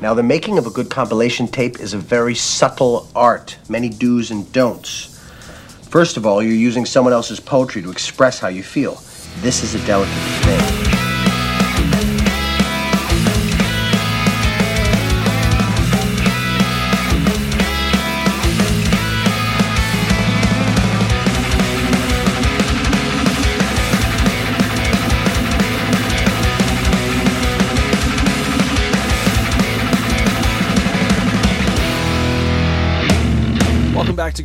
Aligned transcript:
Now, 0.00 0.14
the 0.14 0.22
making 0.22 0.56
of 0.56 0.66
a 0.66 0.70
good 0.70 0.88
compilation 0.88 1.46
tape 1.46 1.78
is 1.78 1.92
a 1.92 1.98
very 1.98 2.34
subtle 2.34 3.06
art, 3.14 3.58
many 3.68 3.90
do's 3.90 4.30
and 4.30 4.50
don'ts. 4.50 5.20
First 5.90 6.16
of 6.16 6.24
all, 6.24 6.42
you're 6.42 6.54
using 6.54 6.86
someone 6.86 7.12
else's 7.12 7.38
poetry 7.38 7.82
to 7.82 7.90
express 7.90 8.38
how 8.38 8.48
you 8.48 8.62
feel. 8.62 8.94
This 9.40 9.62
is 9.62 9.74
a 9.74 9.86
delicate 9.86 10.14
thing. 10.44 10.89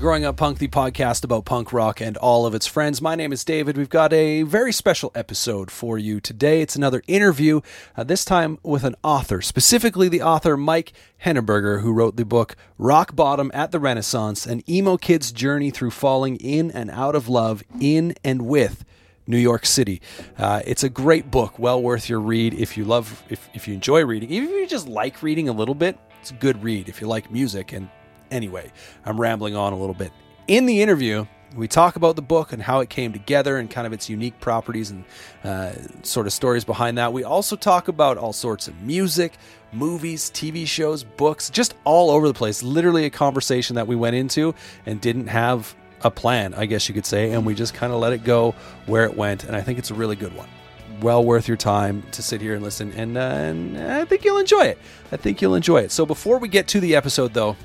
Growing 0.05 0.23
Up 0.23 0.37
Punk, 0.37 0.59
the 0.59 0.67
podcast 0.67 1.23
about 1.23 1.45
punk 1.45 1.73
rock 1.73 1.99
and 1.99 2.15
all 2.17 2.45
of 2.45 2.53
its 2.53 2.67
friends. 2.67 3.01
My 3.01 3.15
name 3.15 3.33
is 3.33 3.43
David. 3.43 3.75
We've 3.75 3.89
got 3.89 4.13
a 4.13 4.43
very 4.43 4.71
special 4.71 5.11
episode 5.15 5.71
for 5.71 5.97
you 5.97 6.19
today. 6.19 6.61
It's 6.61 6.75
another 6.75 7.01
interview, 7.07 7.61
uh, 7.97 8.03
this 8.03 8.23
time 8.23 8.59
with 8.61 8.83
an 8.83 8.93
author, 9.03 9.41
specifically 9.41 10.07
the 10.07 10.21
author 10.21 10.57
Mike 10.57 10.93
Henneberger, 11.25 11.81
who 11.81 11.91
wrote 11.91 12.17
the 12.17 12.23
book 12.23 12.55
Rock 12.77 13.15
Bottom 13.15 13.49
at 13.51 13.71
the 13.71 13.79
Renaissance 13.79 14.45
An 14.45 14.61
Emo 14.69 14.97
Kid's 14.97 15.31
Journey 15.31 15.71
Through 15.71 15.89
Falling 15.89 16.35
in 16.35 16.69
and 16.69 16.91
Out 16.91 17.15
of 17.15 17.27
Love 17.27 17.63
in 17.81 18.13
and 18.23 18.43
with 18.43 18.85
New 19.25 19.39
York 19.39 19.65
City. 19.65 20.03
Uh, 20.37 20.61
it's 20.67 20.83
a 20.83 20.89
great 20.89 21.31
book, 21.31 21.57
well 21.57 21.81
worth 21.81 22.07
your 22.09 22.19
read 22.19 22.53
if 22.53 22.77
you 22.77 22.85
love, 22.85 23.23
if, 23.27 23.49
if 23.55 23.67
you 23.67 23.73
enjoy 23.73 24.05
reading. 24.05 24.29
Even 24.29 24.49
if 24.49 24.55
you 24.55 24.67
just 24.67 24.87
like 24.87 25.23
reading 25.23 25.49
a 25.49 25.51
little 25.51 25.73
bit, 25.73 25.97
it's 26.21 26.29
a 26.29 26.35
good 26.35 26.61
read. 26.61 26.89
If 26.89 27.01
you 27.01 27.07
like 27.07 27.31
music 27.31 27.73
and 27.73 27.89
Anyway, 28.31 28.71
I'm 29.05 29.19
rambling 29.19 29.55
on 29.55 29.73
a 29.73 29.77
little 29.77 29.95
bit. 29.95 30.11
In 30.47 30.65
the 30.65 30.81
interview, 30.81 31.25
we 31.55 31.67
talk 31.67 31.95
about 31.95 32.15
the 32.15 32.21
book 32.21 32.51
and 32.51 32.61
how 32.61 32.81
it 32.81 32.89
came 32.89 33.13
together 33.13 33.57
and 33.57 33.69
kind 33.69 33.87
of 33.87 33.93
its 33.93 34.09
unique 34.09 34.39
properties 34.39 34.91
and 34.91 35.05
uh, 35.43 35.71
sort 36.03 36.27
of 36.27 36.33
stories 36.33 36.65
behind 36.65 36.97
that. 36.97 37.13
We 37.13 37.23
also 37.23 37.55
talk 37.55 37.87
about 37.87 38.17
all 38.17 38.33
sorts 38.33 38.67
of 38.67 38.81
music, 38.81 39.37
movies, 39.71 40.29
TV 40.31 40.67
shows, 40.67 41.03
books, 41.03 41.49
just 41.49 41.73
all 41.83 42.09
over 42.09 42.27
the 42.27 42.33
place. 42.33 42.61
Literally 42.61 43.05
a 43.05 43.09
conversation 43.09 43.75
that 43.75 43.87
we 43.87 43.95
went 43.95 44.15
into 44.15 44.53
and 44.85 44.99
didn't 44.99 45.27
have 45.27 45.75
a 46.01 46.11
plan, 46.11 46.53
I 46.53 46.65
guess 46.65 46.87
you 46.89 46.93
could 46.93 47.05
say, 47.05 47.31
and 47.31 47.45
we 47.45 47.55
just 47.55 47.73
kind 47.73 47.93
of 47.93 47.99
let 47.99 48.13
it 48.13 48.23
go 48.23 48.53
where 48.85 49.05
it 49.05 49.15
went. 49.15 49.45
And 49.45 49.55
I 49.55 49.61
think 49.61 49.79
it's 49.79 49.91
a 49.91 49.95
really 49.95 50.15
good 50.15 50.35
one. 50.35 50.49
Well 51.01 51.23
worth 51.23 51.47
your 51.47 51.57
time 51.57 52.03
to 52.11 52.21
sit 52.21 52.41
here 52.41 52.53
and 52.53 52.63
listen, 52.63 52.93
and, 52.93 53.17
uh, 53.17 53.21
and 53.21 53.77
I 53.77 54.05
think 54.05 54.23
you'll 54.23 54.37
enjoy 54.37 54.65
it. 54.65 54.77
I 55.11 55.17
think 55.17 55.41
you'll 55.41 55.55
enjoy 55.55 55.79
it. 55.79 55.91
So 55.91 56.05
before 56.05 56.37
we 56.37 56.47
get 56.47 56.67
to 56.69 56.79
the 56.79 56.95
episode, 56.95 57.33
though, 57.33 57.57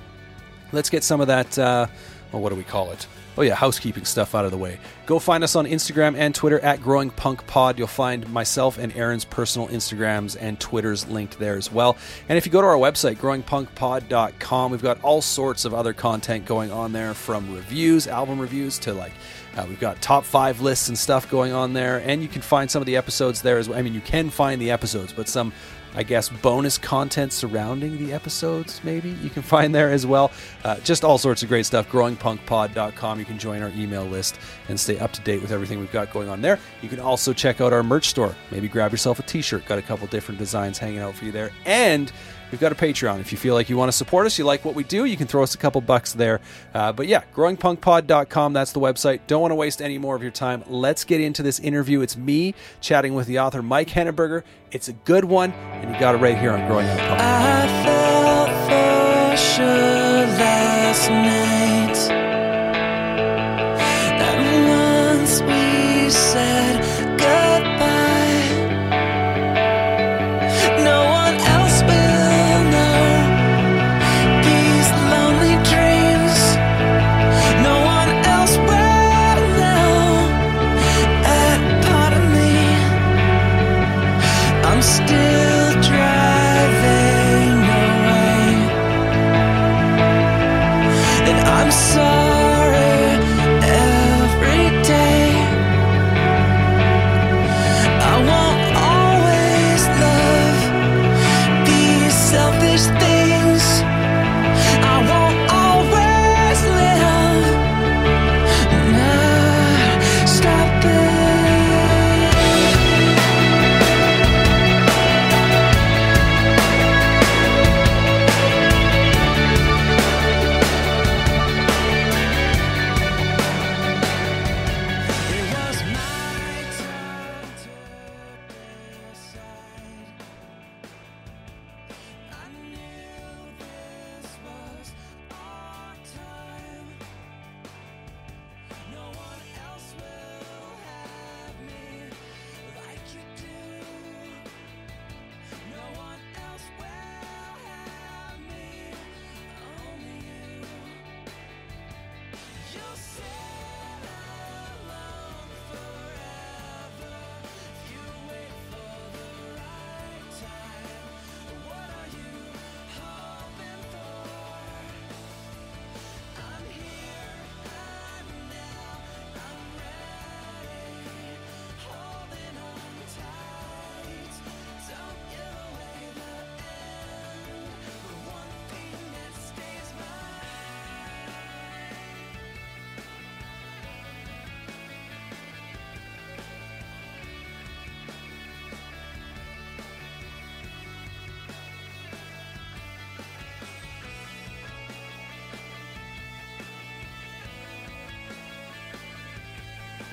let's 0.73 0.91
get 0.91 1.05
some 1.05 1.21
of 1.21 1.27
that, 1.29 1.59
uh, 1.59 1.87
well, 2.33 2.43
what 2.43 2.51
do 2.51 2.57
we 2.57 2.65
call 2.65 2.91
it? 2.93 3.07
Oh, 3.39 3.43
yeah, 3.43 3.55
housekeeping 3.55 4.05
stuff 4.05 4.35
out 4.35 4.45
of 4.45 4.51
the 4.51 4.59
way. 4.59 4.79
Go 5.07 5.19
find 5.19 5.45
us 5.45 5.55
on 5.55 5.65
Instagram 5.65 6.17
and 6.17 6.35
Twitter 6.35 6.59
at 6.61 6.83
Growing 6.83 7.11
Punk 7.11 7.47
Pod. 7.47 7.79
You'll 7.79 7.87
find 7.87 8.29
myself 8.29 8.77
and 8.77 8.95
Aaron's 8.95 9.25
personal 9.25 9.69
Instagrams 9.69 10.37
and 10.39 10.59
Twitters 10.59 11.09
linked 11.09 11.39
there 11.39 11.57
as 11.57 11.71
well. 11.71 11.97
And 12.29 12.37
if 12.37 12.45
you 12.45 12.53
go 12.53 12.61
to 12.61 12.67
our 12.67 12.77
website, 12.77 13.17
growingpunkpod.com, 13.17 14.73
we've 14.73 14.83
got 14.83 15.03
all 15.03 15.23
sorts 15.23 15.65
of 15.65 15.73
other 15.73 15.93
content 15.93 16.45
going 16.45 16.73
on 16.73 16.93
there 16.93 17.15
from 17.15 17.55
reviews, 17.55 18.09
album 18.09 18.41
reviews, 18.41 18.79
to 18.81 18.93
like 18.93 19.13
uh, 19.57 19.65
we've 19.69 19.81
got 19.81 20.01
top 20.03 20.25
five 20.25 20.61
lists 20.61 20.89
and 20.89 20.99
stuff 20.99 21.31
going 21.31 21.53
on 21.53 21.73
there. 21.73 21.99
And 21.99 22.23
you 22.23 22.29
can 22.29 22.43
find 22.43 22.71
some 22.71 22.83
of 22.83 22.87
the 22.87 22.97
episodes 22.97 23.43
there 23.43 23.59
as 23.59 23.69
well. 23.69 23.79
I 23.79 23.83
mean, 23.83 23.95
you 23.95 24.01
can 24.01 24.31
find 24.31 24.61
the 24.61 24.71
episodes, 24.71 25.13
but 25.13 25.29
some 25.29 25.53
I 25.95 26.03
guess, 26.03 26.29
bonus 26.29 26.79
content 26.79 27.33
surrounding 27.33 27.99
the 27.99 28.13
episodes, 28.13 28.81
maybe 28.85 29.11
you 29.23 29.31
can 29.31 29.43
find 29.51 29.75
there 29.75 29.91
as 29.91 30.07
well. 30.07 30.31
Uh, 30.65 30.79
just 30.81 31.05
all 31.05 31.19
sorts 31.19 31.43
of 31.43 31.49
great 31.49 31.67
stuff. 31.67 31.89
GrowingPunkPod.com. 31.89 33.19
You 33.19 33.25
can 33.25 33.39
join 33.39 33.63
our 33.63 33.71
email 33.71 34.05
list 34.05 34.39
and 34.69 34.79
stay 34.79 34.99
up 34.99 35.13
to 35.13 35.21
date 35.23 35.43
with 35.43 35.51
everything 35.51 35.81
we've 35.81 35.93
got 35.93 36.13
going 36.13 36.29
on 36.29 36.41
there. 36.41 36.59
You 36.83 36.89
can 36.89 37.01
also 37.01 37.33
check 37.33 37.61
out 37.61 37.73
our 37.73 37.83
merch 37.83 38.09
store. 38.09 38.35
Maybe 38.51 38.69
grab 38.69 38.93
yourself 38.93 39.19
a 39.19 39.23
t 39.23 39.43
shirt. 39.43 39.67
Got 39.67 39.79
a 39.79 39.83
couple 39.83 40.07
different 40.07 40.39
designs 40.39 40.79
hanging 40.79 41.01
out 41.01 41.15
for 41.15 41.25
you 41.25 41.33
there. 41.33 41.51
And 41.67 42.13
We've 42.51 42.61
got 42.61 42.73
a 42.73 42.75
Patreon. 42.75 43.21
If 43.21 43.33
you 43.33 43.39
feel 43.39 43.55
like 43.55 43.71
you 43.71 43.77
want 43.77 43.89
to 43.91 43.97
support 43.97 44.27
us, 44.27 44.39
you 44.39 44.45
like 44.45 44.65
what 44.65 44.75
we 44.75 44.83
do, 44.85 45.05
you 45.05 45.17
can 45.17 45.27
throw 45.27 45.43
us 45.43 45.55
a 45.55 45.59
couple 45.59 45.81
bucks 45.81 46.13
there. 46.13 46.41
Uh, 46.75 46.93
but 46.93 47.07
yeah, 47.07 47.23
growingpunkpod.com, 47.35 48.53
that's 48.53 48.73
the 48.73 48.81
website. 48.81 49.21
Don't 49.27 49.41
want 49.41 49.53
to 49.53 49.57
waste 49.57 49.81
any 49.81 49.99
more 49.99 50.17
of 50.17 50.23
your 50.23 50.31
time. 50.33 50.65
Let's 50.67 51.05
get 51.05 51.21
into 51.21 51.43
this 51.43 51.61
interview. 51.61 52.01
It's 52.01 52.17
me 52.17 52.55
chatting 52.81 53.15
with 53.15 53.27
the 53.27 53.39
author, 53.39 53.63
Mike 53.63 53.89
Henneberger. 53.89 54.43
It's 54.73 54.89
a 54.89 54.93
good 54.93 55.25
one, 55.25 55.53
and 55.53 55.93
you 55.93 56.01
got 56.01 56.15
it 56.15 56.19
right 56.19 56.37
here 56.39 56.53
on 56.53 56.67
Growing 56.67 56.89
Up 56.89 56.99
Punk. 56.99 57.21
I 57.21 57.67
felt 57.85 58.51
for 58.69 59.37
sure 59.37 59.67
last 59.67 61.09
night 61.11 61.95
that 64.19 64.39
once 65.19 65.41
we 65.43 66.11
said 66.11 66.83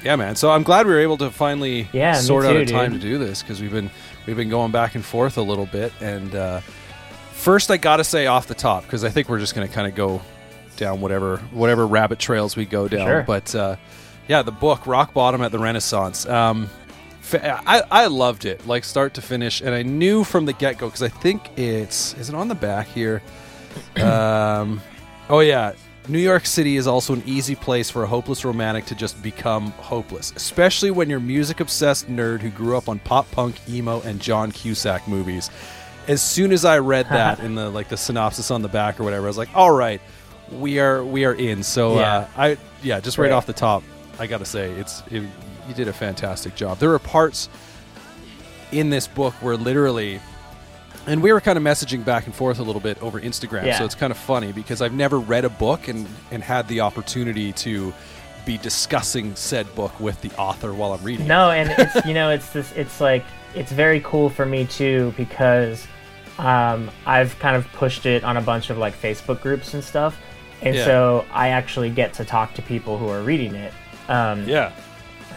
Yeah, 0.08 0.16
man. 0.16 0.38
So 0.38 0.50
I'm 0.50 0.64
glad 0.64 0.86
we 0.86 0.94
were 0.94 1.02
able 1.02 1.18
to 1.18 1.30
finally 1.30 1.90
yeah, 1.92 2.14
sort 2.14 2.46
too, 2.46 2.50
out 2.52 2.56
a 2.56 2.60
dude. 2.60 2.70
time 2.70 2.94
to 2.94 2.98
do 2.98 3.18
this 3.18 3.42
because 3.42 3.60
we've 3.60 3.74
been 3.74 3.92
we've 4.26 4.38
been 4.38 4.48
going 4.48 4.72
back 4.72 4.96
and 4.96 5.04
forth 5.04 5.38
a 5.38 5.42
little 5.42 5.66
bit, 5.66 5.92
and 6.00 6.34
uh, 6.34 6.62
first 7.34 7.70
I 7.70 7.76
gotta 7.76 8.06
say 8.06 8.26
off 8.26 8.48
the 8.48 8.56
top 8.56 8.84
because 8.84 9.04
I 9.04 9.10
think 9.10 9.28
we're 9.28 9.40
just 9.40 9.54
gonna 9.54 9.68
kind 9.68 9.86
of 9.86 9.96
go 9.96 10.22
down 10.78 11.02
whatever 11.02 11.40
whatever 11.52 11.86
rabbit 11.86 12.20
trails 12.20 12.56
we 12.56 12.66
go 12.66 12.88
down. 12.88 13.06
Sure. 13.06 13.24
But 13.24 13.54
uh, 13.54 13.76
yeah, 14.30 14.44
the 14.44 14.52
book 14.54 14.88
Rock 14.88 15.14
Bottom 15.14 15.42
at 15.42 15.52
the 15.52 15.60
Renaissance. 15.60 16.26
Um, 16.26 16.70
I 17.34 17.84
I 17.92 18.08
loved 18.08 18.46
it 18.46 18.66
like 18.66 18.86
start 18.86 19.14
to 19.16 19.22
finish, 19.22 19.60
and 19.60 19.76
I 19.76 19.82
knew 19.84 20.24
from 20.24 20.46
the 20.46 20.54
get 20.54 20.78
go 20.78 20.88
because 20.88 21.04
I 21.04 21.10
think 21.10 21.50
it's 21.60 22.14
is 22.14 22.30
it 22.30 22.36
on 22.36 22.48
the 22.48 22.56
back 22.56 22.88
here. 22.88 23.22
Um, 23.98 24.82
oh 25.30 25.42
yeah. 25.42 25.74
New 26.10 26.20
York 26.20 26.46
City 26.46 26.78
is 26.78 26.88
also 26.88 27.14
an 27.14 27.24
easy 27.26 27.56
place 27.56 27.90
for 27.90 28.04
a 28.04 28.08
hopeless 28.08 28.46
romantic 28.46 28.86
to 28.86 28.96
just 28.96 29.22
become 29.22 29.72
hopeless, 29.74 30.32
especially 30.36 30.90
when 30.90 31.10
you're 31.10 31.18
a 31.20 31.22
music 31.22 31.60
obsessed 31.60 32.08
nerd 32.08 32.40
who 32.40 32.50
grew 32.50 32.78
up 32.78 32.88
on 32.88 33.00
pop 33.00 33.30
punk, 33.32 33.56
emo, 33.70 34.02
and 34.02 34.22
John 34.22 34.52
Cusack 34.52 35.06
movies. 35.08 35.50
As 36.08 36.22
soon 36.22 36.54
as 36.54 36.64
I 36.64 36.78
read 36.80 37.08
that 37.12 37.40
in 37.42 37.56
the 37.56 37.70
like 37.70 37.90
the 37.90 37.98
synopsis 37.98 38.52
on 38.52 38.62
the 38.62 38.70
back 38.70 39.00
or 39.00 39.04
whatever, 39.04 39.26
I 39.26 39.28
was 39.28 39.38
like, 39.38 39.50
"All 39.54 39.72
right, 39.72 40.00
we 40.52 40.80
are 40.80 41.04
we 41.04 41.26
are 41.26 41.34
in." 41.34 41.62
So 41.62 41.96
Yeah. 41.96 42.16
uh, 42.16 42.28
I 42.38 42.58
yeah, 42.84 43.02
just 43.02 43.18
right 43.18 43.26
Right. 43.26 43.32
off 43.34 43.46
the 43.46 43.52
top, 43.54 43.84
I 44.18 44.28
got 44.28 44.38
to 44.38 44.46
say 44.46 44.72
it's 44.72 45.04
it, 45.12 45.24
you 45.68 45.74
did 45.76 45.90
a 45.90 45.94
fantastic 45.94 46.56
job. 46.56 46.78
There 46.80 46.94
are 46.94 47.00
parts 47.00 47.50
in 48.72 48.90
this 48.90 49.08
book 49.08 49.34
where 49.42 49.58
literally 49.58 50.22
and 51.08 51.22
we 51.24 51.32
were 51.34 51.42
kind 51.42 51.58
of 51.58 51.64
messaging 51.64 52.04
back 52.06 52.26
and 52.26 52.36
forth 52.36 52.60
a 52.60 52.64
little 52.64 52.82
bit 52.82 53.02
over 53.02 53.20
Instagram, 53.20 53.66
Yeah. 53.66 53.78
so 53.80 53.86
it's 53.86 53.96
kind 53.96 54.12
of 54.12 54.18
funny 54.18 54.52
because 54.52 54.82
I've 54.82 54.94
never 54.94 55.20
read 55.20 55.46
a 55.46 55.50
book 55.50 55.88
and 55.88 56.08
and 56.32 56.44
had 56.44 56.68
the 56.68 56.82
opportunity 56.82 57.52
to 57.54 57.94
be 58.46 58.58
discussing 58.58 59.36
said 59.36 59.74
book 59.76 60.00
with 60.00 60.22
the 60.22 60.32
author 60.38 60.74
while 60.74 60.94
I'm 60.94 61.04
reading. 61.04 61.26
it. 61.26 61.30
No, 61.30 61.52
and 61.52 61.70
it's 61.78 62.06
you 62.06 62.14
know 62.14 62.30
it's 62.30 62.50
this 62.52 62.72
it's 62.74 63.02
like 63.02 63.26
it's 63.56 63.72
very 63.72 64.00
cool 64.02 64.30
for 64.30 64.46
me 64.46 64.66
too 64.66 65.14
because 65.18 65.86
um, 66.38 66.92
I've 67.06 67.38
kind 67.40 67.56
of 67.56 67.66
pushed 67.74 68.06
it 68.06 68.24
on 68.24 68.38
a 68.38 68.42
bunch 68.42 68.70
of 68.70 68.78
like 68.78 68.94
Facebook 69.02 69.42
groups 69.42 69.74
and 69.74 69.84
stuff, 69.84 70.18
and 70.62 70.76
Yeah. 70.76 70.86
so 70.86 71.26
I 71.34 71.50
actually 71.50 71.90
get 71.90 72.14
to 72.16 72.26
talk 72.26 72.54
to 72.56 72.62
people 72.62 72.98
who 72.98 73.08
are 73.10 73.22
reading 73.24 73.56
it. 73.56 73.74
Um, 74.08 74.48
Yeah. 74.48 74.72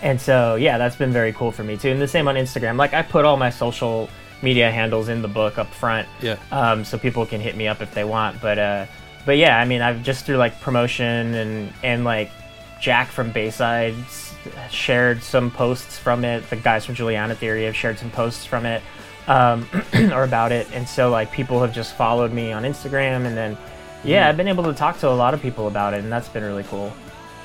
And 0.02 0.18
so, 0.18 0.54
yeah, 0.54 0.78
that's 0.78 0.96
been 0.96 1.12
very 1.12 1.32
cool 1.34 1.52
for 1.52 1.62
me 1.62 1.76
too. 1.76 1.90
And 1.90 2.00
the 2.00 2.08
same 2.08 2.26
on 2.26 2.34
Instagram. 2.36 2.78
Like, 2.78 2.94
I 2.94 3.02
put 3.02 3.26
all 3.26 3.36
my 3.36 3.50
social 3.50 4.08
media 4.42 4.70
handles 4.70 5.08
in 5.08 5.22
the 5.22 5.28
book 5.28 5.58
up 5.58 5.72
front, 5.72 6.08
Yeah. 6.20 6.36
um, 6.52 6.84
so 6.84 6.96
people 6.98 7.26
can 7.26 7.40
hit 7.40 7.56
me 7.56 7.68
up 7.68 7.82
if 7.82 7.92
they 7.94 8.04
want. 8.04 8.40
But, 8.40 8.58
uh, 8.58 8.86
but 9.26 9.36
yeah, 9.36 9.58
I 9.58 9.64
mean, 9.64 9.82
I've 9.82 10.02
just 10.02 10.24
through 10.24 10.38
like 10.38 10.60
promotion 10.60 11.34
and 11.34 11.72
and 11.82 12.04
like 12.04 12.30
Jack 12.80 13.08
from 13.08 13.30
Bayside 13.32 13.94
shared 14.70 15.22
some 15.22 15.50
posts 15.50 15.98
from 15.98 16.24
it. 16.24 16.48
The 16.50 16.56
guys 16.56 16.86
from 16.86 16.94
Juliana 16.94 17.34
Theory 17.34 17.64
have 17.64 17.76
shared 17.76 17.98
some 17.98 18.10
posts 18.10 18.46
from 18.46 18.64
it 18.64 18.82
um, 19.28 19.68
or 20.12 20.24
about 20.24 20.52
it, 20.52 20.66
and 20.72 20.88
so 20.88 21.10
like 21.10 21.30
people 21.32 21.60
have 21.60 21.74
just 21.74 21.94
followed 21.96 22.32
me 22.32 22.52
on 22.52 22.62
Instagram, 22.62 23.26
and 23.26 23.36
then 23.36 23.58
yeah, 24.02 24.28
I've 24.28 24.36
been 24.38 24.48
able 24.48 24.64
to 24.64 24.72
talk 24.72 24.98
to 25.00 25.08
a 25.08 25.12
lot 25.12 25.34
of 25.34 25.42
people 25.42 25.66
about 25.68 25.92
it, 25.94 26.02
and 26.02 26.10
that's 26.10 26.28
been 26.30 26.42
really 26.42 26.64
cool. 26.64 26.90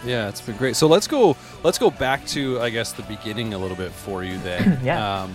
Yeah, 0.06 0.30
it's 0.30 0.40
been 0.42 0.56
great. 0.56 0.76
So 0.78 0.88
let's 0.88 1.08
go. 1.08 1.36
Let's 1.64 1.78
go 1.78 1.90
back 1.92 2.26
to 2.28 2.62
I 2.62 2.70
guess 2.70 2.94
the 2.94 3.04
beginning 3.04 3.54
a 3.54 3.58
little 3.58 3.76
bit 3.78 3.92
for 3.92 4.24
you. 4.24 4.38
Then, 4.40 4.80
Yeah. 4.84 5.24
Um, 5.24 5.34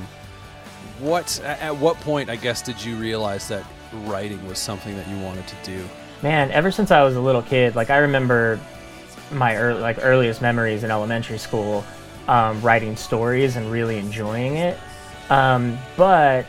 what 1.01 1.41
at 1.45 1.61
at 1.61 1.77
what 1.77 1.97
point 2.01 2.31
I 2.31 2.37
guess 2.37 2.63
did 2.63 2.83
you 2.83 2.97
realize 2.97 3.49
that 3.49 3.65
writing 4.05 4.45
was 4.47 4.59
something 4.59 4.97
that 4.97 5.09
you 5.09 5.19
wanted 5.19 5.47
to 5.49 5.57
do? 5.65 5.89
Man, 6.23 6.51
ever 6.51 6.71
since 6.71 6.91
I 6.91 7.03
was 7.03 7.17
a 7.17 7.21
little 7.21 7.43
kid, 7.43 7.75
like 7.75 7.91
I 7.91 7.99
remember 7.99 8.61
my 9.33 9.57
early, 9.57 9.81
like 9.81 9.99
earliest 10.03 10.43
memories 10.43 10.85
in 10.85 10.91
elementary 10.91 11.39
school, 11.39 11.85
um, 12.29 12.61
writing 12.61 12.97
stories 12.97 13.57
and 13.57 13.71
really 13.71 13.99
enjoying 13.99 14.57
it. 14.57 14.79
Um, 15.31 15.79
but 15.97 16.47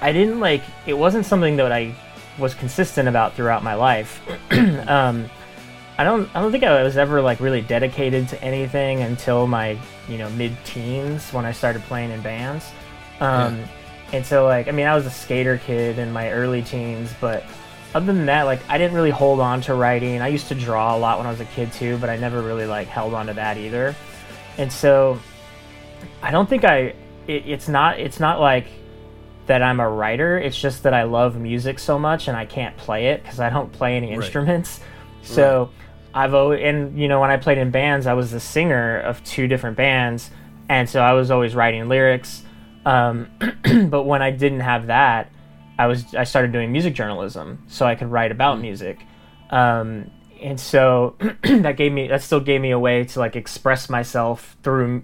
I 0.00 0.12
didn't 0.12 0.40
like 0.40 0.62
it 0.86 0.94
wasn't 0.94 1.26
something 1.26 1.56
that 1.56 1.72
I 1.72 1.94
was 2.38 2.54
consistent 2.54 3.08
about 3.08 3.34
throughout 3.34 3.62
my 3.62 3.74
life. 3.74 4.20
um, 4.50 5.28
I 5.98 6.04
don't 6.04 6.28
I 6.34 6.40
don't 6.40 6.52
think 6.52 6.64
I 6.64 6.82
was 6.82 6.96
ever 6.96 7.20
like 7.20 7.40
really 7.40 7.60
dedicated 7.60 8.28
to 8.28 8.42
anything 8.42 9.02
until 9.02 9.46
my 9.46 9.78
you 10.08 10.18
know 10.18 10.30
mid 10.30 10.56
teens 10.64 11.32
when 11.32 11.44
I 11.44 11.52
started 11.52 11.82
playing 11.82 12.10
in 12.10 12.20
bands. 12.22 12.70
Um, 13.20 13.64
And 14.12 14.24
so 14.24 14.46
like 14.46 14.68
I 14.68 14.70
mean 14.70 14.86
I 14.86 14.94
was 14.94 15.06
a 15.06 15.10
skater 15.10 15.58
kid 15.58 15.98
in 15.98 16.12
my 16.12 16.30
early 16.32 16.62
teens, 16.62 17.12
but 17.20 17.44
other 17.94 18.06
than 18.06 18.26
that 18.26 18.44
like 18.44 18.60
I 18.68 18.78
didn't 18.78 18.94
really 18.96 19.10
hold 19.10 19.40
on 19.40 19.60
to 19.62 19.74
writing. 19.74 20.22
I 20.22 20.28
used 20.28 20.48
to 20.48 20.54
draw 20.54 20.96
a 20.96 20.98
lot 20.98 21.18
when 21.18 21.26
I 21.26 21.30
was 21.30 21.40
a 21.40 21.44
kid 21.46 21.72
too, 21.72 21.98
but 21.98 22.08
I 22.08 22.16
never 22.16 22.40
really 22.42 22.66
like 22.66 22.88
held 22.88 23.12
on 23.14 23.26
to 23.26 23.34
that 23.34 23.58
either. 23.58 23.94
And 24.56 24.72
so 24.72 25.20
I 26.22 26.30
don't 26.30 26.48
think 26.48 26.64
I 26.64 26.94
it, 27.26 27.46
it's 27.46 27.68
not 27.68 28.00
it's 28.00 28.18
not 28.20 28.40
like 28.40 28.66
that 29.46 29.62
I'm 29.62 29.80
a 29.80 29.88
writer. 29.88 30.38
It's 30.38 30.58
just 30.58 30.82
that 30.84 30.94
I 30.94 31.02
love 31.04 31.36
music 31.36 31.78
so 31.78 31.98
much 31.98 32.28
and 32.28 32.36
I 32.36 32.44
can't 32.46 32.76
play 32.76 33.08
it 33.08 33.22
because 33.22 33.40
I 33.40 33.50
don't 33.50 33.72
play 33.72 33.96
any 33.96 34.10
instruments. 34.26 34.80
So 35.22 35.70
I've 36.14 36.32
always 36.34 36.62
and 36.62 36.98
you 36.98 37.08
know 37.08 37.20
when 37.20 37.30
I 37.30 37.36
played 37.36 37.58
in 37.58 37.70
bands, 37.70 38.06
I 38.06 38.14
was 38.14 38.30
the 38.30 38.40
singer 38.40 39.00
of 39.00 39.22
two 39.24 39.46
different 39.48 39.76
bands, 39.76 40.30
and 40.68 40.88
so 40.88 41.02
I 41.02 41.12
was 41.12 41.30
always 41.30 41.54
writing 41.54 41.88
lyrics. 41.88 42.42
Um, 42.88 43.28
but 43.90 44.04
when 44.04 44.22
I 44.22 44.30
didn't 44.30 44.60
have 44.60 44.86
that, 44.86 45.30
I 45.78 45.86
was 45.86 46.14
I 46.14 46.24
started 46.24 46.52
doing 46.52 46.72
music 46.72 46.94
journalism 46.94 47.62
so 47.68 47.84
I 47.84 47.94
could 47.94 48.10
write 48.10 48.32
about 48.32 48.60
music. 48.60 48.98
Um, 49.50 50.10
and 50.40 50.58
so 50.58 51.16
that 51.42 51.76
gave 51.76 51.92
me 51.92 52.08
that 52.08 52.22
still 52.22 52.40
gave 52.40 52.62
me 52.62 52.70
a 52.70 52.78
way 52.78 53.04
to 53.04 53.18
like 53.18 53.36
express 53.36 53.90
myself 53.90 54.56
through 54.62 55.02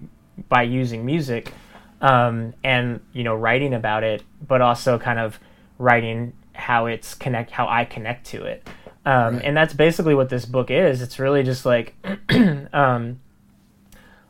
by 0.49 0.63
using 0.63 1.05
music 1.05 1.53
um, 2.01 2.55
and 2.65 3.01
you 3.13 3.23
know 3.23 3.35
writing 3.35 3.75
about 3.75 4.03
it 4.03 4.23
but 4.47 4.63
also 4.63 4.99
kind 4.99 5.19
of 5.19 5.39
writing 5.79 6.33
how 6.55 6.87
it's 6.87 7.15
connect 7.15 7.51
how 7.51 7.69
i 7.69 7.85
connect 7.85 8.27
to 8.27 8.45
it. 8.45 8.67
Um, 9.05 9.43
and 9.45 9.55
that's 9.55 9.75
basically 9.75 10.15
what 10.15 10.31
this 10.31 10.47
book 10.47 10.71
is. 10.71 11.03
It's 11.03 11.19
really 11.19 11.43
just 11.43 11.67
like 11.67 11.95
um, 12.73 13.21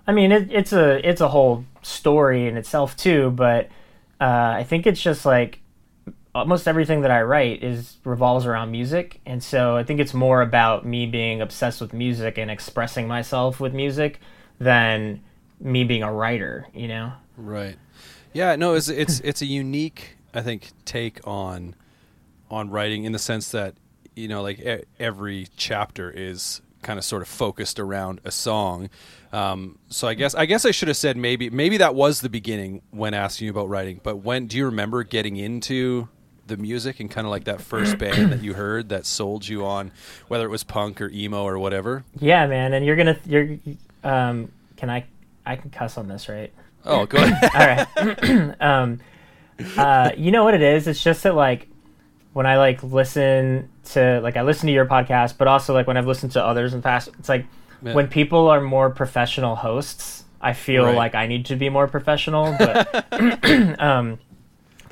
i 0.09 0.13
mean 0.13 0.33
it, 0.33 0.51
it's 0.51 0.73
a 0.73 1.09
it's 1.09 1.21
a 1.21 1.29
whole 1.29 1.65
story 1.85 2.47
in 2.47 2.57
itself 2.57 2.97
too 2.97 3.31
but 3.31 3.67
uh, 4.21 4.55
i 4.57 4.65
think 4.69 4.87
it's 4.87 5.01
just 5.01 5.25
like 5.25 5.61
almost 6.35 6.67
everything 6.67 7.03
that 7.03 7.11
I 7.11 7.23
write 7.23 7.63
is 7.63 7.99
revolves 8.05 8.45
around 8.45 8.71
music, 8.71 9.21
and 9.25 9.43
so 9.43 9.77
I 9.77 9.85
think 9.85 10.01
it's 10.01 10.15
more 10.15 10.43
about 10.43 10.85
me 10.85 11.07
being 11.07 11.41
obsessed 11.41 11.81
with 11.81 11.93
music 11.93 12.39
and 12.39 12.51
expressing 12.51 13.07
myself 13.07 13.61
with 13.61 13.73
music 13.73 14.21
than 14.59 15.23
me 15.61 15.85
being 15.85 16.03
a 16.03 16.13
writer. 16.13 16.67
You 16.75 16.89
know? 16.89 17.13
Right. 17.37 17.77
Yeah. 18.33 18.57
No. 18.57 18.75
It's 18.75 18.89
it's 18.89 19.21
it's 19.21 19.43
a 19.43 19.47
unique 19.47 20.17
I 20.33 20.43
think 20.43 20.73
take 20.85 21.25
on 21.27 21.77
on 22.51 22.71
writing 22.71 23.05
in 23.05 23.13
the 23.13 23.19
sense 23.19 23.51
that 23.53 23.75
you 24.17 24.29
know 24.29 24.43
like 24.43 24.87
every 24.99 25.49
chapter 25.57 26.11
is 26.11 26.61
kind 26.83 26.99
of 26.99 27.05
sort 27.05 27.23
of 27.23 27.29
focused 27.29 27.79
around 27.79 28.21
a 28.25 28.31
song. 28.31 28.91
Um, 29.35 29.81
so 29.89 30.07
I 30.07 30.15
guess 30.15 30.37
I 30.37 30.47
guess 30.47 30.65
I 30.65 30.71
should 30.71 30.87
have 30.87 30.97
said 30.97 31.17
maybe 31.17 31.51
maybe 31.51 31.79
that 31.79 31.97
was 31.97 32.21
the 32.21 32.29
beginning 32.29 32.83
when 32.93 33.15
asking 33.15 33.47
you 33.47 33.51
about 33.51 33.69
writing. 33.69 34.01
But 34.01 34.19
when 34.19 34.47
do 34.47 34.57
you 34.57 34.67
remember 34.67 35.03
getting 35.03 35.37
into 35.37 36.09
the 36.47 36.57
music 36.57 37.01
and 37.01 37.11
kind 37.11 37.27
of 37.27 37.33
like 37.33 37.45
that 37.45 37.61
first 37.61 37.99
band 37.99 38.31
that 38.33 38.43
you 38.43 38.55
heard 38.55 38.91
that 38.91 39.07
sold 39.07 39.49
you 39.49 39.65
on 39.65 39.91
whether 40.29 40.45
it 40.47 40.51
was 40.51 40.63
punk 40.63 41.01
or 41.01 41.11
emo 41.11 41.43
or 41.43 41.59
whatever? 41.59 42.05
Yeah, 42.21 42.47
man. 42.47 42.75
And 42.75 42.87
you're 42.87 42.95
gonna 42.95 43.19
you're 43.27 43.59
um, 44.05 44.53
can 44.77 44.89
I 44.89 45.05
I 45.45 45.57
can 45.57 45.71
cuss 45.71 45.99
on 45.99 46.07
this, 46.07 46.29
right? 46.29 46.53
Oh, 46.85 47.05
go 47.05 47.19
ahead. 47.19 47.89
All 47.99 48.05
right. 48.07 48.55
um, 48.61 49.01
uh, 49.77 50.13
you 50.17 50.31
know 50.31 50.45
what 50.45 50.55
it 50.55 50.63
is? 50.63 50.87
It's 50.87 51.03
just 51.03 51.25
that 51.25 51.35
like 51.35 51.67
when 52.35 52.47
I 52.47 52.57
like 52.57 52.85
listen 52.85 53.69
to 53.87 54.21
like 54.21 54.37
I 54.37 54.43
listen 54.43 54.69
to 54.69 54.73
your 54.73 54.87
podcast, 54.87 55.39
but 55.39 55.49
also 55.49 55.75
like 55.75 55.89
when 55.89 55.97
I've 55.97 56.07
listened 56.07 56.31
to 56.33 56.45
others 56.45 56.73
in 56.73 56.79
the 56.79 56.85
past, 56.85 57.09
it's 57.19 57.29
like 57.29 57.47
Yeah. 57.85 57.95
when 57.95 58.09
people 58.09 58.49
are 58.49 58.61
more 58.61 58.91
professional 58.91 59.57
hosts, 59.57 60.25
I 60.41 60.53
feel 60.53 60.85
Right. 60.85 60.97
like 60.97 61.15
I 61.15 61.27
need 61.27 61.47
to 61.47 61.57
be 61.57 61.69
more 61.69 61.87
professional. 61.87 62.55
But 62.59 63.07
um, 63.81 64.19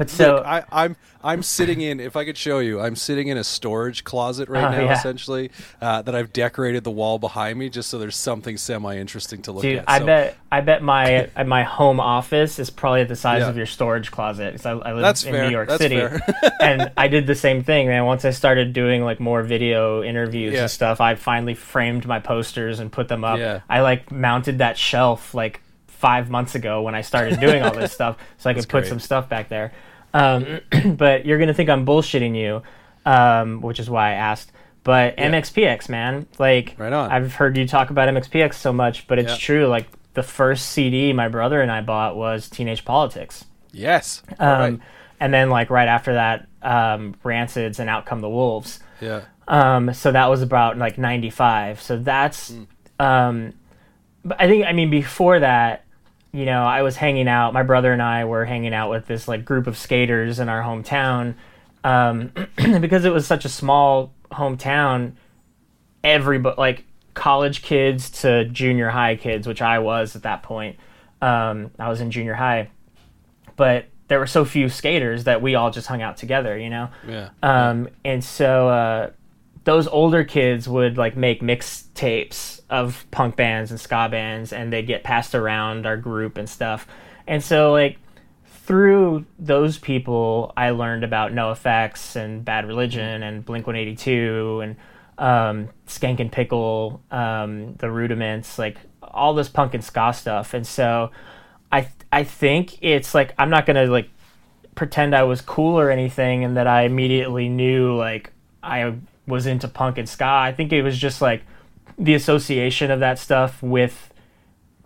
but 0.03 0.11
so 0.11 0.35
Look, 0.37 0.47
I, 0.47 0.65
I'm 0.73 0.97
I'm 1.25 1.43
sitting 1.43 1.81
in. 1.81 2.01
If 2.01 2.17
I 2.17 2.25
could 2.25 2.37
show 2.37 2.59
you, 2.59 2.81
I'm 2.81 2.97
sitting 2.97 3.29
in 3.29 3.37
a 3.37 3.45
storage 3.45 4.03
closet 4.03 4.49
right 4.49 4.65
Oh, 4.65 4.71
now, 4.71 4.85
yeah. 4.87 4.93
essentially. 4.99 5.51
Uh, 5.81 6.03
that 6.03 6.15
I've 6.15 6.33
decorated 6.33 6.83
the 6.85 6.91
wall 6.91 7.19
behind 7.21 7.59
me 7.59 7.69
just 7.69 7.89
so 7.91 7.99
there's 7.99 8.17
something 8.17 8.57
semi 8.57 8.97
interesting 8.99 9.41
to 9.43 9.53
look 9.53 9.63
Dude, 9.63 9.79
at. 9.79 9.85
I 9.89 9.99
So- 10.01 10.07
bet 10.07 10.37
I 10.51 10.61
bet 10.63 10.83
my 10.83 11.29
uh, 11.37 11.45
my 11.45 11.63
home 11.63 12.01
office 12.01 12.59
is 12.59 12.71
probably 12.71 13.05
the 13.05 13.17
size 13.17 13.41
Yeah. 13.41 13.49
of 13.49 13.57
your 13.57 13.67
storage 13.67 14.11
closet. 14.11 14.55
'cause 14.57 14.67
I, 14.67 14.73
I 14.73 14.93
live 14.93 15.03
That's 15.03 15.25
in 15.25 15.33
fair. 15.33 15.45
New 15.45 15.51
York 15.51 15.69
That's 15.69 15.81
City, 15.83 15.97
fair. 15.97 16.21
and 16.61 16.91
I 16.97 17.09
did 17.09 17.27
the 17.27 17.35
same 17.37 17.63
thing. 17.63 17.87
Man, 17.87 18.05
once 18.05 18.25
I 18.25 18.31
started 18.31 18.73
doing 18.73 19.05
like 19.05 19.21
more 19.21 19.43
video 19.43 20.03
interviews 20.03 20.55
Yeah. 20.55 20.63
and 20.63 20.71
stuff, 20.71 21.01
I 21.01 21.15
finally 21.15 21.55
framed 21.55 22.07
my 22.07 22.19
posters 22.19 22.81
and 22.81 22.91
put 22.91 23.09
them 23.09 23.23
up. 23.25 23.39
Yeah. 23.39 23.61
I 23.69 23.81
like 23.83 24.11
mounted 24.11 24.59
that 24.59 24.77
shelf 24.77 25.35
like 25.35 25.61
five 25.87 26.29
months 26.29 26.57
ago 26.57 26.83
when 26.83 26.97
I 26.97 27.03
started 27.03 27.39
doing 27.39 27.63
all 27.63 27.73
this 27.73 27.93
stuff, 27.99 28.17
so 28.39 28.51
I 28.51 28.55
could 28.55 28.65
put 28.69 28.81
great. 28.83 28.87
some 28.89 28.99
stuff 28.99 29.29
back 29.29 29.49
there. 29.49 29.73
Um, 30.15 30.61
but 30.97 31.25
you're 31.27 31.39
gonna 31.39 31.55
think 31.55 31.71
I'm 31.71 31.87
bullshitting 31.87 32.37
you, 32.37 32.63
um, 33.05 33.61
which 33.61 33.81
is 33.81 33.89
why 33.91 34.11
I 34.11 34.13
asked. 34.15 34.53
But 34.85 35.17
MXPX, 35.17 35.89
man, 35.89 36.27
like 36.39 36.75
Right 36.77 36.93
on. 36.93 37.11
I've 37.11 37.35
heard 37.35 37.57
you 37.57 37.67
talk 37.69 37.91
about 37.91 38.09
MXPX 38.09 38.55
so 38.55 38.73
much, 38.73 39.07
but 39.07 39.19
it's 39.19 39.33
Yeah. 39.33 39.39
true. 39.39 39.67
Like 39.67 39.87
the 40.15 40.23
first 40.25 40.71
CD 40.71 41.13
my 41.13 41.29
brother 41.29 41.61
and 41.63 41.71
I 41.71 41.81
bought 41.83 42.17
was 42.17 42.49
Teenage 42.51 42.85
Politics, 42.85 43.45
yes. 43.73 44.23
um, 44.39 44.49
right. 44.61 44.79
and 45.21 45.33
then 45.33 45.51
like 45.51 45.71
right 45.71 45.89
after 45.89 46.15
that, 46.15 46.49
um, 46.63 47.15
Rancid's 47.23 47.79
and 47.79 47.89
Out 47.89 48.07
Come 48.07 48.21
the 48.21 48.29
Wolves. 48.29 48.81
Yeah. 49.01 49.23
Um, 49.49 49.95
so 49.95 50.13
that 50.13 50.29
was 50.31 50.43
about 50.43 50.79
like 50.79 50.99
95. 50.99 51.81
So 51.81 51.97
that's, 51.97 52.53
um, 52.99 53.53
but 54.25 54.41
I 54.41 54.47
think, 54.49 54.67
I 54.67 54.73
mean, 54.73 54.91
before 54.91 55.41
that, 55.41 55.85
you 56.33 56.47
know, 56.47 56.65
I 56.65 56.83
was 56.83 56.97
hanging 56.97 57.29
out, 57.29 57.53
my 57.53 57.63
brother 57.63 57.93
and 57.93 58.01
I 58.01 58.25
were 58.25 58.45
hanging 58.45 58.73
out 58.73 58.89
with 58.91 59.07
this 59.07 59.29
like 59.29 59.45
group 59.45 59.67
of 59.67 59.77
skaters 59.77 60.39
in 60.39 60.49
our 60.49 60.63
hometown. 60.63 61.35
Um, 61.85 62.33
because 62.57 63.05
it 63.05 63.13
was 63.13 63.27
such 63.27 63.45
a 63.45 63.49
small 63.49 64.15
hometown, 64.31 65.13
everybody, 66.03 66.57
like 66.57 66.85
college 67.15 67.61
kids 67.63 68.09
to 68.23 68.47
junior 68.47 68.89
high 68.89 69.17
kids, 69.17 69.47
which 69.47 69.61
I 69.61 69.79
was 69.81 70.17
at 70.17 70.23
that 70.23 70.43
point. 70.43 70.79
Um, 71.21 71.71
I 71.79 71.89
was 71.89 72.01
in 72.01 72.11
junior 72.11 72.35
high, 72.35 72.71
but 73.57 73.87
there 74.09 74.19
were 74.19 74.27
so 74.27 74.45
few 74.45 74.69
skaters 74.69 75.25
that 75.25 75.43
we 75.43 75.55
all 75.55 75.71
just 75.71 75.87
hung 75.87 76.01
out 76.01 76.17
together, 76.17 76.57
you 76.57 76.71
know? 76.71 76.89
Yeah. 77.07 77.29
Um, 77.43 77.89
and 78.05 78.25
so 78.25 78.69
uh, 78.69 79.11
those 79.65 79.87
older 79.87 80.25
kids 80.25 80.67
would 80.69 80.97
like 80.97 81.17
make 81.17 81.43
mixtapes 81.43 82.62
of 82.73 83.05
punk 83.11 83.37
bands 83.37 83.71
and 83.71 83.79
ska 83.79 84.09
bands, 84.11 84.51
and 84.51 84.73
they'd 84.73 84.87
get 84.87 85.05
passed 85.05 85.35
around 85.35 85.85
our 85.85 85.99
group 85.99 86.39
and 86.39 86.49
stuff. 86.49 86.87
And 87.27 87.45
so 87.45 87.71
like 87.71 87.99
through 88.47 89.27
those 89.39 89.77
people, 89.77 90.55
I 90.57 90.71
learned 90.71 91.05
about 91.05 91.33
NoFX 91.33 92.17
and 92.17 92.43
Bad 92.43 92.67
Religion 92.67 93.23
and 93.23 93.45
Blink 93.45 93.67
One 93.67 93.77
Eighty 93.77 93.95
Two 93.95 94.63
and 94.63 94.77
um, 95.19 95.69
Skankin' 95.87 96.33
Pickle, 96.33 97.03
um, 97.11 97.75
the 97.75 97.91
Rudiments, 97.91 98.59
like 98.59 98.79
all 99.03 99.35
this 99.35 99.51
punk 99.51 99.75
and 99.75 99.85
ska 99.85 100.15
stuff. 100.15 100.55
And 100.55 100.67
so 100.67 101.11
I 101.71 101.89
I 102.11 102.25
think 102.25 102.79
it's 102.81 103.15
like 103.15 103.35
I'm 103.37 103.51
not 103.51 103.67
gonna 103.67 103.85
like 103.85 104.09
pretend 104.75 105.15
I 105.15 105.25
was 105.25 105.43
cool 105.43 105.79
or 105.79 105.91
anything 105.91 106.43
and 106.43 106.57
that 106.57 106.67
I 106.67 106.85
immediately 106.85 107.51
knew 107.51 107.95
like 107.95 108.33
I 108.63 108.95
was 109.27 109.45
into 109.45 109.69
punk 109.69 109.99
and 109.99 110.09
ska. 110.09 110.25
I 110.25 110.53
think 110.53 110.73
it 110.73 110.83
was 110.83 110.97
just 110.97 111.21
like 111.21 111.43
the 112.03 112.15
association 112.15 112.91
of 112.91 113.01
that 113.01 113.19
stuff 113.19 113.63
with 113.63 114.13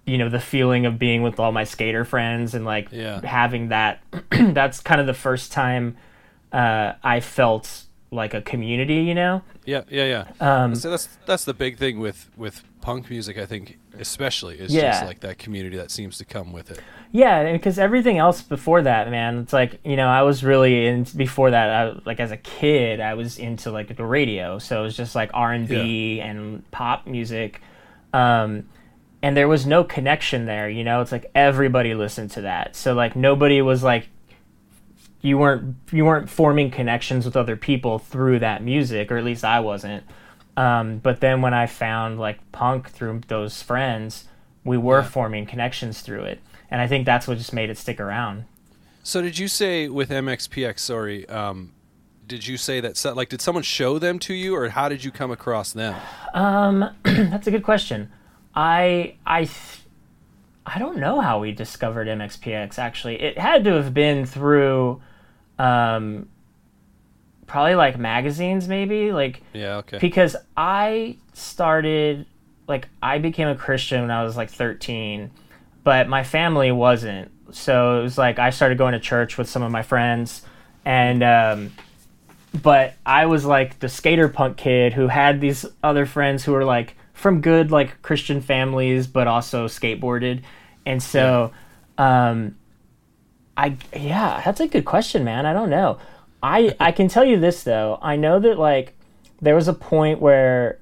you 0.05 0.19
know 0.19 0.29
the 0.29 0.39
feeling 0.41 0.87
of 0.87 0.99
being 0.99 1.23
with 1.23 1.41
all 1.41 1.51
my 1.51 1.65
skater 1.65 2.05
friends 2.05 2.55
and 2.55 2.65
like 2.65 2.89
Yeah. 2.93 3.21
having 3.27 3.69
that 3.71 4.03
that's 4.31 4.81
kind 4.81 5.01
of 5.01 5.07
the 5.07 5.15
first 5.15 5.51
time 5.51 5.97
uh, 6.53 6.93
I 7.03 7.21
felt 7.21 7.86
like 8.17 8.35
a 8.35 8.43
community, 8.43 8.97
you 8.97 9.15
know? 9.15 9.43
Yeah, 9.65 9.83
yeah, 9.89 10.25
yeah. 10.41 10.63
Um, 10.65 10.75
so 10.75 10.91
that's 10.91 11.09
that's 11.27 11.45
the 11.45 11.55
big 11.55 11.79
thing 11.79 12.01
with 12.01 12.29
with 12.37 12.65
punk 12.81 13.11
music. 13.11 13.37
I 13.39 13.47
think, 13.47 13.79
especially, 13.99 14.59
is 14.59 14.73
Yeah. 14.75 14.91
just 14.93 15.05
like 15.05 15.21
that 15.21 15.39
community 15.39 15.77
that 15.77 15.91
seems 15.91 16.19
to 16.19 16.25
come 16.25 16.53
with 16.53 16.71
it. 16.71 16.81
Yeah, 17.13 17.53
because 17.53 17.79
everything 17.79 18.19
else 18.19 18.43
before 18.43 18.83
that, 18.83 19.11
man, 19.11 19.39
it's 19.39 19.53
like 19.53 19.79
you 19.85 19.97
know 19.97 20.09
I 20.09 20.23
was 20.23 20.43
really 20.43 20.87
in 20.87 21.05
before 21.17 21.51
that. 21.53 21.69
I, 21.71 22.01
like 22.05 22.19
as 22.21 22.31
a 22.33 22.37
kid, 22.37 23.01
I 23.01 23.15
was 23.15 23.39
into 23.39 23.71
like 23.71 23.95
the 23.97 24.05
radio, 24.05 24.59
so 24.59 24.81
it 24.81 24.83
was 24.83 24.97
just 24.97 25.15
like 25.15 25.31
R 25.35 25.53
and 25.53 25.69
B 25.69 26.21
and 26.21 26.69
pop 26.71 27.07
music, 27.07 27.61
um, 28.13 28.69
and 29.23 29.37
there 29.37 29.49
was 29.49 29.67
no 29.67 29.83
connection 29.85 30.47
there. 30.47 30.69
You 30.69 30.85
know, 30.85 31.01
it's 31.01 31.13
like 31.13 31.31
everybody 31.35 31.95
listened 31.95 32.31
to 32.33 32.43
that, 32.43 32.77
so 32.77 32.95
like 32.95 33.17
nobody 33.17 33.63
was 33.63 33.83
like 33.83 34.09
you 35.27 35.37
weren't 35.37 35.75
you 35.91 36.05
weren't 36.05 36.31
forming 36.31 36.71
connections 36.71 37.25
with 37.25 37.37
other 37.37 37.57
people 37.57 37.99
through 37.99 38.39
that 38.39 38.63
music, 38.63 39.11
or 39.11 39.17
at 39.17 39.25
least 39.25 39.45
I 39.45 39.59
wasn't. 39.59 40.05
Um, 40.57 40.99
but 40.99 41.21
then 41.21 41.43
when 41.43 41.53
I 41.53 41.67
found 41.67 42.21
like 42.21 42.39
punk 42.53 42.89
through 42.91 43.23
those 43.27 43.61
friends, 43.61 44.25
we 44.65 44.79
were 44.79 45.03
forming 45.03 45.45
connections 45.45 46.01
through 46.01 46.23
it, 46.23 46.41
and 46.71 46.81
I 46.81 46.87
think 46.87 47.07
that's 47.07 47.27
what 47.27 47.39
just 47.39 47.53
made 47.53 47.71
it 47.71 47.77
stick 47.77 47.99
around. 47.99 48.45
So 49.03 49.21
did 49.21 49.37
you 49.37 49.49
say 49.49 49.89
with 49.89 50.11
MXPX? 50.11 50.79
Sorry, 50.79 51.29
um, 51.29 51.73
did 52.27 52.47
you 52.47 52.57
say 52.57 52.81
that? 52.81 53.17
Like, 53.17 53.29
did 53.29 53.41
someone 53.41 53.65
show 53.65 53.99
them 53.99 54.21
to 54.21 54.35
you, 54.35 54.55
or 54.55 54.69
how 54.69 54.89
did 54.89 55.03
you 55.03 55.11
come 55.11 55.33
across 55.33 55.73
them? 55.73 55.97
That's 57.03 57.49
a 57.49 57.51
good 57.51 57.65
question. 57.65 58.13
I 58.55 59.17
I 59.27 59.41
th- 59.41 59.81
I 60.65 60.79
don't 60.79 60.99
know 60.99 61.21
how 61.21 61.41
we 61.41 61.53
discovered 61.53 62.09
MXPX. 62.09 62.79
Actually, 62.79 63.21
it 63.23 63.39
had 63.39 63.65
to 63.65 63.75
have 63.75 63.95
been 63.95 64.27
through, 64.27 65.01
um, 65.59 66.29
probably 67.47 67.75
like 67.75 67.99
magazines, 67.99 68.69
maybe 68.69 69.13
like 69.13 69.43
Yeah. 69.53 69.77
Okay. 69.79 69.99
because 69.99 70.37
I 70.57 71.17
started 71.33 72.27
like 72.69 72.89
I 73.03 73.19
became 73.19 73.49
a 73.49 73.55
Christian 73.55 74.01
when 74.03 74.11
I 74.11 74.25
was 74.25 74.37
like 74.37 74.51
13, 74.51 75.31
but 75.85 76.09
my 76.09 76.25
family 76.25 76.73
wasn't. 76.73 77.31
So 77.53 78.01
it 78.01 78.03
was 78.03 78.19
like 78.19 78.39
I 78.39 78.51
started 78.51 78.77
going 78.77 78.93
to 78.93 79.01
church 79.01 79.39
with 79.39 79.49
some 79.49 79.63
of 79.63 79.71
my 79.71 79.83
friends, 79.83 80.43
and 80.85 81.23
um, 81.23 81.73
but 82.61 82.95
I 83.07 83.27
was 83.27 83.45
like 83.45 83.79
the 83.79 83.89
skater 83.89 84.29
punk 84.29 84.57
kid 84.57 84.93
who 84.93 85.07
had 85.07 85.41
these 85.41 85.65
other 85.83 86.07
friends 86.07 86.45
who 86.45 86.53
were 86.53 86.65
like 86.65 86.97
from 87.13 87.41
good 87.41 87.71
like 87.71 88.03
Christian 88.03 88.41
families, 88.41 89.07
but 89.07 89.27
also 89.29 89.67
skateboarded, 89.67 90.43
and 90.85 91.03
so. 91.03 91.53
Um, 91.99 92.57
I 93.57 93.77
yeah, 93.95 94.43
that's 94.45 94.61
a 94.61 94.69
good 94.69 94.85
question, 94.85 95.25
man. 95.25 95.47
I 95.47 95.53
don't 95.53 95.71
know. 95.71 95.99
I 96.43 96.75
I 96.79 96.93
can 96.93 97.09
tell 97.09 97.25
you 97.25 97.39
this 97.39 97.63
though. 97.63 97.99
I 98.03 98.17
know 98.17 98.39
that 98.41 98.59
like 98.59 98.95
there 99.41 99.55
was 99.55 99.69
a 99.69 99.73
point 99.73 100.21
where 100.21 100.79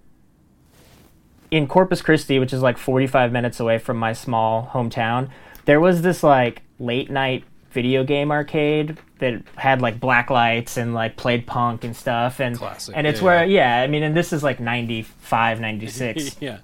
in 1.51 1.67
Corpus 1.69 2.03
Christi, 2.03 2.39
which 2.39 2.53
is 2.53 2.63
like 2.63 2.77
45 2.79 3.31
minutes 3.31 3.61
away 3.61 3.79
from 3.79 3.97
my 3.97 4.13
small 4.13 4.71
hometown, 4.73 5.31
there 5.67 5.81
was 5.81 6.03
this 6.03 6.23
like 6.23 6.63
late 6.79 7.11
night 7.11 7.45
video 7.71 8.05
game 8.05 8.31
arcade 8.31 8.99
that 9.19 9.43
had 9.57 9.81
like 9.81 10.01
black 10.01 10.31
lights 10.31 10.77
and 10.77 10.95
like 10.95 11.17
played 11.17 11.47
punk 11.47 11.85
and 11.85 11.97
stuff 11.97 12.41
and 12.41 12.57
Classic, 12.57 12.95
and 12.97 13.07
it's 13.07 13.21
yeah, 13.21 13.25
where 13.25 13.45
yeah, 13.45 13.81
I 13.83 13.87
mean 13.87 14.03
and 14.03 14.17
this 14.17 14.33
is 14.33 14.43
like 14.43 14.61
95 14.61 15.61
96 15.61 16.37
yeah. 16.41 16.59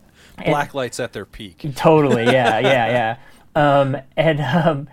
Black 0.45 0.73
lights 0.73 0.99
at 1.00 1.12
their 1.12 1.26
peak. 1.26 1.67
totally 1.75 2.25
yeah 2.25 2.59
yeah 2.61 3.17
yeah 3.57 3.81
um 3.83 3.97
and 4.17 4.40
um 4.40 4.88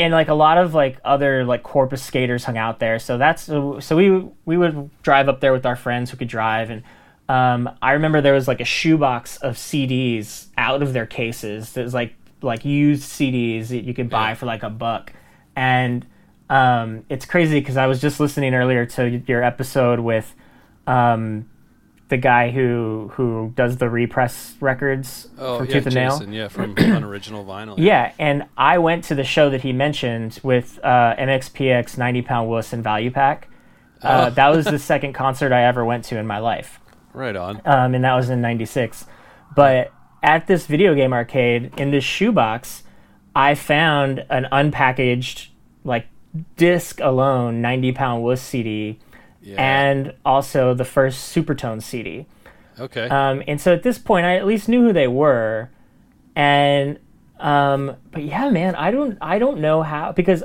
and 0.00 0.14
like 0.14 0.28
a 0.28 0.34
lot 0.34 0.56
of 0.56 0.72
like 0.72 0.98
other 1.04 1.44
like 1.44 1.62
corpus 1.62 2.02
skaters 2.02 2.44
hung 2.44 2.56
out 2.56 2.78
there. 2.78 2.98
So 2.98 3.18
that's 3.18 3.42
so 3.44 3.80
we 3.90 4.26
we 4.46 4.56
would 4.56 4.90
drive 5.02 5.28
up 5.28 5.40
there 5.40 5.52
with 5.52 5.66
our 5.66 5.76
friends 5.76 6.10
who 6.10 6.16
could 6.16 6.28
drive. 6.28 6.70
And 6.70 6.82
um 7.28 7.70
i 7.82 7.92
remember 7.92 8.20
there 8.20 8.32
was 8.34 8.48
like 8.48 8.60
a 8.60 8.64
shoebox 8.64 9.36
of 9.36 9.54
cds 9.54 10.46
out 10.56 10.82
of 10.82 10.94
their 10.94 11.06
cases. 11.06 11.74
That 11.74 11.82
was 11.84 11.92
like 11.92 12.14
like 12.40 12.64
used 12.64 13.02
cds 13.02 13.68
that 13.68 13.84
you 13.84 13.92
could 13.92 14.08
buy 14.08 14.34
for 14.34 14.46
like 14.46 14.62
a 14.62 14.70
buck. 14.70 15.12
And 15.54 16.06
um 16.48 17.04
it's 17.10 17.26
crazy 17.26 17.60
because 17.60 17.76
i 17.76 17.86
was 17.86 18.00
just 18.00 18.18
listening 18.18 18.54
earlier 18.54 18.84
to 18.84 19.22
your 19.26 19.44
episode 19.44 20.00
with 20.00 20.34
um 20.86 21.48
the 22.10 22.16
guy 22.18 22.50
who 22.50 23.10
who 23.14 23.52
does 23.56 23.78
the 23.78 23.88
repress 23.88 24.54
records 24.60 25.28
Oh, 25.38 25.58
for 25.58 25.64
yeah, 25.64 25.72
Tooth 25.72 25.86
and 25.86 25.94
Nail. 25.94 26.10
Jason. 26.18 26.32
Yeah, 26.32 26.48
from 26.48 26.74
unoriginal 26.78 27.44
vinyl. 27.44 27.74
Yeah, 27.78 28.12
and 28.18 28.44
I 28.56 28.78
went 28.78 29.04
to 29.04 29.14
the 29.14 29.24
show 29.24 29.48
that 29.50 29.62
he 29.62 29.72
mentioned 29.72 30.38
with 30.42 30.78
uh, 30.84 31.14
MXPX 31.16 31.96
90 31.96 32.22
Pound 32.22 32.48
Wuss 32.50 32.72
and 32.72 32.84
Value 32.84 33.10
Pack. 33.10 33.48
Uh, 34.02 34.26
Oh. 34.28 34.30
that 34.34 34.48
was 34.48 34.66
the 34.66 34.78
second 34.92 35.14
concert 35.14 35.52
I 35.52 35.64
ever 35.64 35.84
went 35.84 36.04
to 36.06 36.18
in 36.18 36.26
my 36.26 36.38
life, 36.38 36.78
Right 37.14 37.36
on. 37.36 37.60
um, 37.64 37.94
and 37.94 38.04
that 38.04 38.14
was 38.14 38.30
in 38.30 38.40
'96. 38.40 39.06
But 39.56 39.92
at 40.22 40.46
this 40.46 40.66
video 40.66 40.94
game 40.94 41.12
arcade, 41.12 41.72
in 41.78 41.90
this 41.90 42.04
shoebox, 42.04 42.82
I 43.34 43.54
found 43.54 44.24
an 44.30 44.46
unpackaged 44.52 45.48
like 45.84 46.06
disc 46.56 47.00
alone 47.00 47.60
90 47.60 47.92
Pound 47.92 48.22
Wuss 48.22 48.40
CD, 48.40 48.98
Yeah. 49.50 49.90
and 49.90 50.14
also 50.24 50.74
the 50.74 50.84
first 50.84 51.34
Supertone 51.34 51.82
CD. 51.82 52.26
okay. 52.78 53.08
Um, 53.08 53.42
and 53.48 53.60
so 53.60 53.72
at 53.72 53.82
this 53.82 53.98
point, 53.98 54.26
I 54.26 54.36
at 54.36 54.46
least 54.46 54.68
knew 54.68 54.82
who 54.82 54.92
they 54.92 55.08
were, 55.08 55.70
and 56.36 56.98
um, 57.38 57.96
but 58.12 58.22
yeah, 58.22 58.48
man, 58.50 58.74
I 58.76 58.90
don't 58.90 59.18
I 59.20 59.38
don't 59.38 59.60
know 59.60 59.82
how 59.82 60.12
because 60.12 60.44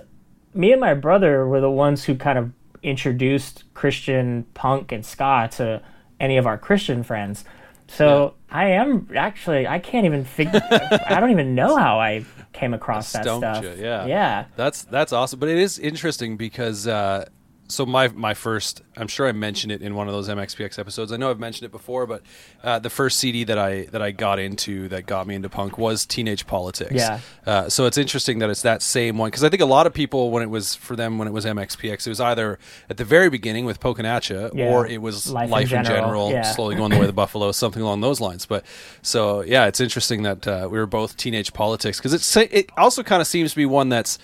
me 0.53 0.71
and 0.71 0.81
my 0.81 0.93
brother 0.93 1.45
were 1.47 1.62
the 1.62 1.69
ones 1.69 2.05
who 2.05 2.15
kind 2.15 2.39
of 2.39 2.51
introduced 2.81 3.63
Christian 3.74 4.45
punk 4.53 4.91
and 4.91 5.05
ska 5.05 5.50
to 5.53 5.81
any 6.19 6.38
of 6.38 6.47
our 6.47 6.57
Christian 6.57 7.03
friends. 7.03 7.43
So 7.88 8.33
I 8.50 8.69
am 8.69 9.09
actually 9.15 9.67
I 9.67 9.79
can't 9.79 10.05
even 10.05 10.24
figure 10.24 10.62
I 11.07 11.19
don't 11.19 11.31
even 11.31 11.53
know 11.53 11.75
how 11.75 12.00
I 12.00 12.25
came 12.53 12.74
across 12.74 13.12
that 13.12 13.24
stuff. 13.24 13.63
you, 13.63 13.74
yeah. 13.77 14.05
yeah, 14.05 14.45
That's 14.55 14.83
that's 14.83 15.13
awesome, 15.13 15.39
but 15.39 15.50
it 15.50 15.57
is 15.57 15.77
interesting 15.77 16.38
because 16.38 16.88
uh, 16.88 17.25
so 17.67 17.86
my 17.86 18.07
my 18.10 18.34
first 18.34 18.81
I'm 18.98 19.07
sure 19.07 19.27
I 19.27 19.31
mentioned 19.31 19.72
it 19.72 19.81
in 19.81 19.95
one 19.95 20.07
of 20.07 20.13
those 20.13 20.29
MXPX 20.29 20.77
episodes. 20.77 21.12
I 21.12 21.17
know 21.17 21.29
I've 21.29 21.39
mentioned 21.39 21.65
it 21.65 21.72
before, 21.72 22.05
but 22.05 22.22
uh, 22.63 22.79
the 22.79 22.89
first 22.89 23.17
CD 23.17 23.43
that 23.45 23.57
I 23.57 23.86
that 23.86 24.01
I 24.01 24.12
got 24.12 24.39
into 24.39 24.88
that 24.89 25.05
got 25.05 25.27
me 25.27 25.36
into 25.36 25.50
punk 25.50 25.77
was 25.77 26.05
Teenage 26.05 26.45
Politics. 26.48 26.93
Yeah. 26.93 27.19
Uh, 27.45 27.69
so 27.69 27.86
it's 27.86 27.98
interesting 27.98 28.39
that 28.39 28.50
it's 28.50 28.62
that 28.62 28.81
same 28.81 29.17
one 29.17 29.29
because 29.29 29.43
I 29.43 29.50
think 29.50 29.62
a 29.62 29.65
lot 29.65 29.88
of 29.88 29.93
people 29.93 30.31
when 30.31 30.43
it 30.43 30.50
was 30.50 30.75
for 30.75 30.95
them 30.95 31.17
when 31.17 31.27
it 31.27 31.31
was 31.31 31.45
MXPX, 31.45 32.05
it 32.05 32.10
was 32.10 32.22
either 32.22 32.60
at 32.89 32.98
the 32.98 33.05
very 33.05 33.29
beginning 33.29 33.65
with 33.65 33.79
Pokin' 33.79 34.05
at 34.05 34.29
Yeah. 34.29 34.69
or 34.69 34.88
it 34.88 35.01
was 35.01 35.31
Life 35.31 35.50
Life, 35.50 35.72
in 35.72 35.79
in 35.79 35.86
General, 35.86 36.01
General, 36.01 36.31
yeah. 36.31 36.41
slowly 36.43 36.75
going 36.75 36.91
the 36.91 36.98
way 36.98 37.01
of 37.01 37.07
the 37.07 37.13
buffalo, 37.13 37.51
something 37.51 37.81
along 37.81 38.01
those 38.01 38.22
lines. 38.22 38.45
But 38.45 38.65
so 39.01 39.41
yeah, 39.41 39.65
it's 39.65 39.79
interesting 39.81 40.24
that 40.24 40.48
uh, 40.48 40.67
we 40.72 40.77
were 40.77 40.86
both 40.86 41.17
Teenage 41.17 41.53
Politics 41.53 41.98
because 41.98 42.13
it's 42.13 42.36
it 42.38 42.69
also 42.77 43.03
kind 43.03 43.22
of 43.22 43.27
seems 43.27 43.51
to 43.51 43.55
be 43.57 43.65
one 43.65 43.89
that's 43.89 44.17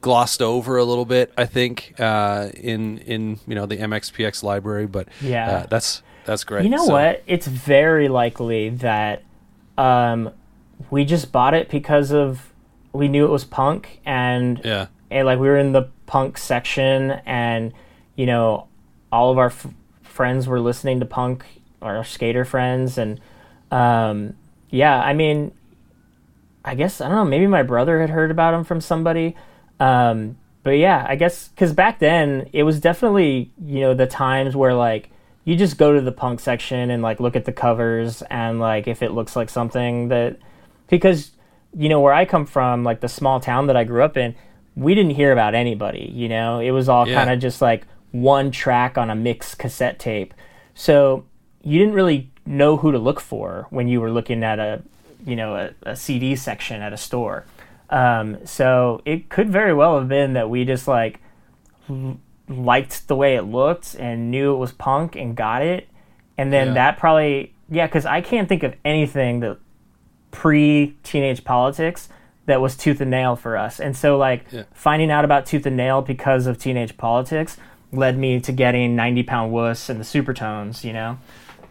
glossed 0.00 0.40
over 0.42 0.76
a 0.76 0.84
little 0.84 1.04
bit. 1.04 1.32
I 1.36 1.44
think 1.46 1.94
uh, 1.98 2.48
in 2.54 2.98
in 2.98 3.40
you 3.46 3.54
know 3.54 3.66
the 3.66 3.76
MXPX 3.78 4.42
library, 4.42 4.86
but 4.86 5.08
Yeah. 5.20 5.50
uh, 5.50 5.66
that's 5.66 6.02
that's 6.24 6.44
great. 6.44 6.64
You 6.64 6.70
know 6.70 6.86
So- 6.86 6.92
what? 6.92 7.22
It's 7.26 7.46
very 7.46 8.08
likely 8.08 8.68
that 8.70 9.22
um, 9.76 10.30
we 10.90 11.04
just 11.04 11.32
bought 11.32 11.54
it 11.54 11.68
because 11.70 12.12
of 12.12 12.52
we 12.92 13.08
knew 13.08 13.24
it 13.24 13.30
was 13.30 13.44
punk 13.44 14.00
and 14.04 14.60
Yeah, 14.64 14.86
and 15.10 15.26
like 15.26 15.38
we 15.38 15.48
were 15.48 15.58
in 15.58 15.72
the 15.72 15.88
punk 16.06 16.38
section 16.38 17.12
and 17.26 17.72
you 18.16 18.26
know 18.26 18.66
all 19.12 19.30
of 19.30 19.38
our 19.38 19.46
f- 19.46 19.66
friends 20.02 20.48
were 20.48 20.58
listening 20.60 21.00
to 21.00 21.06
punk 21.06 21.44
our 21.82 22.02
skater 22.02 22.44
friends 22.44 22.96
and 22.98 23.20
um, 23.70 24.34
yeah 24.70 24.98
i 25.00 25.12
mean 25.12 25.52
i 26.64 26.74
guess 26.74 27.00
i 27.00 27.06
don't 27.08 27.16
know 27.16 27.24
maybe 27.24 27.46
my 27.46 27.62
brother 27.62 28.00
had 28.00 28.10
heard 28.10 28.30
about 28.30 28.52
him 28.54 28.64
from 28.64 28.80
somebody 28.80 29.36
um, 29.80 30.36
but 30.62 30.70
yeah 30.72 31.04
i 31.08 31.14
guess 31.16 31.48
because 31.48 31.72
back 31.72 31.98
then 31.98 32.48
it 32.52 32.62
was 32.64 32.80
definitely 32.80 33.50
you 33.64 33.80
know 33.80 33.94
the 33.94 34.06
times 34.06 34.54
where 34.56 34.74
like 34.74 35.10
you 35.44 35.56
just 35.56 35.78
go 35.78 35.94
to 35.94 36.00
the 36.00 36.12
punk 36.12 36.40
section 36.40 36.90
and 36.90 37.02
like 37.02 37.20
look 37.20 37.34
at 37.36 37.44
the 37.46 37.52
covers 37.52 38.22
and 38.22 38.60
like 38.60 38.86
if 38.86 39.02
it 39.02 39.12
looks 39.12 39.34
like 39.36 39.48
something 39.48 40.08
that 40.08 40.36
because 40.88 41.30
you 41.76 41.88
know 41.88 42.00
where 42.00 42.12
I 42.14 42.24
come 42.24 42.46
from, 42.46 42.82
like 42.82 43.00
the 43.00 43.08
small 43.08 43.40
town 43.40 43.66
that 43.66 43.76
I 43.76 43.84
grew 43.84 44.02
up 44.02 44.16
in, 44.16 44.34
we 44.74 44.94
didn't 44.94 45.12
hear 45.12 45.32
about 45.32 45.54
anybody. 45.54 46.10
You 46.14 46.28
know, 46.28 46.60
it 46.60 46.70
was 46.70 46.88
all 46.88 47.06
Yeah. 47.06 47.14
kind 47.14 47.30
of 47.30 47.38
just 47.40 47.60
like 47.60 47.86
one 48.10 48.50
track 48.50 48.96
on 48.96 49.10
a 49.10 49.14
mixed 49.14 49.58
cassette 49.58 49.98
tape. 49.98 50.32
So 50.74 51.24
you 51.62 51.78
didn't 51.78 51.94
really 51.94 52.30
know 52.46 52.78
who 52.78 52.90
to 52.92 52.98
look 52.98 53.20
for 53.20 53.66
when 53.70 53.86
you 53.86 54.00
were 54.00 54.10
looking 54.10 54.42
at 54.42 54.58
a 54.58 54.82
you 55.26 55.36
know 55.36 55.56
a, 55.56 55.90
a 55.90 55.94
CD 55.96 56.36
section 56.36 56.80
at 56.82 56.92
a 56.92 56.96
store. 56.98 57.44
Um, 57.90 58.44
so 58.46 59.00
it 59.04 59.28
could 59.30 59.48
very 59.50 59.72
well 59.72 59.98
have 59.98 60.08
been 60.08 60.34
that 60.34 60.50
we 60.50 60.64
just 60.64 60.86
like 60.86 61.20
l- 61.88 62.18
liked 62.48 63.08
the 63.08 63.16
way 63.16 63.36
it 63.36 63.42
looked 63.42 63.94
and 63.98 64.30
knew 64.30 64.54
it 64.54 64.58
was 64.58 64.72
punk 64.72 65.16
and 65.16 65.34
got 65.36 65.62
it, 65.62 65.88
and 66.36 66.52
then 66.52 66.68
Yeah. 66.68 66.74
that 66.74 66.98
probably 66.98 67.54
yeah 67.70 67.86
because 67.86 68.04
I 68.06 68.20
can't 68.20 68.48
think 68.48 68.62
of 68.62 68.74
anything 68.84 69.40
that 69.40 69.58
pre 70.30 70.96
teenage 71.02 71.44
politics 71.44 72.08
that 72.46 72.60
was 72.60 72.76
tooth 72.76 73.00
and 73.00 73.10
nail 73.10 73.36
for 73.36 73.56
us. 73.56 73.78
And 73.80 73.96
so 73.96 74.16
like 74.16 74.44
Yeah. 74.50 74.62
finding 74.72 75.10
out 75.10 75.24
about 75.24 75.44
tooth 75.46 75.66
and 75.66 75.76
nail 75.76 76.00
because 76.02 76.46
of 76.46 76.58
teenage 76.58 76.96
politics 76.96 77.56
led 77.92 78.18
me 78.18 78.38
to 78.40 78.52
getting 78.52 78.94
90 78.96 79.22
pound 79.22 79.52
wuss 79.52 79.88
and 79.88 79.98
the 80.00 80.04
supertones, 80.04 80.84
you 80.84 80.92
know? 80.92 81.18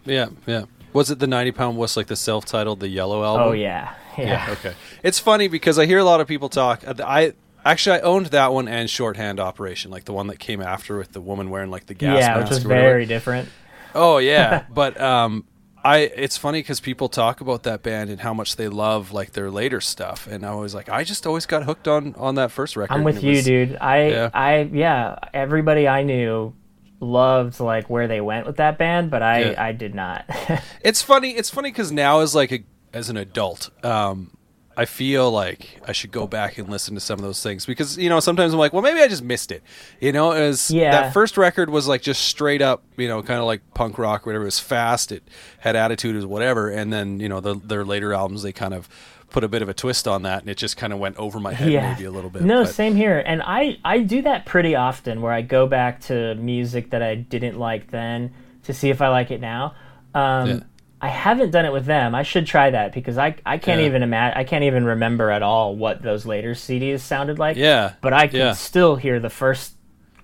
yeah, 0.04 0.26
yeah. 0.46 0.64
Was 0.98 1.10
it 1.12 1.18
the 1.20 1.26
ninety 1.28 1.52
pound 1.52 1.76
wuss 1.76 1.96
like 1.96 2.08
the 2.08 2.16
self 2.16 2.44
titled 2.44 2.80
the 2.80 2.88
yellow 2.88 3.22
album? 3.24 3.48
Oh 3.48 3.52
yeah. 3.52 3.94
Yeah. 4.16 4.24
Yeah, 4.46 4.52
okay. 4.54 4.74
It's 5.04 5.20
funny 5.20 5.46
because 5.46 5.78
I 5.78 5.86
hear 5.86 5.98
a 5.98 6.04
lot 6.04 6.20
of 6.20 6.26
people 6.26 6.48
talk. 6.48 6.82
uh, 6.86 6.94
I 7.06 7.34
actually 7.64 7.98
I 7.98 8.00
owned 8.00 8.26
that 8.26 8.52
one 8.52 8.66
and 8.66 8.90
Shorthand 8.90 9.38
Operation, 9.38 9.92
like 9.92 10.06
the 10.06 10.12
one 10.12 10.26
that 10.26 10.40
came 10.40 10.60
after 10.60 10.98
with 10.98 11.12
the 11.12 11.20
woman 11.20 11.50
wearing 11.50 11.70
like 11.70 11.86
the 11.86 11.94
gas 11.94 12.18
Yeah, 12.20 12.28
mask. 12.34 12.40
which 12.40 12.50
was 12.50 12.62
very 12.64 13.06
different. 13.06 13.48
Oh 13.94 14.18
yeah, 14.18 14.64
but 14.74 15.00
um, 15.00 15.44
I 15.84 15.98
it's 15.98 16.36
funny 16.36 16.58
because 16.60 16.80
people 16.80 17.08
talk 17.08 17.40
about 17.40 17.62
that 17.62 17.84
band 17.84 18.10
and 18.10 18.20
how 18.20 18.34
much 18.34 18.56
they 18.56 18.66
love 18.68 19.12
like 19.12 19.32
their 19.32 19.50
later 19.52 19.80
stuff, 19.80 20.26
and 20.26 20.44
I 20.44 20.54
was 20.56 20.74
like, 20.74 20.88
I 20.88 21.04
just 21.04 21.24
always 21.28 21.46
got 21.46 21.62
hooked 21.62 21.86
on 21.86 22.14
on 22.16 22.34
that 22.34 22.50
first 22.50 22.74
record. 22.76 22.94
I'm 22.94 23.04
with 23.04 23.22
you, 23.22 23.36
was- 23.36 23.44
dude. 23.44 23.76
I 23.80 24.08
yeah. 24.08 24.30
I 24.34 24.68
yeah, 24.72 25.16
everybody 25.32 25.86
I 25.86 26.02
knew 26.02 26.54
loved 27.00 27.60
like 27.60 27.88
where 27.88 28.08
they 28.08 28.20
went 28.20 28.46
with 28.46 28.56
that 28.56 28.78
band, 28.78 29.10
but 29.10 29.22
I 29.22 29.50
Yeah. 29.50 29.62
I 29.64 29.72
did 29.72 29.94
not. 29.94 30.24
It's 30.82 31.02
funny. 31.02 31.30
It's 31.32 31.50
funny 31.50 31.70
because 31.70 31.92
now 31.92 32.20
as 32.20 32.34
like 32.34 32.52
a 32.52 32.64
as 32.92 33.10
an 33.10 33.16
adult, 33.16 33.70
um, 33.84 34.34
I 34.76 34.84
feel 34.84 35.30
like 35.30 35.80
I 35.86 35.92
should 35.92 36.12
go 36.12 36.26
back 36.28 36.56
and 36.56 36.68
listen 36.70 36.94
to 36.94 37.00
some 37.00 37.18
of 37.18 37.24
those 37.24 37.42
things 37.42 37.66
because 37.66 37.98
you 37.98 38.08
know 38.08 38.20
sometimes 38.20 38.52
I'm 38.52 38.58
like, 38.60 38.72
well, 38.72 38.82
maybe 38.82 39.00
I 39.00 39.08
just 39.08 39.22
missed 39.24 39.50
it. 39.52 39.62
You 40.00 40.12
know, 40.12 40.30
as 40.32 40.70
Yeah. 40.70 40.90
that 40.92 41.12
first 41.12 41.36
record 41.36 41.68
was 41.68 41.86
like 41.88 42.00
just 42.02 42.22
straight 42.24 42.62
up, 42.62 42.84
you 42.96 43.08
know, 43.08 43.22
kind 43.22 43.40
of 43.40 43.46
like 43.46 43.62
punk 43.74 43.98
rock, 43.98 44.24
whatever. 44.24 44.44
It 44.44 44.46
was 44.46 44.60
fast. 44.60 45.10
It 45.12 45.22
had 45.58 45.74
attitude, 45.76 46.14
it 46.14 46.18
was 46.18 46.26
whatever. 46.26 46.70
And 46.70 46.92
then 46.92 47.20
you 47.20 47.28
know 47.28 47.40
the, 47.40 47.54
their 47.56 47.84
later 47.84 48.14
albums, 48.14 48.42
they 48.42 48.52
kind 48.52 48.72
of 48.72 48.88
put 49.30 49.44
a 49.44 49.48
bit 49.48 49.60
of 49.62 49.68
a 49.68 49.74
twist 49.74 50.08
on 50.08 50.22
that, 50.22 50.40
and 50.40 50.48
it 50.48 50.56
just 50.56 50.76
kind 50.76 50.92
of 50.92 50.98
went 50.98 51.16
over 51.18 51.38
my 51.38 51.52
head 51.52 51.70
yeah. 51.70 51.92
maybe 51.92 52.04
a 52.04 52.10
little 52.10 52.30
bit. 52.30 52.42
No, 52.42 52.64
but- 52.64 52.74
same 52.74 52.94
here. 52.96 53.22
And 53.24 53.42
I 53.42 53.78
I 53.84 54.00
do 54.00 54.22
that 54.22 54.46
pretty 54.46 54.74
often 54.74 55.20
where 55.20 55.32
I 55.32 55.42
go 55.42 55.66
back 55.66 56.00
to 56.02 56.34
music 56.36 56.90
that 56.90 57.02
I 57.02 57.14
didn't 57.14 57.58
like 57.58 57.90
then 57.90 58.32
to 58.64 58.72
see 58.74 58.90
if 58.90 59.00
I 59.02 59.08
like 59.08 59.30
it 59.30 59.40
now. 59.40 59.74
Um, 60.14 60.48
Yeah. 60.48 60.60
I 61.00 61.08
haven't 61.08 61.52
done 61.52 61.64
it 61.64 61.72
with 61.72 61.84
them. 61.84 62.12
I 62.16 62.24
should 62.24 62.44
try 62.46 62.70
that 62.70 62.92
because 62.92 63.18
I 63.18 63.36
I 63.46 63.58
can't 63.58 63.80
Yeah. 63.80 63.86
even 63.86 64.02
imagine. 64.02 64.36
I 64.38 64.44
can't 64.44 64.64
even 64.64 64.84
remember 64.84 65.30
at 65.30 65.42
all 65.42 65.76
what 65.76 66.02
those 66.02 66.26
later 66.26 66.54
CDs 66.54 67.00
sounded 67.00 67.38
like. 67.38 67.56
Yeah, 67.56 67.92
But 68.00 68.12
I 68.14 68.26
can 68.26 68.38
yeah. 68.40 68.52
still 68.52 68.96
hear 68.96 69.20
the 69.20 69.30
first 69.30 69.74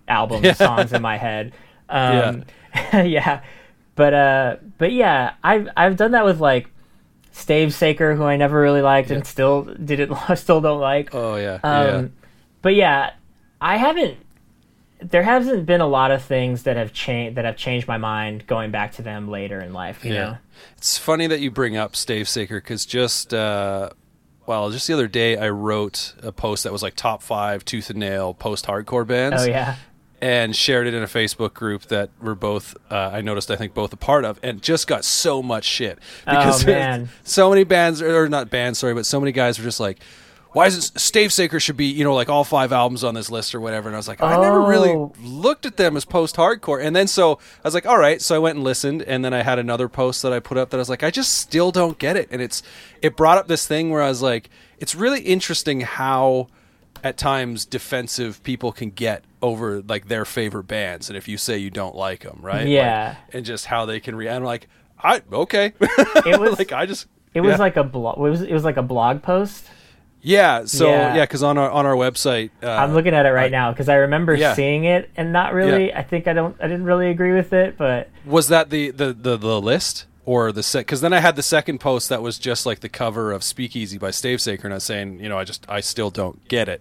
album 0.08 0.42
songs 0.56 0.92
in 0.92 1.00
my 1.02 1.16
head. 1.16 1.52
Um, 1.88 2.44
yeah. 2.92 3.42
But 3.94 4.14
uh, 4.14 4.56
but 4.78 4.90
yeah, 4.92 5.34
I've 5.44 5.68
I've 5.76 5.96
done 5.96 6.10
that 6.12 6.24
with 6.24 6.40
like 6.40 6.68
Stavesacre, 7.34 8.16
who 8.16 8.22
I 8.22 8.36
never 8.36 8.60
really 8.60 8.80
liked 8.80 9.10
and 9.10 9.26
still 9.26 9.62
didn't 9.64 10.14
still 10.36 10.60
don't 10.60 10.80
like. 10.80 11.14
Oh 11.14 11.36
yeah, 11.36 11.58
Um, 11.64 11.86
yeah. 11.86 12.06
But 12.62 12.74
yeah, 12.76 13.10
I 13.60 13.76
haven't. 13.76 14.18
There 15.02 15.22
hasn't 15.22 15.66
been 15.66 15.80
a 15.82 15.86
lot 15.86 16.12
of 16.12 16.22
things 16.22 16.62
that 16.62 16.76
have 16.76 16.92
changed 16.92 17.36
that 17.36 17.44
have 17.44 17.56
changed 17.56 17.88
my 17.88 17.98
mind 17.98 18.46
going 18.46 18.70
back 18.70 18.92
to 18.92 19.02
them 19.02 19.28
later 19.28 19.60
in 19.60 19.72
life. 19.72 20.04
You 20.04 20.14
know. 20.14 20.38
It's 20.76 20.96
funny 20.96 21.26
that 21.26 21.40
you 21.40 21.50
bring 21.50 21.76
up 21.76 21.92
Stavesacre 21.94 22.58
because 22.58 22.86
just 22.86 23.34
uh, 23.34 23.90
well, 24.46 24.70
just 24.70 24.86
the 24.86 24.94
other 24.94 25.08
day 25.08 25.36
I 25.36 25.48
wrote 25.48 26.14
a 26.22 26.30
post 26.32 26.64
that 26.64 26.72
was 26.72 26.82
like 26.82 26.94
top 26.94 27.22
five 27.22 27.64
tooth 27.64 27.90
and 27.90 27.98
nail 27.98 28.32
post 28.32 28.66
hardcore 28.66 29.06
bands. 29.06 29.42
Oh 29.42 29.46
yeah. 29.46 29.76
And 30.20 30.56
shared 30.56 30.86
it 30.86 30.94
in 30.94 31.02
a 31.02 31.06
Facebook 31.06 31.52
group 31.52 31.82
that 31.86 32.08
we're 32.22 32.34
both, 32.34 32.74
uh, 32.90 33.10
I 33.12 33.20
noticed, 33.20 33.50
I 33.50 33.56
think 33.56 33.74
both 33.74 33.92
a 33.92 33.96
part 33.96 34.24
of, 34.24 34.40
and 34.42 34.62
just 34.62 34.86
got 34.86 35.04
so 35.04 35.42
much 35.42 35.64
shit 35.64 35.98
because 36.24 36.64
Oh, 36.64 36.66
man. 36.70 37.08
so 37.24 37.50
many 37.50 37.64
bands, 37.64 38.00
or 38.00 38.26
not 38.28 38.48
bands, 38.48 38.78
sorry, 38.78 38.94
but 38.94 39.04
so 39.04 39.20
many 39.20 39.32
guys 39.32 39.58
were 39.58 39.64
just 39.64 39.80
like, 39.80 39.98
"Why 40.52 40.66
is 40.66 40.78
it 40.78 40.94
Stavesacre 40.98 41.60
should 41.60 41.76
be, 41.76 41.86
you 41.86 42.04
know, 42.04 42.14
like 42.14 42.30
all 42.30 42.42
five 42.44 42.72
albums 42.72 43.04
on 43.04 43.12
this 43.14 43.28
list 43.28 43.54
or 43.54 43.60
whatever?" 43.60 43.88
And 43.88 43.96
I 43.96 43.98
was 43.98 44.08
like, 44.08 44.22
I 44.22 44.40
never 44.40 44.62
really 44.62 44.90
Oh. 44.92 45.12
looked 45.20 45.66
at 45.66 45.76
them 45.76 45.94
as 45.94 46.06
post 46.06 46.36
hardcore. 46.36 46.82
And 46.82 46.96
then 46.96 47.06
so 47.06 47.32
I 47.62 47.68
was 47.68 47.74
like, 47.74 47.84
all 47.84 47.98
right. 47.98 48.22
So 48.22 48.34
I 48.34 48.38
went 48.38 48.54
and 48.56 48.64
listened. 48.64 49.02
And 49.02 49.22
then 49.24 49.34
I 49.34 49.42
had 49.42 49.58
another 49.58 49.88
post 49.90 50.22
that 50.22 50.32
I 50.32 50.38
put 50.40 50.56
up 50.56 50.70
that 50.70 50.78
I 50.78 50.80
was 50.80 50.88
like, 50.88 51.02
I 51.02 51.10
just 51.10 51.36
still 51.36 51.70
don't 51.70 51.98
get 51.98 52.16
it. 52.16 52.28
And 52.30 52.40
it's, 52.40 52.62
it 53.02 53.14
brought 53.16 53.36
up 53.36 53.46
this 53.48 53.66
thing 53.66 53.90
where 53.90 54.00
I 54.00 54.08
was 54.08 54.22
like, 54.22 54.48
it's 54.78 54.94
really 54.94 55.20
interesting 55.22 55.80
how 55.82 56.46
at 57.04 57.16
times 57.18 57.66
defensive 57.66 58.42
people 58.42 58.72
can 58.72 58.90
get 58.90 59.22
over 59.42 59.82
like 59.82 60.08
their 60.08 60.24
favorite 60.24 60.64
bands. 60.64 61.08
And 61.10 61.16
if 61.16 61.28
you 61.28 61.36
say 61.36 61.58
you 61.58 61.70
don't 61.70 61.94
like 61.94 62.20
them, 62.22 62.38
right? 62.42 62.66
Yeah. 62.66 63.16
Like, 63.26 63.34
and 63.34 63.44
just 63.46 63.66
how 63.66 63.84
they 63.84 64.00
can 64.00 64.16
react. 64.16 64.36
I'm 64.36 64.42
like, 64.44 64.66
I, 64.98 65.20
okay. 65.30 65.74
It 65.80 66.40
was 66.40 66.58
like, 66.58 66.72
I 66.72 66.86
just, 66.86 67.06
it 67.34 67.42
was 67.42 67.50
yeah. 67.52 67.56
like 67.58 67.76
a 67.76 67.84
blog. 67.84 68.16
It 68.16 68.20
was 68.22 68.40
it 68.42 68.52
was 68.52 68.64
like 68.64 68.78
a 68.78 68.82
blog 68.82 69.22
post. 69.22 69.66
yeah. 70.22 70.64
So 70.64 70.88
Yeah. 70.88 71.14
yeah. 71.16 71.26
Cause 71.26 71.42
on 71.42 71.58
our, 71.58 71.70
on 71.70 71.84
our 71.84 71.94
website, 71.94 72.50
uh, 72.62 72.70
I'm 72.70 72.94
looking 72.94 73.12
at 73.12 73.26
it 73.26 73.30
right 73.30 73.46
I- 73.46 73.48
now 73.48 73.70
because 73.70 73.90
I 73.90 73.96
remember 73.96 74.34
Yeah. 74.34 74.54
seeing 74.54 74.84
it 74.84 75.10
and 75.16 75.30
not 75.32 75.52
really. 75.52 75.92
I 75.92 76.02
think 76.02 76.26
I 76.26 76.32
don't. 76.32 76.56
I 76.58 76.68
didn't 76.68 76.84
really 76.84 77.10
agree 77.10 77.34
with 77.34 77.52
it, 77.52 77.76
but 77.76 78.08
Was 78.24 78.48
that 78.48 78.70
the 78.70 78.90
the 78.92 79.12
the, 79.12 79.36
the 79.36 79.60
list 79.60 80.06
or 80.24 80.52
the 80.52 80.62
set? 80.62 80.80
Because 80.80 81.00
then 81.00 81.12
I 81.12 81.20
had 81.20 81.36
the 81.36 81.42
second 81.42 81.78
post 81.78 82.08
that 82.08 82.22
was 82.22 82.38
just 82.38 82.66
like 82.66 82.80
the 82.80 82.88
cover 82.88 83.32
of 83.32 83.42
Speakeasy 83.42 83.98
by 83.98 84.10
Stavesacre, 84.10 84.64
and 84.64 84.72
I 84.72 84.76
was 84.76 84.84
saying, 84.84 85.20
you 85.20 85.28
know, 85.28 85.38
I 85.38 85.44
just 85.44 85.64
I 85.68 85.80
still 85.80 86.10
don't 86.10 86.46
get 86.48 86.68
it. 86.68 86.80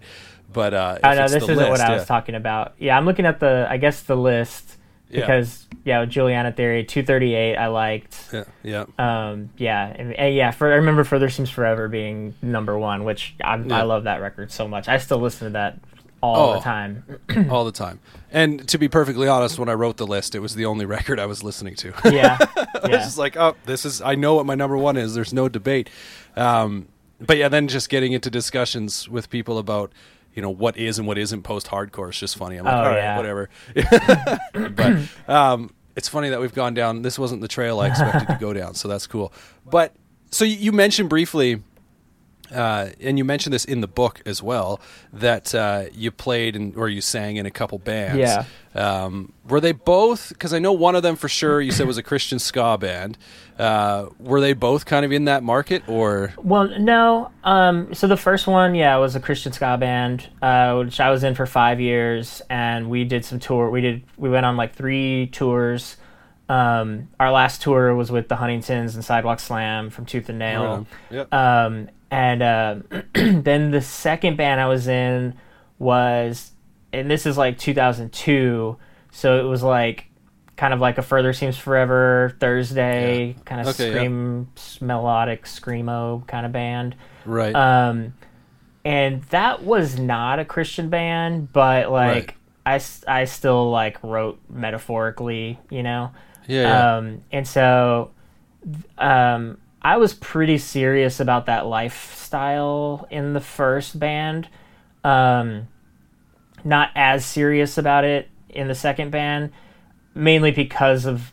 But 0.51 0.73
uh, 0.73 0.99
I 1.03 1.15
know 1.15 1.27
this 1.27 1.43
isn't 1.43 1.55
what 1.55 1.71
list, 1.71 1.83
I 1.83 1.89
yeah. 1.89 1.95
was 1.95 2.05
talking 2.05 2.35
about. 2.35 2.73
Yeah, 2.77 2.97
I'm 2.97 3.05
looking 3.05 3.25
at 3.25 3.39
the. 3.39 3.67
I 3.69 3.77
guess 3.77 4.03
the 4.03 4.15
list 4.15 4.77
because 5.13 5.67
yeah, 5.83 6.05
Juliana 6.05 6.51
Theory 6.51 6.83
238 6.83 7.55
I 7.55 7.67
liked. 7.67 8.17
Yeah, 8.31 8.43
yeah, 8.63 8.85
Um, 8.97 9.49
yeah, 9.57 9.87
and, 9.87 10.13
and 10.13 10.35
yeah. 10.35 10.51
For 10.51 10.71
I 10.71 10.75
remember 10.75 11.03
Further 11.03 11.29
Seems 11.29 11.49
Forever 11.49 11.87
being 11.87 12.33
number 12.41 12.77
one, 12.77 13.03
which 13.03 13.35
I, 13.43 13.57
Yeah. 13.57 13.79
I 13.79 13.81
love 13.83 14.05
that 14.05 14.21
record 14.21 14.51
so 14.51 14.67
much. 14.67 14.87
I 14.87 14.97
still 14.97 15.19
listen 15.19 15.47
to 15.47 15.53
that 15.53 15.79
all 16.23 16.51
Oh. 16.51 16.53
the 16.55 16.59
time. 16.61 17.03
all 17.51 17.65
the 17.65 17.71
time. 17.71 17.99
And 18.31 18.67
to 18.69 18.77
be 18.77 18.87
perfectly 18.87 19.27
honest, 19.27 19.59
when 19.59 19.69
I 19.69 19.73
wrote 19.73 19.97
the 19.97 20.07
list, 20.07 20.33
it 20.35 20.39
was 20.39 20.55
the 20.55 20.65
only 20.65 20.85
record 20.97 21.19
I 21.19 21.25
was 21.25 21.43
listening 21.43 21.75
to. 21.75 21.93
Yeah, 22.05 22.37
I 22.55 22.65
was 22.81 22.89
yeah, 22.89 22.97
just 23.03 23.17
like, 23.17 23.35
oh, 23.37 23.55
this 23.65 23.85
is. 23.85 24.01
I 24.01 24.15
know 24.15 24.33
what 24.35 24.45
my 24.45 24.55
number 24.55 24.77
one 24.77 24.97
is. 24.97 25.13
There's 25.13 25.33
no 25.33 25.49
debate. 25.49 25.89
Um, 26.35 26.87
but 27.19 27.37
yeah, 27.37 27.49
then 27.49 27.67
just 27.67 27.89
getting 27.89 28.13
into 28.13 28.29
discussions 28.29 29.07
with 29.07 29.29
people 29.29 29.57
about, 29.57 29.91
you 30.33 30.41
know, 30.41 30.49
what 30.49 30.75
is 30.77 30.97
and 30.97 31.07
what 31.07 31.17
isn't 31.17 31.43
post 31.43 31.67
hardcore 31.67 32.09
is 32.09 32.17
just 32.19 32.35
funny. 32.37 32.57
I'm 32.57 32.65
like, 32.65 32.73
Oh, 32.73 32.77
all 32.77 32.83
right, 32.85 32.97
yeah. 32.97 33.17
whatever. 33.17 33.49
but 34.71 35.33
um, 35.33 35.73
it's 35.95 36.07
funny 36.09 36.29
that 36.29 36.41
we've 36.41 36.53
gone 36.55 36.73
down. 36.73 37.01
This 37.01 37.19
wasn't 37.19 37.41
the 37.41 37.47
trail 37.47 37.79
I 37.79 37.87
expected 37.89 38.27
to 38.27 38.37
go 38.39 38.53
down, 38.53 38.73
so 38.75 38.87
that's 38.87 39.07
cool. 39.07 39.31
But 39.65 39.93
so 40.31 40.43
you- 40.45 40.57
you 40.57 40.71
mentioned 40.71 41.09
briefly 41.09 41.61
uh, 42.53 42.89
and 43.01 43.17
you 43.17 43.25
mentioned 43.25 43.53
this 43.53 43.65
in 43.65 43.81
the 43.81 43.87
book 43.87 44.21
as 44.25 44.41
well 44.41 44.79
that 45.11 45.53
uh, 45.53 45.85
you 45.93 46.11
played 46.11 46.55
in, 46.55 46.73
or 46.75 46.87
you 46.89 47.01
sang 47.01 47.37
in 47.37 47.45
a 47.45 47.51
couple 47.51 47.79
bands. 47.79 48.19
Yeah. 48.19 48.45
Um, 48.75 49.33
were 49.47 49.59
they 49.59 49.71
both? 49.71 50.29
Because 50.29 50.53
I 50.53 50.59
know 50.59 50.73
one 50.73 50.95
of 50.95 51.03
them 51.03 51.15
for 51.15 51.29
sure. 51.29 51.61
You 51.61 51.71
said 51.71 51.85
was 51.85 51.97
a 51.97 52.03
Christian 52.03 52.39
ska 52.39 52.77
band. 52.77 53.17
Uh, 53.59 54.07
were 54.19 54.41
they 54.41 54.53
both 54.53 54.85
kind 54.85 55.05
of 55.05 55.11
in 55.11 55.25
that 55.25 55.43
market, 55.43 55.83
or? 55.87 56.33
Well, 56.37 56.67
no. 56.79 57.31
Um, 57.43 57.93
so 57.93 58.07
the 58.07 58.17
first 58.17 58.47
one, 58.47 58.73
yeah, 58.73 58.97
was 58.97 59.15
a 59.15 59.19
Christian 59.19 59.51
ska 59.51 59.77
band, 59.77 60.27
uh, 60.41 60.75
which 60.77 60.99
I 60.99 61.11
was 61.11 61.23
in 61.23 61.35
for 61.35 61.45
five 61.45 61.79
years, 61.79 62.41
and 62.49 62.89
we 62.89 63.03
did 63.03 63.25
some 63.25 63.39
tour. 63.39 63.69
We 63.69 63.81
did. 63.81 64.03
We 64.17 64.29
went 64.29 64.45
on 64.45 64.57
like 64.57 64.73
three 64.73 65.27
tours. 65.27 65.97
Um, 66.53 67.09
our 67.19 67.31
last 67.31 67.61
tour 67.61 67.95
was 67.95 68.11
with 68.11 68.27
the 68.27 68.35
Huntingtons 68.35 68.95
and 68.95 69.03
Sidewalk 69.03 69.39
Slam 69.39 69.89
from 69.89 70.05
Tooth 70.05 70.29
and 70.29 70.39
Nail. 70.39 70.85
Yep. 71.09 71.33
Um, 71.33 71.89
and 72.11 72.43
uh, 72.43 72.75
then 73.13 73.71
the 73.71 73.81
second 73.81 74.37
band 74.37 74.61
I 74.61 74.67
was 74.67 74.87
in 74.87 75.33
was, 75.79 76.51
and 76.91 77.09
this 77.09 77.25
is 77.25 77.37
like 77.37 77.57
2002, 77.57 78.77
so 79.11 79.39
it 79.39 79.47
was 79.49 79.63
like 79.63 80.05
kind 80.55 80.73
of 80.73 80.79
like 80.79 80.97
a 80.99 81.01
Further 81.01 81.33
Seems 81.33 81.57
Forever, 81.57 82.35
Thursday, 82.39 83.29
Yeah. 83.29 83.43
kind 83.45 83.61
of 83.61 83.67
Okay, 83.69 83.87
yeah. 83.89 83.95
scream, 83.95 84.47
melodic 84.81 85.45
screamo 85.45 86.25
kind 86.27 86.45
of 86.45 86.51
band. 86.51 86.95
right. 87.25 87.55
Um, 87.55 88.13
and 88.85 89.23
that 89.25 89.63
was 89.63 89.97
not 89.97 90.39
a 90.39 90.45
Christian 90.45 90.89
band, 90.89 91.51
but 91.51 91.89
like 91.91 92.35
Right. 92.65 92.81
I, 93.07 93.21
I 93.21 93.25
still 93.25 93.71
like 93.71 93.97
wrote 94.03 94.39
metaphorically, 94.49 95.57
you 95.69 95.81
know. 95.83 96.11
Yeah. 96.47 96.95
Um, 96.97 97.21
and 97.31 97.47
so 97.47 98.11
um, 98.97 99.57
I 99.81 99.97
was 99.97 100.13
pretty 100.13 100.57
serious 100.57 101.19
about 101.19 101.47
that 101.47 101.65
lifestyle 101.65 103.07
in 103.09 103.33
the 103.33 103.41
first 103.41 103.99
band. 103.99 104.47
Um, 105.03 105.67
not 106.63 106.91
as 106.95 107.25
serious 107.25 107.77
about 107.77 108.05
it 108.05 108.29
in 108.49 108.67
the 108.67 108.75
second 108.75 109.11
band, 109.11 109.51
mainly 110.15 110.51
because 110.51 111.05
of 111.05 111.31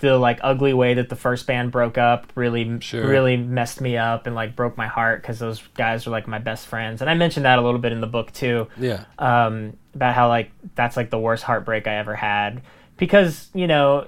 the 0.00 0.16
like 0.16 0.38
ugly 0.42 0.72
way 0.72 0.94
that 0.94 1.08
the 1.08 1.16
first 1.16 1.46
band 1.46 1.72
broke 1.72 1.98
up 1.98 2.30
really 2.34 2.78
Sure. 2.80 3.06
really 3.06 3.36
messed 3.36 3.80
me 3.80 3.96
up 3.96 4.26
and 4.26 4.34
like 4.34 4.54
broke 4.54 4.76
my 4.76 4.86
heart 4.86 5.22
because 5.22 5.38
those 5.38 5.60
guys 5.74 6.06
were 6.06 6.12
like 6.12 6.28
my 6.28 6.38
best 6.38 6.66
friends 6.68 7.00
and 7.00 7.10
i 7.10 7.14
mentioned 7.14 7.44
that 7.44 7.58
a 7.58 7.62
little 7.62 7.80
bit 7.80 7.90
in 7.90 8.00
the 8.00 8.06
book 8.06 8.32
too 8.32 8.68
yeah. 8.78 9.04
um, 9.18 9.76
about 9.94 10.14
how 10.14 10.28
like 10.28 10.52
that's 10.76 10.96
like 10.96 11.10
the 11.10 11.18
worst 11.18 11.42
heartbreak 11.42 11.88
I 11.88 11.96
ever 11.96 12.14
had 12.14 12.62
because 12.96 13.48
you 13.54 13.66
know 13.66 14.06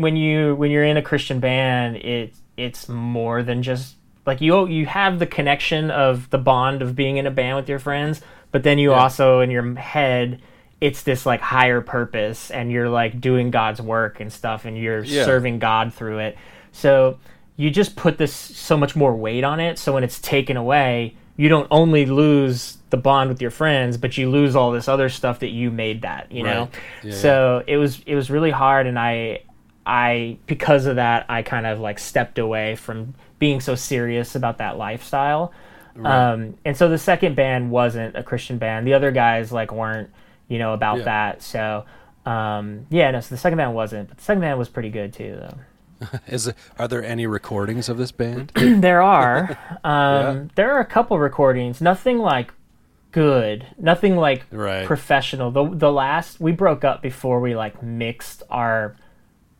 when 0.00 0.16
you 0.16 0.54
when 0.56 0.70
you're 0.70 0.84
in 0.84 0.96
a 0.96 1.02
Christian 1.02 1.40
band 1.40 1.96
it 1.96 2.34
it's 2.56 2.88
more 2.88 3.42
than 3.42 3.62
just 3.62 3.96
like 4.26 4.40
you 4.40 4.66
you 4.68 4.86
have 4.86 5.18
the 5.18 5.26
connection 5.26 5.90
of 5.90 6.30
the 6.30 6.38
bond 6.38 6.82
of 6.82 6.94
being 6.94 7.16
in 7.16 7.26
a 7.26 7.30
band 7.30 7.56
with 7.56 7.68
your 7.68 7.78
friends 7.78 8.20
but 8.52 8.62
then 8.62 8.78
you 8.78 8.90
Yeah. 8.92 9.00
also 9.02 9.40
in 9.40 9.50
your 9.50 9.74
head 9.76 10.40
it's 10.80 11.02
this 11.02 11.24
like 11.24 11.40
higher 11.40 11.80
purpose 11.80 12.50
and 12.50 12.70
you're 12.70 12.88
like 12.88 13.20
doing 13.20 13.50
God's 13.50 13.80
work 13.80 14.20
and 14.20 14.32
stuff 14.32 14.64
and 14.64 14.76
you're 14.78 15.02
Yeah. 15.04 15.24
serving 15.24 15.58
God 15.58 15.92
through 15.94 16.18
it 16.18 16.36
so 16.72 17.18
you 17.56 17.70
just 17.70 17.94
put 17.96 18.18
this 18.18 18.32
so 18.34 18.76
much 18.76 18.96
more 18.96 19.14
weight 19.14 19.44
on 19.44 19.60
it 19.60 19.78
so 19.78 19.92
when 19.94 20.04
it's 20.04 20.20
taken 20.20 20.56
away 20.56 21.14
you 21.36 21.48
don't 21.48 21.66
only 21.70 22.06
lose 22.06 22.78
the 22.90 22.96
bond 22.96 23.28
with 23.28 23.42
your 23.42 23.50
friends 23.50 23.96
but 23.96 24.16
you 24.16 24.30
lose 24.30 24.54
all 24.54 24.70
this 24.70 24.86
other 24.88 25.08
stuff 25.08 25.40
that 25.40 25.50
you 25.50 25.70
made 25.70 26.02
that 26.02 26.30
you 26.30 26.42
know 26.44 26.68
Yeah, 27.02 27.12
so 27.12 27.64
it 27.66 27.76
was 27.76 28.00
it 28.06 28.14
was 28.14 28.30
really 28.30 28.50
hard 28.52 28.86
and 28.86 28.96
i 28.98 29.40
i 29.86 30.36
because 30.46 30.86
of 30.86 30.96
that 30.96 31.26
i 31.28 31.42
kind 31.42 31.66
of 31.66 31.78
like 31.80 31.98
stepped 31.98 32.38
away 32.38 32.74
from 32.76 33.14
being 33.38 33.60
so 33.60 33.74
serious 33.74 34.34
about 34.34 34.58
that 34.58 34.78
lifestyle. 34.78 35.52
Um 36.02 36.56
and 36.64 36.76
so 36.76 36.88
the 36.88 36.98
second 36.98 37.36
band 37.36 37.70
wasn't 37.70 38.16
a 38.16 38.22
christian 38.22 38.58
band. 38.58 38.86
The 38.86 38.94
other 38.94 39.10
guys 39.12 39.52
like 39.52 39.72
weren't 39.72 40.10
you 40.48 40.58
know 40.58 40.72
about 40.72 40.98
Yeah. 40.98 41.04
that. 41.04 41.42
So 41.42 41.84
um 42.26 42.86
yeah 42.90 43.10
no 43.10 43.20
so 43.20 43.34
the 43.34 43.38
second 43.40 43.58
band 43.58 43.74
wasn't 43.74 44.08
but 44.08 44.16
the 44.18 44.24
second 44.24 44.40
band 44.40 44.58
was 44.58 44.68
pretty 44.68 44.90
good 44.90 45.12
too 45.12 45.36
though. 45.38 46.08
Is 46.26 46.50
are 46.78 46.88
there 46.88 47.04
any 47.04 47.26
recordings 47.26 47.88
of 47.88 47.96
this 47.98 48.10
band? 48.12 48.50
there 48.56 49.02
are. 49.02 49.56
Um, 49.84 49.90
Yeah. 49.92 50.44
there 50.54 50.72
are 50.72 50.80
a 50.80 50.84
couple 50.86 51.18
recordings. 51.18 51.80
Nothing 51.80 52.18
like 52.18 52.52
good. 53.12 53.66
Nothing 53.78 54.16
like 54.16 54.44
Right. 54.50 54.86
professional. 54.86 55.50
The, 55.50 55.68
the 55.68 55.92
last 55.92 56.40
we 56.40 56.52
broke 56.52 56.84
up 56.84 57.02
before 57.02 57.38
we 57.40 57.54
like 57.54 57.82
mixed 57.82 58.42
our 58.50 58.96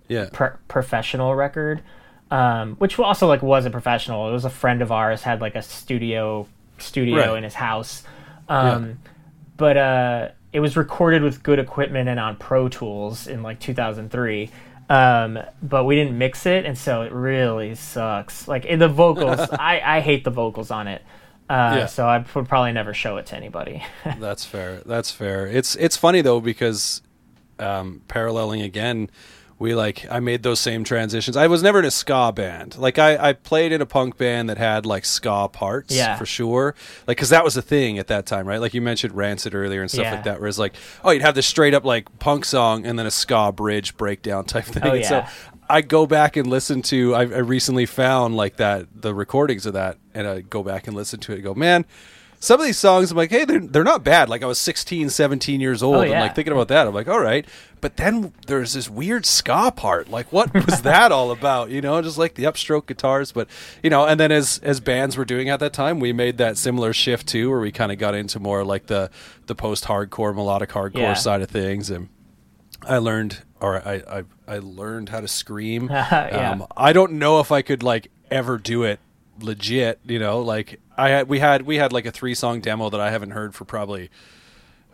yeah. 0.09 0.29
pro- 0.33 0.57
professional 0.69 1.35
record 1.35 1.83
um, 2.31 2.75
which 2.77 2.99
also 2.99 3.27
like 3.27 3.43
was 3.43 3.65
a 3.67 3.71
professional 3.71 4.29
it 4.29 4.33
was 4.33 4.45
a 4.45 4.51
friend 4.51 4.83
of 4.83 4.91
ours 4.91 5.23
had 5.23 5.41
like 5.41 5.55
a 5.55 5.63
studio 5.63 6.47
studio 6.79 7.17
Right. 7.29 7.39
in 7.39 7.45
his 7.45 7.55
house 7.55 8.03
um, 8.49 8.99
but 9.57 9.77
uh, 9.77 10.29
it 10.53 10.61
was 10.61 10.77
recorded 10.77 11.23
with 11.23 11.43
good 11.43 11.59
equipment 11.59 12.09
and 12.09 12.19
on 12.21 12.37
pro 12.37 12.69
tools 12.69 13.27
in 13.27 13.43
like 13.43 13.61
2003 13.61 14.51
um, 14.91 15.39
but 15.63 15.85
we 15.85 15.95
didn't 15.97 16.17
mix 16.19 16.45
it 16.47 16.65
and 16.67 16.77
so 16.77 17.03
it 17.03 17.13
really 17.13 17.75
sucks 17.75 18.47
like 18.49 18.65
in 18.65 18.79
the 18.79 18.89
vocals 18.89 19.41
I, 19.53 19.81
I 19.81 20.01
hate 20.01 20.25
the 20.25 20.31
vocals 20.31 20.71
on 20.71 20.89
it 20.89 21.03
uh, 21.49 21.75
Yeah. 21.79 21.87
so 21.87 22.07
i 22.07 22.19
would 22.35 22.49
probably 22.49 22.73
never 22.73 22.93
show 22.95 23.17
it 23.19 23.27
to 23.27 23.37
anybody 23.37 23.83
That's 24.19 24.45
fair. 24.45 24.81
That's 24.87 25.11
fair. 25.11 25.47
It's 25.47 25.77
it's 25.77 25.97
funny 25.97 26.21
though 26.23 26.41
because 26.41 27.03
um, 27.59 28.03
paralleling 28.09 28.63
again, 28.63 29.11
we 29.65 29.75
like 29.75 30.07
I 30.11 30.21
made 30.21 30.43
those 30.43 30.61
same 30.61 30.85
transitions. 30.85 31.37
I 31.37 31.47
was 31.49 31.63
never 31.63 31.79
in 31.81 31.85
a 31.85 31.91
ska 31.91 32.33
band. 32.33 32.77
Like 32.77 32.99
I, 32.99 33.31
I 33.31 33.33
played 33.33 33.73
in 33.73 33.81
a 33.81 33.87
punk 33.87 34.17
band 34.19 34.49
that 34.51 34.59
had 34.59 34.85
like 34.87 35.05
ska 35.05 35.49
parts 35.53 35.95
Yeah. 35.97 36.17
for 36.17 36.27
sure. 36.27 36.75
Like 37.07 37.17
because 37.17 37.31
that 37.31 37.43
was 37.43 37.57
a 37.57 37.63
thing 37.63 37.99
at 37.99 38.07
that 38.09 38.27
time, 38.27 38.47
right? 38.47 38.61
Like 38.61 38.75
you 38.75 38.83
mentioned 38.83 39.15
Rancid 39.15 39.55
earlier 39.55 39.81
and 39.81 39.91
stuff 39.91 40.05
Yeah. 40.05 40.15
like 40.15 40.25
that. 40.25 40.39
Where 40.41 40.49
it's 40.49 40.59
like, 40.59 40.75
oh, 41.03 41.11
you'd 41.11 41.23
have 41.23 41.35
this 41.35 41.47
straight 41.47 41.75
up 41.75 41.85
like 41.85 42.19
punk 42.19 42.45
song 42.45 42.85
and 42.87 42.99
then 42.99 43.07
a 43.07 43.11
ska 43.11 43.51
bridge 43.53 43.97
breakdown 43.97 44.45
type 44.55 44.65
thing. 44.67 44.83
Oh, 44.85 44.93
And 44.95 45.05
so. 45.05 45.25
I 45.67 45.81
go 45.81 46.07
back 46.07 46.37
and 46.37 46.47
listen 46.47 46.83
to. 46.83 47.15
I, 47.15 47.21
I 47.23 47.39
recently 47.39 47.87
found 47.87 48.37
like 48.37 48.57
that 48.59 48.87
the 48.95 49.15
recordings 49.15 49.65
of 49.65 49.73
that, 49.73 49.97
and 50.13 50.27
I 50.27 50.43
go 50.43 50.63
back 50.63 50.87
and 50.87 50.95
listen 50.95 51.21
to 51.21 51.33
it. 51.33 51.37
and 51.37 51.45
Go, 51.45 51.55
man. 51.55 51.87
Some 52.45 52.61
of 52.61 52.67
these 52.67 52.79
songs, 52.79 53.11
I'm 53.11 53.17
like, 53.17 53.31
hey, 53.31 53.45
they're, 53.45 53.59
they're 53.59 53.85
not 53.85 54.05
bad. 54.05 54.29
Like 54.29 54.43
I 54.43 54.47
was 54.47 54.59
16, 54.59 55.09
17 55.11 55.61
years 55.61 55.83
old, 55.83 55.97
Oh, 55.97 56.01
and 56.03 56.13
like 56.13 56.35
thinking 56.35 56.53
about 56.53 56.69
that, 56.69 56.87
I'm 56.87 56.95
like, 56.95 57.09
all 57.09 57.21
right. 57.21 57.47
But 57.81 57.97
then 57.97 58.33
there's 58.47 58.73
this 58.75 58.89
weird 58.89 59.27
ska 59.27 59.73
part. 59.75 60.11
Like, 60.11 60.33
what 60.33 60.53
was 60.67 60.83
that 60.91 61.11
all 61.13 61.31
about? 61.31 61.71
You 61.71 61.81
know, 61.81 62.01
just 62.03 62.19
like 62.19 62.35
the 62.35 62.45
upstroke 62.45 62.87
guitars. 62.87 63.33
But 63.33 63.49
you 63.83 63.91
know, 63.91 64.05
and 64.07 64.19
then 64.21 64.31
as 64.33 64.59
as 64.63 64.81
bands 64.81 65.17
were 65.17 65.25
doing 65.25 65.49
at 65.49 65.61
that 65.61 65.73
time, 65.73 66.01
we 66.01 66.13
made 66.13 66.39
that 66.39 66.57
similar 66.57 66.93
shift 66.93 67.27
too, 67.29 67.51
where 67.51 67.61
we 67.61 67.73
kind 67.73 67.91
of 67.93 67.99
got 67.99 68.15
into 68.15 68.39
more 68.41 68.65
like 68.65 68.87
the 68.87 69.11
the 69.47 69.55
post 69.55 69.85
hardcore, 69.85 70.35
melodic 70.35 70.71
hardcore 70.71 70.97
Yeah. 70.99 71.15
side 71.15 71.43
of 71.43 71.51
things, 71.51 71.91
and 71.91 72.09
I 72.87 72.99
learned, 72.99 73.43
or 73.61 73.77
I, 73.87 74.03
I, 74.11 74.25
I 74.47 74.59
learned 74.59 75.09
how 75.11 75.21
to 75.21 75.29
scream. 75.29 75.89
Yeah. 75.91 76.51
um, 76.53 76.67
I 76.77 76.93
don't 76.93 77.13
know 77.13 77.41
if 77.41 77.51
I 77.53 77.63
could 77.63 77.83
like 77.83 78.09
ever 78.31 78.57
do 78.59 78.83
it 78.83 78.99
legit. 79.41 80.01
You 80.05 80.19
know, 80.19 80.41
like 80.41 80.81
I 80.97 81.09
had, 81.11 81.29
we 81.29 81.39
had, 81.39 81.63
we 81.63 81.77
had 81.77 81.93
like 81.93 82.07
a 82.07 82.11
three 82.13 82.35
song 82.35 82.61
demo 82.61 82.91
that 82.91 83.01
I 83.01 83.11
haven't 83.11 83.31
heard 83.31 83.55
for 83.55 83.65
probably 83.65 84.11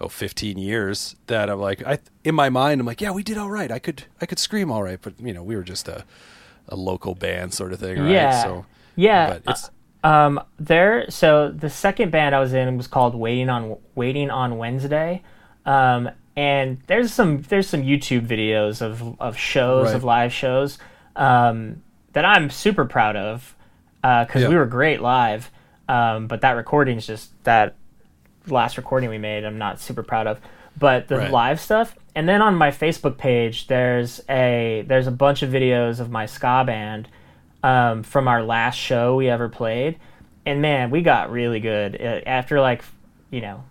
oh 0.00 0.08
15 0.08 0.58
years. 0.58 1.16
That 1.26 1.50
I'm 1.50 1.60
like, 1.60 1.84
I 1.86 1.98
in 2.24 2.34
my 2.34 2.48
mind, 2.50 2.80
I'm 2.80 2.86
like, 2.86 3.00
yeah, 3.00 3.10
we 3.10 3.22
did 3.22 3.38
all 3.38 3.50
right. 3.50 3.70
I 3.70 3.78
could, 3.78 4.04
I 4.20 4.26
could 4.26 4.38
scream 4.38 4.70
all 4.70 4.82
right, 4.82 4.98
but 5.00 5.18
you 5.20 5.32
know, 5.32 5.42
we 5.42 5.56
were 5.56 5.62
just 5.62 5.88
a, 5.88 6.04
a 6.68 6.76
local 6.76 7.14
band 7.14 7.52
sort 7.54 7.72
of 7.72 7.80
thing, 7.80 7.98
right? 7.98 8.10
Yeah. 8.10 8.42
So 8.42 8.66
yeah 8.96 9.28
but 9.30 9.42
it's 9.50 9.70
Um, 10.04 10.40
there. 10.58 11.10
So 11.10 11.50
the 11.50 11.68
second 11.70 12.10
band 12.10 12.34
I 12.34 12.40
was 12.40 12.52
in 12.52 12.76
was 12.76 12.86
called 12.86 13.14
Waiting 13.14 13.48
on 13.50 13.76
Waiting 13.94 14.30
on 14.30 14.56
Wednesday, 14.58 15.22
um, 15.66 16.08
and 16.36 16.78
there's 16.86 17.12
some 17.12 17.42
there's 17.42 17.68
some 17.68 17.82
YouTube 17.82 18.26
videos 18.26 18.80
of 18.80 19.20
of 19.20 19.36
shows 19.36 19.88
Right. 19.88 19.96
of 19.96 20.04
live 20.04 20.32
shows 20.32 20.78
um, 21.16 21.82
that 22.12 22.24
I'm 22.24 22.48
super 22.50 22.84
proud 22.86 23.16
of 23.16 23.54
because 24.02 24.42
Yeah. 24.42 24.48
we 24.48 24.56
were 24.56 24.66
great 24.66 25.00
live. 25.00 25.50
Um, 25.88 26.26
but 26.28 26.40
that 26.42 26.52
recording's 26.52 27.06
just 27.06 27.30
that 27.44 27.74
last 28.46 28.76
recording 28.76 29.10
we 29.10 29.18
made. 29.18 29.44
I'm 29.44 29.58
not 29.58 29.80
super 29.80 30.02
proud 30.02 30.26
of, 30.26 30.40
but 30.78 31.08
the 31.08 31.18
Right. 31.18 31.30
live 31.30 31.60
stuff. 31.60 31.96
And 32.14 32.28
then 32.28 32.42
on 32.42 32.54
my 32.54 32.70
Facebook 32.70 33.18
page, 33.18 33.66
there's 33.66 34.20
a 34.28 34.84
there's 34.86 35.06
a 35.06 35.10
bunch 35.12 35.42
of 35.42 35.50
videos 35.50 36.00
of 36.00 36.10
my 36.10 36.26
ska 36.26 36.64
band 36.66 37.08
um, 37.62 38.02
from 38.02 38.26
our 38.28 38.42
last 38.42 38.76
show 38.76 39.16
we 39.16 39.28
ever 39.28 39.48
played, 39.48 39.98
and 40.46 40.62
man, 40.62 40.90
we 40.90 41.02
got 41.02 41.30
really 41.30 41.60
good 41.60 41.94
Uh, 42.00 42.20
after 42.26 42.60
like, 42.60 42.82
you 43.30 43.40
know, 43.42 43.62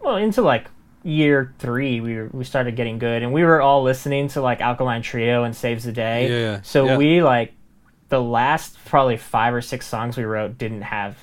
well 0.00 0.16
into 0.16 0.40
like 0.40 0.66
year 1.02 1.52
three, 1.58 2.00
we 2.00 2.14
were, 2.16 2.30
we 2.32 2.44
started 2.44 2.76
getting 2.76 2.98
good, 2.98 3.22
and 3.22 3.32
we 3.32 3.42
were 3.42 3.60
all 3.60 3.82
listening 3.82 4.28
to 4.28 4.40
like 4.40 4.60
Alkaline 4.60 5.02
Trio 5.02 5.44
and 5.44 5.54
Saves 5.56 5.84
the 5.84 5.92
Day. 5.92 6.28
Yeah, 6.30 6.38
yeah, 6.52 6.60
So 6.62 6.86
yeah. 6.86 6.96
we 6.96 7.22
like 7.22 7.52
the 8.14 8.22
last 8.22 8.76
probably 8.84 9.16
five 9.16 9.52
or 9.54 9.60
six 9.60 9.86
songs 9.88 10.16
we 10.16 10.22
wrote 10.24 10.56
didn't 10.56 10.82
have. 10.82 11.16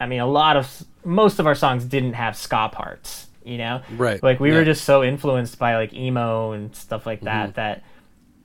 I 0.00 0.06
mean, 0.06 0.20
a 0.20 0.26
lot 0.26 0.56
of 0.56 0.82
most 1.04 1.38
of 1.38 1.46
our 1.46 1.54
songs 1.54 1.84
didn't 1.84 2.14
have 2.14 2.34
ska 2.36 2.70
parts. 2.72 3.26
You 3.44 3.58
know, 3.58 3.82
Right, 3.98 4.22
Like 4.22 4.40
we 4.40 4.48
yeah. 4.50 4.56
were 4.56 4.64
just 4.64 4.84
so 4.84 5.04
influenced 5.04 5.58
by 5.58 5.76
like 5.76 5.92
emo 5.92 6.52
and 6.52 6.74
stuff 6.74 7.04
like 7.04 7.20
that 7.22 7.48
Mm-hmm. 7.48 7.56
that 7.56 7.82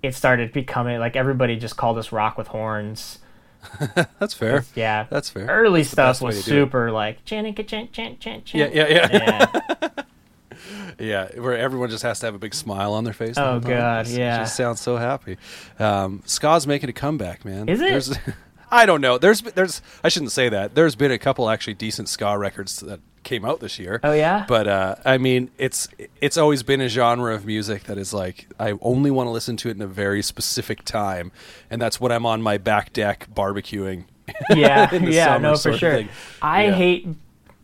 it 0.03 0.13
started 0.13 0.51
becoming 0.51 0.99
like 0.99 1.15
everybody 1.15 1.55
just 1.55 1.77
called 1.77 1.97
us 1.97 2.11
rock 2.11 2.37
with 2.37 2.47
horns 2.47 3.19
That's 4.19 4.33
fair. 4.33 4.65
Yeah, 4.75 5.05
That's 5.09 5.29
fair. 5.29 5.45
Early 5.45 5.81
That's 5.83 5.91
stuff 5.91 6.21
was 6.21 6.43
to 6.43 6.49
do 6.49 6.51
it. 6.51 6.65
super 6.65 6.91
like 6.91 7.23
"Janica, 7.25 7.65
jan, 7.65 7.87
jan, 7.93 8.17
jan, 8.19 8.41
jan." 8.43 8.71
Yeah, 8.73 8.85
yeah, 8.87 9.07
yeah. 9.11 9.45
yeah. 9.81 9.89
Yeah, 10.99 11.27
where 11.39 11.57
everyone 11.57 11.89
just 11.89 12.03
has 12.03 12.19
to 12.21 12.25
have 12.27 12.35
a 12.35 12.39
big 12.39 12.53
smile 12.53 12.93
on 12.93 13.03
their 13.03 13.13
face. 13.13 13.37
Oh. 13.37 13.59
God, 13.59 14.05
It's- 14.07 14.17
yeah. 14.17 14.37
It 14.37 14.43
just 14.45 14.55
sounds 14.55 14.81
so 14.81 14.97
happy. 14.97 15.37
Um, 15.79 16.21
Ska's 16.25 16.67
making 16.67 16.89
a 16.89 16.93
comeback, 16.93 17.45
man. 17.45 17.69
Is 17.69 17.79
it? 17.81 17.89
There's, 17.89 18.17
I 18.71 18.85
don't 18.85 19.01
know. 19.01 19.17
There's, 19.17 19.41
there's. 19.41 19.81
I 20.03 20.09
shouldn't 20.09 20.31
say 20.31 20.49
that. 20.49 20.75
There's 20.75 20.95
been 20.95 21.11
a 21.11 21.17
couple 21.17 21.49
actually 21.49 21.73
decent 21.75 22.07
ska 22.09 22.37
records 22.37 22.79
that 22.81 22.99
came 23.23 23.43
out 23.43 23.59
this 23.61 23.79
year. 23.79 23.99
Oh, 24.03 24.11
yeah? 24.13 24.45
But 24.47 24.67
uh, 24.67 24.95
I 25.05 25.17
mean, 25.17 25.49
it's 25.57 25.87
it's 26.21 26.37
always 26.37 26.61
been 26.63 26.79
a 26.81 26.87
genre 26.87 27.33
of 27.33 27.45
music 27.45 27.85
that 27.85 27.97
is 27.97 28.13
like 28.13 28.47
I 28.59 28.73
only 28.81 29.09
want 29.11 29.25
to 29.27 29.31
listen 29.31 29.57
to 29.57 29.69
it 29.69 29.75
in 29.75 29.81
a 29.81 29.87
very 29.87 30.21
specific 30.21 30.83
time, 30.85 31.31
and 31.71 31.81
that's 31.81 31.99
when 31.99 32.11
I'm 32.11 32.25
on 32.27 32.41
my 32.43 32.57
back 32.59 32.93
deck 32.93 33.27
barbecuing. 33.33 34.05
yeah, 34.51 34.93
yeah, 35.03 35.37
no, 35.37 35.55
for 35.57 35.75
sure. 35.75 36.03
I 36.41 36.65
Yeah. 36.65 36.71
hate 36.73 37.07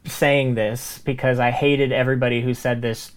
saying 0.06 0.56
this 0.56 1.00
because 1.00 1.40
I 1.40 1.52
hated 1.52 1.92
everybody 1.92 2.42
who 2.42 2.54
said 2.54 2.82
this 2.82 3.12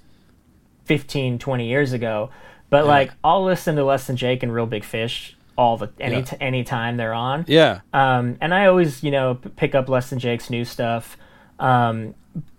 15, 0.85 1.39
20 1.39 1.67
years 1.69 1.93
ago. 1.93 2.31
But 2.71 2.87
like, 2.87 3.13
I'll 3.25 3.45
listen 3.45 3.77
to 3.77 3.85
Less 3.85 4.07
Than 4.07 4.17
Jake 4.17 4.43
and 4.43 4.53
Real 4.53 4.67
Big 4.67 4.85
Fish 4.85 5.35
all 5.57 5.77
the 5.77 5.91
any 5.99 6.17
Yeah. 6.17 6.23
t- 6.23 6.37
any 6.41 6.63
time 6.65 6.97
they're 6.97 7.13
on. 7.15 7.45
Yeah. 7.49 7.81
Um, 7.93 8.37
and 8.41 8.55
I 8.55 8.67
always, 8.67 9.03
you 9.03 9.11
know, 9.11 9.35
p- 9.37 9.49
pick 9.49 9.75
up 9.75 9.89
Less 9.89 10.11
Than 10.11 10.19
Jake's 10.21 10.51
new 10.51 10.65
stuff. 10.65 11.17
Um, 11.59 12.15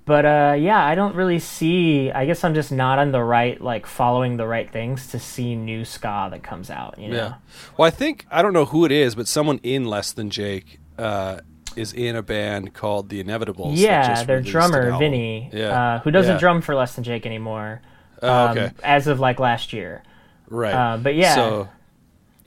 but 0.06 0.26
uh, 0.26 0.56
yeah, 0.60 0.84
I 0.84 0.96
don't 0.96 1.16
really 1.16 1.40
see. 1.40 2.12
I 2.12 2.26
guess 2.26 2.44
I'm 2.44 2.56
just 2.56 2.72
not 2.72 2.98
on 3.00 3.12
the 3.12 3.24
right, 3.24 3.62
like 3.62 3.86
following 3.86 4.38
the 4.38 4.48
right 4.48 4.70
things 4.70 5.08
to 5.08 5.20
see 5.20 5.56
new 5.56 5.86
ska 5.86 6.28
that 6.32 6.42
comes 6.44 6.70
out. 6.70 6.98
You 7.00 7.10
know? 7.10 7.16
Yeah. 7.16 7.34
Well, 7.78 7.86
I 7.88 7.92
think 7.92 8.26
I 8.32 8.42
don't 8.42 8.54
know 8.54 8.66
who 8.66 8.84
it 8.86 8.92
is, 8.92 9.16
but 9.16 9.28
someone 9.28 9.60
in 9.64 9.86
Less 9.86 10.12
Than 10.12 10.30
Jake 10.32 10.80
uh, 10.98 11.40
is 11.76 11.94
in 11.94 12.16
a 12.16 12.22
band 12.22 12.74
called 12.74 13.10
The 13.10 13.24
Inevitables. 13.24 13.74
Yeah, 13.78 14.24
their 14.24 14.42
drummer. 14.42 14.98
Vinny, 14.98 15.50
Yeah. 15.54 15.96
uh, 15.96 16.00
who 16.00 16.12
doesn't 16.12 16.34
Yeah. 16.36 16.40
drum 16.40 16.62
for 16.62 16.76
Less 16.76 16.96
Than 16.96 17.04
Jake 17.04 17.26
anymore, 17.26 17.82
Oh, 18.22 18.34
um, 18.48 18.58
okay. 18.58 18.72
as 18.84 19.08
of 19.08 19.20
like 19.20 19.40
last 19.40 19.74
year. 19.74 20.04
Right. 20.50 20.74
uh, 20.74 20.98
but 20.98 21.16
yeah. 21.16 21.36
So 21.36 21.70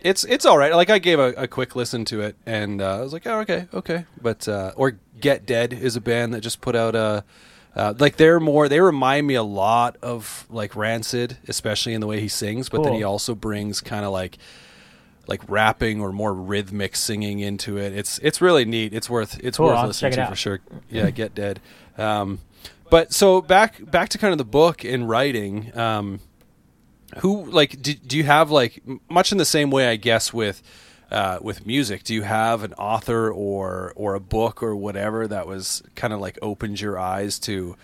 it's 0.00 0.24
it's 0.24 0.44
all 0.44 0.58
right. 0.58 0.74
Like 0.74 0.90
I 0.90 0.98
gave 0.98 1.18
a, 1.18 1.28
a 1.36 1.46
quick 1.48 1.76
listen 1.76 2.04
to 2.06 2.20
it, 2.22 2.36
and 2.46 2.82
uh, 2.82 2.98
I 2.98 3.00
was 3.00 3.12
like, 3.12 3.26
oh, 3.26 3.40
okay, 3.40 3.66
okay. 3.72 4.04
But 4.20 4.48
uh, 4.48 4.72
or 4.76 4.98
Get 5.20 5.46
Dead 5.46 5.72
is 5.72 5.94
a 5.96 6.00
band 6.00 6.34
that 6.34 6.40
just 6.40 6.60
put 6.60 6.74
out 6.76 6.94
a. 6.94 7.24
Uh, 7.74 7.94
like 7.98 8.16
they're 8.18 8.38
more, 8.38 8.68
they 8.68 8.80
remind 8.82 9.26
me 9.26 9.34
a 9.34 9.42
lot 9.42 9.96
of 10.02 10.46
like 10.50 10.76
Rancid, 10.76 11.38
especially 11.48 11.94
in 11.94 12.02
the 12.02 12.06
way 12.06 12.20
he 12.20 12.28
sings. 12.28 12.68
But 12.68 12.82
then 12.82 12.92
he 12.92 13.02
also 13.02 13.34
brings 13.34 13.80
kind 13.80 14.04
of 14.04 14.12
like 14.12 14.36
like 15.26 15.40
rapping 15.48 16.00
or 16.00 16.12
more 16.12 16.34
rhythmic 16.34 16.96
singing 16.96 17.40
into 17.40 17.76
it. 17.78 17.92
It's 17.92 18.18
it's 18.18 18.40
really 18.40 18.64
neat. 18.64 18.92
It's 18.92 19.08
worth 19.08 19.38
it's 19.42 19.56
Cool, 19.56 19.66
worth 19.68 19.78
I'll 19.78 19.86
listening 19.88 20.12
it 20.12 20.16
to 20.16 20.22
out. 20.22 20.28
for 20.30 20.36
sure. 20.36 20.60
Yeah, 20.90 21.10
Get 21.10 21.34
Dead. 21.34 21.60
Um, 21.96 22.40
but 22.90 23.12
so 23.12 23.40
back 23.40 23.90
back 23.90 24.08
to 24.10 24.18
kind 24.18 24.32
of 24.32 24.38
the 24.38 24.44
book 24.44 24.84
and 24.84 25.08
writing. 25.08 25.76
Um, 25.78 26.20
who 27.18 27.44
like 27.50 27.80
do, 27.82 27.94
do 27.94 28.16
you 28.16 28.24
have 28.24 28.50
like 28.50 28.82
much 29.08 29.32
in 29.32 29.38
the 29.38 29.44
same 29.44 29.70
way 29.70 29.88
I 29.88 29.96
guess 29.96 30.32
with 30.32 30.62
uh, 31.10 31.38
with 31.42 31.66
music? 31.66 32.04
Do 32.04 32.14
you 32.14 32.22
have 32.22 32.62
an 32.62 32.72
author 32.74 33.30
or 33.30 33.92
or 33.96 34.14
a 34.14 34.20
book 34.20 34.62
or 34.62 34.74
whatever 34.74 35.28
that 35.28 35.46
was 35.46 35.82
kind 35.94 36.12
of 36.12 36.20
like 36.20 36.38
opened 36.42 36.80
your 36.80 36.98
eyes 36.98 37.38
to? 37.40 37.76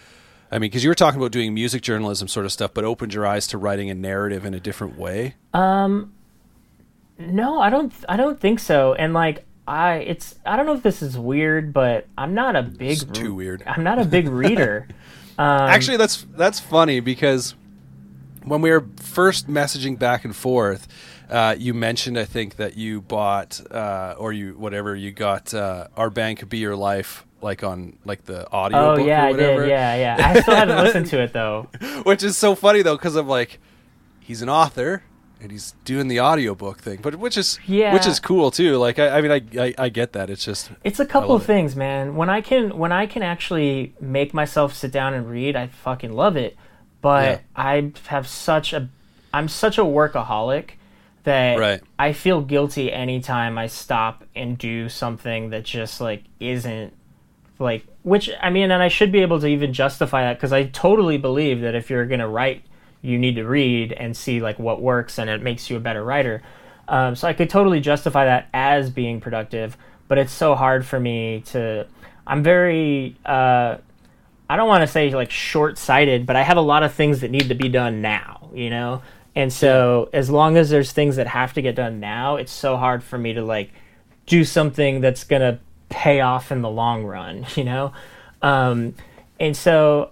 I 0.50 0.54
mean, 0.58 0.70
because 0.70 0.82
you 0.82 0.88
were 0.88 0.94
talking 0.94 1.20
about 1.20 1.30
doing 1.32 1.52
music 1.52 1.82
journalism 1.82 2.26
sort 2.26 2.46
of 2.46 2.52
stuff, 2.52 2.72
but 2.72 2.82
opened 2.84 3.12
your 3.12 3.26
eyes 3.26 3.46
to 3.48 3.58
writing 3.58 3.90
a 3.90 3.94
narrative 3.94 4.46
in 4.46 4.54
a 4.54 4.60
different 4.60 4.96
way. 4.98 5.34
No, 7.18 7.60
I 7.60 7.70
don't. 7.70 7.92
I 8.08 8.16
don't 8.16 8.40
think 8.40 8.60
so. 8.60 8.94
And 8.94 9.12
like, 9.12 9.44
I 9.66 9.96
it's 9.96 10.36
I 10.46 10.56
don't 10.56 10.66
know 10.66 10.74
if 10.74 10.82
this 10.82 11.02
is 11.02 11.18
weird, 11.18 11.72
but 11.72 12.06
I'm 12.16 12.34
not 12.34 12.56
a 12.56 12.62
big 12.62 13.02
It's 13.02 13.04
too 13.04 13.34
weird. 13.34 13.62
I'm 13.66 13.82
not 13.84 13.98
a 13.98 14.04
big 14.04 14.28
reader. 14.28 14.88
Actually, 15.38 15.98
that's 15.98 16.26
that's 16.36 16.58
funny 16.58 17.00
because 17.00 17.54
when 18.44 18.60
we 18.62 18.70
were 18.70 18.86
first 18.96 19.48
messaging 19.48 19.98
back 19.98 20.24
and 20.24 20.34
forth, 20.34 20.88
uh, 21.30 21.54
you 21.58 21.74
mentioned 21.74 22.18
I 22.18 22.24
think 22.24 22.56
that 22.56 22.76
you 22.76 23.02
bought 23.02 23.60
uh, 23.70 24.14
or 24.18 24.32
you 24.32 24.52
whatever 24.52 24.96
you 24.96 25.12
got 25.12 25.52
uh, 25.52 25.88
our 25.96 26.10
band 26.10 26.38
could 26.38 26.48
be 26.48 26.58
your 26.58 26.76
life 26.76 27.26
like 27.40 27.62
on 27.62 27.98
like 28.04 28.24
the 28.24 28.50
audio 28.50 28.92
oh 28.92 28.96
book 28.96 29.06
yeah, 29.06 29.24
I 29.24 29.32
did. 29.32 29.68
Yeah, 29.68 29.94
yeah. 29.96 30.30
I 30.30 30.40
still 30.40 30.56
haven't 30.56 30.78
listened 30.78 31.06
to 31.08 31.20
it 31.20 31.32
though. 31.32 31.68
Which 32.04 32.22
is 32.22 32.36
so 32.36 32.54
funny 32.54 32.82
though 32.82 32.96
because 32.96 33.16
I'm 33.16 33.28
like 33.28 33.60
he's 34.20 34.42
an 34.42 34.48
author 34.48 35.02
and 35.40 35.52
he's 35.52 35.74
doing 35.84 36.08
the 36.08 36.20
audiobook 36.20 36.78
thing, 36.78 36.98
but 37.02 37.16
which 37.16 37.36
is 37.36 37.58
Yeah. 37.66 37.92
which 37.94 38.06
is 38.06 38.18
cool 38.20 38.50
too. 38.50 38.76
Like 38.76 38.98
I, 38.98 39.18
I 39.18 39.20
mean 39.20 39.30
I, 39.32 39.64
I 39.66 39.74
I 39.78 39.88
get 39.88 40.12
that. 40.14 40.30
It's 40.30 40.44
just 40.44 40.70
It's 40.84 41.00
a 41.00 41.06
couple 41.06 41.34
of 41.34 41.42
it. 41.42 41.46
things, 41.46 41.76
man. 41.76 42.16
When 42.16 42.28
I 42.30 42.40
can 42.40 42.76
when 42.78 42.92
I 42.92 43.06
can 43.06 43.22
actually 43.22 43.94
make 44.00 44.34
myself 44.34 44.74
sit 44.74 44.90
down 44.92 45.14
and 45.14 45.28
read, 45.30 45.56
I 45.56 45.68
fucking 45.68 46.12
love 46.12 46.36
it. 46.36 46.56
But 47.00 47.24
Yeah. 47.24 47.38
I 47.56 47.92
have 48.08 48.26
such 48.26 48.72
a 48.72 48.88
I'm 49.32 49.48
such 49.48 49.78
a 49.78 49.82
workaholic 49.84 50.70
that 51.24 51.58
Right. 51.58 51.80
I 51.98 52.12
feel 52.12 52.40
guilty 52.40 52.92
anytime 52.92 53.58
I 53.58 53.66
stop 53.66 54.24
and 54.34 54.56
do 54.58 54.88
something 54.88 55.50
that 55.50 55.64
just 55.64 56.00
like 56.00 56.24
isn't 56.40 56.92
like 57.58 57.84
which 58.02 58.30
I 58.40 58.50
mean 58.50 58.70
and 58.70 58.82
I 58.82 58.88
should 58.88 59.12
be 59.12 59.20
able 59.20 59.38
to 59.40 59.46
even 59.46 59.72
justify 59.72 60.22
that 60.22 60.40
cuz 60.40 60.52
I 60.52 60.64
totally 60.64 61.18
believe 61.18 61.60
that 61.60 61.74
if 61.74 61.90
you're 61.90 62.06
going 62.06 62.20
to 62.20 62.28
write 62.28 62.62
you 63.02 63.18
need 63.18 63.36
to 63.36 63.44
read 63.44 63.92
and 63.92 64.16
see 64.16 64.40
like 64.40 64.58
what 64.58 64.80
works 64.80 65.18
and 65.18 65.30
it 65.30 65.42
makes 65.42 65.70
you 65.70 65.76
a 65.76 65.80
better 65.80 66.02
writer. 66.02 66.42
Um, 66.88 67.14
so 67.14 67.28
I 67.28 67.34
could 67.34 67.50
totally 67.50 67.80
justify 67.80 68.24
that 68.24 68.48
as 68.52 68.90
being 68.90 69.20
productive, 69.20 69.76
but 70.08 70.18
it's 70.18 70.32
so 70.32 70.54
hard 70.54 70.86
for 70.86 70.98
me 70.98 71.42
to. 71.46 71.86
I'm 72.26 72.42
very. 72.42 73.16
Uh, 73.24 73.76
I 74.50 74.56
don't 74.56 74.68
want 74.68 74.82
to 74.82 74.86
say 74.86 75.10
like 75.10 75.30
short-sighted, 75.30 76.24
but 76.24 76.34
I 76.34 76.42
have 76.42 76.56
a 76.56 76.62
lot 76.62 76.82
of 76.82 76.94
things 76.94 77.20
that 77.20 77.30
need 77.30 77.48
to 77.48 77.54
be 77.54 77.68
done 77.68 78.00
now. 78.00 78.50
You 78.54 78.70
know, 78.70 79.02
and 79.36 79.52
so 79.52 80.08
as 80.14 80.30
long 80.30 80.56
as 80.56 80.70
there's 80.70 80.92
things 80.92 81.16
that 81.16 81.26
have 81.26 81.52
to 81.54 81.62
get 81.62 81.74
done 81.74 82.00
now, 82.00 82.36
it's 82.36 82.52
so 82.52 82.78
hard 82.78 83.04
for 83.04 83.18
me 83.18 83.34
to 83.34 83.44
like 83.44 83.70
do 84.24 84.44
something 84.44 85.02
that's 85.02 85.24
gonna 85.24 85.60
pay 85.90 86.20
off 86.22 86.50
in 86.50 86.62
the 86.62 86.70
long 86.70 87.04
run. 87.04 87.46
You 87.54 87.64
know, 87.64 87.92
um, 88.40 88.94
and 89.38 89.54
so 89.54 90.10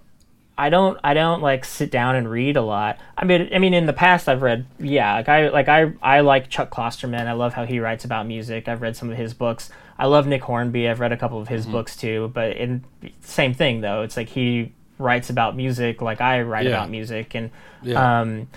I 0.57 0.69
don't 0.69 0.99
I 1.03 1.13
don't 1.13 1.41
like 1.41 1.65
sit 1.65 1.91
down 1.91 2.15
and 2.15 2.29
read 2.29 2.57
a 2.57 2.61
lot. 2.61 2.97
I 3.17 3.25
mean 3.25 3.49
I 3.53 3.59
mean 3.59 3.73
in 3.73 3.85
the 3.85 3.93
past 3.93 4.27
I've 4.27 4.41
read 4.41 4.65
yeah, 4.79 5.13
like 5.15 5.29
I 5.29 5.49
like 5.49 5.69
I 5.69 5.93
I 6.01 6.21
like 6.21 6.49
Chuck 6.49 6.71
Klosterman. 6.71 7.27
I 7.27 7.33
love 7.33 7.53
how 7.53 7.65
he 7.65 7.79
writes 7.79 8.05
about 8.05 8.25
music. 8.25 8.67
I've 8.67 8.81
read 8.81 8.95
some 8.95 9.09
of 9.11 9.17
his 9.17 9.33
books. 9.33 9.69
I 9.99 10.05
love 10.07 10.25
Nick 10.27 10.43
Hornby. 10.43 10.87
I've 10.89 10.99
read 10.99 11.11
a 11.11 11.17
couple 11.17 11.39
of 11.39 11.47
his 11.47 11.65
books 11.65 11.95
too, 11.95 12.31
but 12.33 12.57
in 12.57 12.83
same 13.21 13.53
thing 13.53 13.81
though. 13.81 14.01
It's 14.01 14.17
like 14.17 14.29
he 14.29 14.73
writes 14.99 15.29
about 15.29 15.55
music 15.55 16.01
like 16.01 16.21
I 16.21 16.41
write 16.41 16.65
Yeah. 16.65 16.71
about 16.71 16.89
music 16.89 17.35
and 17.35 17.51
Yeah. 17.83 18.21
um 18.21 18.47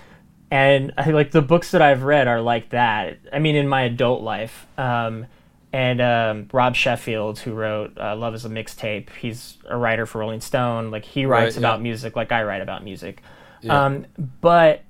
and 0.50 0.92
I 0.98 1.10
like 1.10 1.30
the 1.30 1.42
books 1.42 1.70
that 1.72 1.82
I've 1.82 2.02
read 2.02 2.26
are 2.28 2.40
like 2.40 2.70
that. 2.70 3.18
I 3.32 3.38
mean, 3.38 3.54
in 3.56 3.68
my 3.68 3.82
adult 3.82 4.22
life, 4.22 4.66
um, 4.76 5.26
and 5.72 6.00
um, 6.00 6.48
Rob 6.52 6.74
Sheffield, 6.74 7.38
who 7.40 7.52
wrote 7.54 7.96
uh, 7.98 8.16
"Love 8.16 8.34
Is 8.34 8.44
a 8.44 8.48
Mixtape," 8.48 9.08
he's 9.20 9.56
a 9.68 9.76
writer 9.76 10.06
for 10.06 10.18
Rolling 10.18 10.40
Stone. 10.40 10.90
Like 10.90 11.04
he 11.04 11.26
writes 11.26 11.54
Right, 11.56 11.60
about 11.60 11.78
yeah. 11.78 11.82
music, 11.84 12.16
like 12.16 12.32
I 12.32 12.42
write 12.44 12.62
about 12.62 12.82
music. 12.84 13.22
Yeah. 13.62 13.84
Um, 13.86 14.06
but 14.40 14.82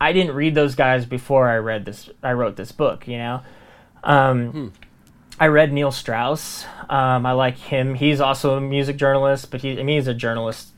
I 0.00 0.12
didn't 0.12 0.34
read 0.34 0.54
those 0.54 0.74
guys 0.74 1.04
before 1.06 1.48
I 1.48 1.56
read 1.58 1.84
this. 1.84 2.08
I 2.22 2.32
wrote 2.32 2.56
this 2.56 2.72
book, 2.72 3.06
you 3.06 3.18
know. 3.18 3.42
Um, 4.04 4.50
Hmm. 4.50 4.68
I 5.40 5.46
read 5.48 5.72
Neil 5.72 5.90
Strauss. 5.90 6.64
Um, 6.88 7.26
I 7.26 7.32
like 7.32 7.56
him. 7.56 7.94
He's 7.94 8.20
also 8.20 8.56
a 8.56 8.60
music 8.60 8.96
journalist, 8.96 9.50
but 9.50 9.60
he, 9.62 9.72
I 9.72 9.82
mean, 9.82 9.96
he's 9.98 10.06
a 10.06 10.14
journalist, 10.14 10.68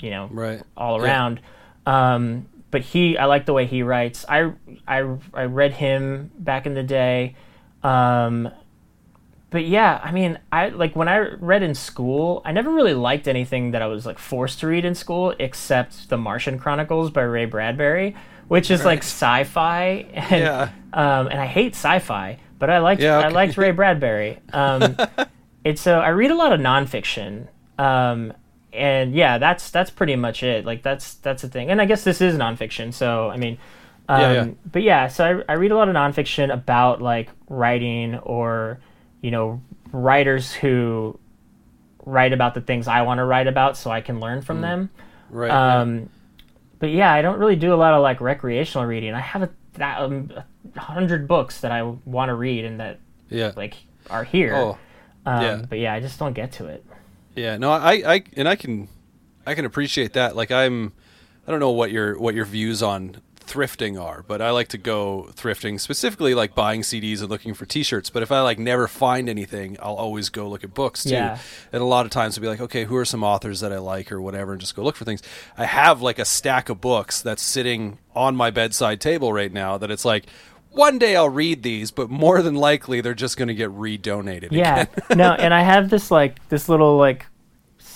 you 0.00 0.10
know, 0.10 0.28
right. 0.30 0.62
all 0.76 0.98
Yeah. 0.98 1.04
around. 1.06 1.40
Um, 1.86 2.46
but 2.70 2.82
he, 2.82 3.16
I 3.16 3.24
like 3.26 3.46
the 3.46 3.52
way 3.52 3.64
he 3.66 3.82
writes. 3.82 4.24
I, 4.28 4.52
I, 4.86 5.16
I 5.32 5.44
read 5.44 5.72
him 5.74 6.30
back 6.38 6.66
in 6.66 6.74
the 6.74 6.82
day. 6.82 7.36
Um, 7.82 8.50
but 9.52 9.64
yeah, 9.66 10.00
I 10.02 10.10
mean, 10.12 10.38
I 10.50 10.68
like 10.70 10.96
when 10.96 11.08
I 11.08 11.18
read 11.18 11.62
in 11.62 11.74
school, 11.74 12.42
I 12.44 12.52
never 12.52 12.70
really 12.70 12.94
liked 12.94 13.28
anything 13.28 13.72
that 13.72 13.82
I 13.82 13.86
was 13.86 14.06
like 14.06 14.18
forced 14.18 14.60
to 14.60 14.66
read 14.66 14.84
in 14.84 14.94
school 14.94 15.34
except 15.38 16.08
The 16.08 16.16
Martian 16.16 16.58
Chronicles 16.58 17.10
by 17.10 17.22
Ray 17.22 17.44
Bradbury, 17.44 18.16
which 18.48 18.70
is 18.70 18.84
like 18.84 19.00
sci-fi. 19.00 20.06
And, 20.14 20.30
Yeah. 20.30 20.70
Um, 20.92 21.28
and 21.28 21.38
I 21.38 21.46
hate 21.46 21.74
sci-fi, 21.74 22.38
but 22.58 22.70
I 22.70 22.78
liked 22.78 23.02
Yeah, 23.02 23.18
I 23.18 23.28
liked 23.28 23.56
Ray 23.56 23.70
Bradbury. 23.80 24.40
Um, 24.52 24.96
it's 25.64 25.80
so 25.82 26.00
I 26.00 26.08
read 26.08 26.30
a 26.30 26.34
lot 26.34 26.52
of 26.52 26.60
nonfiction. 26.60 27.48
Um, 27.78 28.32
and 28.72 29.14
yeah, 29.14 29.36
that's 29.38 29.70
that's 29.70 29.90
pretty 29.90 30.16
much 30.16 30.42
it. 30.42 30.64
Like 30.64 30.82
that's 30.82 31.14
that's 31.14 31.42
the 31.42 31.48
thing. 31.48 31.70
And 31.70 31.80
I 31.80 31.84
guess 31.84 32.04
this 32.04 32.20
is 32.22 32.36
nonfiction, 32.36 32.92
so 32.94 33.28
I 33.28 33.36
mean, 33.36 33.58
um, 34.08 34.20
Yeah, 34.20 34.32
yeah. 34.32 34.48
but 34.70 34.82
yeah, 34.82 35.08
so 35.08 35.44
I, 35.48 35.52
I 35.52 35.56
read 35.56 35.72
a 35.72 35.76
lot 35.76 35.88
of 35.90 35.94
nonfiction 35.94 36.52
about 36.52 37.02
like 37.02 37.28
writing 37.48 38.16
or 38.18 38.80
you 39.22 39.30
know 39.30 39.62
writers 39.90 40.52
who 40.52 41.18
write 42.04 42.32
about 42.32 42.54
the 42.54 42.60
things 42.60 42.88
I 42.88 43.02
want 43.02 43.18
to 43.18 43.24
write 43.24 43.46
about, 43.46 43.78
so 43.78 43.90
I 43.90 44.02
can 44.02 44.20
learn 44.20 44.42
from 44.42 44.60
them. 44.60 44.90
Right. 45.30 45.50
Um, 45.50 46.10
but 46.78 46.90
yeah, 46.90 47.12
I 47.12 47.22
don't 47.22 47.38
really 47.38 47.56
do 47.56 47.72
a 47.72 47.76
lot 47.76 47.94
of 47.94 48.02
like 48.02 48.20
recreational 48.20 48.86
reading. 48.86 49.14
I 49.14 49.20
have 49.20 49.42
a, 49.42 49.50
that, 49.74 50.00
um, 50.00 50.32
a 50.74 50.80
hundred 50.80 51.28
books 51.28 51.60
that 51.60 51.72
I 51.72 51.82
want 51.82 52.28
to 52.28 52.34
read 52.34 52.64
and 52.64 52.80
that 52.80 52.98
yeah. 53.30 53.52
like 53.56 53.76
are 54.10 54.24
here. 54.24 54.54
Oh, 54.56 54.78
um, 55.24 55.42
yeah. 55.42 55.64
But 55.68 55.78
yeah, 55.78 55.94
I 55.94 56.00
just 56.00 56.18
don't 56.18 56.32
get 56.32 56.52
to 56.52 56.66
it. 56.66 56.84
Yeah, 57.34 57.56
no, 57.56 57.70
I, 57.70 58.14
I, 58.14 58.24
and 58.36 58.48
I 58.48 58.56
can, 58.56 58.88
I 59.46 59.54
can 59.54 59.64
appreciate 59.64 60.14
that. 60.14 60.36
Like, 60.36 60.50
I'm, 60.50 60.92
I 61.46 61.50
don't 61.50 61.60
know 61.60 61.70
what 61.70 61.90
your 61.90 62.18
what 62.18 62.34
your 62.34 62.44
views 62.44 62.82
on 62.82 63.16
thrifting 63.46 64.00
are, 64.00 64.24
but 64.26 64.40
I 64.40 64.50
like 64.50 64.68
to 64.68 64.78
go 64.78 65.28
thrifting 65.34 65.78
specifically, 65.80 66.34
like 66.34 66.54
buying 66.54 66.82
CDs 66.82 67.20
and 67.20 67.30
looking 67.30 67.54
for 67.54 67.66
T-shirts. 67.66 68.10
But 68.10 68.22
if 68.22 68.32
I 68.32 68.40
like 68.40 68.58
never 68.58 68.88
find 68.88 69.28
anything, 69.28 69.76
I'll 69.80 69.94
always 69.94 70.28
go 70.28 70.48
look 70.48 70.64
at 70.64 70.74
books 70.74 71.04
too. 71.04 71.10
Yeah. 71.10 71.38
And 71.72 71.82
a 71.82 71.86
lot 71.86 72.06
of 72.06 72.12
times 72.12 72.36
I'll 72.36 72.42
be 72.42 72.48
like, 72.48 72.60
okay, 72.60 72.84
who 72.84 72.96
are 72.96 73.04
some 73.04 73.22
authors 73.22 73.60
that 73.60 73.72
I 73.72 73.78
like 73.78 74.10
or 74.12 74.20
whatever, 74.20 74.52
and 74.52 74.60
just 74.60 74.76
go 74.76 74.82
look 74.82 74.96
for 74.96 75.04
things. 75.04 75.22
I 75.56 75.64
have 75.64 76.02
like 76.02 76.18
a 76.18 76.24
stack 76.24 76.68
of 76.68 76.80
books 76.80 77.22
that's 77.22 77.42
sitting 77.42 77.98
on 78.14 78.36
my 78.36 78.50
bedside 78.50 79.00
table 79.00 79.32
right 79.32 79.52
now. 79.52 79.78
That 79.78 79.90
it's 79.90 80.04
like. 80.04 80.26
One 80.74 80.98
day 80.98 81.16
I'll 81.16 81.28
read 81.28 81.62
these, 81.62 81.90
but 81.90 82.08
more 82.08 82.40
than 82.40 82.54
likely 82.54 83.02
they're 83.02 83.12
just 83.12 83.36
going 83.36 83.48
to 83.48 83.54
get 83.54 83.68
redonated. 83.68 84.52
Yeah. 84.52 84.86
no, 85.14 85.32
and 85.34 85.52
I 85.52 85.60
have 85.60 85.90
this 85.90 86.10
like 86.10 86.48
this 86.48 86.66
little 86.66 86.96
like 86.96 87.26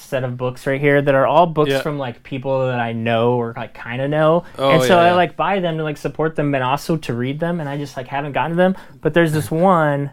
set 0.07 0.25
of 0.25 0.37
books 0.37 0.67
right 0.67 0.81
here 0.81 1.03
that 1.03 1.15
are 1.15 1.27
all 1.27 1.47
books 1.47 1.71
Yeah. 1.71 1.81
from 1.83 1.99
like 1.99 2.23
people 2.23 2.67
that 2.67 2.81
I 2.81 2.93
know 2.93 3.35
or 3.35 3.53
like 3.57 3.75
kind 3.75 4.01
of 4.01 4.09
know, 4.11 4.45
Oh, 4.59 4.71
and 4.71 4.83
so 4.83 4.97
yeah, 4.97 5.03
I 5.03 5.07
yeah. 5.09 5.15
like 5.15 5.37
buy 5.37 5.61
them 5.61 5.77
to 5.79 5.83
like 5.83 5.97
support 5.97 6.37
them, 6.37 6.55
and 6.55 6.63
also 6.65 6.97
to 6.97 7.15
read 7.15 7.41
them, 7.41 7.61
and 7.61 7.69
I 7.69 7.77
just 7.77 7.97
like 7.97 8.07
haven't 8.09 8.33
gotten 8.33 8.53
to 8.53 8.57
them. 8.57 8.77
But 9.01 9.15
there's 9.15 9.33
this 9.33 9.51
one. 9.51 10.11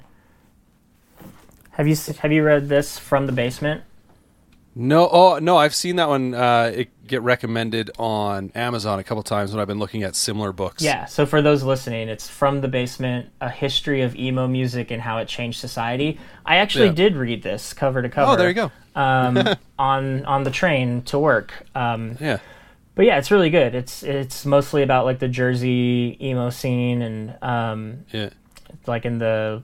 Have 1.72 1.88
you 1.88 1.96
have 2.20 2.32
you 2.32 2.44
read 2.44 2.70
this 2.70 3.00
from 3.00 3.26
the 3.26 3.32
basement? 3.32 3.82
No, 4.76 5.08
oh 5.08 5.38
no, 5.40 5.58
I've 5.58 5.76
seen 5.76 5.98
that 5.98 6.10
one 6.10 6.34
uh, 6.34 6.72
it 6.74 6.90
get 7.08 7.22
recommended 7.22 7.92
on 8.00 8.52
Amazon 8.56 8.98
a 8.98 9.04
couple 9.04 9.22
times 9.22 9.52
when 9.52 9.60
I've 9.60 9.68
been 9.68 9.78
looking 9.78 10.02
at 10.02 10.16
similar 10.16 10.52
books. 10.52 10.82
Yeah. 10.82 11.06
So 11.06 11.28
for 11.28 11.42
those 11.44 11.62
listening, 11.62 12.10
it's 12.10 12.28
from 12.28 12.62
the 12.62 12.68
basement: 12.68 13.30
a 13.40 13.50
history 13.52 14.02
of 14.02 14.16
emo 14.16 14.48
music 14.48 14.90
and 14.90 15.00
how 15.02 15.20
it 15.20 15.28
changed 15.28 15.60
society. 15.60 16.20
I 16.46 16.56
actually 16.58 16.88
Yeah. 16.88 16.94
did 16.94 17.16
read 17.16 17.44
this 17.44 17.72
cover 17.74 18.02
to 18.02 18.10
cover. 18.10 18.32
Oh, 18.32 18.36
there 18.36 18.48
you 18.48 18.56
go. 18.56 18.72
Um, 18.96 19.48
on 19.78 20.26
on 20.26 20.44
the 20.44 20.52
train 20.52 21.04
to 21.04 21.20
work. 21.20 21.54
Um, 21.76 22.18
Yeah. 22.20 22.40
but 22.96 23.06
yeah, 23.06 23.20
it's 23.20 23.30
really 23.30 23.52
good. 23.52 23.76
It's 23.76 24.02
it's 24.02 24.44
mostly 24.44 24.82
about 24.82 25.06
like 25.06 25.20
the 25.20 25.28
Jersey 25.28 26.18
emo 26.20 26.50
scene 26.50 27.04
and 27.04 27.36
um, 27.44 28.06
Yeah. 28.12 28.30
like 28.88 29.06
in 29.06 29.20
the 29.20 29.62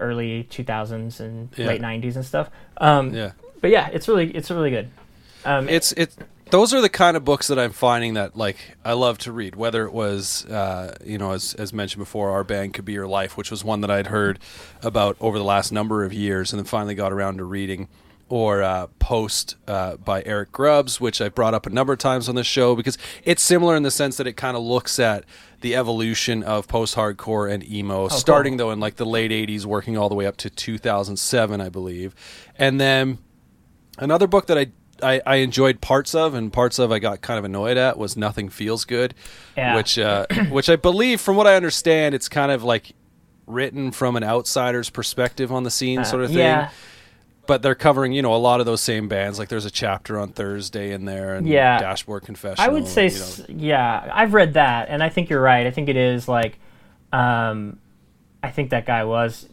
early 0.00 0.44
2000s 0.50 1.20
and 1.20 1.48
Yeah. 1.56 1.66
late 1.68 1.80
90s 1.80 2.16
and 2.16 2.24
stuff. 2.24 2.50
Um, 2.78 3.14
Yeah. 3.14 3.32
But 3.62 3.70
yeah, 3.70 3.88
it's 3.92 4.08
really 4.08 4.30
it's 4.32 4.50
really 4.50 4.70
good. 4.70 4.90
Um, 5.46 5.68
It's 5.68 5.92
it's 5.92 6.16
those 6.50 6.74
are 6.74 6.82
the 6.82 6.90
kind 6.90 7.16
of 7.16 7.24
books 7.24 7.46
that 7.46 7.58
I'm 7.58 7.72
finding 7.72 8.14
that 8.14 8.36
like 8.36 8.58
I 8.84 8.92
love 8.92 9.16
to 9.18 9.32
read. 9.32 9.56
Whether 9.56 9.86
it 9.86 9.92
was 9.94 10.44
uh, 10.46 10.94
you 11.02 11.16
know 11.16 11.30
as 11.32 11.54
as 11.54 11.72
mentioned 11.72 12.00
before, 12.00 12.30
our 12.30 12.44
band 12.44 12.74
could 12.74 12.84
be 12.84 12.92
your 12.92 13.06
life, 13.06 13.38
which 13.38 13.50
was 13.50 13.64
one 13.64 13.80
that 13.80 13.90
I'd 13.90 14.08
heard 14.08 14.38
about 14.82 15.16
over 15.20 15.38
the 15.38 15.44
last 15.44 15.72
number 15.72 16.04
of 16.04 16.12
years, 16.12 16.52
and 16.52 16.58
then 16.58 16.66
finally 16.66 16.94
got 16.94 17.12
around 17.12 17.38
to 17.38 17.44
reading. 17.44 17.88
Or 18.28 18.62
uh, 18.62 18.86
Post 18.98 19.56
uh, 19.68 19.96
by 19.96 20.22
Eric 20.24 20.52
Grubbs, 20.52 20.98
which 20.98 21.20
I 21.20 21.28
brought 21.28 21.52
up 21.52 21.66
a 21.66 21.70
number 21.70 21.92
of 21.92 21.98
times 21.98 22.30
on 22.30 22.34
the 22.34 22.44
show 22.44 22.74
because 22.74 22.96
it's 23.24 23.42
similar 23.42 23.76
in 23.76 23.82
the 23.82 23.90
sense 23.90 24.16
that 24.16 24.26
it 24.26 24.38
kind 24.38 24.56
of 24.56 24.62
looks 24.62 24.98
at 24.98 25.24
the 25.60 25.76
evolution 25.76 26.42
of 26.42 26.66
post-hardcore 26.66 27.52
and 27.52 27.62
emo, 27.70 28.08
starting 28.08 28.56
though 28.56 28.70
in 28.70 28.80
like 28.80 28.96
the 28.96 29.04
late 29.04 29.30
'80s, 29.30 29.66
working 29.66 29.98
all 29.98 30.08
the 30.08 30.14
way 30.14 30.24
up 30.24 30.38
to 30.38 30.48
2007, 30.48 31.60
I 31.60 31.68
believe, 31.68 32.14
and 32.56 32.80
then 32.80 33.18
Another 33.98 34.26
book 34.26 34.46
that 34.46 34.58
I, 34.58 34.66
I 35.02 35.20
I 35.26 35.34
enjoyed 35.36 35.80
parts 35.80 36.14
of 36.14 36.34
and 36.34 36.52
parts 36.52 36.78
of 36.78 36.90
I 36.92 36.98
got 36.98 37.20
kind 37.20 37.38
of 37.38 37.44
annoyed 37.44 37.76
at 37.76 37.98
was 37.98 38.16
Nothing 38.16 38.48
Feels 38.48 38.84
Good, 38.84 39.14
Yeah. 39.56 39.74
which 39.76 39.98
uh, 39.98 40.26
which 40.50 40.68
I 40.68 40.76
believe, 40.76 41.20
from 41.20 41.36
what 41.36 41.46
I 41.46 41.54
understand, 41.56 42.14
it's 42.14 42.28
kind 42.28 42.50
of 42.52 42.62
like 42.64 42.92
written 43.46 43.90
from 43.92 44.16
an 44.16 44.24
outsider's 44.24 44.88
perspective 44.90 45.50
on 45.52 45.64
the 45.64 45.70
scene, 45.70 46.04
sort 46.04 46.22
of 46.24 46.30
thing. 46.30 46.38
Uh, 46.38 46.42
yeah. 46.42 46.70
But 47.44 47.60
they're 47.60 47.74
covering, 47.74 48.12
you 48.12 48.22
know, 48.22 48.32
a 48.34 48.38
lot 48.38 48.60
of 48.60 48.66
those 48.66 48.80
same 48.80 49.08
bands. 49.08 49.36
Like 49.38 49.48
there's 49.48 49.64
a 49.64 49.70
chapter 49.70 50.18
on 50.18 50.28
Thursday 50.32 50.92
in 50.92 51.04
there, 51.06 51.34
and 51.34 51.46
Yeah. 51.46 51.78
Dashboard 51.80 52.22
Confessional. 52.22 52.64
I 52.64 52.72
would 52.72 52.86
say, 52.86 53.06
you 53.08 53.18
know. 53.18 53.24
s 53.24 53.42
yeah, 53.48 54.10
I've 54.14 54.32
read 54.32 54.54
that, 54.54 54.88
and 54.88 55.02
I 55.02 55.08
think 55.08 55.28
you're 55.28 55.40
right. 55.42 55.66
I 55.66 55.72
think 55.72 55.88
it 55.88 55.96
is 55.96 56.28
like, 56.28 56.58
um, 57.12 57.78
I 58.44 58.50
think 58.52 58.70
that 58.70 58.86
guy 58.86 59.02
was, 59.04 59.48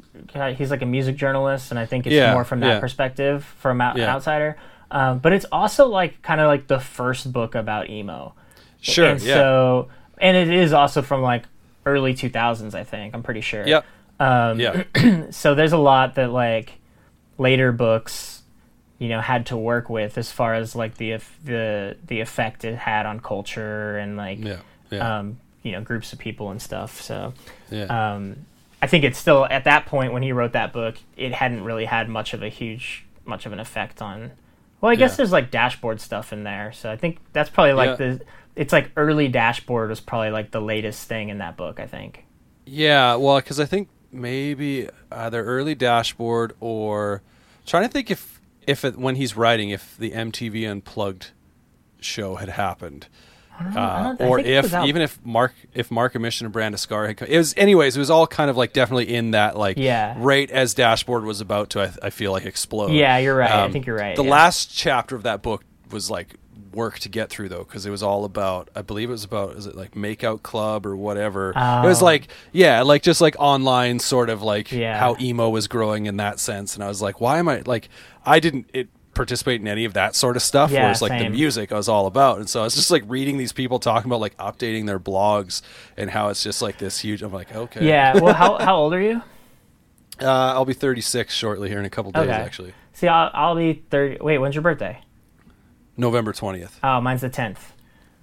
he's 0.56 0.72
like 0.72 0.82
a 0.82 0.86
music 0.86 1.15
journalist, 1.15 1.72
and 1.72 1.80
I 1.80 1.86
think 1.86 2.08
it's 2.08 2.13
Yeah, 2.13 2.34
more 2.34 2.43
from 2.43 2.60
that 2.62 2.67
yeah. 2.67 2.80
perspective, 2.80 3.43
from 3.60 3.82
an 3.82 4.00
outsider. 4.02 4.58
Um, 4.91 5.19
but 5.19 5.34
it's 5.34 5.45
also 5.52 5.88
like 5.88 6.22
kind 6.22 6.41
of 6.41 6.48
like 6.48 6.67
the 6.67 6.80
first 6.80 7.32
book 7.32 7.56
about 7.56 7.89
emo. 7.89 8.34
sure, 8.82 9.06
and 9.06 9.22
yeah, 9.22 9.36
so, 9.36 9.89
and 10.17 10.36
it 10.36 10.50
is 10.50 10.74
also 10.74 11.02
from 11.02 11.22
like 11.22 11.45
early 11.86 12.13
2000s, 12.13 12.74
I 12.74 12.84
think. 12.84 13.13
I'm 13.13 13.24
pretty 13.24 13.41
sure. 13.41 13.67
yep, 13.67 13.86
Um, 14.19 14.60
yeah, 14.60 14.84
so 15.32 15.54
there's 15.56 15.74
a 15.74 15.78
lot 15.78 16.15
that 16.15 16.32
like 16.32 16.74
later 17.38 17.72
books 17.72 18.39
you 18.98 19.08
know 19.08 19.22
had 19.22 19.45
to 19.45 19.56
work 19.58 19.89
with 19.89 20.17
as 20.17 20.30
far 20.32 20.54
as 20.56 20.76
like 20.76 20.98
the 20.98 21.17
the 21.45 21.95
the 22.06 22.19
effect 22.19 22.65
it 22.65 22.76
had 22.76 23.06
on 23.06 23.22
culture 23.22 23.98
and 23.98 24.17
like 24.17 24.43
yeah, 24.43 24.60
yeah, 24.91 25.19
um 25.19 25.39
you 25.63 25.72
know 25.72 25.80
groups 25.82 26.12
of 26.12 26.19
people 26.19 26.52
and 26.52 26.62
stuff 26.62 27.02
so 27.02 27.34
yeah. 27.72 27.86
um 28.15 28.45
i 28.82 28.88
think 28.88 29.04
it's 29.04 29.18
still 29.18 29.46
at 29.46 29.63
that 29.65 29.86
point 29.86 30.13
when 30.13 30.24
he 30.24 30.32
wrote 30.32 30.54
that 30.54 30.72
book 30.74 30.96
it 31.18 31.34
hadn't 31.34 31.63
really 31.63 31.86
had 31.86 32.08
much 32.10 32.34
of 32.34 32.42
a 32.44 32.50
huge 32.50 33.06
much 33.26 33.46
of 33.46 33.52
an 33.54 33.60
effect 33.60 34.02
on 34.02 34.32
well 34.82 34.92
i 34.92 34.96
guess 34.96 35.12
Yeah. 35.12 35.18
there's 35.18 35.32
like 35.32 35.52
dashboard 35.52 36.00
stuff 36.02 36.32
in 36.34 36.44
there 36.44 36.72
so 36.72 36.89
i 36.92 36.96
think 36.98 37.20
that's 37.34 37.50
probably 37.50 37.74
like 37.74 38.00
Yeah. 38.00 38.08
the 38.15 38.22
it's 38.56 38.74
like 38.74 38.92
early 38.98 39.28
dashboard 39.28 39.89
was 39.89 40.00
probably 40.02 40.32
like 40.32 40.52
the 40.52 40.62
latest 40.62 41.08
thing 41.08 41.30
in 41.30 41.38
that 41.39 41.56
book 41.58 41.80
i 41.80 41.86
think 41.88 42.26
Yeah, 42.65 43.15
well, 43.15 43.38
because 43.38 43.60
I 43.60 43.65
think 43.65 43.88
maybe 44.12 44.89
either 45.12 45.44
early 45.44 45.76
dashboard 45.76 46.54
or 46.60 47.22
trying 47.65 47.84
to 47.84 47.89
think 47.89 48.12
if 48.12 48.39
if 48.68 48.84
it, 48.86 48.98
when 48.98 49.15
he's 49.15 49.36
writing 49.36 49.70
if 49.72 49.98
the 49.98 50.12
MTV 50.12 50.70
Unplugged 50.70 51.32
show 52.00 52.36
had 52.36 52.50
happened. 52.50 53.08
I 53.60 53.80
Uh, 53.80 54.13
don't- 54.13 54.28
or 54.30 54.39
if 54.39 54.74
even 54.74 55.02
if 55.02 55.19
Mark 55.26 55.54
if 55.74 55.91
Mark 55.91 56.15
Mission 56.19 56.45
and 56.45 56.54
Brand 56.54 56.80
Scar 56.80 57.08
had 57.08 57.17
come, 57.17 57.28
it 57.30 57.38
was 57.38 57.54
anyways 57.58 57.95
it 57.95 58.00
was 58.00 58.10
all 58.10 58.26
kind 58.28 58.50
of 58.50 58.58
like 58.58 58.74
definitely 58.74 59.13
in 59.13 59.32
that 59.32 59.58
like 59.58 59.78
Yeah. 59.78 60.15
right 60.17 60.50
as 60.52 60.74
Dashboard 60.74 61.24
was 61.26 61.41
about 61.41 61.69
to 61.72 61.82
I, 61.82 61.91
I 62.08 62.10
feel 62.10 62.32
like 62.32 62.45
explode. 62.45 62.91
Yeah, 62.91 63.17
you're 63.17 63.36
right. 63.36 63.52
I 63.52 63.63
Um, 63.65 63.72
think 63.72 63.86
you're 63.86 63.98
right, 63.98 64.15
The 64.15 64.24
yeah. 64.24 64.32
last 64.32 64.76
chapter 64.76 65.15
of 65.15 65.24
that 65.24 65.41
book 65.41 65.63
was 65.91 66.10
like 66.10 66.36
work 66.72 67.00
to 67.00 67.10
get 67.10 67.30
through 67.32 67.50
though 67.50 67.63
because 67.63 67.86
it 67.88 67.89
was 67.89 68.04
all 68.04 68.24
about 68.26 68.69
I 68.76 68.84
believe 68.84 69.10
it 69.10 69.13
was 69.13 69.24
about 69.24 69.56
is 69.56 69.65
it 69.65 69.76
like 69.76 69.91
Makeout 69.95 70.43
Club 70.43 70.86
or 70.86 70.95
whatever. 70.95 71.50
It 71.50 71.56
was 71.88 72.02
Oh. 72.02 72.06
like 72.06 72.28
yeah 72.52 72.84
like 72.84 73.02
just 73.02 73.22
like 73.22 73.36
online 73.39 73.98
sort 74.00 74.30
of 74.30 74.43
like 74.43 74.72
Yeah. 74.72 75.00
how 75.00 75.15
emo 75.19 75.50
was 75.50 75.67
growing 75.67 76.06
in 76.06 76.17
that 76.17 76.39
sense 76.39 76.76
and 76.76 76.84
I 76.84 76.88
was 76.88 77.02
like 77.02 77.19
why 77.19 77.39
am 77.39 77.50
I 77.50 77.63
like 77.65 77.89
I 78.26 78.39
didn't 78.39 78.69
it 78.72 78.88
participate 79.13 79.60
in 79.60 79.67
any 79.67 79.86
of 79.86 79.93
that 79.93 80.15
sort 80.15 80.36
of 80.38 80.41
stuff 80.41 80.72
Yeah, 80.72 80.84
whereas 80.84 81.02
like 81.02 81.17
the 81.17 81.30
music 81.30 81.72
I 81.72 81.76
was 81.76 81.89
all 81.89 82.06
about 82.08 82.38
and 82.38 82.50
so 82.50 82.62
I 82.62 82.63
was 82.63 82.76
just 82.76 82.89
like 82.91 83.04
reading 83.08 83.38
these 83.38 83.52
people 83.52 83.80
talking 83.80 84.10
about 84.10 84.22
like 84.22 84.38
updating 84.38 84.86
their 84.86 85.00
blogs 85.00 85.62
and 85.98 86.10
how 86.10 86.30
it's 86.30 86.41
just 86.43 86.62
like 86.62 86.78
this 86.78 87.00
huge 87.00 87.22
I'm 87.22 87.34
like 87.34 87.54
okay 87.54 87.86
yeah 87.88 88.17
well 88.19 88.34
how, 88.34 88.58
how 88.58 88.78
old 88.78 88.93
are 88.93 89.02
you 89.02 89.22
uh, 90.22 90.26
I'll 90.54 90.65
be 90.65 90.74
36 90.74 91.34
shortly 91.34 91.69
here 91.69 91.80
in 91.80 91.86
a 91.86 91.89
couple 91.89 92.12
days 92.12 92.24
Okay. 92.30 92.32
actually 92.32 92.74
See, 92.93 93.08
I'll, 93.08 93.30
I'll 93.34 93.56
be 93.56 93.74
30. 93.89 94.17
Wait, 94.22 94.39
when's 94.39 94.54
your 94.56 94.62
birthday? 94.62 95.02
November 95.98 96.34
20th 96.34 96.72
Oh, 96.84 97.00
mine's 97.02 97.22
the 97.22 97.30
10th. 97.30 97.58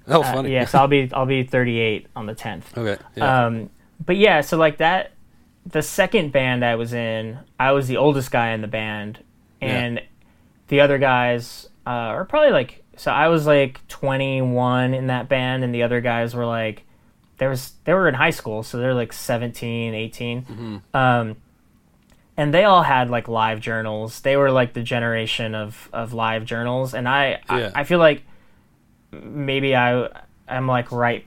oh 0.09 0.21
Uh, 0.23 0.33
funny 0.33 0.53
yeah, 0.53 0.65
so 0.67 0.79
I'll 0.79 0.89
be 0.89 1.11
I'll 1.13 1.27
be 1.27 1.43
38 1.45 2.07
on 2.17 2.27
the 2.27 2.35
10th. 2.35 2.77
okay 2.77 3.03
yeah. 3.17 3.47
Um, 3.47 3.71
but 4.05 4.17
yeah, 4.17 4.41
so 4.43 4.57
like 4.57 4.79
that, 4.79 5.13
the 5.65 5.83
second 5.83 6.31
band 6.33 6.65
I 6.65 6.75
was 6.77 6.93
in, 6.93 7.39
I 7.59 7.73
was 7.73 7.89
the 7.89 7.97
oldest 7.97 8.31
guy 8.31 8.51
in 8.51 8.61
the 8.61 8.69
band, 8.69 9.23
and 9.63 10.01
the 10.69 10.81
other 10.81 10.99
guys 10.99 11.69
uh, 11.87 11.91
are 11.91 12.25
probably 12.25 12.51
like. 12.51 12.83
So 12.99 13.11
I 13.11 13.29
was 13.29 13.47
like 13.47 13.87
21 13.89 14.95
in 14.95 15.09
that 15.09 15.29
band, 15.29 15.65
and 15.65 15.75
the 15.75 15.83
other 15.83 16.01
guys 16.01 16.35
were 16.35 16.47
like, 16.47 16.85
there 17.39 17.51
was 17.51 17.73
they 17.85 17.93
were 17.93 18.09
in 18.09 18.15
high 18.15 18.31
school, 18.31 18.63
so 18.63 18.79
they're 18.79 18.95
like 18.95 19.13
17, 19.13 19.95
18. 19.95 20.43
Mm-hmm. 20.43 20.77
Um, 20.97 21.37
and 22.39 22.53
they 22.53 22.65
all 22.65 22.83
had 22.83 23.11
like 23.11 23.29
live 23.29 23.61
journals. 23.61 24.21
They 24.21 24.37
were 24.37 24.51
like 24.51 24.73
the 24.73 24.83
generation 24.83 25.55
of 25.55 25.89
of 25.93 26.13
live 26.13 26.45
journals, 26.45 26.95
and 26.95 27.09
I 27.09 27.41
Yeah. 27.51 27.71
I, 27.75 27.81
I 27.81 27.85
feel 27.85 27.99
like 27.99 28.23
maybe 29.13 29.77
I 29.77 30.09
I'm 30.49 30.67
like 30.67 30.93
right 30.93 31.25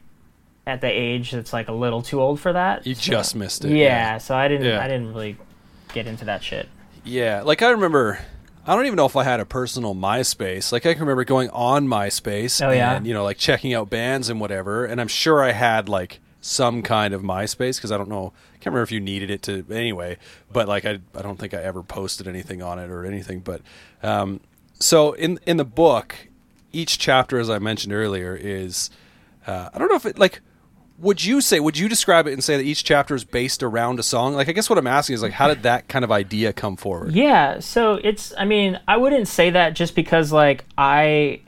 at 0.68 0.82
the 0.82 0.88
age 0.88 1.32
that's 1.32 1.52
like 1.54 1.68
a 1.68 1.74
little 1.74 2.02
too 2.02 2.22
old 2.22 2.40
for 2.40 2.54
that. 2.54 2.86
You 2.86 2.96
just 2.96 3.36
missed 3.36 3.66
it. 3.66 3.72
yeah, 3.72 4.18
so 4.18 4.36
I 4.36 4.48
didn't 4.48 4.68
Yeah. 4.68 4.84
I 4.84 4.88
didn't 4.88 5.10
really 5.14 5.38
get 5.94 6.08
into 6.08 6.26
that 6.26 6.44
shit. 6.44 6.68
Yeah, 7.04 7.42
like 7.44 7.62
I 7.62 7.70
remember. 7.70 8.20
I 8.70 8.76
don't 8.76 8.86
even 8.86 8.98
know 8.98 9.08
if 9.08 9.16
I 9.16 9.24
had 9.24 9.40
a 9.40 9.46
personal 9.46 9.96
MySpace. 9.96 10.72
Like 10.72 10.86
I 10.86 10.94
can 10.94 11.02
remember 11.02 11.24
going 11.24 11.50
on 11.50 11.88
MySpace 11.88 12.64
Oh, 12.64 12.70
yeah? 12.70 12.98
and 12.98 13.08
you 13.08 13.16
know 13.16 13.24
like 13.24 13.40
checking 13.40 13.74
out 13.74 13.90
bands 13.90 14.30
and 14.30 14.40
whatever. 14.40 14.86
And 14.86 15.02
I'm 15.02 15.08
sure 15.08 15.42
I 15.42 15.54
had 15.54 15.90
like 15.90 16.20
some 16.40 16.84
kind 16.84 17.16
of 17.16 17.24
MySpace 17.24 17.78
because 17.78 17.92
I 17.92 17.98
don't 17.98 18.10
know. 18.10 18.32
I 18.54 18.58
can't 18.58 18.68
remember 18.68 18.84
if 18.84 18.92
you 18.92 19.00
needed 19.00 19.32
it 19.32 19.42
to 19.44 19.66
anyway. 19.72 20.18
But 20.54 20.68
like 20.68 20.86
I, 20.86 21.00
I 21.16 21.24
don't 21.24 21.40
think 21.40 21.56
I 21.56 21.64
ever 21.64 21.82
posted 21.82 22.28
anything 22.28 22.62
on 22.62 22.78
it 22.78 22.92
or 22.92 23.06
anything. 23.06 23.40
But 23.40 23.62
um, 24.04 24.40
so 24.80 25.14
in 25.14 25.40
in 25.48 25.58
the 25.58 25.66
book, 25.66 26.16
each 26.72 27.00
chapter, 27.00 27.40
as 27.40 27.50
I 27.50 27.58
mentioned 27.58 27.92
earlier, 27.92 28.38
is 28.40 28.92
uh, 29.48 29.70
I 29.74 29.80
don't 29.80 29.90
know 29.90 29.96
if 29.96 30.06
it 30.06 30.20
like 30.20 30.42
would 31.02 31.24
you 31.24 31.42
say 31.42 31.60
would 31.60 31.78
you 31.78 31.88
describe 31.88 32.28
it 32.28 32.34
and 32.34 32.44
say 32.44 32.58
that 32.58 32.64
each 32.64 32.84
chapter 32.84 33.16
is 33.16 33.24
based 33.24 33.64
around 33.64 34.00
a 34.00 34.04
song 34.04 34.34
like 34.34 34.50
i 34.50 34.52
guess 34.52 34.70
what 34.70 34.78
i'm 34.78 34.88
asking 34.88 35.14
is 35.14 35.22
like 35.22 35.32
how 35.32 35.48
did 35.48 35.64
that 35.64 35.88
kind 35.88 36.04
of 36.04 36.12
idea 36.12 36.52
come 36.54 36.76
forward 36.76 37.14
Yeah, 37.14 37.60
so 37.60 37.96
it's 37.96 38.34
I 38.38 38.46
mean, 38.46 38.80
I 38.88 38.98
wouldn't 38.98 39.28
say 39.28 39.50
that 39.52 39.72
just 39.76 39.96
because 39.96 40.32
like 40.32 40.66
I 40.78 41.42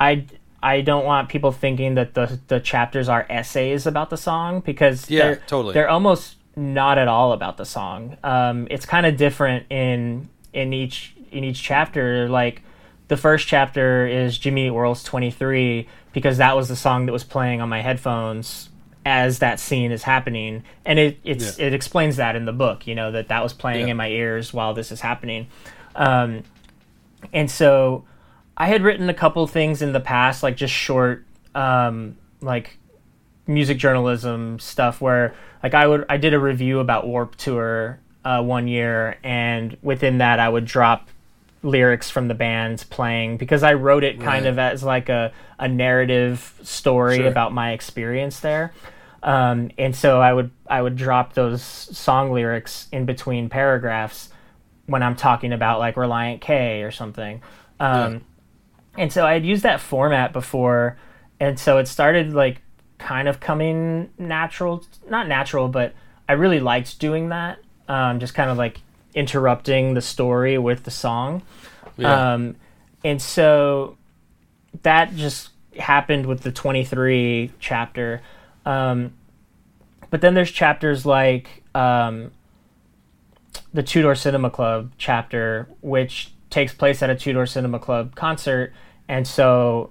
I 0.00 0.24
I 0.62 0.80
don't 0.80 1.04
want 1.04 1.28
people 1.28 1.52
thinking 1.52 1.94
that 1.96 2.14
the 2.14 2.38
the 2.48 2.60
chapters 2.60 3.08
are 3.08 3.26
essays 3.28 3.86
about 3.86 4.10
the 4.10 4.16
song 4.16 4.60
because 4.60 5.08
Yeah, 5.10 5.24
they're, 5.24 5.36
totally. 5.46 5.74
they're 5.74 5.88
almost 5.90 6.36
not 6.56 6.98
at 6.98 7.08
all 7.08 7.32
about 7.32 7.56
the 7.56 7.64
song. 7.64 8.16
Um, 8.22 8.66
it's 8.70 8.86
kind 8.86 9.06
of 9.06 9.16
different 9.16 9.66
in 9.70 10.28
in 10.52 10.72
each 10.72 11.14
in 11.30 11.44
each 11.44 11.62
chapter. 11.62 12.28
Like 12.28 12.62
the 13.08 13.16
first 13.16 13.46
chapter 13.46 14.06
is 14.06 14.38
Jimmy 14.38 14.66
Eat 14.68 14.70
World's 14.70 15.02
23 15.04 15.86
because 16.12 16.38
that 16.38 16.56
was 16.56 16.68
the 16.68 16.76
song 16.76 17.06
that 17.06 17.12
was 17.12 17.24
playing 17.24 17.60
on 17.60 17.68
my 17.68 17.82
headphones 17.82 18.70
as 19.06 19.38
that 19.40 19.60
scene 19.60 19.92
is 19.92 20.02
happening 20.04 20.62
and 20.84 20.98
it 20.98 21.18
it's 21.24 21.58
Yeah. 21.58 21.66
it 21.66 21.74
explains 21.74 22.16
that 22.16 22.36
in 22.36 22.44
the 22.46 22.52
book 22.52 22.86
you 22.86 22.94
know 22.94 23.10
that 23.12 23.28
that 23.28 23.42
was 23.42 23.52
playing 23.52 23.86
Yeah. 23.86 23.92
in 23.92 23.96
my 23.98 24.08
ears 24.08 24.52
while 24.54 24.72
this 24.74 24.90
is 24.90 25.00
happening 25.02 25.46
um, 25.94 26.42
and 27.32 27.50
so 27.50 28.04
I 28.56 28.66
had 28.68 28.82
written 28.82 29.08
a 29.10 29.14
couple 29.14 29.46
things 29.46 29.82
in 29.82 29.92
the 29.92 30.00
past, 30.00 30.42
like 30.44 30.56
just 30.56 30.72
short, 30.72 31.24
um, 31.56 32.16
like 32.40 32.78
music 33.46 33.78
journalism 33.78 34.58
stuff, 34.60 35.00
where 35.00 35.34
like 35.62 35.74
I 35.74 35.86
would 35.86 36.04
I 36.08 36.16
did 36.18 36.34
a 36.34 36.38
review 36.38 36.78
about 36.80 37.06
Warped 37.06 37.38
Tour 37.38 37.98
uh, 38.24 38.42
one 38.42 38.68
year, 38.68 39.16
and 39.24 39.76
within 39.82 40.18
that 40.18 40.38
I 40.38 40.48
would 40.48 40.64
drop 40.66 41.08
lyrics 41.62 42.10
from 42.10 42.28
the 42.28 42.34
bands 42.34 42.84
playing 42.84 43.38
because 43.38 43.62
I 43.62 43.72
wrote 43.74 44.04
it 44.04 44.20
kind 44.20 44.44
Right. 44.44 44.50
of 44.52 44.58
as 44.58 44.82
like 44.84 45.08
a, 45.08 45.32
a 45.58 45.66
narrative 45.66 46.54
story 46.62 47.16
Sure. 47.18 47.26
about 47.28 47.52
my 47.52 47.72
experience 47.72 48.38
there. 48.40 48.72
Um, 49.24 49.70
and 49.78 49.96
so 49.96 50.20
I 50.20 50.32
would 50.32 50.50
I 50.68 50.80
would 50.82 50.96
drop 50.96 51.32
those 51.32 51.62
song 51.62 52.30
lyrics 52.32 52.88
in 52.92 53.06
between 53.06 53.48
paragraphs 53.48 54.28
when 54.86 55.02
I'm 55.02 55.16
talking 55.16 55.52
about 55.52 55.78
like 55.78 55.94
Relient 55.94 56.42
K 56.42 56.82
or 56.82 56.90
something. 56.90 57.42
Um, 57.80 58.24
And 58.96 59.12
so 59.12 59.26
I 59.26 59.32
had 59.32 59.44
used 59.44 59.62
that 59.64 59.80
format 59.80 60.32
before, 60.32 60.98
and 61.40 61.58
so 61.58 61.78
it 61.78 61.88
started 61.88 62.32
like 62.34 62.60
kind 62.98 63.26
of 63.26 63.40
coming 63.40 64.10
natural, 64.18 64.84
not 65.08 65.26
natural, 65.26 65.68
but 65.68 65.94
I 66.28 66.34
really 66.34 66.60
liked 66.60 66.98
doing 67.00 67.30
that. 67.30 67.58
Um, 67.88 68.20
just 68.20 68.34
kind 68.34 68.50
of 68.50 68.58
like 68.58 68.80
interrupting 69.14 69.94
the 69.94 70.00
story 70.00 70.58
with 70.58 70.84
the 70.84 70.90
song. 70.90 71.42
Yeah. 71.96 72.34
Um, 72.34 72.56
and 73.02 73.20
so 73.20 73.96
that 74.82 75.16
just 75.16 75.50
happened 75.78 76.26
with 76.26 76.42
the 76.42 76.52
23 76.52 77.52
chapter. 77.58 78.22
Um, 78.66 79.14
but 80.10 80.20
then 80.20 80.34
there's 80.34 80.50
chapters 80.50 81.04
like 81.04 81.62
um, 81.74 82.32
the 83.72 83.82
Two 83.82 84.02
Door 84.02 84.14
Cinema 84.16 84.50
Club 84.50 84.92
chapter, 84.98 85.68
which 85.80 86.32
takes 86.50 86.72
place 86.72 87.02
at 87.02 87.10
a 87.10 87.14
Two 87.16 87.32
Door 87.32 87.46
Cinema 87.46 87.78
Club 87.78 88.14
concert. 88.14 88.72
And 89.08 89.26
so, 89.26 89.90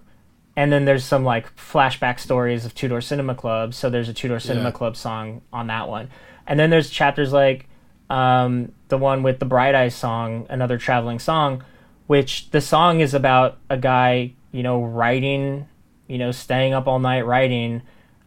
and 0.56 0.72
then 0.72 0.86
there's 0.86 1.04
some 1.04 1.24
like 1.24 1.56
flashback 1.56 2.20
stories 2.20 2.66
of 2.66 2.74
Two 2.74 2.88
Door 2.88 3.02
Cinema 3.02 3.36
Club. 3.36 3.74
So 3.74 3.90
there's 3.90 4.10
a 4.10 4.14
Two 4.14 4.28
Door 4.28 4.40
Cinema 4.40 4.70
Yeah. 4.70 4.72
Club 4.72 4.96
song 4.96 5.42
on 5.52 5.68
that 5.68 5.90
one. 5.90 6.10
And 6.48 6.60
then 6.60 6.70
there's 6.70 6.90
chapters 6.90 7.34
like 7.34 7.68
um, 8.10 8.72
the 8.90 8.98
one 8.98 9.24
with 9.24 9.40
the 9.40 9.46
Bright 9.46 9.76
Eyes 9.76 9.96
song, 9.96 10.46
another 10.50 10.78
traveling 10.78 11.20
song, 11.20 11.64
which 12.08 12.50
the 12.52 12.62
song 12.62 13.00
is 13.00 13.14
about 13.14 13.58
a 13.70 13.78
guy, 13.78 14.34
you 14.52 14.62
know, 14.64 14.84
writing, 14.84 15.68
you 16.08 16.18
know, 16.18 16.32
staying 16.32 16.74
up 16.74 16.88
all 16.88 17.00
night 17.00 17.26
writing, 17.26 17.82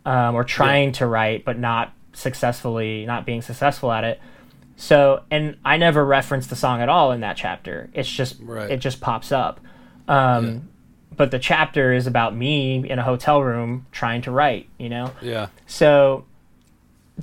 um, 0.07 0.35
or 0.35 0.43
trying 0.45 0.93
to 0.93 1.07
write, 1.07 1.45
but 1.45 1.59
not 1.59 1.93
successfully, 2.15 3.05
not 3.05 3.27
being 3.27 3.43
successful 3.43 3.93
at 3.93 4.05
it. 4.05 4.21
So, 4.77 5.23
and 5.31 5.57
I 5.65 5.77
never 5.77 6.05
reference 6.05 6.47
the 6.47 6.57
song 6.57 6.81
at 6.81 6.89
all 6.89 7.13
in 7.13 7.21
that 7.21 7.37
chapter. 7.37 7.91
It's 7.93 8.09
just, 8.11 8.37
Right. 8.41 8.71
it 8.71 8.79
just 8.79 9.01
pops 9.01 9.33
up. 9.33 9.61
Um, 10.09 10.69
But 11.17 11.31
the 11.31 11.39
chapter 11.39 11.93
is 11.95 12.07
about 12.07 12.37
me 12.37 12.89
in 12.89 12.99
a 12.99 13.03
hotel 13.03 13.43
room 13.43 13.87
trying 13.91 14.21
to 14.23 14.31
write, 14.31 14.69
you 14.79 14.89
know? 14.91 15.13
yeah 15.23 15.47
So 15.67 16.27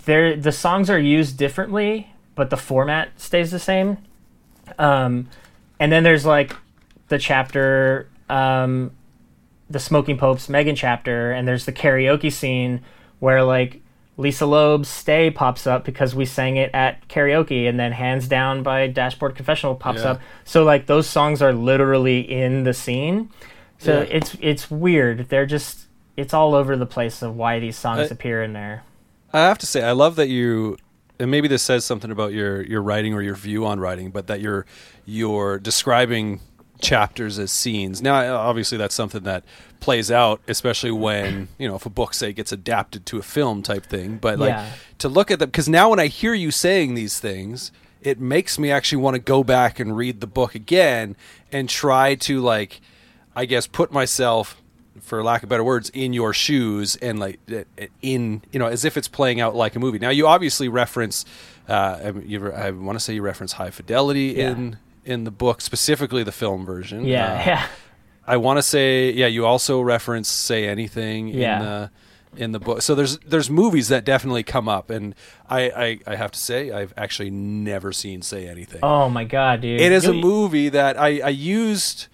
there 0.06 0.36
the 0.36 0.52
songs 0.52 0.90
are 0.90 0.98
used 1.00 1.38
differently, 1.38 2.12
but 2.36 2.50
the 2.50 2.58
format 2.58 3.10
stays 3.18 3.52
the 3.52 3.60
same. 3.60 3.98
Um, 4.80 5.30
and 5.80 5.92
then 5.92 6.04
there's 6.04 6.26
like 6.26 6.56
the 7.10 7.20
chapter, 7.20 8.08
um, 8.30 8.92
the 9.70 9.80
Smoking 9.80 10.18
Popes 10.18 10.50
Megan 10.50 10.76
chapter, 10.76 11.32
and 11.32 11.48
there's 11.48 11.66
the 11.66 11.72
karaoke 11.72 12.32
scene 12.32 12.82
where 13.20 13.44
like 13.44 13.82
Lisa 14.18 14.46
Loeb's 14.46 14.88
"Stay" 14.90 15.32
pops 15.32 15.66
up 15.66 15.84
because 15.86 16.14
we 16.14 16.26
sang 16.26 16.58
it 16.58 16.70
at 16.74 17.08
karaoke, 17.08 17.68
and 17.68 17.80
then 17.80 17.92
"Hands 17.94 18.28
Down" 18.28 18.62
by 18.64 18.88
Dashboard 18.88 19.36
Confessional 19.36 19.76
pops 19.76 20.02
Yeah. 20.04 20.12
up. 20.12 20.22
So 20.44 20.64
like 20.64 20.86
those 20.86 21.08
songs 21.08 21.42
are 21.42 21.54
literally 21.54 22.20
in 22.20 22.64
the 22.64 22.74
scene. 22.74 23.30
So 23.80 24.00
Yeah. 24.02 24.08
it's 24.18 24.38
it's 24.40 24.70
weird. 24.70 25.30
They're 25.30 25.46
just 25.48 25.88
it's 26.16 26.34
all 26.34 26.54
over 26.54 26.76
the 26.78 26.86
place 26.86 27.22
of 27.24 27.36
why 27.36 27.60
these 27.60 27.76
songs 27.76 28.12
I- 28.12 28.14
appear 28.14 28.44
in 28.44 28.54
there. 28.54 28.84
I 29.34 29.40
have 29.40 29.58
to 29.60 29.66
say, 29.66 29.82
I 29.82 29.94
love 29.94 30.16
that 30.18 30.28
you, 30.30 30.78
and 31.20 31.32
maybe 31.32 31.48
this 31.48 31.64
says 31.64 31.84
something 31.86 32.12
about 32.12 32.34
your 32.34 32.62
your 32.62 32.84
writing 32.84 33.16
or 33.16 33.22
your 33.24 33.34
view 33.34 33.66
on 33.66 33.80
writing, 33.80 34.12
but 34.12 34.28
that 34.28 34.40
you're 34.42 34.68
you're 35.06 35.58
describing 35.58 36.40
chapters 36.82 37.40
as 37.40 37.52
scenes. 37.52 38.02
Now, 38.02 38.36
obviously, 38.36 38.78
that's 38.78 38.96
something 38.96 39.24
that 39.24 39.44
plays 39.80 40.10
out, 40.12 40.42
especially 40.48 40.92
when 40.92 41.48
you 41.58 41.68
know 41.68 41.76
if 41.76 41.86
a 41.86 41.90
book 41.90 42.14
say 42.14 42.34
gets 42.34 42.52
adapted 42.52 43.06
to 43.08 43.18
a 43.18 43.24
film 43.24 43.62
type 43.64 43.86
thing. 43.86 44.18
But 44.18 44.40
like 44.40 44.50
Yeah. 44.50 44.70
to 45.00 45.10
look 45.10 45.32
at 45.32 45.40
them 45.40 45.50
because 45.50 45.70
now 45.70 45.90
when 45.90 46.00
I 46.00 46.08
hear 46.08 46.34
you 46.34 46.52
saying 46.52 46.96
these 46.96 47.20
things. 47.20 47.72
It 48.02 48.20
makes 48.20 48.60
me 48.60 48.70
actually 48.70 49.02
want 49.02 49.14
to 49.16 49.20
go 49.22 49.46
back 49.46 49.80
and 49.80 49.96
read 49.96 50.20
the 50.20 50.28
book 50.28 50.56
again 50.56 51.16
and 51.54 51.70
try 51.70 52.16
to 52.16 52.42
like, 52.42 52.82
I 53.34 53.46
guess, 53.46 53.66
put 53.66 53.94
myself 53.94 54.62
for 55.00 55.24
lack 55.24 55.42
of 55.42 55.48
better 55.48 55.64
words, 55.64 55.90
in 55.92 56.12
your 56.12 56.34
shoes 56.34 56.98
and 56.98 57.18
like 57.18 57.40
uh, 57.50 57.64
in 58.02 58.42
you 58.52 58.60
know 58.60 58.68
as 58.68 58.84
if 58.84 58.98
it's 58.98 59.08
playing 59.08 59.40
out 59.40 59.56
like 59.56 59.78
a 59.78 59.80
movie. 59.80 60.00
Now 60.00 60.10
you 60.10 60.28
obviously 60.28 60.68
reference, 60.68 61.24
uh, 61.70 62.00
I, 62.04 62.10
you, 62.26 62.52
I 62.52 62.72
want 62.72 62.98
to 62.98 63.00
say 63.00 63.14
you 63.14 63.22
reference 63.22 63.54
High 63.54 63.70
Fidelity 63.72 64.34
Yeah. 64.36 64.52
in 64.52 64.78
in 65.06 65.24
the 65.24 65.32
book, 65.32 65.62
specifically 65.62 66.24
the 66.24 66.32
film 66.32 66.66
version. 66.66 67.06
Yeah, 67.06 67.34
Uh, 67.34 67.38
yeah. 67.46 67.68
I 68.26 68.38
want 68.38 68.58
to 68.58 68.64
say 68.64 69.12
yeah. 69.12 69.28
You 69.28 69.46
also 69.46 69.82
reference 69.82 70.30
Say 70.30 70.68
Anything 70.68 71.28
Yeah. 71.28 71.58
in 71.60 71.66
the 71.66 71.92
in 72.36 72.52
the 72.52 72.60
book. 72.60 72.82
So 72.82 72.96
there's 72.96 73.18
there's 73.20 73.50
movies 73.50 73.90
that 73.90 74.06
definitely 74.06 74.44
come 74.44 74.68
up, 74.70 74.90
and 74.90 75.14
I 75.50 75.70
I, 75.70 76.00
I 76.14 76.16
have 76.16 76.32
to 76.32 76.40
say 76.40 76.72
I've 76.72 76.94
actually 76.98 77.30
never 77.30 77.92
seen 77.92 78.22
Say 78.22 78.48
Anything. 78.48 78.80
Oh 78.82 79.10
my 79.10 79.24
god, 79.26 79.62
dude! 79.62 79.80
It 79.82 79.92
is 79.92 80.06
a 80.06 80.14
movie 80.14 80.70
that 80.70 80.98
I, 80.98 81.20
I 81.20 81.30
used. 81.30 82.08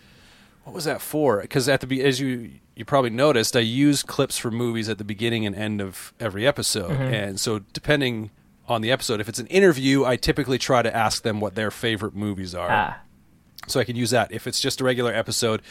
What 0.64 0.74
was 0.76 0.86
that 0.86 1.02
for? 1.02 1.42
Because 1.42 1.70
at 1.70 1.82
the 1.82 2.04
as 2.04 2.20
you 2.20 2.52
you 2.76 2.86
probably 2.86 3.10
noticed, 3.12 3.56
I 3.56 3.60
use 3.62 4.02
clips 4.04 4.38
from 4.38 4.56
movies 4.56 4.90
at 4.90 4.98
the 4.98 5.04
beginning 5.04 5.46
and 5.46 5.56
end 5.56 5.80
of 5.82 6.14
every 6.20 6.48
episode, 6.48 6.92
Mm-hmm. 6.92 7.14
and 7.14 7.40
so 7.40 7.60
depending 7.74 8.32
on 8.72 8.82
the 8.82 8.92
episode, 8.92 9.20
if 9.22 9.28
it's 9.30 9.40
an 9.40 9.48
interview, 9.48 10.06
I 10.06 10.16
typically 10.16 10.58
try 10.58 10.82
to 10.82 10.96
ask 10.96 11.24
them 11.24 11.40
what 11.40 11.56
their 11.56 11.72
favorite 11.72 12.16
movies 12.16 12.54
are 12.56 12.68
Ah, 12.70 12.98
so 13.68 13.80
I 13.80 13.84
can 13.84 13.96
use 13.96 14.10
that. 14.12 14.32
If 14.32 14.48
it's 14.48 14.60
just 14.60 14.82
a 14.82 14.84
regular 14.84 15.14
episode, 15.14 15.62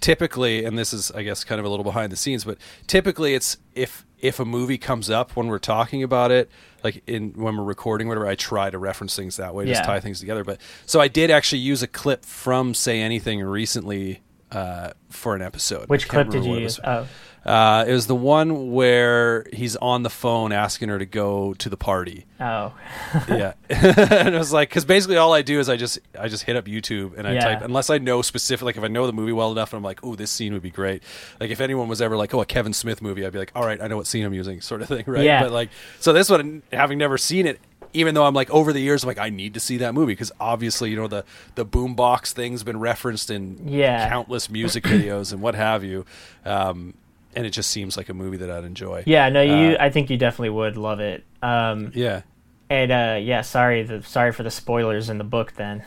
typically, 0.00 0.64
and 0.64 0.78
this 0.78 0.92
is, 0.92 1.10
I 1.12 1.22
guess, 1.22 1.44
kind 1.44 1.58
of 1.58 1.64
a 1.64 1.68
little 1.68 1.84
behind 1.84 2.12
the 2.12 2.16
scenes, 2.16 2.44
but 2.44 2.58
typically, 2.86 3.34
it's 3.34 3.56
if 3.74 4.04
if 4.20 4.40
a 4.40 4.44
movie 4.44 4.78
comes 4.78 5.08
up 5.10 5.36
when 5.36 5.46
we're 5.46 5.58
talking 5.60 6.02
about 6.02 6.30
it, 6.32 6.50
like 6.82 7.02
in 7.06 7.30
when 7.34 7.56
we're 7.56 7.62
recording, 7.64 8.08
whatever, 8.08 8.26
I 8.26 8.34
try 8.34 8.68
to 8.70 8.78
reference 8.78 9.14
things 9.14 9.36
that 9.36 9.54
way, 9.54 9.64
just 9.66 9.82
Yeah. 9.82 9.86
tie 9.86 10.00
things 10.00 10.18
together. 10.20 10.42
But 10.44 10.60
so 10.86 11.00
I 11.00 11.06
did 11.08 11.30
actually 11.30 11.60
use 11.60 11.82
a 11.82 11.86
clip 11.86 12.24
from 12.24 12.74
Say 12.74 13.00
Anything 13.00 13.40
recently 13.42 14.22
uh, 14.50 14.90
for 15.08 15.36
an 15.36 15.42
episode. 15.42 15.88
Which 15.88 16.08
clip 16.08 16.30
did 16.30 16.44
you 16.44 16.56
use? 16.58 16.80
Oh, 16.82 17.06
Uh, 17.48 17.84
it 17.88 17.92
was 17.92 18.06
the 18.06 18.14
one 18.14 18.72
where 18.72 19.46
he's 19.54 19.74
on 19.76 20.02
the 20.02 20.10
phone 20.10 20.52
asking 20.52 20.90
her 20.90 20.98
to 20.98 21.06
go 21.06 21.54
to 21.54 21.70
the 21.70 21.78
party 21.78 22.26
oh, 22.40 22.74
yeah 23.28 23.54
and 23.70 24.34
it 24.34 24.38
was 24.38 24.52
like 24.52 24.68
because 24.68 24.84
basically 24.84 25.16
all 25.16 25.32
i 25.32 25.40
do 25.40 25.58
is 25.58 25.68
i 25.70 25.76
just 25.76 25.98
i 26.20 26.28
just 26.28 26.42
hit 26.44 26.56
up 26.56 26.66
youtube 26.66 27.16
and 27.16 27.26
i 27.26 27.32
Yeah. 27.32 27.40
type 27.40 27.62
unless 27.62 27.88
i 27.88 27.96
know 27.96 28.20
specific 28.20 28.64
like 28.66 28.76
if 28.76 28.84
i 28.84 28.88
know 28.88 29.06
the 29.06 29.14
movie 29.14 29.32
well 29.32 29.50
enough 29.50 29.72
and 29.72 29.78
i'm 29.78 29.82
like 29.82 30.00
oh 30.04 30.14
this 30.14 30.30
scene 30.30 30.52
would 30.52 30.60
be 30.60 30.70
great 30.70 31.02
like 31.40 31.48
if 31.50 31.60
anyone 31.62 31.88
was 31.88 32.02
ever 32.02 32.18
like 32.18 32.34
oh 32.34 32.42
a 32.42 32.44
kevin 32.46 32.74
smith 32.74 33.00
movie 33.00 33.24
i'd 33.24 33.32
be 33.32 33.38
like 33.38 33.52
all 33.54 33.64
right 33.64 33.80
i 33.80 33.86
know 33.86 33.96
what 33.96 34.06
scene 34.06 34.26
i'm 34.26 34.34
using 34.34 34.60
sort 34.60 34.82
of 34.82 34.88
thing 34.88 35.04
right 35.06 35.24
Yeah. 35.24 35.42
but 35.42 35.50
like 35.50 35.70
so 36.00 36.12
this 36.12 36.28
one 36.28 36.62
having 36.70 36.98
never 36.98 37.16
seen 37.16 37.46
it 37.46 37.58
even 37.94 38.14
though 38.14 38.26
i'm 38.26 38.34
like 38.34 38.50
over 38.50 38.74
the 38.74 38.80
years 38.80 39.04
i'm 39.04 39.08
like 39.08 39.18
i 39.18 39.30
need 39.30 39.54
to 39.54 39.60
see 39.60 39.78
that 39.78 39.94
movie 39.94 40.12
because 40.12 40.30
obviously 40.38 40.90
you 40.90 40.96
know 40.96 41.08
the 41.08 41.24
the 41.54 41.64
boombox 41.64 42.32
thing's 42.32 42.62
been 42.62 42.78
referenced 42.78 43.30
in 43.30 43.66
Yeah. 43.68 44.06
countless 44.10 44.50
music 44.50 44.84
videos 44.84 45.32
and 45.32 45.40
what 45.40 45.54
have 45.54 45.82
you 45.82 46.04
um 46.44 46.92
and 47.36 47.46
it 47.46 47.50
just 47.50 47.70
seems 47.70 47.96
like 47.96 48.08
a 48.08 48.14
movie 48.14 48.36
that 48.38 48.50
i'd 48.50 48.64
enjoy 48.64 49.02
yeah. 49.06 49.28
No, 49.28 49.42
you. 49.42 49.74
Uh, 49.74 49.76
I 49.80 49.90
think 49.90 50.10
you 50.10 50.16
definitely 50.16 50.50
would 50.50 50.76
love 50.76 51.00
it. 51.00 51.24
Um, 51.42 51.92
yeah 51.94 52.22
and 52.70 52.92
uh, 52.92 53.18
yeah, 53.18 53.40
sorry, 53.40 53.82
the 53.82 54.02
sorry 54.02 54.30
for 54.30 54.42
the 54.42 54.50
spoilers 54.50 55.08
in 55.08 55.16
the 55.16 55.24
book. 55.24 55.54
Then, 55.56 55.82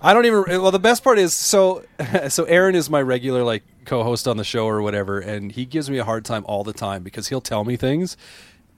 I 0.00 0.14
don't 0.14 0.24
even. 0.26 0.44
Well, 0.62 0.70
the 0.70 0.78
best 0.78 1.02
part 1.02 1.18
is 1.18 1.34
so. 1.34 1.82
So 2.28 2.44
Aaron 2.44 2.76
is 2.76 2.88
my 2.88 3.02
regular 3.02 3.42
like 3.42 3.64
co-host 3.84 4.28
on 4.28 4.36
the 4.36 4.44
show 4.44 4.64
or 4.66 4.80
whatever, 4.80 5.18
and 5.18 5.50
he 5.50 5.64
gives 5.64 5.90
me 5.90 5.98
a 5.98 6.04
hard 6.04 6.24
time 6.24 6.44
all 6.46 6.62
the 6.62 6.72
time 6.72 7.02
because 7.02 7.26
he'll 7.30 7.40
tell 7.40 7.64
me 7.64 7.74
things. 7.76 8.16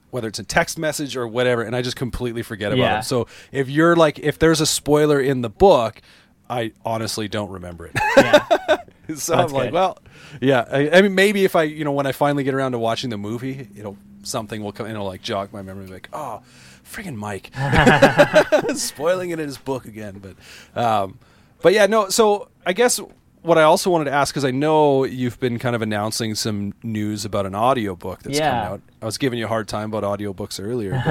whether 0.09 0.27
it's 0.27 0.39
a 0.39 0.43
text 0.43 0.79
message 0.79 1.15
or 1.15 1.27
whatever, 1.27 1.61
and 1.61 1.75
I 1.75 1.83
just 1.83 1.95
completely 1.95 2.41
forget 2.41 2.71
about 2.71 2.81
Yeah. 2.81 2.99
it. 3.01 3.03
So 3.03 3.27
if 3.51 3.69
you're 3.69 3.95
like, 3.95 4.17
if 4.17 4.39
there's 4.39 4.59
a 4.59 4.65
spoiler 4.65 5.19
in 5.19 5.41
the 5.43 5.49
book, 5.49 6.01
I 6.49 6.71
honestly 6.83 7.27
don't 7.27 7.51
remember 7.51 7.85
it. 7.85 7.91
Yeah. 8.17 8.77
so 9.15 9.35
I'm 9.35 9.51
like, 9.51 9.65
good. 9.67 9.73
well, 9.73 9.97
yeah. 10.41 10.65
I, 10.71 10.89
I 10.89 11.01
mean, 11.01 11.15
maybe 11.15 11.43
if 11.45 11.55
I, 11.55 11.63
you 11.63 11.83
know, 11.85 11.91
when 11.91 12.05
I 12.05 12.11
finally 12.11 12.43
get 12.43 12.53
around 12.53 12.73
to 12.73 12.79
watching 12.79 13.09
the 13.09 13.17
movie, 13.17 13.67
it'll 13.77 13.97
something 14.23 14.61
will 14.63 14.71
come 14.73 14.85
and 14.87 14.95
it'll 14.95 15.07
like 15.07 15.21
jog 15.21 15.53
my 15.53 15.61
memory, 15.61 15.87
like, 15.87 16.09
oh, 16.13 16.41
friggin' 16.85 17.15
Mike, 17.15 17.51
spoiling 18.75 19.29
it 19.31 19.39
in 19.39 19.45
his 19.47 19.57
book 19.57 19.85
again. 19.85 20.21
But, 20.21 20.81
um, 20.81 21.19
but 21.61 21.73
yeah, 21.73 21.85
no. 21.85 22.09
So 22.09 22.49
I 22.65 22.73
guess 22.73 22.99
what 23.41 23.57
I 23.57 23.63
also 23.63 23.89
wanted 23.89 24.05
to 24.05 24.11
ask 24.11 24.33
because 24.33 24.43
I 24.43 24.51
know 24.51 25.05
you've 25.05 25.39
been 25.39 25.57
kind 25.59 25.75
of 25.75 25.81
announcing 25.81 26.35
some 26.35 26.73
news 26.83 27.23
about 27.23 27.45
an 27.45 27.55
audiobook 27.55 28.21
that's 28.23 28.37
Yeah. 28.37 28.49
coming 28.49 28.65
out. 28.73 28.81
I 29.01 29.05
was 29.05 29.17
giving 29.17 29.39
you 29.39 29.45
a 29.45 29.47
hard 29.47 29.67
time 29.69 29.93
about 29.93 30.03
audiobooks 30.19 30.61
earlier, 30.61 31.01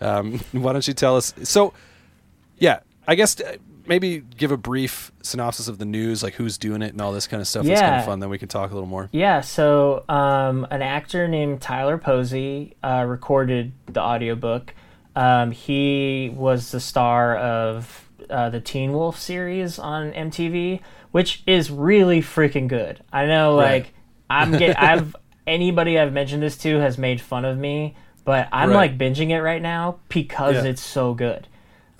but 0.00 0.06
um, 0.06 0.40
why 0.52 0.72
don't 0.72 0.86
you 0.88 0.94
tell 0.94 1.16
us? 1.16 1.32
So, 1.44 1.72
yeah, 2.58 2.80
I 3.06 3.14
guess 3.14 3.40
uh, 3.40 3.56
maybe 3.88 4.20
give 4.36 4.52
a 4.52 4.56
brief 4.56 5.12
synopsis 5.22 5.68
of 5.68 5.78
the 5.78 5.84
news, 5.84 6.22
like 6.22 6.34
who's 6.34 6.58
doing 6.58 6.82
it 6.82 6.92
and 6.92 7.00
all 7.00 7.12
this 7.12 7.26
kind 7.26 7.40
of 7.40 7.46
stuff. 7.48 7.64
That's 7.66 7.80
kind 7.80 7.94
Yeah. 7.94 7.98
of 8.00 8.06
fun. 8.06 8.20
Then 8.20 8.28
we 8.30 8.38
can 8.38 8.48
talk 8.48 8.70
a 8.70 8.74
little 8.74 8.88
more. 8.88 9.08
Yeah, 9.12 9.40
so 9.40 10.04
um, 10.08 10.66
an 10.70 10.82
actor 10.82 11.28
named 11.28 11.60
Tyler 11.60 11.98
Posey 11.98 12.76
uh, 12.82 13.04
recorded 13.06 13.72
the 13.86 14.00
audiobook. 14.00 14.74
Um, 15.14 15.50
he 15.50 16.32
was 16.36 16.70
the 16.72 16.80
star 16.80 17.36
of 17.36 18.08
uh, 18.28 18.50
the 18.50 18.60
Teen 18.60 18.92
Wolf 18.92 19.18
series 19.18 19.78
on 19.78 20.12
MTV, 20.12 20.80
which 21.12 21.42
is 21.46 21.70
really 21.70 22.20
freaking 22.20 22.68
good. 22.68 23.02
I 23.12 23.26
know, 23.26 23.56
Right. 23.56 23.82
like, 23.84 23.94
I'm 24.28 24.52
get, 24.52 24.80
I've 24.82 25.14
anybody 25.46 25.98
I've 25.98 26.12
mentioned 26.12 26.42
this 26.42 26.56
to 26.58 26.80
has 26.80 26.98
made 26.98 27.20
fun 27.20 27.44
of 27.44 27.56
me, 27.56 27.94
but 28.24 28.48
I'm 28.52 28.70
Right. 28.70 28.76
like 28.76 28.98
binging 28.98 29.30
it 29.30 29.40
right 29.40 29.62
now 29.62 29.98
because 30.08 30.56
Yeah. 30.56 30.64
it's 30.70 30.82
so 30.82 31.14
good. 31.14 31.46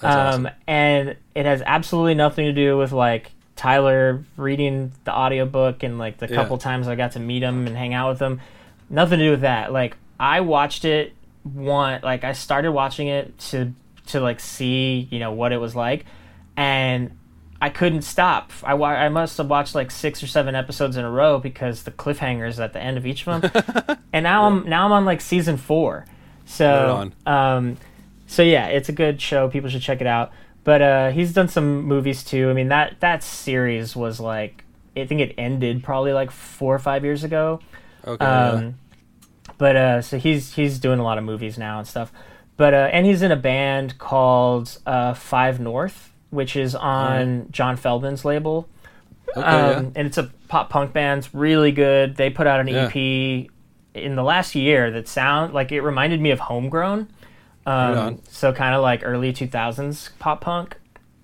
That's 0.00 0.14
um, 0.36 0.46
awesome. 0.46 0.48
and 0.66 1.16
it 1.36 1.46
has 1.46 1.62
absolutely 1.64 2.14
nothing 2.14 2.46
to 2.46 2.52
do 2.52 2.76
with 2.76 2.90
like 2.92 3.30
Tyler 3.54 4.24
reading 4.36 4.92
the 5.04 5.12
audiobook 5.14 5.82
and 5.82 5.98
like 5.98 6.18
the 6.18 6.28
Yeah. 6.28 6.34
couple 6.34 6.58
times 6.58 6.88
I 6.88 6.94
got 6.96 7.12
to 7.12 7.20
meet 7.20 7.42
him 7.42 7.66
and 7.66 7.76
hang 7.76 7.94
out 7.94 8.10
with 8.10 8.20
him. 8.20 8.40
Nothing 8.90 9.18
to 9.20 9.24
do 9.26 9.30
with 9.30 9.42
that. 9.42 9.72
Like 9.72 9.96
I 10.18 10.40
watched 10.40 10.84
it 10.84 11.12
one 11.44 12.00
like 12.02 12.24
I 12.24 12.32
started 12.32 12.72
watching 12.72 13.06
it 13.08 13.38
to 13.50 13.72
to 14.06 14.20
like 14.20 14.40
see, 14.40 15.06
you 15.10 15.18
know, 15.18 15.32
what 15.32 15.52
it 15.52 15.58
was 15.58 15.76
like 15.76 16.04
and 16.56 17.10
I 17.60 17.70
couldn't 17.70 18.02
stop. 18.02 18.52
I, 18.62 18.74
wa- 18.74 18.88
I 18.90 19.08
must 19.08 19.38
have 19.38 19.48
watched 19.48 19.74
like 19.74 19.90
six 19.90 20.22
or 20.22 20.26
seven 20.26 20.54
episodes 20.54 20.96
in 20.98 21.04
a 21.06 21.10
row 21.10 21.38
because 21.38 21.84
the 21.84 21.90
cliffhangers 21.90 22.62
at 22.62 22.72
the 22.74 22.80
end 22.80 22.98
of 22.98 23.06
each 23.06 23.26
of 23.26 23.40
them. 23.40 23.96
and 24.12 24.24
now 24.24 24.44
I'm 24.46 24.68
now 24.68 24.84
I'm 24.84 24.92
on 24.92 25.04
like 25.06 25.20
season 25.22 25.56
four. 25.56 26.04
So 26.44 27.10
um, 27.24 27.76
so 28.26 28.42
yeah, 28.42 28.66
it's 28.68 28.88
a 28.88 28.92
good 28.92 29.20
show. 29.22 29.48
People 29.48 29.70
should 29.70 29.80
check 29.82 30.00
it 30.00 30.06
out. 30.06 30.32
But 30.66 30.82
uh, 30.82 31.10
he's 31.12 31.32
done 31.32 31.46
some 31.48 31.84
movies 31.84 32.24
too. 32.24 32.50
I 32.50 32.52
mean 32.52 32.68
that 32.68 32.98
that 33.00 33.22
series 33.22 33.94
was 33.94 34.18
like 34.18 34.64
I 34.96 35.06
think 35.06 35.20
it 35.20 35.32
ended 35.38 35.84
probably 35.84 36.12
like 36.12 36.30
four 36.32 36.74
or 36.74 36.78
five 36.80 37.04
years 37.04 37.22
ago. 37.22 37.60
Okay. 38.04 38.24
Um, 38.24 38.74
but 39.58 39.76
uh, 39.76 40.02
so 40.02 40.18
he's 40.18 40.54
he's 40.54 40.80
doing 40.80 40.98
a 40.98 41.04
lot 41.04 41.18
of 41.18 41.24
movies 41.24 41.56
now 41.56 41.78
and 41.78 41.86
stuff. 41.86 42.12
But 42.56 42.74
uh, 42.74 42.88
and 42.92 43.06
he's 43.06 43.22
in 43.22 43.30
a 43.30 43.36
band 43.36 43.96
called 43.98 44.76
uh, 44.86 45.14
Five 45.14 45.60
North, 45.60 46.10
which 46.30 46.56
is 46.56 46.74
on 46.74 47.46
John 47.52 47.76
Feldmann's 47.76 48.24
label. 48.24 48.68
Okay, 49.36 49.40
Um, 49.46 49.92
And 49.94 50.06
it's 50.08 50.18
a 50.18 50.30
pop 50.48 50.68
punk 50.70 50.92
band. 50.92 51.18
It's 51.18 51.32
really 51.34 51.70
good. 51.70 52.16
They 52.16 52.28
put 52.30 52.46
out 52.48 52.58
an 52.60 52.68
Yeah. 52.68 52.86
EP 52.92 53.50
in 53.94 54.16
the 54.16 54.22
last 54.24 54.54
year 54.56 54.90
that 54.90 55.06
sound 55.06 55.54
like 55.54 55.70
it 55.70 55.80
reminded 55.82 56.20
me 56.20 56.30
of 56.32 56.40
Homegrown. 56.40 57.08
Um, 57.66 58.20
so 58.30 58.52
kind 58.52 58.74
of 58.74 58.82
like 58.82 59.00
early 59.04 59.32
2000s 59.32 60.10
pop 60.18 60.40
punk. 60.40 60.76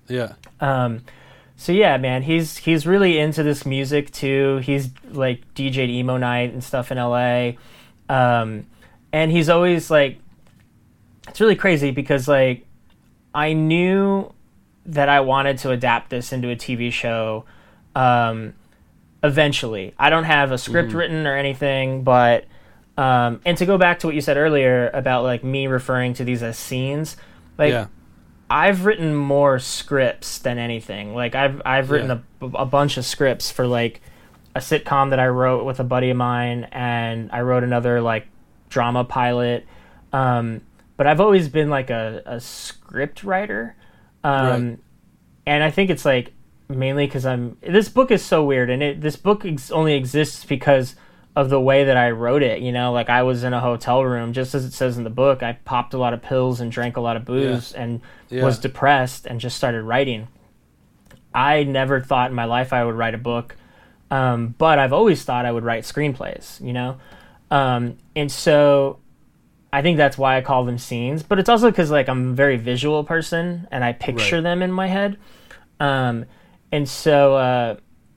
yeah. 0.07 0.33
Um, 0.59 1.01
so 1.55 1.71
yeah, 1.71 1.97
man, 1.97 2.23
he's 2.23 2.57
he's 2.57 2.85
really 2.85 3.17
into 3.17 3.43
this 3.43 3.65
music 3.65 4.11
too. 4.11 4.57
He's 4.57 4.89
like 5.11 5.41
DJ'd 5.55 5.89
emo 5.89 6.17
night 6.17 6.51
and 6.51 6.63
stuff 6.63 6.91
in 6.91 6.97
LA, 6.97 7.51
um, 8.09 8.65
and 9.13 9.31
he's 9.31 9.47
always 9.49 9.89
like, 9.89 10.17
it's 11.29 11.39
really 11.39 11.55
crazy 11.55 11.91
because 11.91 12.27
like, 12.27 12.65
I 13.33 13.53
knew 13.53 14.33
that 14.85 15.07
I 15.07 15.21
wanted 15.21 15.59
to 15.59 15.71
adapt 15.71 16.09
this 16.09 16.33
into 16.33 16.49
a 16.49 16.55
TV 16.57 16.91
show, 16.91 17.45
um, 17.95 18.53
eventually. 19.23 19.93
I 19.97 20.09
don't 20.09 20.25
have 20.25 20.51
a 20.51 20.57
script 20.57 20.89
Mm-hmm. 20.89 20.97
written 20.97 21.27
or 21.27 21.37
anything, 21.37 22.03
but 22.03 22.45
um, 22.97 23.41
and 23.45 23.57
to 23.57 23.65
go 23.65 23.77
back 23.77 23.99
to 23.99 24.07
what 24.07 24.15
you 24.15 24.21
said 24.21 24.37
earlier 24.37 24.89
about 24.93 25.23
like 25.23 25.43
me 25.43 25.67
referring 25.67 26.13
to 26.15 26.23
these 26.23 26.43
as 26.43 26.57
scenes, 26.57 27.17
like 27.57 27.71
yeah. 27.71 27.87
I've 28.49 28.85
written 28.85 29.15
more 29.15 29.57
scripts 29.59 30.37
than 30.39 30.57
anything. 30.59 31.15
Like 31.15 31.33
I've 31.35 31.61
I've 31.65 31.89
written 31.89 32.11
a, 32.11 32.23
a 32.41 32.65
bunch 32.65 32.97
of 32.97 33.05
scripts 33.05 33.49
for 33.49 33.65
like 33.65 34.01
a 34.55 34.59
sitcom 34.59 35.09
that 35.09 35.19
I 35.19 35.27
wrote 35.27 35.65
with 35.65 35.79
a 35.79 35.83
buddy 35.83 36.11
of 36.11 36.17
mine, 36.17 36.65
and 36.71 37.31
I 37.31 37.41
wrote 37.41 37.63
another 37.63 38.01
like 38.01 38.27
drama 38.69 39.03
pilot. 39.03 39.65
Um, 40.11 40.61
but 40.95 41.07
I've 41.07 41.19
always 41.19 41.49
been 41.49 41.71
like 41.71 41.89
a, 41.89 42.21
a 42.25 42.39
script 42.39 43.23
writer, 43.23 43.75
um, 44.23 44.69
Right. 44.69 44.79
and 45.47 45.63
I 45.63 45.71
think 45.71 45.89
it's 45.89 46.05
like 46.05 46.33
mainly 46.69 47.07
because 47.07 47.25
I'm. 47.25 47.57
This 47.61 47.89
book 47.89 48.11
is 48.11 48.23
so 48.23 48.45
weird, 48.45 48.69
and 48.69 48.83
it 48.83 49.01
this 49.01 49.15
book 49.15 49.43
ex- 49.45 49.71
only 49.71 49.95
exists 49.95 50.45
because 50.45 50.95
of 51.35 51.49
the 51.49 51.59
way 51.59 51.85
that 51.85 51.97
I 51.97 52.11
wrote 52.11 52.43
it. 52.43 52.61
You 52.61 52.71
know, 52.71 52.91
like 52.91 53.09
I 53.09 53.23
was 53.23 53.43
in 53.43 53.53
a 53.53 53.59
hotel 53.59 54.03
room, 54.03 54.33
just 54.33 54.53
as 54.53 54.65
it 54.65 54.73
says 54.73 54.97
in 54.97 55.03
the 55.03 55.09
book. 55.09 55.41
I 55.43 55.53
popped 55.65 55.93
a 55.93 55.97
lot 55.97 56.13
of 56.13 56.21
pills 56.21 56.59
and 56.59 56.71
drank 56.71 56.97
a 56.97 57.01
lot 57.01 57.17
of 57.17 57.25
booze, 57.25 57.73
and 57.73 58.01
Yeah. 58.29 58.43
was 58.43 58.59
depressed, 58.59 59.25
and 59.25 59.39
just 59.39 59.57
started 59.57 59.83
writing. 59.83 60.27
I 61.33 61.63
never 61.63 62.01
thought 62.01 62.29
in 62.29 62.35
my 62.35 62.45
life 62.45 62.73
I 62.73 62.83
would 62.83 62.95
write 62.95 63.15
a 63.15 63.17
book, 63.19 63.55
um, 64.11 64.53
but 64.57 64.77
I've 64.77 64.93
always 64.93 65.23
thought 65.23 65.45
I 65.45 65.51
would 65.51 65.63
write 65.63 65.83
screenplays. 65.83 66.61
You 66.61 66.73
know, 66.73 66.97
um, 67.49 67.97
and 68.15 68.31
so 68.31 68.99
I 69.71 69.81
think 69.81 69.97
that's 69.97 70.17
why 70.17 70.37
I 70.37 70.41
call 70.41 70.63
them 70.65 70.77
scenes. 70.77 71.23
But 71.23 71.39
it's 71.39 71.49
also 71.49 71.71
because 71.71 71.89
like 71.89 72.07
I'm 72.07 72.29
a 72.29 72.33
very 72.33 72.57
visual 72.57 73.03
person, 73.03 73.67
and 73.71 73.83
I 73.83 73.93
picture 73.93 74.35
Right. 74.37 74.43
them 74.43 74.61
in 74.61 74.71
my 74.71 74.87
head. 74.87 75.17
Um, 75.79 76.25
and 76.71 76.87
so, 76.87 77.35
uh, 77.35 77.75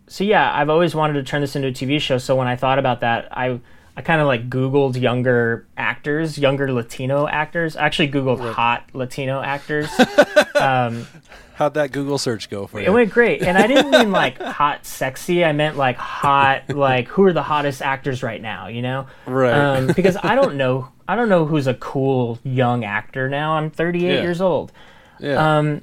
so 0.09 0.24
yeah, 0.24 0.52
I've 0.54 0.70
always 0.70 0.94
wanted 0.94 1.14
to 1.14 1.22
turn 1.22 1.40
this 1.40 1.57
into 1.57 1.68
a 1.68 1.72
TV 1.72 2.00
show. 2.00 2.18
So 2.18 2.36
when 2.36 2.46
I 2.48 2.57
thought 2.57 2.78
about 2.78 3.00
that, 3.00 3.28
I 3.36 3.61
I 3.96 4.02
kind 4.02 4.20
of 4.20 4.26
like 4.26 4.50
Googled 4.50 5.00
younger 5.00 5.66
actors, 5.76 6.36
younger 6.38 6.70
Latino 6.72 7.26
actors. 7.26 7.76
I 7.76 7.86
actually 7.86 8.09
Googled 8.11 8.52
hot 8.52 8.84
Latino 8.92 9.40
actors. 9.40 9.88
um, 10.54 11.07
How'd 11.54 11.72
that 11.74 11.90
Google 11.90 12.18
search 12.18 12.50
go 12.50 12.66
for 12.66 12.78
you? 12.80 12.86
it 12.86 12.90
went 12.90 13.11
great, 13.11 13.42
and 13.42 13.57
I 13.57 13.66
didn't 13.66 13.90
mean 13.90 14.12
like 14.12 14.38
hot, 14.38 14.84
sexy. 14.84 15.42
I 15.42 15.52
meant 15.52 15.78
like 15.78 15.96
hot, 15.96 16.68
like 16.74 17.09
who 17.09 17.24
are 17.24 17.32
the 17.32 17.42
hottest 17.42 17.80
actors 17.80 18.22
right 18.22 18.42
now? 18.42 18.66
You 18.68 18.82
know, 18.82 19.07
Right. 19.26 19.52
Um, 19.54 19.86
because 19.96 20.18
I 20.22 20.34
don't 20.34 20.57
know, 20.57 20.88
I 21.09 21.16
don't 21.16 21.30
know 21.30 21.46
who's 21.46 21.66
a 21.66 21.72
cool 21.74 22.38
young 22.44 22.84
actor 22.84 23.30
now. 23.30 23.52
I'm 23.54 23.70
38 23.70 24.07
Yeah. 24.16 24.20
years 24.22 24.42
old. 24.42 24.70
yeah. 25.18 25.57
Um, 25.59 25.80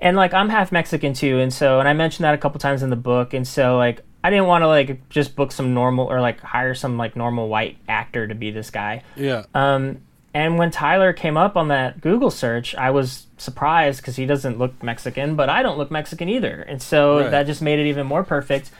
and 0.00 0.16
like 0.16 0.34
I'm 0.34 0.48
half 0.48 0.72
Mexican 0.72 1.12
too, 1.14 1.38
and 1.38 1.52
so 1.52 1.80
and 1.80 1.88
I 1.88 1.92
mentioned 1.92 2.24
that 2.24 2.34
a 2.34 2.38
couple 2.38 2.58
times 2.60 2.82
in 2.82 2.90
the 2.90 2.96
book, 2.96 3.32
and 3.34 3.46
so 3.46 3.76
like 3.76 4.00
I 4.22 4.30
didn't 4.30 4.46
want 4.46 4.62
to 4.62 4.68
like 4.68 5.08
just 5.10 5.36
book 5.36 5.52
some 5.52 5.74
normal 5.74 6.06
or 6.06 6.20
like 6.20 6.40
hire 6.40 6.74
some 6.74 6.96
like 6.96 7.14
normal 7.16 7.48
white 7.48 7.76
actor 7.88 8.26
to 8.26 8.34
be 8.34 8.50
this 8.50 8.70
guy. 8.70 9.02
yeah. 9.16 9.44
Um, 9.54 9.98
and 10.32 10.58
when 10.58 10.72
Tyler 10.72 11.12
came 11.12 11.36
up 11.36 11.56
on 11.56 11.68
that 11.68 12.00
Google 12.00 12.30
search, 12.30 12.74
I 12.74 12.90
was 12.90 13.26
surprised 13.38 14.00
because 14.00 14.16
he 14.16 14.26
doesn't 14.26 14.58
look 14.58 14.82
Mexican, 14.82 15.36
but 15.36 15.48
I 15.48 15.62
don't 15.62 15.78
look 15.78 15.90
Mexican 15.92 16.28
either, 16.28 16.62
and 16.62 16.82
so 16.82 17.20
Right. 17.20 17.30
that 17.30 17.46
just 17.46 17.62
made 17.62 17.78
it 17.78 17.86
even 17.86 18.06
more 18.06 18.24
perfect. 18.24 18.70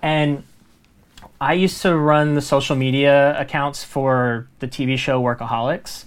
And 0.00 0.42
I 1.40 1.52
used 1.54 1.82
to 1.82 1.94
run 1.96 2.34
the 2.34 2.40
social 2.40 2.76
media 2.76 3.38
accounts 3.38 3.84
for 3.84 4.48
the 4.60 4.66
TV 4.68 4.96
show 4.96 5.20
Workaholics 5.22 6.04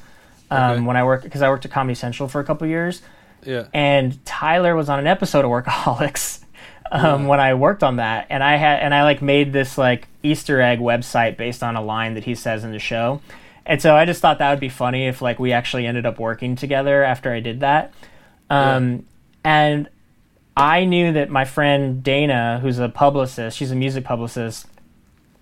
um, 0.49 0.72
Okay. 0.72 0.82
when 0.82 0.97
I 0.97 1.03
worked 1.03 1.24
because 1.24 1.41
I 1.41 1.49
worked 1.49 1.66
at 1.66 1.72
Comedy 1.72 1.95
Central 1.95 2.28
for 2.28 2.39
a 2.39 2.43
couple 2.43 2.66
years 2.68 3.01
yeah. 3.46 3.68
and 3.74 4.24
Tyler 4.26 4.76
was 4.76 4.89
on 4.89 5.00
an 5.00 5.08
episode 5.08 5.46
of 5.46 5.52
Workaholics 5.52 6.43
um, 6.91 7.28
when 7.28 7.39
I 7.39 7.54
worked 7.54 7.84
on 7.84 7.98
that, 7.98 8.28
and 8.30 8.43
I 8.43 8.56
had 8.56 8.80
and 8.80 8.93
I 8.93 9.04
like 9.04 9.22
made 9.22 9.54
this 9.54 9.78
like 9.78 10.08
Easter 10.24 10.62
egg 10.62 10.80
website 10.80 11.38
based 11.38 11.64
on 11.64 11.76
a 11.76 11.82
line 11.82 12.14
that 12.16 12.24
he 12.24 12.36
says 12.36 12.64
in 12.64 12.72
the 12.72 12.80
show, 12.80 13.22
and 13.66 13.82
so 13.82 13.96
I 13.96 14.06
just 14.06 14.22
thought 14.22 14.39
that 14.39 14.50
would 14.50 14.60
be 14.60 14.70
funny 14.70 15.08
if 15.08 15.22
like 15.22 15.39
we 15.39 15.52
actually 15.52 15.86
ended 15.86 16.06
up 16.06 16.20
working 16.20 16.56
together 16.56 17.04
after 17.04 17.32
I 17.32 17.39
did 17.39 17.62
that, 17.62 17.93
um, 18.50 19.06
and 19.43 19.89
I 20.58 20.86
knew 20.86 21.12
that 21.14 21.30
my 21.30 21.46
friend 21.46 22.04
Dana, 22.04 22.60
who's 22.62 22.80
a 22.80 22.89
publicist, 22.89 23.58
she's 23.58 23.72
a 23.72 23.76
music 23.76 24.06
publicist, 24.06 24.68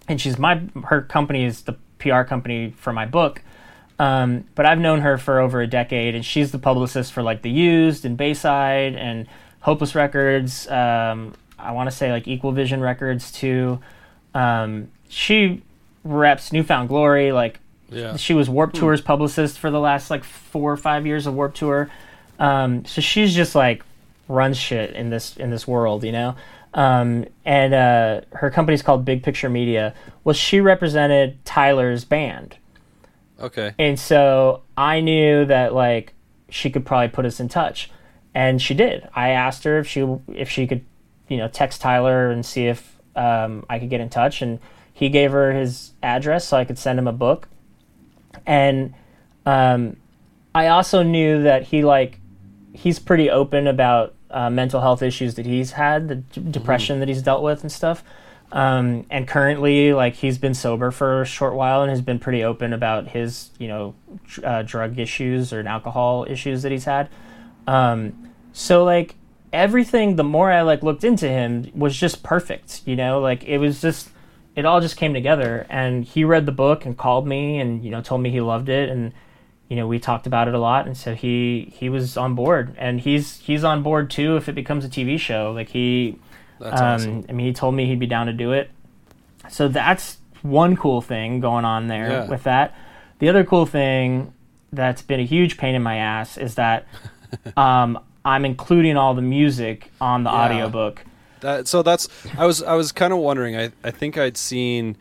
and 0.07 0.19
she's 0.19 0.39
my 0.39 0.61
her 0.85 1.01
company 1.01 1.45
is 1.45 1.63
the 1.63 1.75
PR 1.99 2.23
company 2.23 2.73
for 2.77 2.91
my 2.93 3.05
book. 3.05 3.41
Um, 4.03 4.45
but 4.55 4.65
I've 4.65 4.79
known 4.79 5.01
her 5.01 5.17
for 5.17 5.39
over 5.39 5.61
a 5.61 5.67
decade, 5.67 6.13
and 6.13 6.25
she's 6.25 6.51
the 6.51 6.59
publicist 6.59 7.13
for 7.13 7.23
like 7.23 7.41
The 7.41 7.49
Used 7.49 8.03
and 8.05 8.17
Bayside 8.17 8.95
and 8.95 9.27
Hopeless 9.61 9.95
Records. 9.95 10.67
Um, 10.67 11.33
I 11.57 11.71
want 11.71 11.89
to 11.89 11.95
say 11.95 12.11
like 12.11 12.27
Equal 12.27 12.51
Vision 12.51 12.81
Records 12.81 13.31
too. 13.31 13.79
Um, 14.33 14.89
she 15.07 15.61
reps 16.03 16.51
New 16.51 16.63
Found 16.63 16.89
Glory. 16.89 17.31
Like 17.31 17.59
Yeah. 17.89 18.17
She 18.17 18.33
was 18.33 18.49
Warped 18.49 18.75
Tour's 18.75 19.01
publicist 19.01 19.57
for 19.57 19.71
the 19.71 19.79
last 19.79 20.09
like 20.09 20.23
four 20.23 20.71
or 20.71 20.77
five 20.77 21.05
years 21.05 21.25
of 21.25 21.33
Warped 21.35 21.57
Tour. 21.57 21.89
Um, 22.39 22.83
so 22.85 22.99
she's 22.99 23.33
just 23.33 23.55
like 23.55 23.83
runs 24.27 24.57
shit 24.57 24.95
in 24.95 25.11
this 25.11 25.37
in 25.37 25.49
this 25.49 25.65
world, 25.65 26.03
you 26.03 26.11
know. 26.11 26.35
Um, 26.73 27.25
and 27.45 27.73
uh, 27.73 28.21
her 28.33 28.49
company's 28.49 28.81
called 28.81 29.05
Big 29.05 29.23
Picture 29.23 29.49
Media. 29.49 29.93
Well, 30.23 30.33
she 30.33 30.59
represented 30.59 31.45
Tyler's 31.45 32.03
band, 32.03 32.57
Okay. 33.43 33.75
and 33.77 33.99
so 33.99 34.63
I 34.77 35.01
knew 35.01 35.45
that 35.45 35.73
like 35.73 36.13
she 36.49 36.69
could 36.69 36.85
probably 36.85 37.09
put 37.09 37.25
us 37.25 37.39
in 37.39 37.49
touch, 37.49 37.91
and 38.33 38.61
she 38.61 38.73
did. 38.73 39.07
I 39.13 39.29
asked 39.29 39.63
her 39.65 39.77
if 39.79 39.87
she 39.87 40.07
if 40.29 40.49
she 40.49 40.65
could, 40.65 40.85
you 41.27 41.37
know, 41.37 41.47
text 41.47 41.81
Tyler 41.81 42.31
and 42.31 42.45
see 42.45 42.67
if 42.67 42.97
um, 43.15 43.65
I 43.69 43.79
could 43.79 43.89
get 43.89 44.01
in 44.01 44.09
touch, 44.09 44.41
and 44.41 44.59
he 44.93 45.09
gave 45.09 45.31
her 45.31 45.51
his 45.51 45.91
address 46.01 46.47
so 46.47 46.57
I 46.57 46.65
could 46.65 46.79
send 46.79 46.97
him 46.97 47.07
a 47.07 47.13
book, 47.13 47.47
and 48.45 48.93
um, 49.45 49.97
I 50.55 50.67
also 50.67 51.03
knew 51.03 51.43
that 51.43 51.63
he 51.63 51.83
like 51.83 52.19
he's 52.73 52.99
pretty 52.99 53.29
open 53.29 53.67
about 53.67 54.15
uh, 54.31 54.49
mental 54.49 54.81
health 54.81 55.01
issues 55.01 55.35
that 55.35 55.45
he's 55.45 55.71
had, 55.73 56.07
the 56.07 56.15
d- 56.15 56.41
depression 56.49 56.99
that 56.99 57.07
he's 57.07 57.21
dealt 57.21 57.43
with 57.43 57.61
and 57.61 57.71
stuff. 57.71 58.03
Um, 58.53 59.07
and 59.09 59.27
currently, 59.27 59.93
like 59.93 60.13
he's 60.13 60.37
been 60.37 60.53
sober 60.53 60.91
for 60.91 61.23
a 61.23 61.25
short 61.25 61.55
while 61.55 61.81
and 61.81 61.89
has 61.89 62.01
been 62.01 62.19
pretty 62.19 62.43
open 62.43 62.71
about 62.71 63.07
his, 63.07 63.49
you 63.57 63.67
know, 63.67 63.95
uh, 64.43 64.61
drug 64.61 64.99
issues 64.99 65.51
or 65.51 65.67
alcohol 65.67 66.27
issues 66.29 66.61
that 66.61 66.71
he's 66.71 66.85
had. 66.85 67.09
Um, 67.65 68.29
so 68.51 68.83
like 68.83 69.15
everything, 69.51 70.17
the 70.17 70.23
more 70.23 70.51
I 70.51 70.61
like 70.61 70.83
looked 70.83 71.03
into 71.03 71.27
him, 71.27 71.71
was 71.73 71.97
just 71.97 72.21
perfect. 72.21 72.83
You 72.85 72.95
know, 72.95 73.19
like 73.19 73.43
it 73.43 73.57
was 73.57 73.81
just, 73.81 74.11
it 74.55 74.67
all 74.67 74.79
just 74.79 74.97
came 74.97 75.15
together. 75.15 75.65
And 75.67 76.05
he 76.05 76.23
read 76.23 76.45
the 76.45 76.51
book 76.51 76.85
and 76.85 76.95
called 76.95 77.25
me 77.25 77.59
and 77.59 77.83
you 77.83 77.89
know 77.89 78.01
told 78.01 78.21
me 78.21 78.29
he 78.29 78.39
loved 78.39 78.69
it 78.69 78.87
and 78.87 79.13
you 79.67 79.75
know 79.75 79.87
we 79.87 79.97
talked 79.97 80.27
about 80.27 80.47
it 80.47 80.53
a 80.53 80.59
lot 80.59 80.85
and 80.85 80.95
so 80.95 81.15
he 81.15 81.73
he 81.73 81.89
was 81.89 82.17
on 82.17 82.35
board 82.35 82.75
and 82.77 82.99
he's 82.99 83.39
he's 83.39 83.63
on 83.63 83.81
board 83.81 84.11
too 84.11 84.35
if 84.35 84.47
it 84.47 84.53
becomes 84.53 84.85
a 84.85 84.89
TV 84.89 85.17
show 85.17 85.51
like 85.53 85.69
he 85.69 86.19
That's 86.59 86.79
um 86.81 86.87
awesome. 86.87 87.25
I 87.29 87.31
mean 87.33 87.45
he 87.47 87.53
told 87.53 87.75
me 87.75 87.85
he'd 87.85 87.99
be 87.99 88.07
down 88.07 88.27
to 88.27 88.33
do 88.33 88.51
it 88.53 88.69
so 89.49 89.67
that's 89.67 90.17
one 90.41 90.75
cool 90.77 91.01
thing 91.01 91.39
going 91.39 91.65
on 91.65 91.87
there 91.87 92.09
Yeah. 92.09 92.27
with 92.27 92.43
that 92.43 92.75
the 93.19 93.29
other 93.29 93.43
cool 93.43 93.65
thing 93.65 94.33
that's 94.71 95.01
been 95.01 95.19
a 95.19 95.25
huge 95.25 95.57
pain 95.57 95.75
in 95.75 95.83
my 95.83 95.97
ass 95.97 96.37
is 96.37 96.55
that 96.55 96.85
um 97.57 97.99
I'm 98.25 98.45
including 98.45 98.95
all 98.97 99.13
the 99.13 99.21
music 99.21 99.91
on 99.99 100.23
the 100.23 100.29
Yeah. 100.29 100.45
audiobook 100.45 101.03
That, 101.41 101.67
so 101.67 101.83
that's 101.83 102.07
I 102.37 102.45
was 102.45 102.63
I 102.63 102.73
was 102.75 102.91
kind 102.93 103.11
of 103.11 103.19
wondering. 103.19 103.57
I 103.57 103.71
I 103.83 103.91
think 103.91 104.17
I'd 104.17 104.37
seen. 104.37 104.95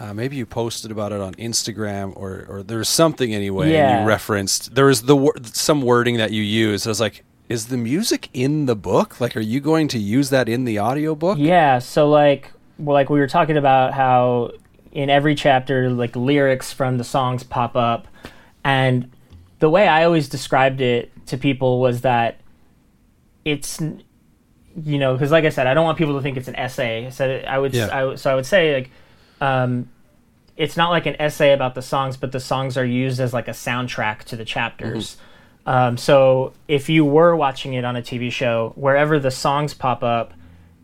Uh, 0.00 0.14
maybe 0.14 0.34
you 0.34 0.46
posted 0.46 0.90
about 0.90 1.12
it 1.12 1.20
on 1.20 1.34
Instagram 1.34 2.16
or 2.16 2.46
or 2.48 2.62
there's 2.64 2.88
something 2.88 3.32
anyway. 3.34 3.70
Yeah. 3.70 4.00
you 4.00 4.08
referenced 4.08 4.74
there 4.74 4.86
was 4.86 5.02
the 5.02 5.30
some 5.52 5.82
wording 5.82 6.16
that 6.16 6.32
you 6.32 6.42
used. 6.42 6.86
I 6.86 6.90
was 6.90 7.00
like, 7.00 7.22
is 7.50 7.66
the 7.66 7.76
music 7.76 8.30
in 8.32 8.66
the 8.66 8.76
book? 8.76 9.20
Like, 9.20 9.36
are 9.36 9.40
you 9.40 9.60
going 9.60 9.88
to 9.88 9.98
use 9.98 10.30
that 10.30 10.48
in 10.48 10.64
the 10.64 10.78
audiobook? 10.78 11.36
Yeah, 11.36 11.80
so 11.80 12.08
like 12.08 12.52
well, 12.78 12.94
like 12.94 13.10
we 13.10 13.18
were 13.18 13.26
talking 13.26 13.58
about 13.58 13.92
how 13.92 14.52
in 14.92 15.10
every 15.10 15.34
chapter 15.34 15.90
like 15.90 16.16
lyrics 16.16 16.72
from 16.72 16.96
the 16.96 17.04
songs 17.04 17.42
pop 17.42 17.76
up 17.76 18.08
and 18.64 19.10
the 19.58 19.68
way 19.68 19.86
I 19.86 20.04
always 20.04 20.28
described 20.28 20.80
it 20.80 21.12
to 21.26 21.36
people 21.36 21.80
was 21.80 22.00
that 22.00 22.40
it's 23.44 23.80
you 23.80 24.98
know, 24.98 25.18
cuz 25.18 25.32
like 25.32 25.44
I 25.44 25.48
said, 25.50 25.66
I 25.66 25.74
don't 25.74 25.84
want 25.84 25.98
people 25.98 26.14
to 26.14 26.22
think 26.22 26.36
it's 26.36 26.48
an 26.48 26.56
essay. 26.56 27.10
So 27.10 27.42
I 27.46 27.58
would 27.58 27.74
Yeah. 27.74 27.88
I 27.92 28.14
so 28.14 28.30
I 28.30 28.34
would 28.36 28.46
say 28.46 28.74
like 28.74 28.90
um 29.40 29.88
it's 30.56 30.76
not 30.76 30.90
like 30.90 31.06
an 31.06 31.16
essay 31.18 31.52
about 31.52 31.74
the 31.74 31.82
songs, 31.82 32.16
but 32.16 32.30
the 32.30 32.40
songs 32.40 32.76
are 32.76 32.84
used 32.84 33.18
as 33.18 33.34
like 33.34 33.48
a 33.48 33.52
soundtrack 33.52 34.22
to 34.24 34.36
the 34.36 34.44
chapters. 34.44 35.16
Um, 35.66 35.96
so 35.96 36.52
if 36.68 36.88
you 36.88 37.04
were 37.04 37.36
watching 37.36 37.74
it 37.74 37.84
on 37.84 37.96
a 37.96 38.02
TV 38.02 38.32
show, 38.32 38.72
wherever 38.76 39.18
the 39.18 39.30
songs 39.30 39.74
pop 39.74 40.02
up 40.02 40.32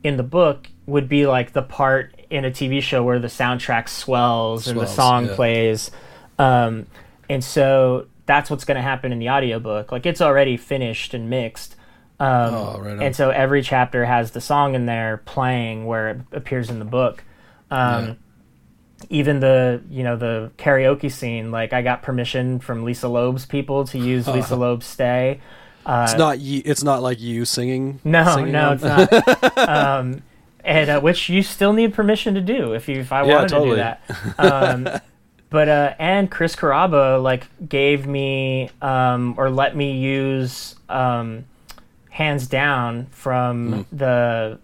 in 0.02 0.16
the 0.16 0.22
book 0.22 0.68
would 0.86 1.08
be 1.08 1.26
like 1.26 1.52
the 1.52 1.62
part 1.62 2.14
in 2.30 2.44
a 2.44 2.50
TV 2.50 2.82
show 2.82 3.02
where 3.02 3.18
the 3.18 3.28
soundtrack 3.28 3.88
swells, 3.88 4.68
and 4.68 4.78
the 4.78 4.86
song 4.86 5.26
yeah. 5.26 5.34
plays. 5.34 5.90
Um, 6.38 6.86
and 7.28 7.42
so 7.42 8.06
that's 8.26 8.50
what's 8.50 8.64
going 8.64 8.76
to 8.76 8.82
happen 8.82 9.12
in 9.12 9.18
the 9.18 9.30
audiobook. 9.30 9.92
Like 9.92 10.06
it's 10.06 10.20
already 10.20 10.56
finished 10.56 11.14
and 11.14 11.30
mixed. 11.30 11.76
Um, 12.18 12.54
Oh, 12.54 12.80
right 12.80 12.98
and 13.00 13.14
so 13.14 13.30
every 13.30 13.62
chapter 13.62 14.04
has 14.04 14.30
the 14.30 14.40
song 14.40 14.74
in 14.74 14.86
there 14.86 15.18
playing 15.18 15.86
where 15.86 16.08
it 16.10 16.20
appears 16.32 16.70
in 16.70 16.78
the 16.78 16.84
book. 16.84 17.24
Um, 17.70 18.04
Yeah. 18.04 18.14
Even 19.10 19.40
the 19.40 19.82
you 19.90 20.02
know 20.02 20.16
the 20.16 20.50
karaoke 20.58 21.12
scene, 21.12 21.50
like 21.50 21.72
I 21.72 21.82
got 21.82 22.02
permission 22.02 22.58
from 22.60 22.84
Lisa 22.84 23.08
Loeb's 23.08 23.44
people 23.46 23.84
to 23.88 23.98
use 23.98 24.26
Lisa 24.26 24.56
Loeb's 24.56 24.86
"Stay." 24.86 25.40
Uh, 25.84 26.06
It's 26.08 26.18
not 26.18 26.40
you. 26.40 26.62
It's 26.64 26.82
not 26.82 27.02
like 27.02 27.20
you 27.20 27.44
singing. 27.44 28.00
no, 28.04 28.34
singing 28.34 28.52
no, 28.52 28.72
it's 28.72 28.82
not. 28.82 29.58
um, 29.68 30.22
and 30.64 30.90
uh, 30.90 31.00
which 31.00 31.28
you 31.28 31.42
still 31.42 31.72
need 31.72 31.94
permission 31.94 32.34
to 32.34 32.40
do 32.40 32.72
if 32.72 32.88
you 32.88 32.98
if 33.00 33.12
I 33.12 33.24
Yeah, 33.24 33.34
wanted 33.34 33.48
totally. 33.50 33.70
to 33.70 33.74
do 33.76 33.76
that. 33.76 34.02
Um, 34.38 35.00
but 35.50 35.68
uh, 35.68 35.94
and 36.00 36.28
Chris 36.30 36.56
Carrabba 36.56 37.22
like 37.22 37.46
gave 37.68 38.06
me 38.06 38.70
um, 38.82 39.34
or 39.36 39.48
let 39.50 39.76
me 39.76 39.92
use 39.92 40.74
um, 40.88 41.44
hands 42.10 42.48
down 42.48 43.06
from 43.10 43.84
Hmm. 43.84 43.96
the 43.96 44.58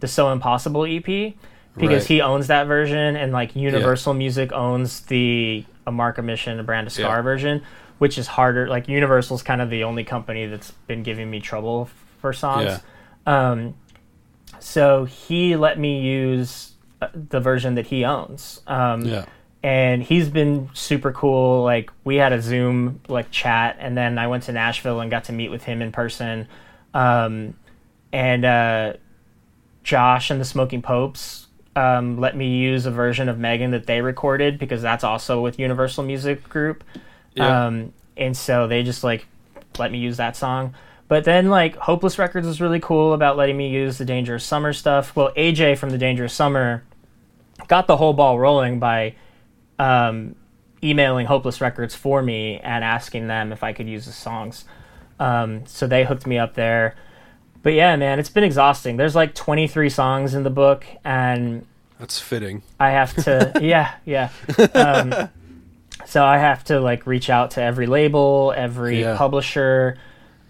the 0.00 0.08
So 0.08 0.32
Impossible 0.32 0.84
EP 0.86 1.34
because 1.76 2.02
Right. 2.02 2.08
he 2.08 2.20
owns 2.20 2.46
that 2.48 2.66
version 2.66 3.16
and 3.16 3.32
like 3.32 3.56
Universal 3.56 4.14
Music 4.14 4.52
owns 4.52 5.00
the 5.02 5.64
a 5.86 5.90
Mark 5.92 6.18
a 6.18 6.22
Mission 6.22 6.60
a 6.60 6.62
Brand 6.62 6.86
of 6.86 6.92
Scar 6.92 7.16
Yeah. 7.16 7.22
version, 7.22 7.62
which 7.98 8.18
is 8.18 8.26
harder. 8.26 8.68
Like 8.68 8.88
Universal's 8.88 9.42
kind 9.42 9.60
of 9.60 9.70
the 9.70 9.84
only 9.84 10.04
company 10.04 10.46
that's 10.46 10.70
been 10.86 11.02
giving 11.02 11.30
me 11.30 11.40
trouble 11.40 11.88
for 12.20 12.32
songs. 12.32 12.80
Yeah. 13.26 13.50
Um, 13.50 13.74
so 14.60 15.04
he 15.04 15.56
let 15.56 15.78
me 15.78 16.00
use 16.00 16.72
uh, 17.00 17.08
the 17.14 17.40
version 17.40 17.74
that 17.74 17.86
he 17.86 18.04
owns. 18.04 18.60
Um, 18.68 19.02
Yeah. 19.06 19.24
and 19.64 20.02
he's 20.04 20.28
been 20.28 20.68
super 20.72 21.10
cool. 21.10 21.64
Like 21.64 21.90
we 22.04 22.16
had 22.16 22.32
a 22.32 22.40
Zoom 22.40 23.00
like 23.08 23.30
chat, 23.32 23.76
and 23.80 23.96
then 23.96 24.18
I 24.18 24.26
went 24.28 24.44
to 24.44 24.52
Nashville 24.52 25.00
and 25.00 25.10
got 25.10 25.24
to 25.24 25.32
meet 25.32 25.50
with 25.50 25.64
him 25.64 25.82
in 25.82 25.90
person. 25.90 26.46
Um, 26.94 27.54
and 28.12 28.44
uh, 28.44 28.92
Josh 29.82 30.30
and 30.30 30.40
the 30.40 30.44
Smoking 30.44 30.82
Popes 30.82 31.41
um, 31.74 32.18
let 32.18 32.36
me 32.36 32.56
use 32.58 32.86
a 32.86 32.90
version 32.90 33.28
of 33.28 33.38
Megan 33.38 33.70
that 33.70 33.86
they 33.86 34.00
recorded 34.00 34.58
because 34.58 34.82
that's 34.82 35.04
also 35.04 35.40
with 35.40 35.58
Universal 35.58 36.04
Music 36.04 36.48
Group. 36.48 36.84
Yeah. 37.34 37.66
Um, 37.66 37.92
and 38.16 38.36
so 38.36 38.66
they 38.66 38.82
just 38.82 39.02
like 39.02 39.26
let 39.78 39.90
me 39.90 39.98
use 39.98 40.18
that 40.18 40.36
song. 40.36 40.74
But 41.08 41.24
then 41.24 41.48
like 41.48 41.76
Hopeless 41.76 42.18
Records 42.18 42.46
was 42.46 42.60
really 42.60 42.80
cool 42.80 43.12
about 43.12 43.36
letting 43.36 43.56
me 43.56 43.68
use 43.68 43.98
the 43.98 44.04
Dangerous 44.04 44.44
Summer 44.44 44.72
stuff. 44.72 45.14
Well, 45.16 45.32
AJ 45.36 45.78
from 45.78 45.90
the 45.90 45.98
Dangerous 45.98 46.32
Summer 46.32 46.84
got 47.68 47.86
the 47.86 47.96
whole 47.96 48.12
ball 48.12 48.38
rolling 48.38 48.78
by 48.78 49.14
um, 49.78 50.36
emailing 50.82 51.26
Hopeless 51.26 51.60
Records 51.60 51.94
for 51.94 52.22
me 52.22 52.58
and 52.58 52.84
asking 52.84 53.28
them 53.28 53.52
if 53.52 53.62
I 53.62 53.72
could 53.72 53.88
use 53.88 54.06
the 54.06 54.12
songs. 54.12 54.64
Um, 55.18 55.66
so 55.66 55.86
they 55.86 56.04
hooked 56.04 56.26
me 56.26 56.38
up 56.38 56.54
there. 56.54 56.96
But 57.62 57.74
yeah, 57.74 57.94
man, 57.96 58.18
it's 58.18 58.28
been 58.30 58.44
exhausting. 58.44 58.96
There's 58.96 59.14
like 59.14 59.34
23 59.34 59.88
songs 59.88 60.34
in 60.34 60.42
the 60.42 60.50
book, 60.50 60.84
and 61.04 61.64
That's 62.00 62.18
fitting. 62.18 62.62
I 62.80 62.90
have 62.90 63.14
to, 63.24 63.52
yeah, 63.62 63.94
yeah. 64.04 64.30
Um, 64.74 65.28
so 66.06 66.24
I 66.24 66.38
have 66.38 66.64
to 66.64 66.80
like 66.80 67.06
reach 67.06 67.30
out 67.30 67.52
to 67.52 67.62
every 67.62 67.86
label, 67.86 68.52
every 68.56 69.00
Yeah. 69.02 69.16
publisher. 69.16 69.96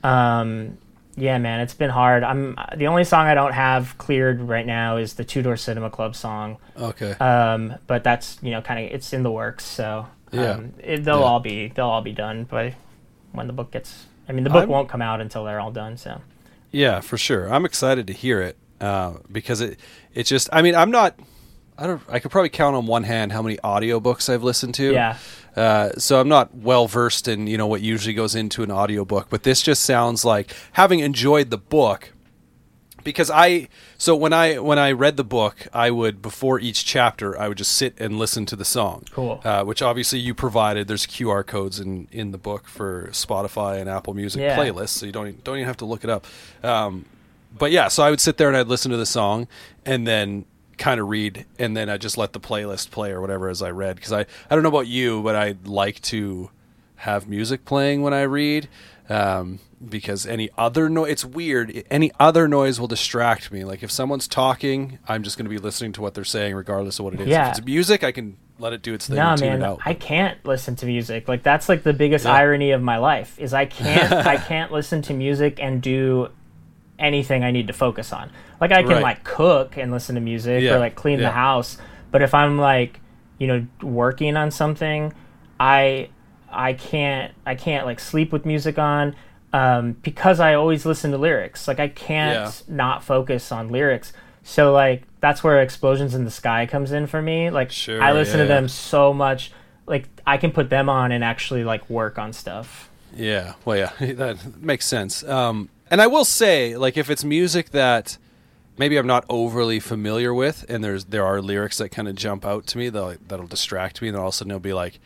Um, 0.02 0.78
yeah, 1.14 1.36
man, 1.36 1.60
it's 1.60 1.74
been 1.74 1.90
hard. 1.90 2.24
I'm 2.24 2.56
the 2.74 2.86
only 2.86 3.04
song 3.04 3.26
I 3.26 3.34
don't 3.34 3.52
have 3.52 3.98
cleared 3.98 4.40
right 4.40 4.64
now 4.66 4.96
is 4.96 5.12
the 5.14 5.24
Two 5.24 5.42
Door 5.42 5.58
Cinema 5.58 5.90
Club 5.90 6.16
song. 6.16 6.56
Okay. 6.78 7.12
Um, 7.12 7.74
but 7.86 8.02
that's 8.02 8.38
you 8.42 8.50
know 8.50 8.62
kind 8.62 8.82
of 8.86 8.90
it's 8.92 9.12
in 9.12 9.22
the 9.22 9.30
works, 9.30 9.64
so 9.66 10.06
Yeah. 10.30 10.52
um, 10.52 10.72
it, 10.82 11.04
they'll 11.04 11.18
Yeah. 11.18 11.24
all 11.24 11.40
be 11.40 11.68
they'll 11.68 11.84
all 11.86 12.00
be 12.00 12.12
done 12.12 12.44
by 12.44 12.74
when 13.32 13.46
the 13.46 13.52
book 13.52 13.70
gets. 13.72 14.06
I 14.26 14.32
mean, 14.32 14.44
the 14.44 14.50
book 14.50 14.60
I'm- 14.60 14.68
won't 14.70 14.88
come 14.88 15.02
out 15.02 15.20
until 15.20 15.44
they're 15.44 15.60
all 15.60 15.70
done. 15.70 15.98
So 15.98 16.22
Yeah, 16.72 17.00
for 17.00 17.18
sure. 17.18 17.52
I'm 17.52 17.64
excited 17.64 18.06
to 18.08 18.12
hear 18.12 18.40
it 18.40 18.56
uh, 18.80 19.14
because 19.30 19.60
it 19.60 19.78
it 20.14 20.24
just. 20.24 20.48
I 20.52 20.62
mean, 20.62 20.74
I'm 20.74 20.90
not. 20.90 21.18
I 21.78 21.86
don't. 21.86 22.02
I 22.08 22.18
could 22.18 22.30
probably 22.30 22.48
count 22.48 22.74
on 22.74 22.86
one 22.86 23.04
hand 23.04 23.32
how 23.32 23.42
many 23.42 23.58
audiobooks 23.58 24.28
I've 24.28 24.42
listened 24.42 24.74
to. 24.76 24.92
Yeah. 24.92 25.18
Uh, 25.54 25.90
so 25.98 26.18
I'm 26.18 26.28
not 26.28 26.54
well 26.54 26.86
versed 26.86 27.28
in 27.28 27.46
you 27.46 27.58
know 27.58 27.66
what 27.66 27.82
usually 27.82 28.14
goes 28.14 28.34
into 28.34 28.62
an 28.62 28.70
audiobook, 28.70 29.28
but 29.28 29.42
this 29.42 29.62
just 29.62 29.82
sounds 29.82 30.24
like 30.24 30.54
having 30.72 31.00
enjoyed 31.00 31.50
the 31.50 31.58
book. 31.58 32.11
Because 33.04 33.30
I 33.30 33.68
so 33.98 34.14
when 34.16 34.32
I 34.32 34.58
when 34.58 34.78
I 34.78 34.92
read 34.92 35.16
the 35.16 35.24
book, 35.24 35.66
I 35.72 35.90
would 35.90 36.22
before 36.22 36.58
each 36.60 36.84
chapter 36.84 37.38
I 37.38 37.48
would 37.48 37.58
just 37.58 37.72
sit 37.72 37.94
and 37.98 38.18
listen 38.18 38.46
to 38.46 38.56
the 38.56 38.64
song. 38.64 39.04
Cool. 39.12 39.40
Uh, 39.44 39.64
which 39.64 39.82
obviously 39.82 40.18
you 40.18 40.34
provided. 40.34 40.88
There's 40.88 41.06
QR 41.06 41.46
codes 41.46 41.80
in, 41.80 42.08
in 42.12 42.30
the 42.32 42.38
book 42.38 42.66
for 42.66 43.08
Spotify 43.12 43.80
and 43.80 43.88
Apple 43.88 44.14
Music 44.14 44.40
Yeah. 44.40 44.56
playlists, 44.56 44.90
so 44.90 45.06
you 45.06 45.12
don't 45.12 45.42
don't 45.44 45.56
even 45.56 45.66
have 45.66 45.76
to 45.78 45.84
look 45.84 46.04
it 46.04 46.10
up. 46.10 46.26
Um, 46.62 47.04
but 47.56 47.70
yeah, 47.70 47.88
so 47.88 48.02
I 48.02 48.10
would 48.10 48.20
sit 48.20 48.38
there 48.38 48.48
and 48.48 48.56
I'd 48.56 48.68
listen 48.68 48.90
to 48.92 48.96
the 48.96 49.06
song, 49.06 49.46
and 49.84 50.06
then 50.06 50.44
kind 50.78 50.98
of 50.98 51.08
read 51.08 51.44
and 51.58 51.76
then 51.76 51.88
I 51.88 51.96
just 51.96 52.16
let 52.18 52.32
the 52.32 52.40
playlist 52.40 52.90
play 52.90 53.12
or 53.12 53.20
whatever 53.20 53.48
as 53.48 53.62
I 53.62 53.70
read 53.70 53.94
because 53.96 54.10
I 54.10 54.20
I 54.50 54.54
don't 54.54 54.62
know 54.62 54.70
about 54.70 54.88
you 54.88 55.22
but 55.22 55.36
I 55.36 55.54
like 55.64 56.00
to 56.02 56.50
have 56.96 57.28
music 57.28 57.64
playing 57.64 58.02
when 58.02 58.12
I 58.14 58.22
read 58.22 58.68
um, 59.12 59.58
because 59.88 60.26
any 60.26 60.48
other 60.56 60.88
noise 60.88 61.10
it's 61.10 61.24
weird 61.24 61.82
any 61.90 62.10
other 62.20 62.46
noise 62.48 62.78
will 62.78 62.86
distract 62.88 63.50
me 63.52 63.64
like 63.64 63.82
if 63.82 63.90
someone's 63.90 64.28
talking 64.28 64.98
I'm 65.08 65.22
just 65.24 65.36
going 65.36 65.44
to 65.46 65.50
be 65.50 65.58
listening 65.58 65.92
to 65.94 66.00
what 66.00 66.14
they're 66.14 66.24
saying 66.24 66.54
regardless 66.54 66.98
of 66.98 67.04
what 67.06 67.14
it 67.14 67.20
is 67.20 67.26
Yeah. 67.28 67.50
if 67.50 67.58
it's 67.58 67.66
music 67.66 68.04
I 68.04 68.12
can 68.12 68.36
let 68.58 68.72
it 68.72 68.82
do 68.82 68.94
its 68.94 69.08
thing 69.08 69.16
No, 69.16 69.30
and 69.30 69.38
tune 69.40 69.58
man, 69.58 69.76
I 69.84 69.94
can't 69.94 70.38
listen 70.44 70.76
to 70.76 70.86
music. 70.86 71.26
Like 71.26 71.42
that's 71.42 71.68
like 71.68 71.82
the 71.82 71.92
biggest 71.92 72.24
Yeah. 72.26 72.32
irony 72.34 72.70
of 72.70 72.80
my 72.80 72.96
life 72.98 73.36
is 73.40 73.52
I 73.52 73.64
can't 73.66 74.12
I 74.26 74.36
can't 74.36 74.70
listen 74.70 75.02
to 75.02 75.14
music 75.14 75.58
and 75.60 75.82
do 75.82 76.28
anything 76.98 77.42
I 77.42 77.50
need 77.50 77.66
to 77.66 77.72
focus 77.72 78.12
on. 78.12 78.30
Like 78.60 78.70
I 78.70 78.82
can 78.82 78.92
Right. 78.92 79.02
like 79.02 79.24
cook 79.24 79.76
and 79.76 79.90
listen 79.90 80.14
to 80.14 80.20
music 80.20 80.62
Yeah, 80.62 80.74
or 80.74 80.78
like 80.78 80.94
clean 80.94 81.18
the 81.18 81.32
house, 81.32 81.76
but 82.12 82.22
if 82.22 82.34
I'm 82.34 82.56
like, 82.58 83.00
you 83.38 83.48
know, 83.48 83.66
working 83.82 84.36
on 84.36 84.52
something, 84.52 85.12
I 85.58 86.10
I 86.52 86.74
can't 86.74 87.32
I 87.46 87.54
can't 87.54 87.86
like 87.86 88.00
sleep 88.00 88.32
with 88.32 88.44
music 88.46 88.78
on 88.78 89.14
um, 89.52 89.92
because 90.02 90.40
I 90.40 90.54
always 90.54 90.86
listen 90.86 91.10
to 91.10 91.18
lyrics. 91.18 91.66
Like 91.68 91.80
I 91.80 91.88
can't 91.88 92.32
Yeah. 92.68 92.74
not 92.74 93.02
focus 93.04 93.52
on 93.52 93.68
lyrics. 93.68 94.12
So 94.42 94.72
like 94.72 95.02
that's 95.20 95.44
where 95.44 95.60
Explosions 95.60 96.14
in 96.14 96.24
the 96.24 96.30
Sky 96.30 96.66
comes 96.66 96.92
in 96.92 97.06
for 97.06 97.22
me. 97.22 97.50
Like 97.50 97.70
Sure, 97.70 98.02
I 98.02 98.12
listen 98.12 98.38
yeah, 98.38 98.44
to 98.44 98.48
them 98.48 98.68
so 98.68 99.12
much 99.12 99.52
like 99.86 100.08
I 100.26 100.36
can 100.36 100.52
put 100.52 100.70
them 100.70 100.88
on 100.88 101.12
and 101.12 101.22
actually 101.24 101.64
like 101.64 101.88
work 101.90 102.18
on 102.18 102.32
stuff. 102.32 102.88
Yeah, 103.14 103.54
well, 103.64 103.76
yeah, 103.76 103.92
that 104.14 104.62
makes 104.62 104.86
sense. 104.86 105.22
Um, 105.24 105.68
and 105.90 106.00
I 106.00 106.06
will 106.06 106.24
say, 106.24 106.76
like, 106.78 106.96
if 106.96 107.10
it's 107.10 107.24
music 107.24 107.70
that 107.70 108.16
maybe 108.78 108.96
I'm 108.96 109.06
not 109.06 109.26
overly 109.28 109.80
familiar 109.80 110.32
with, 110.32 110.64
and 110.68 110.82
there's 110.82 111.04
there 111.06 111.26
are 111.26 111.42
lyrics 111.42 111.76
that 111.78 111.90
kind 111.90 112.08
of 112.08 112.14
jump 112.14 112.46
out 112.46 112.66
to 112.68 112.78
me 112.78 112.88
that'll, 112.88 113.16
that'll 113.28 113.46
distract 113.46 114.00
me, 114.00 114.08
and 114.08 114.14
then 114.16 114.22
all 114.22 114.28
of 114.28 114.34
a 114.34 114.36
sudden 114.36 114.50
it'll 114.52 114.60
be 114.60 114.72
like, 114.72 114.98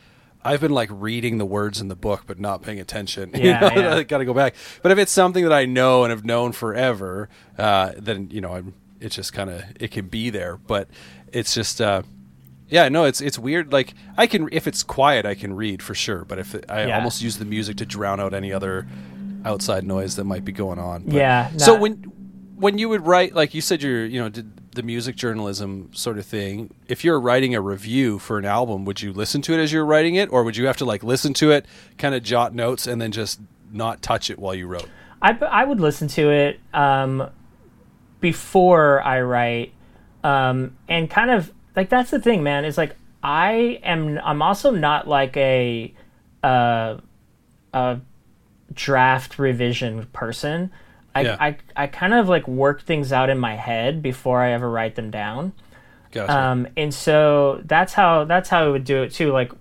I've 0.46 0.60
been 0.60 0.72
like 0.72 0.88
reading 0.92 1.38
the 1.38 1.44
words 1.46 1.80
in 1.80 1.88
the 1.88 1.96
book 1.96 2.24
but 2.26 2.38
not 2.38 2.62
paying 2.62 2.80
attention. 2.80 3.30
You 3.34 3.50
Yeah, 3.50 3.60
know, 3.60 3.80
yeah. 3.80 3.94
I 3.96 4.02
got 4.04 4.18
to 4.18 4.24
go 4.24 4.34
back. 4.34 4.54
But 4.82 4.92
if 4.92 4.98
it's 4.98 5.12
something 5.12 5.42
that 5.44 5.52
I 5.52 5.64
know 5.66 6.04
and 6.04 6.10
have 6.10 6.24
known 6.24 6.52
forever, 6.52 7.28
uh, 7.58 7.92
then 7.96 8.28
you 8.30 8.40
know, 8.40 8.52
I'm, 8.54 8.74
it's 9.00 9.14
just 9.16 9.32
kind 9.32 9.50
of 9.50 9.62
it 9.80 9.90
can 9.90 10.08
be 10.08 10.30
there. 10.30 10.56
But 10.56 10.88
it's 11.32 11.54
just. 11.54 11.80
Uh, 11.80 12.02
yeah, 12.68 12.88
no, 12.88 13.04
it's 13.04 13.20
it's 13.20 13.38
weird. 13.38 13.72
Like 13.72 13.94
I 14.16 14.26
can, 14.26 14.48
if 14.50 14.66
it's 14.66 14.82
quiet, 14.82 15.24
I 15.24 15.34
can 15.36 15.54
read 15.54 15.82
for 15.82 15.94
sure. 15.94 16.24
But 16.24 16.40
if 16.40 16.52
it, 16.54 16.64
I 16.68 16.86
Yeah. 16.86 16.96
almost 16.96 17.22
use 17.22 17.36
the 17.38 17.44
music 17.44 17.76
to 17.76 17.86
drown 17.86 18.18
out 18.18 18.34
any 18.34 18.52
other 18.52 18.88
outside 19.44 19.84
noise 19.84 20.16
that 20.16 20.24
might 20.24 20.44
be 20.44 20.50
going 20.50 20.80
on. 20.80 21.04
But- 21.04 21.14
Yeah, 21.14 21.56
So 21.58 21.78
when 21.78 22.10
when 22.56 22.78
you 22.78 22.88
would 22.88 23.06
write, 23.06 23.34
like 23.34 23.54
you 23.54 23.60
said, 23.60 23.82
you're 23.82 24.04
you 24.04 24.20
know 24.20 24.28
did 24.28 24.74
the 24.74 24.82
music 24.82 25.16
journalism 25.16 25.90
sort 25.92 26.18
of 26.18 26.26
thing. 26.26 26.74
If 26.88 27.04
you're 27.04 27.20
writing 27.20 27.54
a 27.54 27.60
review 27.60 28.18
for 28.18 28.38
an 28.38 28.44
album, 28.44 28.84
would 28.84 29.00
you 29.02 29.12
listen 29.12 29.42
to 29.42 29.54
it 29.54 29.58
as 29.58 29.72
you're 29.72 29.84
writing 29.84 30.14
it, 30.14 30.30
or 30.32 30.44
would 30.44 30.56
you 30.56 30.66
have 30.66 30.76
to 30.78 30.84
like 30.84 31.02
listen 31.02 31.34
to 31.34 31.50
it, 31.50 31.66
kind 31.98 32.14
of 32.14 32.22
jot 32.22 32.54
notes, 32.54 32.86
and 32.86 33.00
then 33.00 33.12
just 33.12 33.40
not 33.72 34.02
touch 34.02 34.30
it 34.30 34.38
while 34.38 34.54
you 34.54 34.66
wrote? 34.66 34.88
I, 35.20 35.32
I 35.32 35.64
would 35.64 35.80
listen 35.80 36.08
to 36.08 36.30
it 36.30 36.60
um, 36.74 37.30
before 38.20 39.02
I 39.02 39.22
write, 39.22 39.72
um, 40.22 40.76
and 40.88 41.10
kind 41.10 41.30
of 41.30 41.52
like 41.74 41.88
that's 41.88 42.10
the 42.10 42.20
thing, 42.20 42.42
man. 42.42 42.64
Is 42.64 42.78
like 42.78 42.96
I 43.22 43.80
am. 43.82 44.18
I'm 44.22 44.42
also 44.42 44.70
not 44.70 45.08
like 45.08 45.36
a 45.36 45.92
uh, 46.42 46.98
a 47.72 48.00
draft 48.72 49.38
revision 49.38 50.06
person. 50.12 50.70
I, 51.16 51.20
Yeah. 51.22 51.36
I 51.40 51.56
I 51.76 51.86
kind 51.86 52.14
of 52.14 52.28
like 52.28 52.46
work 52.46 52.82
things 52.82 53.12
out 53.12 53.30
in 53.30 53.38
my 53.38 53.54
head 53.54 54.02
before 54.02 54.42
I 54.42 54.52
ever 54.52 54.70
write 54.70 54.94
them 54.94 55.10
down. 55.10 55.52
Gotcha. 56.12 56.36
Um, 56.36 56.68
and 56.76 56.92
so 56.94 57.60
that's 57.64 57.92
how 57.92 58.24
that's 58.24 58.48
how 58.48 58.64
I 58.64 58.68
would 58.68 58.84
do 58.84 59.02
it 59.02 59.12
too. 59.12 59.32
Like 59.32 59.52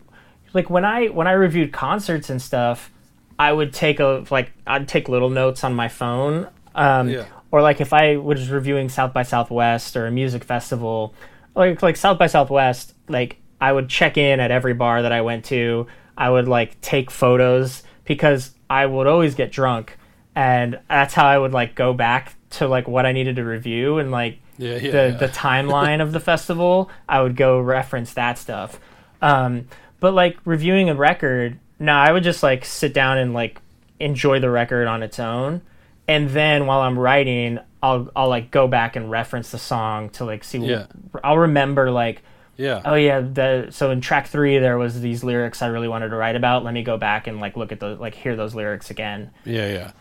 like 0.53 0.69
when 0.69 0.85
I 0.85 1.07
when 1.07 1.27
I 1.27 1.33
reviewed 1.33 1.71
concerts 1.71 2.29
and 2.29 2.41
stuff, 2.41 2.91
I 3.37 3.51
would 3.51 3.73
take 3.73 3.99
a 3.99 4.25
like 4.29 4.51
I'd 4.65 4.87
take 4.87 5.09
little 5.09 5.29
notes 5.29 5.63
on 5.63 5.73
my 5.73 5.87
phone. 5.87 6.47
Um, 6.75 7.09
Yeah. 7.09 7.25
Or 7.51 7.61
like 7.61 7.79
if 7.79 7.93
I 7.93 8.17
was 8.17 8.49
reviewing 8.49 8.89
South 8.89 9.13
by 9.13 9.23
Southwest 9.23 9.95
or 9.95 10.07
a 10.07 10.11
music 10.11 10.43
festival, 10.43 11.13
like 11.55 11.81
like 11.81 11.95
South 11.95 12.17
by 12.17 12.27
Southwest, 12.27 12.93
like 13.07 13.37
I 13.61 13.71
would 13.71 13.87
check 13.89 14.17
in 14.17 14.39
at 14.39 14.51
every 14.51 14.73
bar 14.73 15.01
that 15.01 15.11
I 15.13 15.21
went 15.21 15.45
to. 15.45 15.87
I 16.17 16.29
would 16.29 16.47
like 16.47 16.79
take 16.81 17.11
photos 17.11 17.83
because 18.03 18.51
I 18.69 18.85
would 18.85 19.07
always 19.07 19.35
get 19.35 19.51
drunk, 19.51 19.97
and 20.35 20.79
that's 20.89 21.13
how 21.13 21.25
I 21.25 21.37
would 21.37 21.53
like 21.53 21.75
go 21.75 21.93
back 21.93 22.35
to 22.51 22.67
like 22.67 22.87
what 22.87 23.05
I 23.05 23.11
needed 23.11 23.37
to 23.37 23.43
review 23.43 23.97
and 23.97 24.11
like 24.11 24.39
Yeah, 24.57 24.75
yeah, 24.75 24.91
the 24.91 25.09
yeah. 25.09 25.11
the 25.11 25.27
timeline 25.29 26.01
of 26.01 26.11
the 26.11 26.19
festival. 26.31 26.89
I 27.07 27.21
would 27.21 27.35
go 27.35 27.59
reference 27.59 28.13
that 28.13 28.37
stuff. 28.37 28.79
Um, 29.21 29.67
but 29.99 30.13
like 30.13 30.37
reviewing 30.45 30.89
a 30.89 30.95
record, 30.95 31.57
no, 31.79 31.93
I 31.93 32.11
would 32.11 32.23
just 32.23 32.43
like 32.43 32.65
sit 32.65 32.93
down 32.93 33.17
and 33.17 33.33
like 33.33 33.59
enjoy 33.99 34.39
the 34.39 34.49
record 34.49 34.87
on 34.87 35.01
its 35.03 35.19
own, 35.19 35.61
and 36.07 36.29
then 36.29 36.65
while 36.65 36.81
I'm 36.81 36.99
writing, 36.99 37.59
I'll 37.81 38.09
I'll 38.15 38.29
like 38.29 38.51
go 38.51 38.67
back 38.67 38.95
and 38.95 39.09
reference 39.09 39.51
the 39.51 39.57
song 39.59 40.09
to 40.11 40.25
like 40.25 40.43
see. 40.43 40.59
Yeah. 40.59 40.87
I'll 41.23 41.37
remember 41.37 41.91
like 41.91 42.21
yeah. 42.57 42.81
oh 42.85 42.95
yeah 42.95 43.19
the 43.19 43.67
so 43.71 43.91
in 43.91 43.99
track 43.99 44.27
three 44.27 44.59
there 44.59 44.77
was 44.77 45.01
these 45.01 45.25
lyrics 45.25 45.61
i 45.61 45.67
really 45.67 45.89
wanted 45.89 46.07
to 46.07 46.15
write 46.15 46.37
about 46.37 46.63
let 46.63 46.73
me 46.73 46.83
go 46.83 46.97
back 46.97 47.27
and 47.27 47.41
like 47.41 47.57
look 47.57 47.73
at 47.73 47.81
the 47.81 47.95
like 47.95 48.15
hear 48.15 48.37
those 48.37 48.55
lyrics 48.55 48.89
again 48.89 49.29
Yeah, 49.43 49.67
yeah, 49.67 49.91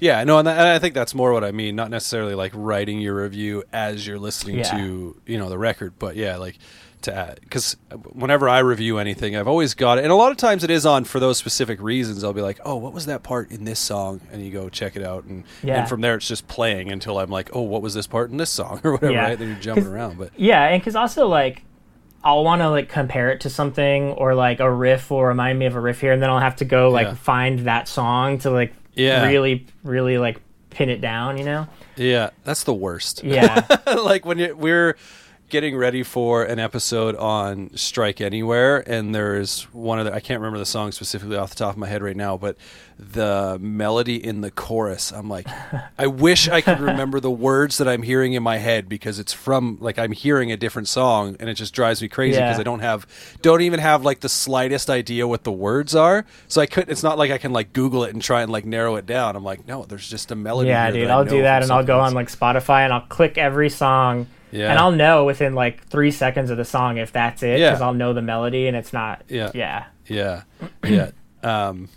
yeah. 0.00 0.22
No, 0.24 0.38
and, 0.38 0.46
that, 0.46 0.58
and 0.58 0.68
I 0.68 0.78
think 0.78 0.94
that's 0.94 1.14
more 1.14 1.32
what 1.32 1.44
I 1.44 1.52
mean. 1.52 1.76
Not 1.76 1.90
necessarily 1.90 2.34
like 2.34 2.52
writing 2.54 3.00
your 3.00 3.14
review 3.22 3.64
as 3.72 4.06
you're 4.06 4.18
listening 4.18 4.58
Yeah. 4.58 4.76
to 4.78 5.16
you 5.26 5.38
know 5.38 5.48
the 5.48 5.58
record, 5.58 5.94
but 5.98 6.16
yeah, 6.16 6.36
like 6.36 6.58
to 7.02 7.34
because 7.40 7.76
whenever 8.12 8.48
I 8.48 8.60
review 8.60 8.98
anything, 8.98 9.34
I've 9.36 9.48
always 9.48 9.74
got 9.74 9.98
it, 9.98 10.04
and 10.04 10.12
a 10.12 10.16
lot 10.16 10.30
of 10.30 10.36
times 10.36 10.62
it 10.62 10.70
is 10.70 10.86
on 10.86 11.02
for 11.04 11.18
those 11.18 11.36
specific 11.36 11.80
reasons. 11.82 12.22
I'll 12.22 12.32
be 12.32 12.42
like, 12.42 12.60
oh, 12.64 12.76
what 12.76 12.92
was 12.92 13.06
that 13.06 13.22
part 13.24 13.50
in 13.50 13.64
this 13.64 13.80
song? 13.80 14.20
And 14.30 14.44
you 14.44 14.52
go 14.52 14.68
check 14.68 14.94
it 14.94 15.02
out, 15.02 15.24
and 15.24 15.42
Yeah. 15.64 15.80
and 15.80 15.88
from 15.88 16.00
there 16.00 16.14
it's 16.14 16.28
just 16.28 16.46
playing 16.46 16.92
until 16.92 17.18
I'm 17.18 17.30
like, 17.30 17.50
oh, 17.54 17.62
what 17.62 17.82
was 17.82 17.94
this 17.94 18.06
part 18.06 18.30
in 18.30 18.36
this 18.36 18.50
song 18.50 18.80
or 18.84 18.92
whatever. 18.92 19.12
Yeah. 19.12 19.24
Right? 19.30 19.38
Then 19.38 19.48
you're 19.48 19.58
jumping 19.58 19.86
around, 19.88 20.16
but 20.18 20.30
yeah 20.36 20.62
and 20.68 20.80
because 20.80 20.94
also 20.94 21.26
like 21.26 21.64
i'll 22.24 22.44
want 22.44 22.62
to 22.62 22.70
like 22.70 22.88
compare 22.88 23.30
it 23.32 23.40
to 23.40 23.50
something 23.50 24.10
or 24.12 24.32
like 24.32 24.60
a 24.60 24.72
riff 24.72 25.10
will 25.10 25.24
remind 25.24 25.58
me 25.58 25.66
of 25.66 25.74
a 25.74 25.80
riff 25.80 26.00
here 26.00 26.12
and 26.12 26.22
then 26.22 26.30
i'll 26.30 26.38
have 26.38 26.54
to 26.54 26.64
go 26.64 26.88
like 26.88 27.08
Yeah. 27.08 27.14
find 27.14 27.58
that 27.66 27.88
song 27.88 28.38
to 28.38 28.50
like 28.52 28.72
Yeah. 28.94 29.26
really 29.26 29.66
really 29.82 30.18
like 30.18 30.40
pin 30.70 30.88
it 30.88 31.00
down 31.00 31.38
you 31.38 31.44
know 31.44 31.66
yeah, 31.94 32.30
that's 32.44 32.64
the 32.64 32.72
worst. 32.72 33.22
yeah 33.22 33.66
like 33.86 34.24
when 34.24 34.38
you're 34.38 34.56
we're 34.56 34.96
getting 35.52 35.76
ready 35.76 36.02
for 36.02 36.42
an 36.44 36.58
episode 36.58 37.14
on 37.16 37.68
Strike 37.76 38.22
Anywhere, 38.22 38.78
and 38.88 39.14
there's 39.14 39.64
one 39.74 39.98
of 39.98 40.06
the 40.06 40.14
I 40.14 40.18
can't 40.20 40.40
remember 40.40 40.58
the 40.58 40.64
song 40.64 40.92
specifically 40.92 41.36
off 41.36 41.50
the 41.50 41.56
top 41.56 41.72
of 41.74 41.76
my 41.76 41.86
head 41.86 42.02
right 42.02 42.16
now, 42.16 42.38
but 42.38 42.56
the 42.98 43.58
melody 43.60 44.16
in 44.16 44.40
the 44.40 44.50
chorus, 44.50 45.12
I'm 45.12 45.28
like, 45.28 45.46
I 45.98 46.06
wish 46.06 46.48
I 46.48 46.62
could 46.62 46.80
remember 46.80 47.20
the 47.20 47.30
words 47.30 47.76
that 47.78 47.86
I'm 47.86 48.02
hearing 48.02 48.32
in 48.32 48.42
my 48.42 48.56
head 48.56 48.88
because 48.88 49.18
it's 49.18 49.34
from 49.34 49.76
like 49.82 49.98
I'm 49.98 50.12
hearing 50.12 50.50
a 50.50 50.56
different 50.56 50.88
song, 50.88 51.36
and 51.38 51.50
it 51.50 51.54
just 51.54 51.74
drives 51.74 52.00
me 52.00 52.08
crazy 52.08 52.38
Yeah. 52.38 52.46
because 52.48 52.58
I 52.58 52.62
don't 52.64 52.80
have 52.80 53.06
don't 53.42 53.60
even 53.60 53.78
have 53.78 54.04
like 54.06 54.20
the 54.20 54.30
slightest 54.30 54.88
idea 54.88 55.28
what 55.28 55.44
the 55.44 55.52
words 55.52 55.94
are. 55.94 56.24
So 56.48 56.62
I 56.62 56.66
couldn't. 56.66 56.90
It's 56.90 57.02
not 57.02 57.18
like 57.18 57.30
I 57.30 57.36
can 57.36 57.52
like 57.52 57.74
Google 57.74 58.04
it 58.04 58.14
and 58.14 58.22
try 58.22 58.40
and 58.40 58.50
like 58.50 58.64
narrow 58.64 58.96
it 58.96 59.04
down. 59.04 59.36
I'm 59.36 59.44
like, 59.44 59.68
no, 59.68 59.84
there's 59.84 60.08
just 60.08 60.30
a 60.30 60.34
melody. 60.34 60.70
yeah 60.70 60.90
dude 60.90 61.08
i'll 61.08 61.26
do 61.26 61.42
that 61.42 61.62
and 61.62 61.70
i'll 61.70 61.84
go 61.84 61.98
something 62.00 62.06
on 62.06 62.14
like 62.14 62.30
spotify 62.30 62.84
and 62.84 62.92
i'll 62.92 63.00
click 63.02 63.36
every 63.36 63.68
song 63.68 64.26
Yeah. 64.52 64.70
and 64.70 64.78
i'll 64.78 64.92
know 64.92 65.24
within 65.24 65.54
like 65.54 65.86
three 65.88 66.10
seconds 66.10 66.50
of 66.50 66.56
the 66.58 66.64
song 66.64 66.98
if 66.98 67.10
that's 67.12 67.42
it 67.42 67.58
Yeah. 67.58 67.70
because 67.70 67.82
i'll 67.82 67.94
know 67.94 68.12
the 68.12 68.22
melody 68.22 68.66
and 68.68 68.76
it's 68.76 68.92
not 68.92 69.22
Yeah. 69.28 69.50
yeah 69.54 69.84
Yeah, 70.06 70.42
yeah. 70.84 71.10
Um, 71.42 71.88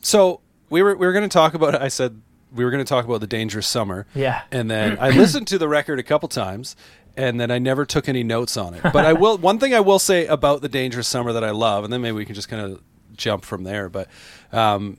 so 0.00 0.40
we 0.70 0.82
were 0.82 0.96
we 0.96 1.06
were 1.06 1.12
going 1.12 1.28
to 1.28 1.32
talk 1.32 1.54
about. 1.54 1.74
I 1.80 1.88
said 1.88 2.20
we 2.54 2.64
were 2.64 2.70
going 2.70 2.82
to 2.84 2.88
talk 2.88 3.04
about 3.04 3.20
the 3.20 3.26
dangerous 3.26 3.66
summer. 3.66 4.06
Yeah. 4.14 4.42
and 4.50 4.70
then 4.70 4.96
I 5.00 5.10
listened 5.10 5.46
to 5.48 5.58
the 5.58 5.68
record 5.68 5.98
a 5.98 6.02
couple 6.02 6.28
times, 6.28 6.74
and 7.16 7.38
then 7.40 7.50
I 7.50 7.58
never 7.58 7.84
took 7.84 8.08
any 8.08 8.22
notes 8.22 8.56
on 8.56 8.74
it. 8.74 8.82
But 8.82 9.04
I 9.04 9.12
will. 9.12 9.36
One 9.50 9.58
thing 9.58 9.74
I 9.74 9.80
will 9.80 9.98
say 9.98 10.26
about 10.26 10.62
the 10.62 10.68
dangerous 10.68 11.08
summer 11.08 11.32
that 11.32 11.44
I 11.44 11.50
love, 11.50 11.84
and 11.84 11.92
then 11.92 12.00
maybe 12.00 12.16
we 12.16 12.24
can 12.24 12.34
just 12.34 12.48
kind 12.48 12.62
of 12.64 12.82
jump 13.14 13.44
from 13.44 13.64
there. 13.64 13.88
But 13.90 14.08
um, 14.52 14.98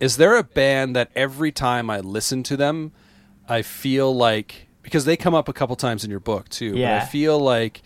is 0.00 0.16
there 0.16 0.36
a 0.36 0.42
band 0.42 0.96
that 0.96 1.10
every 1.14 1.52
time 1.52 1.90
I 1.90 2.00
listen 2.00 2.42
to 2.44 2.56
them, 2.56 2.92
I 3.48 3.62
feel 3.62 4.14
like 4.14 4.67
because 4.88 5.04
they 5.04 5.16
come 5.16 5.34
up 5.34 5.48
a 5.48 5.52
couple 5.52 5.76
times 5.76 6.04
in 6.04 6.10
your 6.10 6.20
book 6.20 6.48
too. 6.48 6.72
But 6.72 7.02
I 7.02 7.04
feel 7.04 7.38
like 7.38 7.82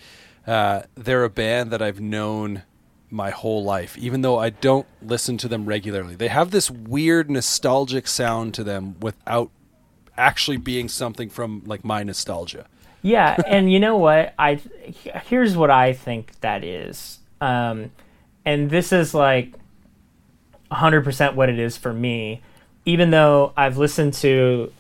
uh, 0.47 0.83
they're 0.95 1.25
a 1.25 1.31
band 1.31 1.71
that 1.71 1.83
I've 1.83 2.01
known 2.01 2.63
my 3.11 3.31
whole 3.31 3.63
life, 3.63 3.99
even 3.99 4.23
though 4.23 4.39
I 4.39 4.51
don't 4.51 4.87
listen 5.03 5.37
to 5.39 5.49
them 5.49 5.67
regularly. 5.67 6.15
They 6.15 6.29
have 6.29 6.51
this 6.51 6.71
weird 6.71 7.31
nostalgic 7.31 8.07
sound 8.07 8.55
to 8.55 8.65
them 8.65 8.97
without 9.01 9.51
actually 10.17 10.57
being 10.57 10.89
something 10.89 11.29
from 11.29 11.63
like 11.67 11.85
my 11.85 12.03
nostalgia. 12.03 12.67
Yeah, 13.03 13.37
and 13.47 13.71
you 13.71 13.81
know 13.81 13.97
what? 13.97 14.33
I 14.39 14.61
here's 15.27 15.57
what 15.57 15.71
I 15.71 15.93
think 15.93 16.41
that 16.41 16.63
is, 16.63 17.19
um, 17.41 17.91
and 18.45 18.71
this 18.71 18.93
is 18.93 19.13
like 19.13 19.53
100% 20.71 21.35
what 21.35 21.49
it 21.49 21.59
is 21.59 21.77
for 21.77 21.93
me. 21.93 22.41
Even 22.85 23.11
though 23.11 23.53
I've 23.57 23.77
listened 23.77 24.15
to, 24.15 24.73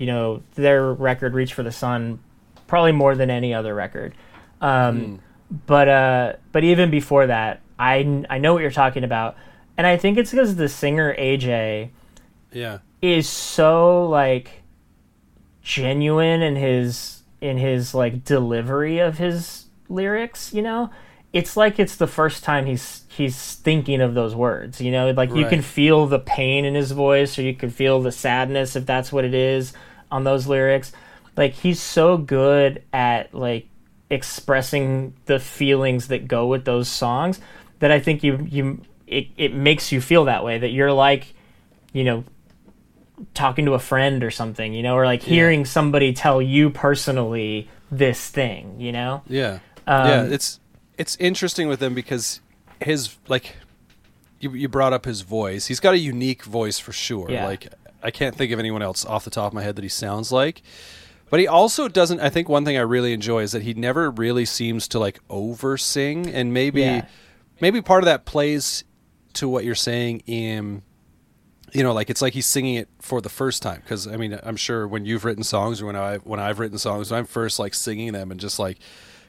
you 0.00 0.06
know, 0.06 0.42
their 0.56 0.92
record 0.92 1.34
"Reach 1.34 1.54
for 1.54 1.62
the 1.62 1.70
Sun" 1.70 2.18
probably 2.66 2.92
more 2.92 3.14
than 3.14 3.30
any 3.30 3.54
other 3.54 3.74
record, 3.74 4.14
Um, 4.60 5.20
But 5.66 5.88
uh, 5.88 6.32
but 6.52 6.64
even 6.64 6.90
before 6.90 7.26
that, 7.28 7.60
I 7.78 8.24
I 8.28 8.38
know 8.38 8.52
what 8.54 8.62
you're 8.62 8.70
talking 8.70 9.04
about, 9.04 9.36
and 9.76 9.86
I 9.86 9.96
think 9.96 10.18
it's 10.18 10.30
because 10.32 10.56
the 10.56 10.68
singer 10.68 11.14
AJ 11.18 11.90
Yeah. 12.52 12.78
is 13.02 13.28
so 13.28 14.06
like 14.08 14.62
genuine 15.62 16.42
in 16.42 16.56
his 16.56 17.22
in 17.40 17.58
his 17.58 17.94
like 17.94 18.24
delivery 18.24 18.98
of 18.98 19.18
his 19.18 19.66
lyrics 19.88 20.52
you 20.54 20.62
know? 20.62 20.90
It's 21.32 21.56
like 21.56 21.78
it's 21.78 21.96
the 21.96 22.06
first 22.08 22.42
time 22.42 22.66
he's 22.66 23.02
he's 23.08 23.54
thinking 23.54 24.00
of 24.00 24.14
those 24.14 24.34
words 24.34 24.80
you 24.80 24.90
know? 24.90 25.10
Like 25.10 25.30
you 25.34 25.46
can 25.46 25.62
feel 25.62 26.06
the 26.06 26.18
pain 26.18 26.64
in 26.64 26.74
his 26.74 26.92
voice 26.92 27.38
or 27.38 27.42
you 27.42 27.54
can 27.54 27.70
feel 27.70 28.00
the 28.00 28.12
sadness 28.12 28.76
if 28.76 28.86
that's 28.86 29.12
what 29.12 29.24
it 29.24 29.34
is 29.34 29.72
on 30.10 30.24
those 30.24 30.46
lyrics 30.46 30.92
like 31.36 31.54
he's 31.54 31.80
so 31.80 32.16
good 32.16 32.82
at 32.92 33.34
like 33.34 33.66
expressing 34.10 35.14
the 35.26 35.38
feelings 35.38 36.08
that 36.08 36.26
go 36.26 36.46
with 36.46 36.64
those 36.64 36.88
songs 36.88 37.40
that 37.78 37.90
i 37.90 38.00
think 38.00 38.22
you 38.22 38.46
you 38.50 38.80
it, 39.06 39.26
it 39.36 39.54
makes 39.54 39.90
you 39.92 40.00
feel 40.00 40.24
that 40.24 40.44
way 40.44 40.58
that 40.58 40.70
you're 40.70 40.92
like 40.92 41.34
you 41.92 42.04
know 42.04 42.24
talking 43.34 43.66
to 43.66 43.74
a 43.74 43.78
friend 43.78 44.22
or 44.22 44.30
something, 44.30 44.72
you 44.72 44.82
know, 44.82 44.96
or 44.96 45.04
like 45.04 45.22
hearing 45.22 45.64
somebody 45.64 46.12
tell 46.12 46.40
you 46.40 46.70
personally 46.70 47.68
this 47.90 48.28
thing, 48.28 48.80
you 48.80 48.92
know? 48.92 49.22
Yeah. 49.26 49.60
Um, 49.86 50.08
yeah, 50.08 50.22
it's 50.24 50.60
it's 50.98 51.16
interesting 51.16 51.68
with 51.68 51.82
him 51.82 51.94
because 51.94 52.40
his 52.80 53.16
like 53.28 53.56
you 54.38 54.52
you 54.52 54.68
brought 54.68 54.92
up 54.92 55.04
his 55.04 55.22
voice. 55.22 55.66
He's 55.66 55.80
got 55.80 55.94
a 55.94 55.98
unique 55.98 56.44
voice 56.44 56.78
for 56.78 56.92
sure. 56.92 57.30
Yeah. 57.30 57.46
Like 57.46 57.72
I 58.02 58.10
can't 58.10 58.34
think 58.34 58.52
of 58.52 58.58
anyone 58.58 58.82
else 58.82 59.04
off 59.04 59.24
the 59.24 59.30
top 59.30 59.48
of 59.48 59.54
my 59.54 59.62
head 59.62 59.76
that 59.76 59.82
he 59.82 59.88
sounds 59.88 60.30
like. 60.32 60.62
But 61.30 61.38
he 61.40 61.46
also 61.46 61.86
doesn't 61.88 62.20
I 62.20 62.28
think 62.30 62.48
one 62.48 62.64
thing 62.64 62.76
I 62.76 62.80
really 62.80 63.12
enjoy 63.12 63.42
is 63.42 63.52
that 63.52 63.62
he 63.62 63.74
never 63.74 64.10
really 64.10 64.44
seems 64.44 64.88
to 64.88 64.98
like 64.98 65.20
over 65.30 65.76
sing 65.76 66.26
and 66.28 66.52
maybe 66.52 66.80
Yeah. 66.82 67.06
maybe 67.60 67.80
part 67.80 68.02
of 68.02 68.06
that 68.06 68.24
plays 68.24 68.82
to 69.34 69.48
what 69.48 69.64
you're 69.64 69.74
saying 69.76 70.22
in 70.26 70.82
you 71.72 71.84
know, 71.84 71.92
like 71.92 72.10
it's 72.10 72.20
like 72.20 72.32
he's 72.32 72.46
singing 72.46 72.74
it 72.74 72.88
for 73.00 73.20
the 73.20 73.28
first 73.28 73.62
time. 73.62 73.80
Because 73.84 74.08
I 74.08 74.16
mean, 74.16 74.36
I'm 74.42 74.56
sure 74.56 74.88
when 74.88 75.04
you've 75.04 75.24
written 75.24 75.44
songs, 75.44 75.80
or 75.80 75.86
when 75.86 75.94
I 75.94 76.16
when 76.16 76.40
I've 76.40 76.58
written 76.58 76.78
songs, 76.78 77.12
when 77.12 77.18
I'm 77.18 77.26
first 77.26 77.60
like 77.60 77.74
singing 77.74 78.12
them 78.12 78.32
and 78.32 78.40
just 78.40 78.58
like 78.58 78.78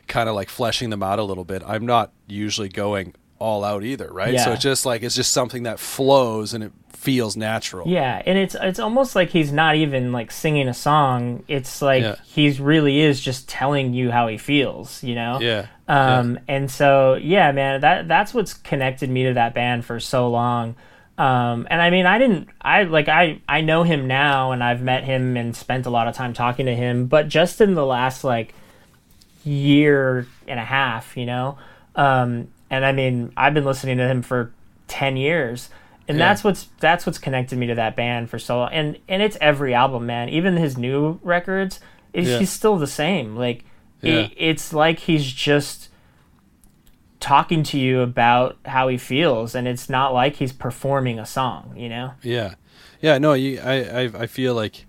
kind 0.07 0.27
of 0.27 0.33
like 0.33 0.49
fleshing 0.49 0.89
them 0.89 1.03
out 1.03 1.19
a 1.19 1.23
little 1.23 1.45
bit, 1.45 1.61
I'm 1.67 1.85
not 1.85 2.11
usually 2.27 2.67
going 2.67 3.13
all 3.41 3.63
out 3.63 3.83
either, 3.83 4.07
right? 4.11 4.39
So 4.39 4.53
it's 4.53 4.61
just 4.63 4.85
like 4.85 5.03
it's 5.03 5.15
just 5.15 5.33
something 5.33 5.63
that 5.63 5.79
flows 5.79 6.53
and 6.53 6.63
it 6.63 6.71
feels 6.93 7.35
natural. 7.35 7.87
Yeah, 7.87 8.21
and 8.25 8.37
it's 8.37 8.55
it's 8.61 8.79
almost 8.79 9.15
like 9.15 9.29
he's 9.29 9.51
not 9.51 9.75
even 9.75 10.11
like 10.11 10.29
singing 10.31 10.67
a 10.67 10.73
song. 10.73 11.43
It's 11.47 11.81
like 11.81 12.03
Yeah. 12.03 12.15
he's 12.23 12.59
really 12.59 12.99
is 12.99 13.19
just 13.19 13.49
telling 13.49 13.93
you 13.95 14.11
how 14.11 14.27
he 14.27 14.37
feels, 14.37 15.01
you 15.03 15.15
know? 15.15 15.39
Yeah. 15.41 15.65
Um 15.87 16.39
and 16.47 16.69
so 16.69 17.15
yeah, 17.15 17.51
man, 17.51 17.81
that 17.81 18.07
that's 18.07 18.33
what's 18.35 18.53
connected 18.53 19.09
me 19.09 19.23
to 19.25 19.33
that 19.33 19.55
band 19.55 19.83
for 19.83 19.99
so 19.99 20.29
long. 20.29 20.75
Um 21.17 21.67
and 21.71 21.81
I 21.81 21.89
mean, 21.89 22.05
I 22.05 22.19
didn't 22.19 22.49
I 22.61 22.83
like 22.83 23.09
I 23.09 23.41
I 23.49 23.61
know 23.61 23.81
him 23.81 24.05
now 24.07 24.51
and 24.51 24.63
I've 24.63 24.83
met 24.83 25.03
him 25.03 25.35
and 25.37 25.55
spent 25.55 25.87
a 25.87 25.89
lot 25.89 26.07
of 26.07 26.13
time 26.15 26.33
talking 26.33 26.67
to 26.67 26.75
him, 26.75 27.07
but 27.07 27.27
just 27.27 27.61
in 27.61 27.73
the 27.73 27.85
last 27.85 28.23
like 28.23 28.53
year 29.43 30.27
and 30.47 30.59
a 30.59 30.63
half, 30.65 31.17
you 31.17 31.25
know. 31.25 31.57
Um, 31.95 32.47
and 32.71 32.83
I 32.83 32.91
mean, 32.91 33.31
I've 33.37 33.53
been 33.53 33.65
listening 33.65 33.97
to 33.97 34.07
him 34.07 34.23
for 34.23 34.51
ten 34.87 35.15
years, 35.17 35.69
and 36.07 36.17
Yeah. 36.17 36.27
that's 36.29 36.43
what's 36.43 36.69
that's 36.79 37.05
what's 37.05 37.19
connected 37.19 37.59
me 37.59 37.67
to 37.67 37.75
that 37.75 37.95
band 37.95 38.29
for 38.31 38.39
so 38.39 38.57
long. 38.59 38.69
And 38.73 38.97
and 39.07 39.21
it's 39.21 39.37
every 39.39 39.73
album, 39.75 40.05
man. 40.07 40.29
Even 40.29 40.57
his 40.57 40.77
new 40.77 41.19
records, 41.21 41.79
is 42.13 42.27
Yeah. 42.29 42.39
he's 42.39 42.49
still 42.49 42.77
the 42.77 42.87
same. 42.87 43.35
Like 43.35 43.63
Yeah. 44.01 44.13
it, 44.21 44.33
it's 44.37 44.73
like 44.73 44.99
he's 44.99 45.31
just 45.31 45.89
talking 47.19 47.61
to 47.63 47.77
you 47.77 48.01
about 48.01 48.57
how 48.65 48.87
he 48.87 48.97
feels, 48.97 49.53
and 49.53 49.67
it's 49.67 49.89
not 49.89 50.13
like 50.13 50.37
he's 50.37 50.51
performing 50.53 51.19
a 51.19 51.25
song, 51.25 51.73
you 51.77 51.87
know. 51.87 52.13
Yeah, 52.23 52.55
yeah. 52.99 53.17
No, 53.19 53.33
you, 53.33 53.59
I, 53.61 53.73
I, 53.83 54.01
I 54.21 54.27
feel 54.27 54.55
like 54.55 54.85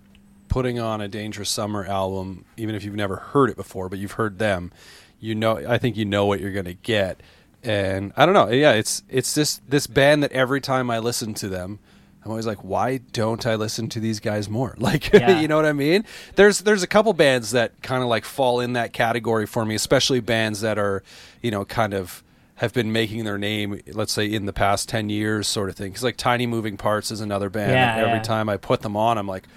putting 0.49 0.79
on 0.79 1.01
a 1.01 1.09
Dangerous 1.09 1.51
Summer 1.51 1.85
album, 1.85 2.45
even 2.57 2.75
if 2.75 2.85
you've 2.85 2.95
never 2.95 3.17
heard 3.17 3.51
it 3.51 3.57
before, 3.57 3.89
but 3.91 3.99
you've 3.99 4.13
heard 4.13 4.39
them, 4.39 4.73
you 5.21 5.35
know. 5.35 5.57
I 5.69 5.77
think 5.79 5.97
you 5.97 6.05
know 6.07 6.25
what 6.25 6.41
you're 6.41 6.53
gonna 6.53 6.73
get, 6.73 7.21
and 7.65 8.13
I 8.17 8.25
don't 8.27 8.35
know. 8.35 8.49
Yeah, 8.51 8.73
it's 8.73 9.03
it's 9.09 9.35
this 9.35 9.61
this 9.69 9.87
band 9.87 10.23
that 10.23 10.33
every 10.33 10.61
time 10.61 10.91
I 10.91 10.99
listen 10.99 11.35
to 11.35 11.49
them. 11.49 11.79
I'm 12.25 12.31
always 12.31 12.47
like, 12.47 12.63
why 12.63 12.99
don't 12.99 13.45
I 13.49 13.57
listen 13.57 13.89
to 13.89 13.99
these 13.99 14.21
guys 14.21 14.49
more? 14.49 14.77
Like, 14.79 15.13
Yeah. 15.13 15.41
you 15.41 15.49
know 15.49 15.57
what 15.57 15.67
I 15.67 15.73
mean? 15.73 16.05
There's 16.37 16.61
there's 16.61 16.85
a 16.85 16.87
couple 16.87 17.13
bands 17.15 17.51
that 17.51 17.83
kind 17.83 18.01
of 18.01 18.09
like 18.09 18.25
fall 18.25 18.61
in 18.61 18.75
that 18.75 18.93
category 18.93 19.45
for 19.45 19.65
me, 19.65 19.75
especially 19.75 20.21
bands 20.21 20.61
that 20.61 20.79
are, 20.79 21.03
you 21.41 21.51
know, 21.51 21.65
kind 21.65 21.93
of 21.93 22.23
have 22.57 22.73
been 22.73 22.93
making 22.93 23.25
their 23.25 23.39
name, 23.39 23.81
let's 23.93 24.13
say 24.13 24.27
in 24.27 24.47
the 24.47 24.53
past 24.53 24.89
10 24.89 25.09
years 25.09 25.49
sort 25.49 25.69
of 25.69 25.75
thing. 25.75 25.93
Cuz 25.93 26.05
like 26.05 26.17
Tiny 26.17 26.47
Moving 26.47 26.77
Parts 26.77 27.11
is 27.11 27.21
another 27.21 27.51
band 27.51 27.73
Yeah, 27.73 27.97
every 27.97 28.13
yeah. 28.19 28.23
time 28.23 28.49
I 28.49 28.57
put 28.57 28.83
them 28.83 28.97
on, 28.97 29.19
I'm 29.19 29.27
like, 29.27 29.49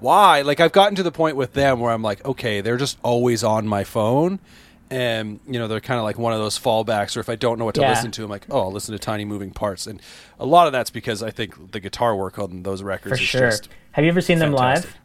why? 0.00 0.42
Like 0.42 0.58
I've 0.58 0.72
gotten 0.72 0.96
to 0.96 1.04
the 1.04 1.12
point 1.12 1.36
with 1.36 1.52
them 1.52 1.78
where 1.78 1.92
I'm 1.92 2.02
like, 2.02 2.24
okay, 2.24 2.60
they're 2.62 2.76
just 2.76 2.98
always 3.04 3.44
on 3.44 3.68
my 3.68 3.84
phone. 3.84 4.40
And 4.90 5.40
you 5.46 5.58
know 5.58 5.68
they're 5.68 5.80
kind 5.80 5.98
of 5.98 6.04
like 6.04 6.18
one 6.18 6.32
of 6.32 6.38
those 6.38 6.58
fallbacks, 6.58 7.16
or 7.16 7.20
if 7.20 7.28
I 7.28 7.36
don't 7.36 7.58
know 7.58 7.64
what 7.66 7.74
to 7.74 7.82
Yeah. 7.82 7.90
listen 7.90 8.10
to, 8.12 8.24
I'm 8.24 8.30
like, 8.30 8.46
oh, 8.50 8.60
I'll 8.62 8.72
listen 8.72 8.92
to 8.92 8.98
Tiny 8.98 9.24
Moving 9.26 9.50
Parts, 9.50 9.86
and 9.86 10.00
a 10.40 10.46
lot 10.46 10.66
of 10.66 10.72
that's 10.72 10.88
because 10.90 11.22
I 11.22 11.30
think 11.30 11.72
the 11.72 11.80
guitar 11.80 12.16
work 12.16 12.38
on 12.38 12.62
those 12.62 12.82
records 12.82 13.18
For 13.18 13.22
is 13.22 13.28
sure. 13.28 13.50
just 13.50 13.68
Have 13.92 14.04
you 14.04 14.10
ever 14.10 14.20
seen 14.22 14.38
them 14.38 14.52
live? 14.52 14.96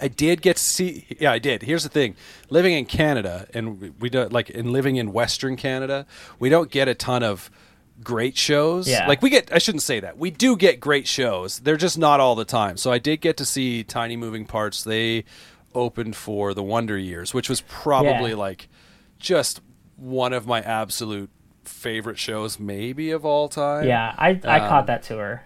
I 0.00 0.08
did 0.08 0.40
get 0.42 0.56
to 0.56 0.62
see. 0.62 1.06
Yeah, 1.20 1.30
I 1.32 1.38
did. 1.38 1.62
Here's 1.62 1.82
the 1.82 1.88
thing: 1.88 2.14
living 2.48 2.72
in 2.74 2.84
Canada, 2.86 3.46
and 3.54 3.80
we, 3.80 3.90
we 4.00 4.10
don't 4.10 4.32
like 4.32 4.50
in 4.50 4.72
living 4.72 4.96
in 4.96 5.12
Western 5.12 5.56
Canada, 5.56 6.06
we 6.38 6.48
don't 6.48 6.70
get 6.70 6.88
a 6.88 6.94
ton 6.94 7.22
of 7.22 7.50
great 8.02 8.36
shows. 8.36 8.88
Yeah. 8.88 9.06
Like 9.06 9.20
we 9.22 9.30
get. 9.30 9.52
I 9.52 9.58
shouldn't 9.58 9.82
say 9.82 10.00
that. 10.00 10.16
We 10.18 10.30
do 10.30 10.56
get 10.56 10.80
great 10.80 11.06
shows. 11.06 11.58
They're 11.60 11.76
just 11.76 11.98
not 11.98 12.18
all 12.18 12.34
the 12.34 12.44
time. 12.44 12.76
So 12.76 12.90
I 12.90 12.98
did 12.98 13.20
get 13.20 13.36
to 13.36 13.44
see 13.44 13.84
Tiny 13.84 14.16
Moving 14.16 14.46
Parts. 14.46 14.82
They 14.82 15.24
opened 15.74 16.16
for 16.16 16.54
the 16.54 16.62
Wonder 16.62 16.96
Years, 16.98 17.32
which 17.34 17.48
was 17.48 17.60
probably 17.62 18.30
Yeah. 18.30 18.36
like 18.36 18.68
just 19.20 19.60
one 19.96 20.32
of 20.32 20.46
my 20.46 20.60
absolute 20.62 21.30
favorite 21.64 22.18
shows, 22.18 22.58
maybe 22.58 23.10
of 23.10 23.24
all 23.24 23.48
time. 23.48 23.86
Yeah, 23.86 24.14
I 24.18 24.40
I 24.44 24.60
Um, 24.60 24.68
caught 24.68 24.86
that 24.86 25.02
tour. 25.04 25.42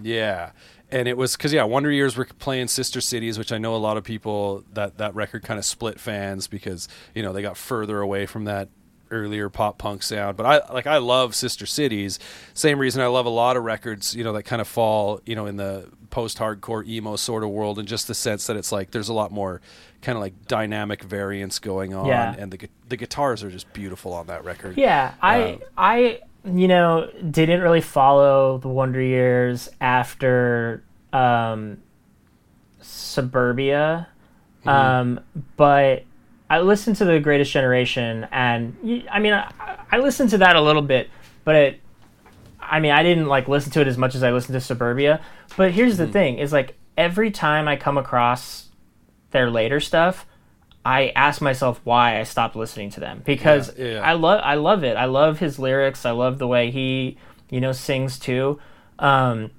Yeah. 0.00 0.50
And 0.90 1.08
it 1.08 1.16
was 1.16 1.36
because 1.36 1.52
yeah, 1.52 1.64
Wonder 1.64 1.90
Years 1.90 2.16
were 2.16 2.26
playing 2.38 2.68
Sister 2.68 3.00
Cities, 3.00 3.38
which 3.38 3.50
I 3.52 3.58
know 3.58 3.74
a 3.74 3.78
lot 3.78 3.96
of 3.96 4.04
people 4.04 4.62
that 4.72 4.98
that 4.98 5.14
record 5.16 5.42
kind 5.42 5.58
of 5.58 5.64
split 5.64 5.98
fans 5.98 6.46
because 6.46 6.88
you 7.14 7.22
know 7.22 7.32
they 7.32 7.42
got 7.42 7.56
further 7.56 8.00
away 8.00 8.24
from 8.26 8.44
that 8.44 8.68
earlier 9.10 9.48
pop 9.48 9.78
punk 9.78 10.04
sound. 10.04 10.36
But 10.36 10.46
I 10.46 10.72
like 10.72 10.86
I 10.86 10.98
love 10.98 11.34
Sister 11.34 11.66
Cities. 11.66 12.20
Same 12.54 12.78
reason 12.78 13.02
I 13.02 13.08
love 13.08 13.26
a 13.26 13.30
lot 13.30 13.56
of 13.56 13.64
records 13.64 14.14
you 14.14 14.22
know 14.22 14.32
that 14.34 14.44
kind 14.44 14.60
of 14.62 14.68
fall 14.68 15.20
you 15.26 15.34
know 15.34 15.46
in 15.46 15.56
the 15.56 15.88
post 16.16 16.38
hardcore 16.38 16.82
emo 16.88 17.14
sort 17.16 17.42
of 17.44 17.50
world, 17.50 17.78
and 17.78 17.86
just 17.86 18.08
the 18.08 18.14
sense 18.14 18.46
that 18.46 18.56
it's 18.56 18.72
like 18.72 18.90
there's 18.90 19.10
a 19.10 19.12
lot 19.12 19.30
more 19.30 19.60
kind 20.00 20.16
of 20.16 20.22
like 20.22 20.34
dynamic 20.48 21.02
variance 21.02 21.58
going 21.58 21.92
on, 21.94 22.06
Yeah. 22.06 22.34
and 22.38 22.50
the 22.50 22.68
the 22.88 22.96
guitars 22.96 23.44
are 23.44 23.50
just 23.50 23.70
beautiful 23.74 24.12
on 24.14 24.26
that 24.28 24.42
record. 24.42 24.78
Yeah, 24.78 25.12
I 25.20 25.42
Um, 25.42 25.58
I 25.76 26.20
you 26.44 26.68
know 26.68 27.10
didn't 27.30 27.60
really 27.60 27.82
follow 27.82 28.56
the 28.58 28.68
Wonder 28.68 29.02
Years 29.02 29.68
after 29.80 30.82
um, 31.12 31.78
Suburbia, 32.80 34.08
Mm-hmm. 34.64 34.68
um, 34.68 35.20
but 35.56 36.02
I 36.50 36.60
listened 36.60 36.96
to 36.96 37.04
the 37.04 37.20
Greatest 37.20 37.52
Generation, 37.52 38.26
and 38.32 38.74
I 39.10 39.18
mean 39.20 39.32
I, 39.34 39.52
I 39.92 39.98
listened 39.98 40.30
to 40.30 40.38
that 40.38 40.56
a 40.56 40.60
little 40.60 40.82
bit, 40.82 41.08
but 41.44 41.54
it, 41.56 41.80
I 42.68 42.80
mean 42.80 42.92
I 42.92 43.02
didn't 43.02 43.26
like 43.26 43.48
listen 43.48 43.72
to 43.72 43.80
it 43.80 43.88
as 43.88 43.98
much 43.98 44.14
as 44.14 44.22
I 44.22 44.32
listened 44.32 44.54
to 44.54 44.60
Suburbia. 44.60 45.20
But 45.56 45.72
here's 45.72 45.96
the 45.96 46.06
thing: 46.06 46.38
is 46.38 46.52
like 46.52 46.76
every 46.96 47.30
time 47.30 47.68
I 47.68 47.76
come 47.76 47.98
across 47.98 48.68
their 49.30 49.50
later 49.50 49.80
stuff. 49.80 50.26
I 50.84 51.08
ask 51.16 51.42
myself 51.42 51.80
why 51.82 52.20
I 52.20 52.22
stopped 52.22 52.54
listening 52.54 52.90
to 52.90 53.00
them 53.00 53.20
because 53.26 53.76
Yeah, 53.76 53.94
yeah. 53.94 54.00
I 54.02 54.12
love 54.12 54.40
I 54.44 54.54
love 54.54 54.84
it. 54.84 54.96
I 54.96 55.06
love 55.06 55.40
his 55.40 55.58
lyrics. 55.58 56.06
I 56.06 56.12
love 56.12 56.38
the 56.38 56.46
way 56.46 56.70
he 56.70 57.18
you 57.50 57.60
know 57.60 57.72
sings 57.72 58.20
too. 58.20 58.60
Um, 58.98 59.50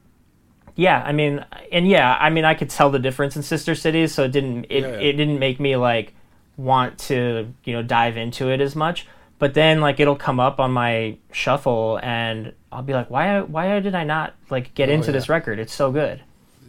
yeah, 0.76 1.04
I 1.04 1.12
mean, 1.12 1.44
and 1.72 1.88
yeah, 1.88 2.16
I 2.20 2.30
mean, 2.30 2.46
I 2.46 2.54
could 2.54 2.70
tell 2.70 2.92
the 2.92 3.00
difference 3.00 3.36
in 3.36 3.42
Sister 3.42 3.74
Cities, 3.74 4.14
so 4.14 4.24
it 4.24 4.32
didn't 4.32 4.68
it, 4.70 4.84
yeah. 4.84 5.00
it 5.00 5.14
didn't 5.14 5.40
make 5.40 5.60
me 5.60 5.76
like 5.76 6.14
want 6.56 6.98
to 6.98 7.54
you 7.64 7.74
know 7.74 7.84
dive 7.84 8.16
into 8.16 8.50
it 8.50 8.62
as 8.62 8.76
much. 8.76 9.08
But 9.40 9.54
then 9.54 9.82
like 9.82 10.00
it'll 10.00 10.16
come 10.16 10.40
up 10.40 10.60
on 10.60 10.72
my 10.72 11.18
shuffle, 11.32 12.00
and 12.02 12.54
I'll 12.72 12.82
be 12.82 12.94
like, 12.94 13.10
why 13.10 13.42
why 13.42 13.80
did 13.80 13.94
I 13.96 14.04
not 14.04 14.34
like 14.50 14.74
get 14.74 14.90
oh, 14.90 14.94
into 14.94 15.08
Oh, 15.08 15.10
yeah. 15.10 15.14
this 15.14 15.30
record? 15.30 15.60
It's 15.60 15.74
so 15.74 15.92
good. 15.92 16.22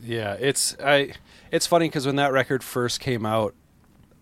Yeah, 0.03 0.37
it's 0.39 0.77
I. 0.85 1.13
It's 1.51 1.67
funny 1.67 1.89
because 1.89 2.05
when 2.07 2.17
that 2.17 2.31
record 2.33 2.63
first 2.63 3.01
came 3.01 3.25
out, 3.25 3.55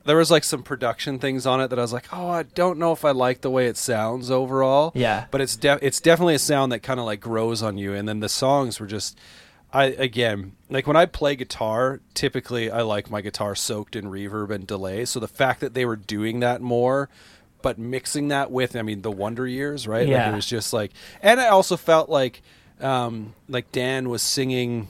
there 0.05 0.17
was 0.17 0.31
like 0.31 0.45
some 0.45 0.63
production 0.63 1.19
things 1.19 1.45
on 1.45 1.61
it 1.61 1.69
that 1.69 1.79
I 1.79 1.83
was 1.83 1.93
like, 1.93 2.07
oh, 2.13 2.29
I 2.29 2.45
don't 2.45 2.79
know 2.79 2.93
if 2.93 3.05
I 3.05 3.11
like 3.11 3.41
the 3.41 3.51
way 3.51 3.67
it 3.67 3.77
sounds 3.77 4.31
overall. 4.31 4.93
Yeah. 4.95 5.27
but 5.33 5.41
it's 5.41 5.57
de- 5.57 5.85
it's 5.85 6.01
definitely 6.01 6.37
a 6.37 6.39
sound 6.39 6.71
that 6.71 6.81
kind 6.85 7.01
of 7.01 7.07
like 7.07 7.21
grows 7.21 7.65
on 7.65 7.79
you. 7.79 7.95
And 7.95 8.09
then 8.09 8.21
the 8.21 8.29
songs 8.29 8.79
were 8.79 8.87
just, 8.87 9.19
I 9.73 9.87
again 9.87 10.53
like 10.71 10.87
when 10.87 10.97
I 10.97 11.07
play 11.07 11.35
guitar, 11.35 12.01
typically 12.15 12.71
I 12.71 12.83
like 12.83 13.11
my 13.11 13.21
guitar 13.21 13.57
soaked 13.57 13.97
in 13.97 14.05
reverb 14.05 14.51
and 14.55 14.65
delay. 14.69 15.05
So 15.05 15.19
the 15.19 15.27
fact 15.27 15.59
that 15.61 15.75
they 15.75 15.85
were 15.85 15.97
doing 15.97 16.39
that 16.41 16.61
more 16.63 17.09
but 17.63 17.79
mixing 17.79 18.29
that 18.29 18.51
with, 18.51 18.77
I 18.77 18.83
mean, 18.83 19.03
the 19.03 19.11
Wonder 19.11 19.47
Years, 19.47 19.87
right? 19.87 20.07
Like 20.27 20.33
it 20.33 20.37
was 20.37 20.47
just 20.47 20.73
like, 20.73 20.93
and 21.23 21.41
I 21.41 21.49
also 21.49 21.77
felt 21.77 22.09
like, 22.09 22.43
um, 22.81 23.35
like 23.49 23.73
Dan 23.73 24.09
was 24.09 24.23
singing. 24.23 24.89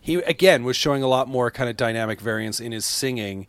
He 0.00 0.16
again 0.16 0.64
was 0.64 0.76
showing 0.76 1.02
a 1.02 1.06
lot 1.06 1.28
more 1.28 1.50
kind 1.50 1.70
of 1.70 1.76
dynamic 1.76 2.20
variance 2.20 2.60
in 2.60 2.72
his 2.72 2.84
singing, 2.84 3.46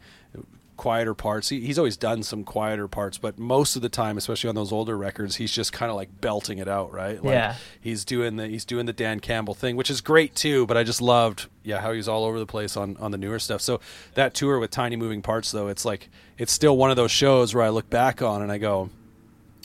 quieter 0.77 1.13
parts. 1.13 1.49
He, 1.49 1.61
he's 1.61 1.77
always 1.77 1.97
done 1.97 2.23
some 2.23 2.43
quieter 2.43 2.87
parts, 2.87 3.17
but 3.17 3.37
most 3.39 3.75
of 3.75 3.81
the 3.81 3.89
time, 3.89 4.17
especially 4.17 4.49
on 4.49 4.55
those 4.55 4.71
older 4.71 4.97
records, 4.97 5.37
he's 5.37 5.51
just 5.51 5.71
kind 5.73 5.89
of 5.89 5.95
like 5.95 6.21
belting 6.21 6.57
it 6.57 6.67
out, 6.67 6.91
right? 6.93 7.23
Like 7.23 7.33
Yeah. 7.33 7.55
he's 7.79 8.03
doing 8.05 8.35
the 8.35 8.47
he's 8.47 8.65
doing 8.65 8.85
the 8.85 8.93
Dan 8.93 9.19
Campbell 9.19 9.53
thing, 9.53 9.75
which 9.75 9.89
is 9.89 10.01
great 10.01 10.35
too. 10.35 10.65
But 10.65 10.77
I 10.77 10.83
just 10.83 11.01
loved, 11.01 11.47
yeah, 11.63 11.81
how 11.81 11.91
he's 11.93 12.07
all 12.07 12.23
over 12.25 12.39
the 12.39 12.45
place 12.45 12.75
on 12.77 12.97
on 12.97 13.11
the 13.11 13.17
newer 13.17 13.39
stuff. 13.39 13.61
So 13.61 13.79
that 14.15 14.33
tour 14.33 14.59
with 14.59 14.71
tiny 14.71 14.95
moving 14.95 15.21
parts, 15.21 15.51
though, 15.51 15.67
it's 15.67 15.85
like 15.85 16.09
it's 16.37 16.51
still 16.51 16.77
one 16.77 16.89
of 16.89 16.95
those 16.95 17.11
shows 17.11 17.53
where 17.55 17.63
I 17.63 17.69
look 17.69 17.89
back 17.89 18.21
on 18.21 18.41
and 18.41 18.51
I 18.51 18.57
go, 18.57 18.89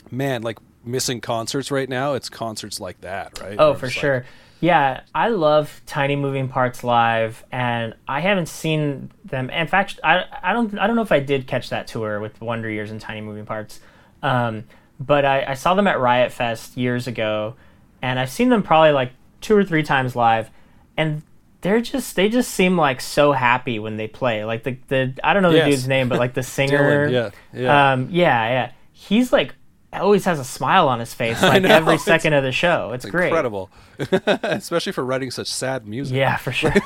man, 0.09 0.41
like 0.41 0.57
missing 0.83 1.21
concerts 1.21 1.69
right 1.71 1.87
now. 1.89 2.13
It's 2.13 2.29
concerts 2.29 2.79
like 2.79 3.01
that, 3.01 3.39
right? 3.41 3.55
Oh, 3.59 3.71
Where 3.71 3.79
for 3.79 3.85
it's 3.87 3.95
like- 3.95 4.01
sure. 4.01 4.25
Yeah, 4.61 5.01
I 5.13 5.29
love 5.29 5.81
Tiny 5.87 6.15
Moving 6.15 6.47
Parts 6.47 6.83
live, 6.83 7.43
and 7.51 7.95
I 8.07 8.19
haven't 8.21 8.45
seen 8.47 9.11
them. 9.25 9.49
In 9.49 9.67
fact, 9.67 9.99
I, 10.03 10.23
I 10.43 10.53
don't 10.53 10.77
I 10.77 10.85
don't 10.87 10.95
know 10.95 11.01
if 11.01 11.11
I 11.11 11.19
did 11.19 11.47
catch 11.47 11.69
that 11.71 11.87
tour 11.87 12.19
with 12.19 12.39
Wonder 12.39 12.69
Years 12.69 12.91
and 12.91 13.01
Tiny 13.01 13.21
Moving 13.21 13.45
Parts, 13.45 13.79
um, 14.21 14.65
but 14.99 15.25
I, 15.25 15.43
I 15.49 15.53
saw 15.55 15.73
them 15.73 15.87
at 15.87 15.99
Riot 15.99 16.31
Fest 16.31 16.77
years 16.77 17.07
ago, 17.07 17.55
and 18.03 18.19
I've 18.19 18.29
seen 18.29 18.49
them 18.49 18.61
probably 18.61 18.91
like 18.91 19.11
two 19.41 19.57
or 19.57 19.63
three 19.65 19.81
times 19.83 20.15
live, 20.15 20.51
and 20.95 21.23
they're 21.61 21.81
just 21.81 22.15
they 22.15 22.29
just 22.29 22.51
seem 22.51 22.77
like 22.77 23.01
so 23.01 23.31
happy 23.31 23.79
when 23.79 23.97
they 23.97 24.07
play. 24.07 24.45
Like 24.45 24.61
the 24.63 24.77
the 24.89 25.13
I 25.23 25.33
don't 25.33 25.41
know 25.41 25.51
the 25.51 25.57
Yes. 25.57 25.69
dude's 25.69 25.87
name, 25.87 26.07
but 26.07 26.19
like 26.19 26.35
the 26.35 26.43
singer, 26.57 27.07
Dylan, 27.07 27.11
yeah, 27.11 27.29
yeah. 27.59 27.93
um, 27.93 28.09
yeah, 28.11 28.47
yeah. 28.49 28.71
He's 28.93 29.33
like 29.33 29.55
always 29.99 30.25
has 30.25 30.39
a 30.39 30.43
smile 30.43 30.87
on 30.87 30.99
his 30.99 31.13
face 31.13 31.41
like 31.41 31.63
know, 31.63 31.69
every 31.69 31.97
second 31.97 32.33
of 32.33 32.43
the 32.43 32.51
show. 32.51 32.91
It's, 32.93 33.05
great. 33.05 33.27
incredible, 33.27 33.69
especially 34.43 34.93
for 34.93 35.03
writing 35.03 35.31
such 35.31 35.51
sad 35.51 35.87
music. 35.87 36.15
Yeah, 36.15 36.37
for 36.37 36.51
sure. 36.51 36.73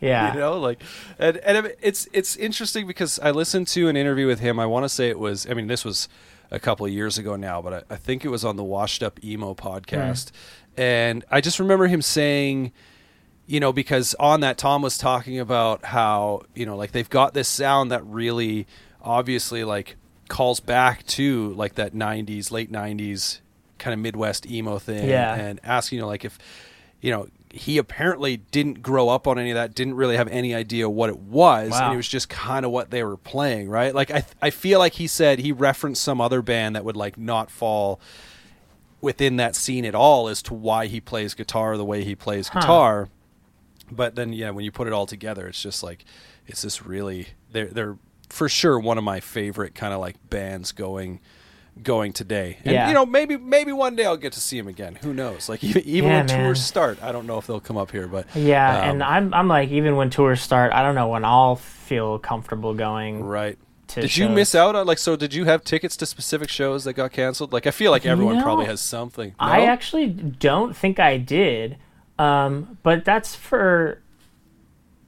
Yeah. 0.00 0.32
you 0.32 0.38
know 0.38 0.60
like 0.60 0.80
and, 1.18 1.38
and 1.38 1.74
it's 1.80 2.06
it's 2.12 2.36
interesting 2.36 2.86
because 2.86 3.18
i 3.18 3.32
listened 3.32 3.66
to 3.68 3.88
an 3.88 3.96
interview 3.96 4.28
with 4.28 4.38
him 4.38 4.60
i 4.60 4.64
want 4.64 4.84
to 4.84 4.88
say 4.88 5.08
it 5.08 5.18
was 5.18 5.44
i 5.50 5.54
mean 5.54 5.66
this 5.66 5.84
was 5.84 6.08
a 6.52 6.60
couple 6.60 6.86
of 6.86 6.92
years 6.92 7.18
ago 7.18 7.34
now 7.34 7.60
but 7.60 7.72
i, 7.90 7.94
I 7.94 7.96
think 7.96 8.24
it 8.24 8.28
was 8.28 8.44
on 8.44 8.54
the 8.54 8.62
washed 8.62 9.02
up 9.02 9.18
emo 9.24 9.54
podcast 9.54 10.30
mm. 10.30 10.32
and 10.76 11.24
i 11.32 11.40
just 11.40 11.58
remember 11.58 11.88
him 11.88 12.00
saying 12.00 12.70
you 13.46 13.58
know 13.58 13.72
because 13.72 14.14
on 14.20 14.38
that 14.40 14.56
tom 14.56 14.82
was 14.82 14.98
talking 14.98 15.40
about 15.40 15.84
how 15.84 16.42
you 16.54 16.64
know 16.64 16.76
like 16.76 16.92
they've 16.92 17.10
got 17.10 17.34
this 17.34 17.48
sound 17.48 17.90
that 17.90 18.06
really 18.06 18.68
obviously 19.02 19.64
like 19.64 19.96
calls 20.28 20.60
back 20.60 21.06
to 21.06 21.52
like 21.54 21.74
that 21.76 21.94
90s 21.94 22.50
late 22.50 22.70
90s 22.70 23.40
kind 23.78 23.94
of 23.94 24.00
midwest 24.00 24.50
emo 24.50 24.78
thing 24.78 25.08
Yeah. 25.08 25.34
and 25.34 25.60
asking 25.64 25.96
you 25.96 26.02
know 26.02 26.08
like 26.08 26.24
if 26.24 26.38
you 27.00 27.10
know 27.10 27.28
he 27.50 27.78
apparently 27.78 28.36
didn't 28.36 28.82
grow 28.82 29.08
up 29.08 29.26
on 29.26 29.38
any 29.38 29.50
of 29.50 29.54
that 29.54 29.74
didn't 29.74 29.94
really 29.94 30.16
have 30.16 30.28
any 30.28 30.54
idea 30.54 30.88
what 30.88 31.08
it 31.08 31.18
was 31.18 31.70
Wow. 31.70 31.84
and 31.86 31.94
it 31.94 31.96
was 31.96 32.08
just 32.08 32.28
kind 32.28 32.66
of 32.66 32.70
what 32.72 32.90
they 32.90 33.02
were 33.02 33.16
playing 33.16 33.68
right 33.70 33.94
like 33.94 34.10
I, 34.10 34.24
I 34.42 34.50
feel 34.50 34.78
like 34.78 34.94
he 34.94 35.06
said 35.06 35.38
he 35.38 35.52
referenced 35.52 36.02
some 36.02 36.20
other 36.20 36.42
band 36.42 36.76
that 36.76 36.84
would 36.84 36.96
like 36.96 37.16
not 37.16 37.50
fall 37.50 38.00
within 39.00 39.36
that 39.36 39.54
scene 39.54 39.84
at 39.84 39.94
all 39.94 40.28
as 40.28 40.42
to 40.42 40.54
why 40.54 40.86
he 40.86 41.00
plays 41.00 41.34
guitar 41.34 41.76
the 41.76 41.84
way 41.84 42.04
he 42.04 42.14
plays 42.14 42.48
Huh. 42.48 42.60
guitar 42.60 43.08
but 43.90 44.14
then 44.16 44.32
yeah 44.32 44.50
when 44.50 44.64
you 44.64 44.72
put 44.72 44.86
it 44.86 44.92
all 44.92 45.06
together 45.06 45.46
it's 45.48 45.62
just 45.62 45.82
like 45.82 46.04
it's 46.46 46.62
this 46.62 46.84
really 46.84 47.28
they're 47.52 47.68
they're 47.68 47.96
for 48.28 48.48
sure 48.48 48.78
one 48.78 48.98
of 48.98 49.04
my 49.04 49.20
favorite 49.20 49.74
kind 49.74 49.92
of 49.94 50.00
like 50.00 50.16
bands 50.30 50.72
going 50.72 51.20
going 51.82 52.12
today 52.12 52.56
and 52.64 52.72
Yeah. 52.74 52.88
you 52.88 52.94
know 52.94 53.06
maybe 53.06 53.36
maybe 53.36 53.70
one 53.72 53.94
day 53.94 54.04
i'll 54.04 54.16
get 54.16 54.32
to 54.32 54.40
see 54.40 54.58
him 54.58 54.66
again 54.66 54.96
who 55.00 55.14
knows 55.14 55.48
like 55.48 55.62
even, 55.62 55.82
even 55.84 56.10
Yeah, 56.10 56.16
when 56.18 56.26
man. 56.26 56.44
tours 56.46 56.60
start 56.60 57.00
i 57.04 57.12
don't 57.12 57.24
know 57.26 57.38
if 57.38 57.46
they'll 57.46 57.60
come 57.60 57.76
up 57.76 57.92
here 57.92 58.08
but 58.08 58.26
Yeah, 58.34 58.68
um, 58.82 58.90
and 58.90 59.02
I'm 59.04 59.32
I'm 59.32 59.46
like 59.48 59.68
even 59.70 59.94
when 59.94 60.10
tours 60.10 60.40
start, 60.40 60.72
I 60.72 60.82
don't 60.82 60.96
know 60.96 61.06
when 61.08 61.24
I'll 61.24 61.54
feel 61.56 62.18
comfortable 62.18 62.74
going. 62.74 63.22
right 63.22 63.56
to 63.88 64.00
did 64.02 64.16
you 64.16 64.28
miss 64.28 64.54
out 64.56 64.74
on 64.74 64.86
like 64.88 64.98
so 64.98 65.14
did 65.14 65.32
you 65.32 65.44
have 65.44 65.62
tickets 65.64 65.96
to 65.98 66.04
specific 66.06 66.50
shows 66.50 66.82
that 66.84 66.92
got 66.94 67.10
canceled 67.12 67.52
like 67.54 67.66
i 67.66 67.70
feel 67.70 67.90
like 67.92 68.04
everyone 68.04 68.36
know, 68.36 68.42
probably 68.42 68.66
has 68.66 68.80
something 68.80 69.34
I 69.38 69.64
actually 69.66 70.08
don't 70.08 70.76
think 70.76 70.98
I 70.98 71.16
did, 71.16 71.76
um, 72.18 72.76
but 72.82 73.04
that's 73.04 73.34
for. 73.36 74.02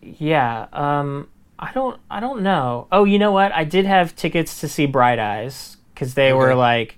Yeah, 0.03 0.67
um, 0.73 1.29
I 1.63 1.73
don't 1.73 2.01
I 2.11 2.19
don't 2.21 2.43
know. 2.43 2.87
Oh, 2.91 3.05
you 3.05 3.19
know 3.19 3.33
what? 3.33 3.53
I 3.53 3.65
did 3.65 3.85
have 3.85 4.17
tickets 4.17 4.61
to 4.63 4.69
see 4.69 4.87
Bright 4.87 5.19
Eyes 5.19 5.77
because 5.95 6.15
they 6.15 6.33
were 6.33 6.55
like. 6.55 6.97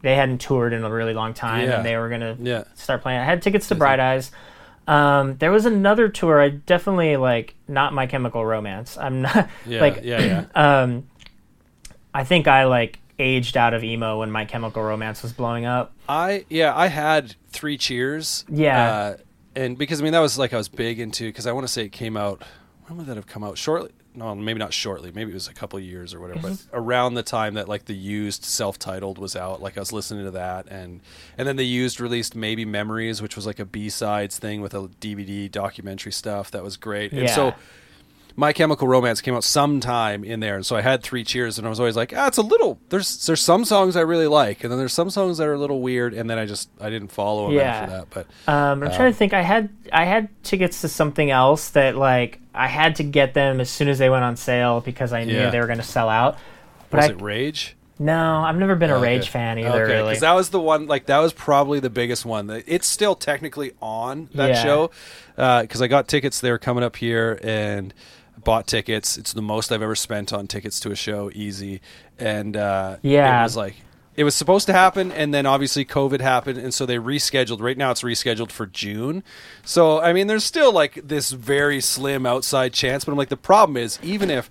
They 0.00 0.16
hadn't 0.16 0.42
toured 0.42 0.74
in 0.74 0.84
a 0.84 0.90
really 0.90 1.14
long 1.14 1.32
time, 1.32 1.66
Yeah. 1.66 1.76
and 1.78 1.86
they 1.86 1.96
were 1.96 2.10
gonna 2.10 2.36
yeah 2.40 2.64
start 2.74 3.00
playing. 3.00 3.20
I 3.20 3.24
had 3.24 3.40
tickets 3.40 3.68
to 3.68 3.74
Bright 3.74 4.00
Eyes. 4.00 4.30
Um, 4.86 5.36
there 5.38 5.50
was 5.50 5.64
another 5.64 6.10
tour. 6.10 6.42
I 6.42 6.50
definitely 6.50 7.16
like 7.16 7.54
not 7.68 7.94
My 7.94 8.06
Chemical 8.06 8.44
Romance. 8.44 8.98
I'm 8.98 9.22
not 9.22 9.48
yeah 9.66 9.80
like 9.80 10.00
yeah 10.02 10.20
yeah 10.20 10.44
um, 10.82 11.08
I 12.12 12.24
think 12.24 12.46
I 12.48 12.64
like 12.64 12.98
aged 13.18 13.56
out 13.56 13.72
of 13.72 13.82
emo 13.82 14.18
when 14.18 14.30
My 14.30 14.44
Chemical 14.44 14.82
Romance 14.82 15.22
was 15.22 15.32
blowing 15.32 15.64
up. 15.64 15.94
I 16.06 16.44
yeah, 16.50 16.76
I 16.76 16.88
had 16.88 17.34
three 17.48 17.78
cheers. 17.78 18.44
Yeah. 18.50 18.92
uh, 18.92 19.16
and 19.56 19.78
because 19.78 20.00
I 20.02 20.04
mean 20.04 20.12
that 20.12 20.20
was 20.20 20.36
like 20.38 20.52
I 20.52 20.58
was 20.58 20.68
big 20.68 21.00
into 21.00 21.24
because 21.28 21.46
I 21.46 21.52
want 21.52 21.66
to 21.66 21.72
say 21.72 21.84
it 21.86 21.92
came 21.92 22.18
out. 22.18 22.42
When 22.86 22.98
would 22.98 23.06
that 23.06 23.16
have 23.16 23.26
come 23.26 23.42
out? 23.44 23.56
Shortly? 23.58 23.92
No, 24.14 24.34
maybe 24.34 24.58
not 24.58 24.72
shortly. 24.72 25.10
Maybe 25.10 25.32
it 25.32 25.34
was 25.34 25.48
a 25.48 25.54
couple 25.54 25.78
of 25.78 25.84
years 25.84 26.14
or 26.14 26.20
whatever. 26.20 26.48
Mm-hmm. 26.48 26.70
But 26.70 26.78
around 26.78 27.14
the 27.14 27.22
time 27.22 27.54
that 27.54 27.68
like 27.68 27.86
the 27.86 27.94
used 27.94 28.44
self-titled 28.44 29.18
was 29.18 29.34
out, 29.34 29.60
like 29.60 29.76
I 29.76 29.80
was 29.80 29.92
listening 29.92 30.24
to 30.24 30.30
that, 30.32 30.68
and 30.68 31.00
and 31.36 31.48
then 31.48 31.56
the 31.56 31.66
used 31.66 32.00
released 32.00 32.36
maybe 32.36 32.64
Memories, 32.64 33.20
which 33.20 33.36
was 33.36 33.46
like 33.46 33.58
a 33.58 33.64
B 33.64 33.88
sides 33.88 34.38
thing 34.38 34.60
with 34.60 34.74
a 34.74 34.88
DVD 35.00 35.50
documentary 35.50 36.12
stuff 36.12 36.50
that 36.52 36.62
was 36.62 36.76
great. 36.76 37.12
And 37.12 37.28
so. 37.28 37.54
My 38.36 38.52
Chemical 38.52 38.88
Romance 38.88 39.20
came 39.20 39.34
out 39.34 39.44
sometime 39.44 40.24
in 40.24 40.40
there, 40.40 40.56
and 40.56 40.66
so 40.66 40.74
I 40.74 40.80
had 40.80 41.04
three 41.04 41.22
cheers, 41.22 41.56
and 41.56 41.66
I 41.66 41.70
was 41.70 41.78
always 41.78 41.94
like, 41.94 42.12
ah, 42.16 42.26
it's 42.26 42.36
a 42.38 42.42
little. 42.42 42.80
There's 42.88 43.26
there's 43.26 43.40
some 43.40 43.64
songs 43.64 43.94
I 43.94 44.00
really 44.00 44.26
like, 44.26 44.64
and 44.64 44.72
then 44.72 44.78
there's 44.78 44.92
some 44.92 45.08
songs 45.08 45.38
that 45.38 45.46
are 45.46 45.52
a 45.54 45.58
little 45.58 45.80
weird, 45.80 46.14
and 46.14 46.28
then 46.28 46.36
I 46.38 46.44
just 46.44 46.68
I 46.80 46.90
didn't 46.90 47.12
follow 47.12 47.46
them 47.46 47.56
Yeah. 47.56 47.62
after 47.62 47.90
that. 47.92 48.10
But 48.10 48.26
Um, 48.52 48.82
I'm 48.82 48.90
trying 48.90 49.12
to 49.12 49.16
think. 49.16 49.34
I 49.34 49.42
had 49.42 49.68
I 49.92 50.04
had 50.04 50.28
tickets 50.42 50.80
to 50.80 50.88
something 50.88 51.30
else 51.30 51.70
that 51.70 51.94
like 51.96 52.40
I 52.52 52.66
had 52.66 52.96
to 52.96 53.04
get 53.04 53.34
them 53.34 53.60
as 53.60 53.70
soon 53.70 53.88
as 53.88 53.98
they 53.98 54.10
went 54.10 54.24
on 54.24 54.36
sale 54.36 54.80
because 54.80 55.12
I 55.12 55.22
knew 55.24 55.34
Yeah. 55.34 55.50
they 55.50 55.60
were 55.60 55.66
going 55.66 55.78
to 55.78 55.84
sell 55.84 56.08
out. 56.08 56.36
But 56.90 56.96
was 56.98 57.06
I, 57.10 57.12
it 57.12 57.20
Rage? 57.22 57.76
no, 58.00 58.40
I've 58.40 58.56
never 58.56 58.74
been 58.74 58.90
a 58.90 58.94
Okay. 58.96 59.02
Rage 59.04 59.28
fan 59.28 59.60
either. 59.60 59.84
Okay, 59.84 59.92
really. 59.94 60.08
because 60.08 60.22
that 60.22 60.32
was 60.32 60.48
the 60.50 60.58
one. 60.60 60.88
Like 60.88 61.06
that 61.06 61.18
was 61.20 61.32
probably 61.32 61.78
the 61.78 61.90
biggest 61.90 62.24
one. 62.26 62.50
It's 62.66 62.88
still 62.88 63.14
technically 63.14 63.74
on 63.80 64.28
that 64.34 64.48
Yeah. 64.48 64.62
show 64.64 64.90
because 65.36 65.80
I 65.80 65.86
got 65.86 66.08
tickets. 66.08 66.40
They 66.40 66.50
were 66.50 66.58
coming 66.58 66.82
up 66.82 66.96
here 66.96 67.38
and 67.44 67.94
bought 68.44 68.66
tickets. 68.66 69.16
It's 69.16 69.32
the 69.32 69.42
most 69.42 69.72
I've 69.72 69.82
ever 69.82 69.94
spent 69.96 70.32
on 70.32 70.46
tickets 70.46 70.78
to 70.80 70.90
a 70.90 70.96
show, 70.96 71.30
easy. 71.34 71.80
And 72.18 72.56
uh, 72.56 72.96
Yeah. 73.02 73.40
it 73.40 73.42
was 73.44 73.56
like 73.56 73.74
it 74.16 74.22
was 74.22 74.36
supposed 74.36 74.66
to 74.66 74.72
happen, 74.72 75.10
and 75.10 75.34
then 75.34 75.44
obviously 75.44 75.84
COVID 75.84 76.20
happened, 76.20 76.56
and 76.56 76.72
so 76.72 76.86
they 76.86 76.98
rescheduled. 76.98 77.60
Right 77.60 77.76
now, 77.76 77.90
it's 77.90 78.02
rescheduled 78.02 78.52
for 78.52 78.64
June. 78.66 79.24
So 79.64 80.00
I 80.00 80.12
mean, 80.12 80.28
there's 80.28 80.44
still 80.44 80.72
like 80.72 81.00
this 81.02 81.32
very 81.32 81.80
slim 81.80 82.24
outside 82.24 82.72
chance. 82.72 83.04
But 83.04 83.10
I'm 83.12 83.18
like, 83.18 83.28
the 83.28 83.36
problem 83.36 83.76
is 83.76 83.98
even 84.02 84.30
if 84.30 84.48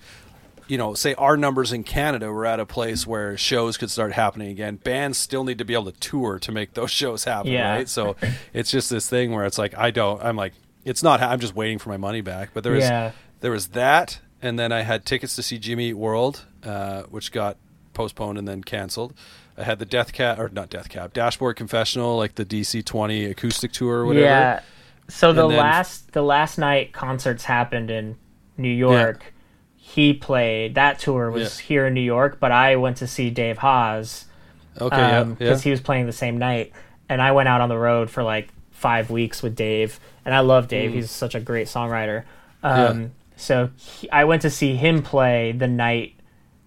you 0.67 0.77
know, 0.77 0.93
say 0.93 1.13
our 1.15 1.35
numbers 1.35 1.73
in 1.73 1.83
Canada 1.83 2.31
were 2.31 2.45
at 2.45 2.57
a 2.59 2.65
place 2.65 3.05
where 3.05 3.37
shows 3.37 3.75
could 3.77 3.91
start 3.91 4.13
happening 4.13 4.49
again. 4.49 4.77
Bands 4.77 5.17
still 5.17 5.43
need 5.43 5.57
to 5.57 5.65
be 5.65 5.73
able 5.73 5.91
to 5.91 5.99
tour 5.99 6.39
to 6.39 6.51
make 6.53 6.73
those 6.73 6.89
shows 7.01 7.25
happen, 7.25 7.51
Yeah. 7.51 7.69
right? 7.73 7.89
So 7.89 8.15
it's 8.53 8.71
just 8.71 8.89
this 8.89 9.09
thing 9.09 9.31
where 9.33 9.45
it's 9.45 9.57
like 9.57 9.77
I 9.77 9.91
don't. 9.91 10.21
I'm 10.23 10.35
like 10.37 10.53
it's 10.85 11.03
not. 11.03 11.21
I'm 11.21 11.39
just 11.39 11.55
waiting 11.55 11.79
for 11.79 11.89
my 11.89 11.97
money 11.97 12.21
back. 12.21 12.49
But 12.53 12.63
there 12.65 12.75
is 12.75 12.83
Yeah. 12.83 13.11
There 13.43 13.51
was 13.51 13.67
that, 13.69 14.19
and 14.41 14.57
then 14.57 14.71
I 14.71 14.83
had 14.83 15.05
tickets 15.05 15.35
to 15.35 15.43
see 15.43 15.59
Jimmy 15.59 15.89
Eat 15.89 15.93
World, 15.97 16.45
uh, 16.63 17.03
which 17.03 17.33
got 17.33 17.57
postponed 17.93 18.37
and 18.37 18.47
then 18.47 18.63
canceled. 18.63 19.13
I 19.57 19.63
had 19.63 19.79
the 19.79 19.85
Death 19.85 20.13
Cab 20.13 20.39
or 20.39 20.47
not 20.47 20.69
Death 20.69 20.87
Cab 20.87 21.13
Dashboard 21.13 21.57
Confessional, 21.57 22.15
like 22.15 22.35
the 22.35 22.45
DC 22.45 22.83
20 22.85 23.25
acoustic 23.25 23.73
tour 23.73 23.97
or 23.99 24.05
whatever. 24.05 24.25
Yeah. 24.25 24.59
So 25.09 25.33
the 25.33 25.45
then- 25.49 25.57
last 25.57 26.13
the 26.13 26.21
last 26.23 26.57
night 26.57 26.93
concerts 26.93 27.43
happened 27.43 27.91
in 27.91 28.15
New 28.57 28.69
York. 28.71 29.33
He 29.75 30.13
played 30.13 30.75
that 30.75 30.97
tour 30.99 31.29
was 31.29 31.59
Yeah. 31.59 31.65
here 31.67 31.87
in 31.87 31.93
New 31.93 32.01
York, 32.01 32.37
but 32.39 32.53
I 32.53 32.77
went 32.77 32.95
to 32.97 33.07
see 33.07 33.29
Dave 33.29 33.57
Hause 33.57 34.25
Okay. 34.79 34.95
yeah. 34.97 35.23
because 35.23 35.39
Yeah. 35.49 35.53
Um, 35.55 35.59
he 35.59 35.69
was 35.71 35.81
playing 35.81 36.05
the 36.05 36.13
same 36.13 36.37
night, 36.37 36.71
and 37.09 37.21
I 37.21 37.33
went 37.33 37.49
out 37.49 37.59
on 37.59 37.67
the 37.67 37.77
road 37.77 38.09
for 38.09 38.23
like 38.23 38.47
five 38.71 39.09
weeks 39.11 39.43
with 39.43 39.53
Dave, 39.55 39.99
and 40.23 40.33
I 40.33 40.39
love 40.39 40.69
Dave. 40.69 40.93
He's 40.93 41.11
such 41.11 41.35
a 41.35 41.39
great 41.41 41.67
songwriter. 41.67 42.23
Um, 42.63 42.71
Mm. 42.73 43.01
Yeah. 43.01 43.07
So 43.43 43.69
he, 43.75 44.09
I 44.09 44.23
went 44.23 44.41
to 44.43 44.49
see 44.49 44.75
him 44.75 45.01
play 45.03 45.51
the 45.51 45.67
night 45.67 46.15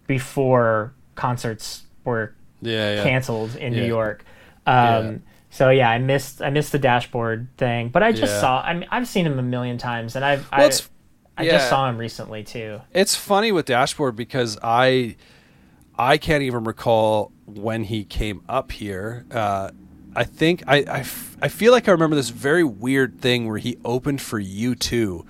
before 0.06 0.92
concerts 1.14 1.82
were 2.04 2.34
yeah. 2.60 2.96
Yeah. 2.96 3.02
canceled 3.02 3.56
in 3.56 3.72
New 3.72 3.84
York. 3.84 4.24
Um, 4.66 4.74
Yeah. 4.76 5.12
So 5.50 5.70
yeah, 5.70 5.88
I 5.88 5.98
missed 5.98 6.42
I 6.42 6.50
missed 6.50 6.72
the 6.72 6.78
dashboard 6.78 7.48
thing, 7.56 7.88
but 7.88 8.02
I 8.02 8.12
just 8.12 8.34
Yeah. 8.34 8.40
saw. 8.40 8.60
I 8.60 8.74
mean, 8.74 8.88
I've 8.90 9.08
seen 9.08 9.24
him 9.24 9.38
a 9.38 9.42
million 9.42 9.78
times, 9.78 10.14
and 10.14 10.24
I've 10.24 10.50
Well, 10.52 10.70
I, 11.38 11.42
I 11.42 11.46
just 11.46 11.68
saw 11.70 11.88
him 11.88 11.96
recently 11.96 12.42
too. 12.44 12.80
It's 12.92 13.14
funny 13.14 13.52
with 13.52 13.64
Dashboard 13.66 14.16
because 14.16 14.58
I 14.62 15.16
I 15.98 16.18
can't 16.18 16.42
even 16.42 16.64
recall 16.64 17.32
when 17.46 17.84
he 17.84 18.04
came 18.04 18.42
up 18.48 18.70
here. 18.72 19.24
Uh, 19.30 19.70
I 20.14 20.24
think 20.24 20.62
I, 20.66 20.76
I, 20.78 20.98
f- 21.00 21.36
I 21.40 21.48
feel 21.48 21.72
like 21.72 21.88
I 21.88 21.92
remember 21.92 22.16
this 22.16 22.30
very 22.30 22.64
weird 22.64 23.20
thing 23.20 23.46
where 23.46 23.58
he 23.58 23.78
opened 23.84 24.20
for 24.20 24.40
U2 24.40 25.24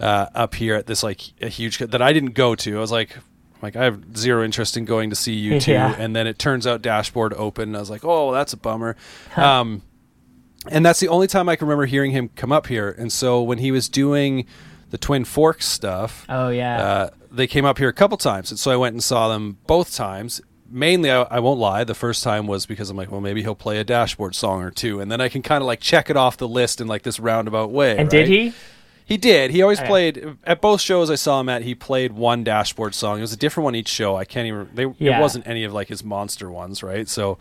uh, 0.00 0.26
up 0.34 0.54
here 0.54 0.74
at 0.74 0.86
this 0.86 1.02
like 1.02 1.20
a 1.40 1.48
huge 1.48 1.78
that 1.78 2.02
I 2.02 2.12
didn't 2.12 2.32
go 2.32 2.54
to. 2.54 2.76
I 2.76 2.80
was 2.80 2.92
like, 2.92 3.16
like 3.62 3.76
I 3.76 3.84
have 3.84 4.16
zero 4.16 4.44
interest 4.44 4.76
in 4.76 4.84
going 4.84 5.10
to 5.10 5.16
see 5.16 5.34
you 5.34 5.60
two. 5.60 5.72
yeah. 5.72 5.94
and 5.98 6.14
then 6.14 6.26
it 6.26 6.38
turns 6.38 6.66
out 6.66 6.82
Dashboard 6.82 7.32
open. 7.34 7.74
I 7.74 7.80
was 7.80 7.90
like, 7.90 8.04
oh, 8.04 8.32
that's 8.32 8.52
a 8.52 8.56
bummer. 8.56 8.96
um, 9.36 9.82
and 10.68 10.84
that's 10.84 11.00
the 11.00 11.08
only 11.08 11.26
time 11.26 11.48
I 11.48 11.56
can 11.56 11.66
remember 11.66 11.86
hearing 11.86 12.12
him 12.12 12.30
come 12.36 12.52
up 12.52 12.66
here. 12.66 12.90
And 12.90 13.12
so 13.12 13.42
when 13.42 13.58
he 13.58 13.70
was 13.70 13.88
doing 13.88 14.46
the 14.90 14.98
Twin 14.98 15.24
Forks 15.24 15.66
stuff, 15.66 16.24
oh 16.28 16.48
yeah, 16.48 16.82
uh, 16.82 17.10
they 17.30 17.46
came 17.46 17.64
up 17.64 17.78
here 17.78 17.88
a 17.88 17.92
couple 17.92 18.16
times, 18.16 18.50
and 18.50 18.58
so 18.58 18.70
I 18.70 18.76
went 18.76 18.94
and 18.94 19.02
saw 19.02 19.28
them 19.28 19.58
both 19.66 19.94
times. 19.94 20.40
Mainly, 20.70 21.10
I, 21.10 21.22
I, 21.22 21.40
won't 21.40 21.60
lie. 21.60 21.84
The 21.84 21.94
first 21.94 22.24
time 22.24 22.46
was 22.46 22.66
because 22.66 22.90
I'm 22.90 22.96
like, 22.96 23.10
well, 23.10 23.20
maybe 23.20 23.42
he'll 23.42 23.54
play 23.54 23.78
a 23.78 23.84
dashboard 23.84 24.34
song 24.34 24.62
or 24.62 24.70
two, 24.70 25.00
and 25.00 25.12
then 25.12 25.20
I 25.20 25.28
can 25.28 25.42
kind 25.42 25.62
of 25.62 25.66
like 25.66 25.80
check 25.80 26.10
it 26.10 26.16
off 26.16 26.36
the 26.36 26.48
list 26.48 26.80
in 26.80 26.86
like 26.86 27.02
this 27.02 27.20
roundabout 27.20 27.70
way. 27.70 27.92
And 27.92 28.00
right? 28.00 28.10
did 28.10 28.28
he? 28.28 28.54
He 29.06 29.18
did. 29.18 29.50
He 29.50 29.60
always 29.60 29.80
played 29.80 30.38
at 30.44 30.62
both 30.62 30.80
shows 30.80 31.10
I 31.10 31.16
saw 31.16 31.40
him 31.40 31.50
at. 31.50 31.62
He 31.62 31.74
played 31.74 32.12
one 32.12 32.42
dashboard 32.42 32.94
song. 32.94 33.18
It 33.18 33.20
was 33.20 33.34
a 33.34 33.36
different 33.36 33.64
one 33.64 33.74
each 33.74 33.88
show. 33.88 34.16
I 34.16 34.24
can't 34.24 34.46
even. 34.46 34.70
They, 34.72 34.86
yeah. 34.98 35.18
It 35.18 35.20
wasn't 35.20 35.46
any 35.46 35.64
of 35.64 35.74
like 35.74 35.88
his 35.88 36.02
monster 36.02 36.50
ones, 36.50 36.82
right? 36.82 37.06
So, 37.06 37.38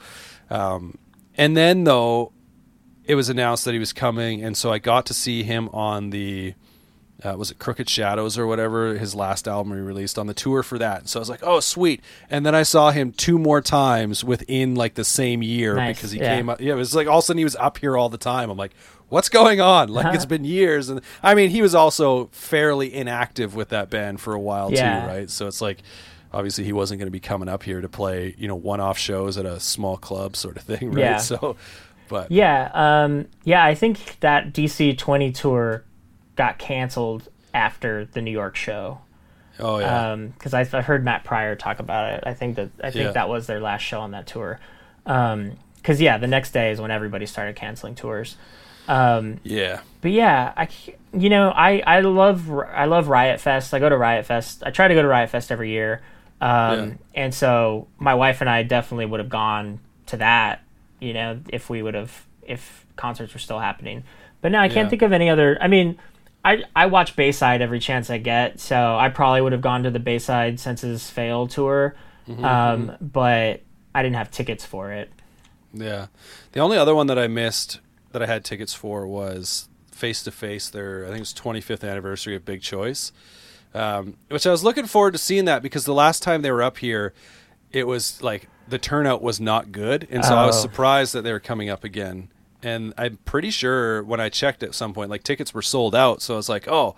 um, 0.50 0.98
and 1.38 1.56
then 1.56 1.86
though, 1.86 2.34
it 3.06 3.16
was 3.16 3.30
announced 3.30 3.64
that 3.64 3.74
he 3.74 3.80
was 3.80 3.94
coming, 3.94 4.44
and 4.44 4.58
so 4.58 4.74
I 4.74 4.80
got 4.80 5.06
to 5.06 5.14
see 5.14 5.44
him 5.44 5.70
on 5.70 6.10
the 6.10 6.54
uh, 7.24 7.36
was 7.38 7.52
it 7.52 7.60
Crooked 7.60 7.90
Shadows 7.90 8.38
or 8.38 8.46
whatever 8.46 8.98
his 8.98 9.16
last 9.16 9.48
album 9.48 9.74
he 9.74 9.80
released 9.80 10.20
on 10.20 10.28
the 10.28 10.34
tour 10.34 10.64
for 10.64 10.78
that. 10.80 11.08
So 11.08 11.20
I 11.20 11.22
was 11.22 11.30
like, 11.30 11.44
oh 11.44 11.60
sweet. 11.60 12.02
And 12.30 12.46
then 12.46 12.54
I 12.54 12.64
saw 12.64 12.92
him 12.92 13.12
two 13.12 13.40
more 13.40 13.62
times 13.62 14.24
within 14.24 14.76
like 14.76 14.96
the 14.96 15.06
same 15.06 15.42
year 15.42 15.76
nice. 15.76 15.96
because 15.96 16.12
he 16.12 16.20
yeah. 16.20 16.36
came 16.36 16.50
up. 16.50 16.60
Yeah, 16.60 16.74
it 16.74 16.78
was 16.78 16.94
like 16.94 17.08
all 17.08 17.20
of 17.20 17.24
a 17.24 17.26
sudden 17.28 17.38
he 17.38 17.44
was 17.46 17.56
up 17.56 17.78
here 17.78 17.96
all 17.96 18.10
the 18.10 18.18
time. 18.18 18.50
I'm 18.50 18.58
like, 18.58 18.74
what's 19.14 19.30
going 19.30 19.62
on? 19.62 19.90
Like 19.90 20.06
uh-huh. 20.06 20.16
it's 20.16 20.26
been 20.26 20.44
years, 20.44 20.90
and 20.90 21.00
I 21.22 21.36
mean 21.36 21.52
he 21.52 21.62
was 21.62 21.76
also 21.76 22.28
fairly 22.32 22.94
inactive 22.94 23.56
with 23.56 23.70
that 23.70 23.90
band 23.90 24.20
for 24.20 24.34
a 24.34 24.40
while 24.40 24.72
yeah. 24.74 25.02
too, 25.02 25.08
right? 25.08 25.30
So 25.30 25.48
it's 25.48 25.62
like 25.62 25.84
obviously 26.34 26.64
he 26.64 26.74
wasn't 26.74 27.00
going 27.00 27.08
to 27.08 27.12
be 27.12 27.20
coming 27.20 27.48
up 27.48 27.64
here 27.64 27.80
to 27.80 27.88
play 27.88 28.36
you 28.38 28.48
know 28.48 28.56
one-off 28.56 28.98
shows 28.98 29.38
at 29.38 29.46
a 29.46 29.60
small 29.60 29.98
club 29.98 30.36
sort 30.36 30.58
of 30.58 30.64
thing, 30.64 30.92
right? 30.92 31.00
Yeah. 31.00 31.18
So. 31.18 31.56
But. 32.10 32.32
Yeah, 32.32 32.70
um, 32.74 33.28
yeah, 33.46 33.64
I 33.64 33.76
think 33.76 34.20
that 34.20 34.54
DC 34.54 34.98
20 34.98 35.32
tour 35.32 35.84
got 36.36 36.60
canceled 36.60 37.30
after 37.54 38.06
the 38.06 38.22
New 38.22 38.30
York 38.30 38.56
show. 38.56 39.00
Oh 39.58 39.80
yeah. 39.80 40.16
Because 40.16 40.54
um, 40.54 40.60
I, 40.60 40.78
I, 40.78 40.82
heard 40.82 41.06
Matt 41.06 41.24
Pryor 41.24 41.56
talk 41.56 41.80
about 41.80 42.14
it. 42.14 42.24
I 42.26 42.34
think 42.34 42.58
that 42.58 42.70
I 42.84 42.92
think 42.92 43.06
yeah. 43.06 43.12
that 43.12 43.30
was 43.30 43.48
their 43.48 43.62
last 43.62 43.82
show 43.82 44.02
on 44.02 44.12
that 44.12 44.28
tour. 44.28 44.60
Because 45.06 45.34
um, 45.34 45.58
yeah, 45.98 46.18
the 46.18 46.28
next 46.28 46.52
day 46.52 46.72
is 46.72 46.82
when 46.82 46.92
everybody 46.92 47.26
started 47.26 47.56
canceling 47.56 47.96
tours. 47.96 48.36
Um, 48.88 49.40
yeah. 49.44 49.82
But 50.02 50.12
yeah, 50.12 50.54
I 50.56 50.68
you 51.14 51.30
know 51.30 51.50
I 51.50 51.82
I 51.86 52.02
love 52.02 52.52
I 52.52 52.86
love 52.86 53.08
Riot 53.08 53.40
Fest. 53.40 53.74
I 53.74 53.80
go 53.80 53.90
to 53.90 53.98
Riot 53.98 54.26
Fest. 54.26 54.64
I 54.66 54.72
try 54.72 54.88
to 54.88 54.94
go 54.94 55.02
to 55.02 55.08
Riot 55.08 55.30
Fest 55.30 55.52
every 55.52 55.72
year. 55.72 56.02
Um, 56.42 56.50
yeah. 56.90 56.94
And 57.16 57.34
so 57.34 57.88
my 57.98 58.16
wife 58.16 58.42
and 58.42 58.50
I 58.50 58.64
definitely 58.64 59.06
would 59.06 59.20
have 59.20 59.30
gone 59.30 59.80
to 60.08 60.18
that. 60.18 60.62
You 61.00 61.14
know, 61.14 61.40
if 61.50 61.70
we 61.70 61.82
would 61.82 61.94
have 61.94 62.26
if 62.42 62.86
concerts 62.96 63.34
were 63.34 63.40
still 63.40 63.60
happening. 63.60 64.04
But 64.42 64.52
now 64.52 64.62
I 64.62 64.68
can't 64.68 64.88
yeah. 64.88 64.90
think 64.90 65.02
of 65.04 65.14
any 65.14 65.30
other. 65.30 65.58
I 65.62 65.68
mean, 65.68 65.98
I 66.44 66.64
I 66.76 66.88
watch 66.88 67.16
Bayside 67.16 67.62
every 67.62 67.80
chance 67.80 68.10
I 68.10 68.18
get, 68.18 68.60
so 68.60 68.98
I 68.98 69.10
probably 69.10 69.42
would 69.42 69.54
have 69.54 69.62
gone 69.62 69.84
to 69.84 69.92
the 69.92 70.00
Bayside 70.00 70.60
Senses 70.60 71.10
Fail 71.10 71.48
tour, 71.48 71.96
mm-hmm, 72.28 72.44
um, 72.44 72.88
mm-hmm. 72.88 73.06
but 73.06 73.62
I 73.96 74.04
didn't 74.04 74.18
have 74.18 74.32
tickets 74.32 74.66
for 74.66 74.92
it. 74.92 75.10
Yeah, 75.74 76.08
the 76.52 76.60
only 76.60 76.78
other 76.78 76.94
one 76.94 77.08
that 77.08 77.18
I 77.18 77.28
missed 77.28 77.80
that 78.14 78.24
I 78.24 78.26
had 78.26 78.44
tickets 78.44 78.74
for 78.74 79.06
was 79.06 79.68
Face 79.92 80.24
to 80.24 80.32
Face. 80.32 80.70
Their 80.70 81.04
I 81.04 81.08
think 81.08 81.18
it 81.18 81.22
was 81.22 81.34
25th 81.34 81.88
anniversary 81.88 82.36
of 82.36 82.46
Big 82.46 82.62
Choice, 82.62 83.12
um, 83.74 84.16
which 84.30 84.48
I 84.48 84.52
was 84.52 84.64
looking 84.64 84.86
forward 84.86 85.12
to 85.12 85.20
seeing 85.20 85.46
that 85.46 85.62
because 85.62 85.86
the 85.86 85.94
last 85.94 86.24
time 86.24 86.42
they 86.42 86.52
were 86.52 86.64
up 86.64 86.78
here, 86.78 87.14
it 87.72 87.86
was 87.86 88.22
like 88.22 88.48
the 88.68 88.80
turnout 88.80 89.22
was 89.22 89.40
not 89.40 89.72
good, 89.72 90.08
and 90.10 90.24
so 90.24 90.34
oh. 90.34 90.38
I 90.38 90.46
was 90.46 90.58
oh. 90.58 90.62
surprised 90.62 91.14
that 91.14 91.24
they 91.24 91.32
were 91.32 91.40
coming 91.40 91.70
up 91.70 91.84
again 91.84 92.30
and 92.64 92.94
I'm 92.98 93.18
pretty 93.26 93.50
sure 93.50 94.04
when 94.04 94.20
I 94.20 94.30
checked 94.30 94.64
at 94.64 94.74
some 94.74 94.94
point, 94.94 95.10
like 95.10 95.24
tickets 95.24 95.54
were 95.54 95.62
sold 95.62 95.94
out. 95.94 96.22
So 96.22 96.34
I 96.34 96.38
was 96.38 96.50
like, 96.50 96.68
oh, 96.68 96.96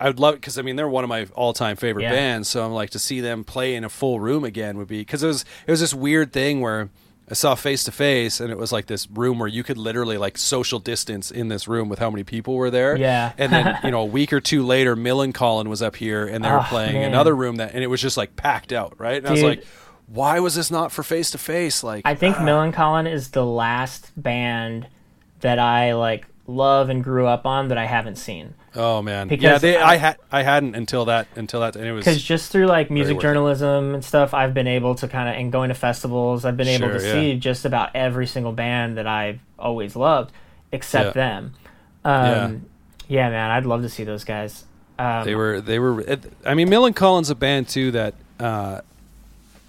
I 0.00 0.06
would 0.06 0.18
love 0.18 0.34
because 0.34 0.58
I 0.58 0.62
mean 0.62 0.76
they're 0.76 0.88
one 0.88 1.04
of 1.04 1.08
my 1.08 1.26
all-time 1.34 1.76
favorite 1.76 2.04
yeah. 2.04 2.12
bands. 2.12 2.48
So 2.48 2.64
I'm 2.64 2.72
like 2.72 2.90
to 2.90 2.98
see 2.98 3.20
them 3.20 3.44
play 3.44 3.74
in 3.74 3.84
a 3.84 3.88
full 3.88 4.20
room 4.20 4.42
again 4.42 4.78
would 4.78 4.88
be 4.88 5.00
because 5.00 5.22
it 5.22 5.28
was 5.28 5.44
it 5.66 5.70
was 5.70 5.80
this 5.80 5.94
weird 5.94 6.32
thing 6.32 6.60
where 6.60 6.90
I 7.30 7.34
saw 7.34 7.54
face 7.54 7.84
to 7.84 7.92
face 7.92 8.40
and 8.40 8.50
it 8.50 8.58
was 8.58 8.72
like 8.72 8.86
this 8.86 9.08
room 9.10 9.38
where 9.38 9.48
you 9.48 9.62
could 9.62 9.78
literally 9.78 10.18
like 10.18 10.36
social 10.36 10.78
distance 10.78 11.30
in 11.30 11.48
this 11.48 11.66
room 11.66 11.88
with 11.88 11.98
how 11.98 12.10
many 12.10 12.24
people 12.24 12.54
were 12.54 12.70
there. 12.70 12.96
Yeah. 12.96 13.32
and 13.38 13.52
then 13.52 13.78
you 13.84 13.90
know 13.90 14.02
a 14.02 14.06
week 14.06 14.32
or 14.32 14.40
two 14.40 14.64
later, 14.64 14.96
Millencolin 14.96 15.66
was 15.66 15.82
up 15.82 15.96
here 15.96 16.26
and 16.26 16.44
they 16.44 16.50
were 16.50 16.58
oh, 16.58 16.66
playing 16.68 16.94
man. 16.94 17.08
another 17.08 17.34
room 17.34 17.56
that 17.56 17.74
and 17.74 17.82
it 17.82 17.86
was 17.88 18.00
just 18.00 18.16
like 18.16 18.36
packed 18.36 18.72
out, 18.72 18.98
right? 18.98 19.18
And. 19.18 19.28
I 19.28 19.32
was 19.32 19.42
like 19.42 19.64
why 20.06 20.40
was 20.40 20.54
this 20.54 20.70
not 20.70 20.92
for 20.92 21.02
face 21.02 21.30
to 21.30 21.38
face? 21.38 21.82
Like, 21.82 22.02
I 22.04 22.14
think 22.14 22.36
uh, 22.36 22.40
Millencolin 22.40 23.10
is 23.10 23.30
the 23.30 23.46
last 23.46 24.12
band 24.16 24.86
that 25.40 25.58
I 25.58 25.94
like 25.94 26.26
love 26.46 26.90
and 26.90 27.02
grew 27.02 27.26
up 27.26 27.46
on 27.46 27.68
that 27.68 27.78
I 27.78 27.86
haven't 27.86 28.16
seen. 28.16 28.54
Oh 28.74 29.02
man, 29.02 29.28
because 29.28 29.42
yeah, 29.42 29.58
they, 29.58 29.76
I, 29.76 29.92
I 29.92 29.96
had 29.96 30.16
I 30.30 30.42
hadn't 30.42 30.74
until 30.74 31.04
that 31.06 31.28
until 31.36 31.60
that, 31.60 31.76
and 31.76 31.84
it 31.84 31.92
was 31.92 32.04
because 32.04 32.22
just 32.22 32.50
through 32.50 32.66
like 32.66 32.90
music 32.90 33.20
journalism 33.20 33.94
and 33.94 34.04
stuff, 34.04 34.32
I've 34.32 34.54
been 34.54 34.66
able 34.66 34.94
to 34.96 35.08
kind 35.08 35.28
of 35.28 35.34
and 35.34 35.52
going 35.52 35.68
to 35.68 35.74
festivals, 35.74 36.44
I've 36.44 36.56
been 36.56 36.68
able 36.68 36.88
to 36.88 37.04
yeah. 37.04 37.12
see 37.12 37.38
just 37.38 37.66
about 37.66 37.90
every 37.94 38.26
single 38.26 38.52
band 38.52 38.96
that 38.96 39.06
I've 39.06 39.40
always 39.58 39.94
loved, 39.94 40.32
except 40.70 41.08
yeah. 41.08 41.12
them. 41.12 41.54
Um, 42.04 42.22
yeah. 43.08 43.26
yeah, 43.26 43.30
man, 43.30 43.50
I'd 43.50 43.66
love 43.66 43.82
to 43.82 43.90
see 43.90 44.04
those 44.04 44.24
guys. 44.24 44.64
Um, 44.98 45.24
they 45.24 45.34
were 45.34 45.60
they 45.60 45.78
were. 45.78 46.04
I 46.46 46.54
mean, 46.54 46.68
Millencolin's 46.68 47.28
a 47.28 47.34
band 47.34 47.68
too 47.68 47.90
that 47.90 48.14
uh, 48.40 48.80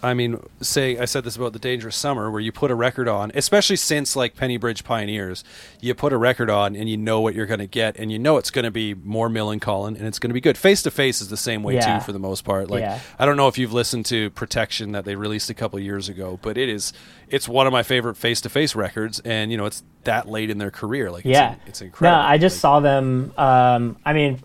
I 0.03 0.13
mean, 0.13 0.43
say 0.59 0.97
I 0.97 1.05
said 1.05 1.23
this 1.23 1.37
about 1.37 1.53
the 1.53 1.59
Dangerous 1.59 1.95
Summer, 1.95 2.29
where 2.29 2.41
you 2.41 2.51
put 2.51 2.69
a 2.69 2.75
record 2.75 3.07
on, 3.07 3.31
especially 3.35 3.77
since 3.77 4.17
like 4.17 4.35
Pennybridge 4.35 4.83
Pioneers, 4.83 5.45
you 5.79 5.95
put 5.95 6.11
a 6.11 6.17
record 6.17 6.49
on 6.49 6.75
and 6.75 6.89
you 6.89 6.97
know 6.97 7.21
what 7.21 7.35
you're 7.35 7.45
going 7.45 7.61
to 7.61 7.67
get, 7.67 7.95
and 7.95 8.11
you 8.11 8.19
know 8.19 8.35
it's 8.35 8.51
going 8.51 8.65
to 8.65 8.71
be 8.71 8.93
more 8.93 9.29
Millencolin, 9.29 9.95
and 9.95 10.05
it's 10.05 10.19
going 10.19 10.29
to 10.29 10.33
be 10.33 10.41
good. 10.41 10.57
Face 10.57 10.83
to 10.83 10.91
Face 10.91 11.21
is 11.21 11.29
the 11.29 11.37
same 11.37 11.63
way 11.63 11.75
yeah. 11.75 11.99
too, 11.99 12.05
for 12.05 12.11
the 12.11 12.19
most 12.19 12.43
part. 12.43 12.69
Like 12.69 12.81
yeah. 12.81 12.99
I 13.17 13.25
don't 13.25 13.37
know 13.37 13.47
if 13.47 13.57
you've 13.57 13.71
listened 13.71 14.05
to 14.07 14.29
Protection 14.31 14.91
that 14.91 15.05
they 15.05 15.15
released 15.15 15.49
a 15.49 15.53
couple 15.53 15.79
years 15.79 16.09
ago, 16.09 16.37
but 16.41 16.57
it 16.57 16.67
is 16.67 16.91
it's 17.29 17.47
one 17.47 17.65
of 17.65 17.71
my 17.71 17.81
favorite 17.81 18.15
Face 18.15 18.41
to 18.41 18.49
Face 18.49 18.75
records, 18.75 19.21
and 19.21 19.51
you 19.51 19.57
know 19.57 19.65
it's 19.65 19.83
that 20.03 20.27
late 20.27 20.49
in 20.49 20.57
their 20.57 20.71
career. 20.71 21.11
Like 21.11 21.23
yeah, 21.23 21.53
it's, 21.53 21.69
it's 21.69 21.81
incredible. 21.81 22.21
No, 22.21 22.27
I 22.27 22.37
just 22.37 22.57
like, 22.57 22.61
saw 22.61 22.79
them. 22.81 23.33
Um, 23.37 23.95
I 24.03 24.11
mean, 24.11 24.43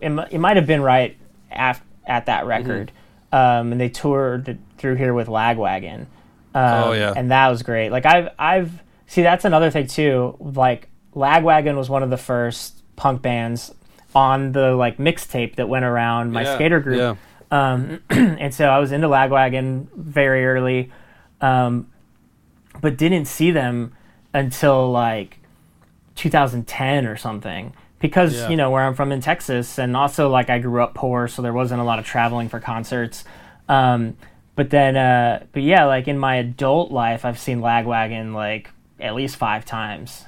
it, 0.00 0.28
it 0.32 0.38
might 0.38 0.56
have 0.56 0.66
been 0.66 0.80
right 0.80 1.14
at, 1.50 1.78
at 2.06 2.24
that 2.26 2.46
record. 2.46 2.88
Mm-hmm 2.88 2.98
um, 3.34 3.72
and 3.72 3.80
they 3.80 3.88
toured 3.88 4.60
through 4.78 4.94
here 4.94 5.12
with 5.12 5.26
Lagwagon. 5.26 6.06
Um, 6.54 6.84
oh 6.84 6.92
yeah, 6.92 7.12
and 7.16 7.32
that 7.32 7.48
was 7.48 7.64
great. 7.64 7.90
Like 7.90 8.06
I've 8.06 8.28
I've 8.38 8.80
see 9.08 9.22
that's 9.22 9.44
another 9.44 9.72
thing 9.72 9.88
too. 9.88 10.36
Like 10.38 10.88
Lagwagon 11.16 11.76
was 11.76 11.90
one 11.90 12.04
of 12.04 12.10
the 12.10 12.16
first 12.16 12.80
punk 12.94 13.22
bands 13.22 13.74
on 14.14 14.52
the 14.52 14.76
like 14.76 14.98
mixtape 14.98 15.56
that 15.56 15.68
went 15.68 15.84
around 15.84 16.30
my 16.30 16.44
yeah, 16.44 16.54
skater 16.54 16.78
group. 16.78 16.98
Yeah. 16.98 17.16
Um, 17.50 18.00
and 18.10 18.54
so 18.54 18.68
I 18.68 18.78
was 18.78 18.92
into 18.92 19.08
Lagwagon 19.08 19.88
very 19.96 20.46
early, 20.46 20.92
um, 21.40 21.90
but 22.80 22.96
didn't 22.96 23.24
see 23.24 23.50
them 23.50 23.94
until 24.32 24.92
like 24.92 25.40
2010 26.14 27.04
or 27.04 27.16
something 27.16 27.74
because 28.04 28.34
yeah. 28.34 28.50
you 28.50 28.56
know 28.56 28.70
where 28.70 28.82
I'm 28.82 28.92
from 28.92 29.12
in 29.12 29.22
Texas, 29.22 29.78
and 29.78 29.96
also 29.96 30.28
like 30.28 30.50
I 30.50 30.58
grew 30.58 30.82
up 30.82 30.92
poor, 30.92 31.26
so 31.26 31.40
there 31.40 31.54
wasn't 31.54 31.80
a 31.80 31.84
lot 31.84 31.98
of 31.98 32.04
traveling 32.04 32.50
for 32.50 32.60
concerts. 32.60 33.24
Um, 33.66 34.18
but 34.56 34.68
then, 34.68 34.94
uh, 34.94 35.46
but 35.52 35.62
yeah, 35.62 35.86
like 35.86 36.06
in 36.06 36.18
my 36.18 36.36
adult 36.36 36.92
life, 36.92 37.24
I've 37.24 37.38
seen 37.38 37.60
Lagwagon 37.60 38.34
like 38.34 38.68
at 39.00 39.14
least 39.14 39.36
five 39.36 39.64
times. 39.64 40.26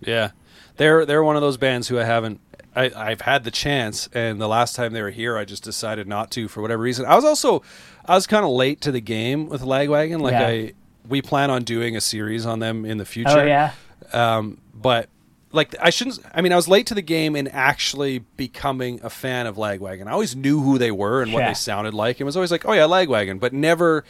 Yeah, 0.00 0.32
they're 0.78 1.06
they're 1.06 1.22
one 1.22 1.36
of 1.36 1.42
those 1.42 1.56
bands 1.56 1.86
who 1.86 2.00
I 2.00 2.02
haven't. 2.02 2.40
I, 2.74 2.90
I've 2.96 3.20
had 3.20 3.44
the 3.44 3.52
chance, 3.52 4.08
and 4.12 4.40
the 4.40 4.48
last 4.48 4.74
time 4.74 4.92
they 4.92 5.02
were 5.02 5.10
here, 5.10 5.38
I 5.38 5.44
just 5.44 5.62
decided 5.62 6.08
not 6.08 6.32
to 6.32 6.48
for 6.48 6.60
whatever 6.60 6.82
reason. 6.82 7.06
I 7.06 7.14
was 7.14 7.24
also 7.24 7.62
I 8.04 8.16
was 8.16 8.26
kind 8.26 8.44
of 8.44 8.50
late 8.50 8.80
to 8.80 8.90
the 8.90 9.00
game 9.00 9.48
with 9.48 9.62
Lagwagon. 9.62 10.20
Like 10.20 10.32
yeah. 10.32 10.48
I, 10.48 10.72
we 11.08 11.22
plan 11.22 11.52
on 11.52 11.62
doing 11.62 11.94
a 11.94 12.00
series 12.00 12.46
on 12.46 12.58
them 12.58 12.84
in 12.84 12.98
the 12.98 13.04
future. 13.04 13.38
Oh 13.38 13.44
yeah. 13.44 13.74
Um, 14.12 14.58
but 14.74 15.08
like 15.52 15.74
I 15.80 15.90
shouldn't. 15.90 16.18
I 16.34 16.40
mean, 16.40 16.52
I 16.52 16.56
was 16.56 16.68
late 16.68 16.86
to 16.88 16.94
the 16.94 17.02
game 17.02 17.36
in 17.36 17.48
actually 17.48 18.20
becoming 18.36 19.00
a 19.02 19.10
fan 19.10 19.46
of 19.46 19.56
Lagwagon. 19.56 20.06
I 20.06 20.12
always 20.12 20.34
knew 20.34 20.60
who 20.60 20.78
they 20.78 20.90
were 20.90 21.22
and 21.22 21.30
yeah. 21.30 21.38
what 21.38 21.46
they 21.46 21.54
sounded 21.54 21.94
like, 21.94 22.20
and 22.20 22.26
was 22.26 22.36
always 22.36 22.50
like, 22.50 22.66
"Oh 22.66 22.72
yeah, 22.72 22.82
Lagwagon," 22.86 23.38
but 23.38 23.52
never, 23.52 24.04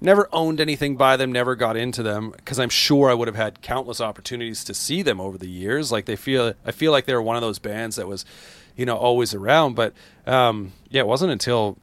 never 0.00 0.28
owned 0.32 0.60
anything 0.60 0.96
by 0.96 1.16
them. 1.16 1.30
Never 1.32 1.54
got 1.54 1.76
into 1.76 2.02
them 2.02 2.32
because 2.36 2.58
I'm 2.58 2.68
sure 2.70 3.10
I 3.10 3.14
would 3.14 3.28
have 3.28 3.36
had 3.36 3.62
countless 3.62 4.00
opportunities 4.00 4.64
to 4.64 4.74
see 4.74 5.02
them 5.02 5.20
over 5.20 5.38
the 5.38 5.48
years. 5.48 5.92
Like 5.92 6.06
they 6.06 6.16
feel, 6.16 6.54
I 6.64 6.72
feel 6.72 6.92
like 6.92 7.04
they 7.06 7.14
were 7.14 7.22
one 7.22 7.36
of 7.36 7.42
those 7.42 7.58
bands 7.58 7.96
that 7.96 8.08
was, 8.08 8.24
you 8.76 8.86
know, 8.86 8.96
always 8.96 9.34
around. 9.34 9.74
But 9.74 9.92
um, 10.26 10.72
yeah, 10.88 11.02
it 11.02 11.06
wasn't 11.06 11.32
until 11.32 11.78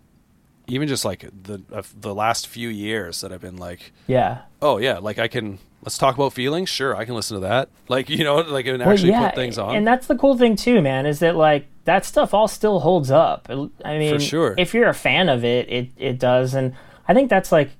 even 0.67 0.87
just 0.87 1.05
like 1.05 1.29
the 1.43 1.61
uh, 1.71 1.83
the 1.99 2.15
last 2.15 2.47
few 2.47 2.69
years 2.69 3.21
that 3.21 3.31
I've 3.31 3.41
been 3.41 3.57
like, 3.57 3.91
Yeah. 4.07 4.39
oh 4.61 4.77
yeah, 4.77 4.97
like 4.99 5.19
I 5.19 5.27
can 5.27 5.59
let's 5.83 5.97
talk 5.97 6.15
about 6.15 6.33
feelings. 6.33 6.69
Sure, 6.69 6.95
I 6.95 7.05
can 7.05 7.13
listen 7.15 7.35
to 7.35 7.41
that. 7.41 7.69
Like 7.87 8.09
you 8.09 8.23
know, 8.23 8.37
like 8.37 8.65
and 8.65 8.79
Well, 8.79 8.89
actually 8.89 9.09
yeah, 9.09 9.29
put 9.29 9.35
things 9.35 9.57
on. 9.57 9.75
And 9.75 9.85
that's 9.85 10.07
the 10.07 10.15
cool 10.15 10.37
thing 10.37 10.55
too, 10.55 10.81
man, 10.81 11.05
is 11.05 11.19
that 11.19 11.35
like 11.35 11.67
that 11.85 12.05
stuff 12.05 12.33
all 12.33 12.47
still 12.47 12.79
holds 12.79 13.11
up. 13.11 13.47
I 13.83 13.97
mean, 13.97 14.19
sure. 14.19 14.55
if 14.57 14.73
you're 14.73 14.89
a 14.89 14.93
fan 14.93 15.29
of 15.29 15.43
it, 15.43 15.69
it 15.69 15.89
it 15.97 16.19
does, 16.19 16.53
and 16.53 16.73
I 17.07 17.13
think 17.13 17.29
that's 17.29 17.51
like 17.51 17.71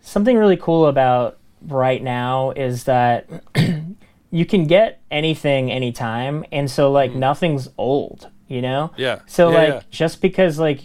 something 0.00 0.36
really 0.36 0.56
cool 0.56 0.86
about 0.86 1.38
right 1.66 2.02
now 2.02 2.50
is 2.52 2.84
that 2.84 3.28
you 4.30 4.44
can 4.46 4.66
get 4.66 5.00
anything 5.10 5.70
anytime, 5.70 6.44
and 6.50 6.70
so 6.70 6.90
like 6.90 7.14
nothing's 7.14 7.68
old, 7.76 8.30
you 8.48 8.62
know. 8.62 8.90
Mm. 8.94 8.98
Yeah. 8.98 9.18
So 9.26 9.50
Yeah, 9.50 9.56
like 9.56 9.68
yeah. 9.68 9.80
just 9.90 10.22
because 10.22 10.58
like 10.58 10.80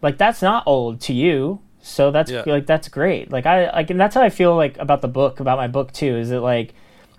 like 0.00 0.16
that's 0.16 0.42
not 0.42 0.64
old 0.66 1.00
to 1.02 1.12
you 1.12 1.60
so 1.80 2.10
that's 2.10 2.30
Yeah. 2.30 2.42
like 2.46 2.66
that's 2.66 2.88
great 2.88 3.30
like 3.30 3.46
i 3.46 3.70
like 3.72 3.90
and 3.90 4.00
that's 4.00 4.14
how 4.14 4.22
i 4.22 4.30
feel 4.30 4.54
like 4.56 4.76
about 4.78 5.00
the 5.00 5.08
book 5.08 5.40
about 5.40 5.58
my 5.58 5.68
book 5.68 5.92
too 5.92 6.16
is 6.16 6.30
it 6.30 6.38
like 6.38 6.74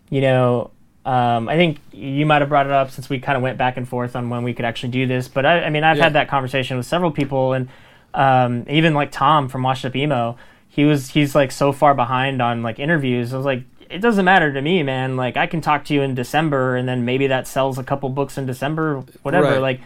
you 0.10 0.22
know 0.22 0.72
um, 1.06 1.48
i 1.48 1.56
think 1.56 1.80
you 1.94 2.26
might 2.26 2.42
have 2.42 2.50
brought 2.50 2.66
it 2.66 2.72
up 2.72 2.92
since 2.92 3.10
we 3.10 3.20
kind 3.20 3.36
of 3.38 3.42
went 3.42 3.58
back 3.58 3.78
and 3.78 3.88
forth 3.88 4.16
on 4.16 4.30
when 4.30 4.44
we 4.44 4.54
could 4.54 4.66
actually 4.66 4.90
do 4.90 5.08
this 5.08 5.28
but 5.28 5.46
i, 5.46 5.64
I 5.64 5.70
mean 5.70 5.84
i've 5.84 5.98
Yeah. 5.98 6.04
had 6.04 6.14
that 6.14 6.28
conversation 6.28 6.78
with 6.78 6.86
several 6.86 7.12
people 7.12 7.54
and 7.54 7.70
um, 8.14 8.66
even 8.70 8.94
like 8.94 9.12
tom 9.12 9.48
from 9.50 9.64
washed 9.64 9.86
up 9.86 9.96
emo 9.96 10.36
he 10.68 10.84
was 10.86 11.10
he's 11.10 11.36
like 11.36 11.52
so 11.52 11.72
far 11.72 11.94
behind 11.94 12.42
on 12.42 12.62
like 12.64 12.80
interviews 12.80 13.34
i 13.34 13.38
was 13.38 13.46
like 13.46 13.64
it 13.90 14.00
doesn't 14.00 14.26
matter 14.26 14.52
to 14.54 14.62
me 14.62 14.84
man 14.84 15.16
like 15.16 15.38
i 15.38 15.48
can 15.48 15.62
talk 15.62 15.86
to 15.86 15.94
you 15.94 16.02
in 16.02 16.16
december 16.16 16.76
and 16.76 16.88
then 16.88 17.06
maybe 17.06 17.28
that 17.28 17.48
sells 17.48 17.78
a 17.78 17.84
couple 17.84 18.10
books 18.10 18.38
in 18.38 18.46
december 18.46 19.04
whatever 19.24 19.48
Right. 19.52 19.62
like 19.62 19.82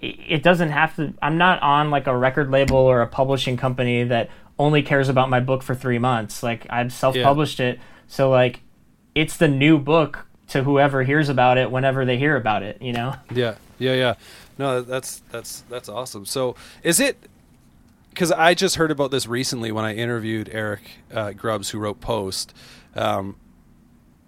it 0.00 0.42
doesn't 0.42 0.70
have 0.70 0.94
to 0.96 1.12
i'm 1.22 1.38
not 1.38 1.60
on 1.62 1.90
like 1.90 2.06
a 2.06 2.16
record 2.16 2.50
label 2.50 2.76
or 2.76 3.00
a 3.00 3.06
publishing 3.06 3.56
company 3.56 4.04
that 4.04 4.28
only 4.58 4.82
cares 4.82 5.08
about 5.08 5.30
my 5.30 5.40
book 5.40 5.62
for 5.62 5.74
three 5.74 5.98
months 5.98 6.42
like 6.42 6.66
i've 6.70 6.92
self-published 6.92 7.60
it 7.60 7.78
so 8.06 8.28
like 8.30 8.60
it's 9.14 9.36
the 9.38 9.48
new 9.48 9.78
book 9.78 10.26
to 10.48 10.62
whoever 10.62 11.02
hears 11.02 11.28
about 11.28 11.58
it 11.58 11.70
whenever 11.70 12.04
they 12.04 12.18
hear 12.18 12.36
about 12.36 12.62
it 12.62 12.80
you 12.80 12.92
know 12.92 13.14
Yeah, 13.30 13.54
yeah, 13.78 13.94
yeah. 13.94 14.14
No, 14.58 14.80
that's 14.80 15.22
that's 15.30 15.62
that's 15.68 15.88
awesome. 15.88 16.24
So, 16.24 16.56
is 16.82 16.98
it 16.98 17.28
because 18.10 18.32
I 18.32 18.54
just 18.54 18.76
heard 18.76 18.90
about 18.90 19.10
this 19.10 19.26
recently 19.26 19.70
when 19.70 19.84
I 19.84 19.94
interviewed 19.94 20.48
Eric 20.50 20.80
uh, 21.12 21.32
Grubbs, 21.32 21.70
who 21.70 21.78
wrote 21.78 22.00
Post. 22.00 22.54
Um, 22.94 23.36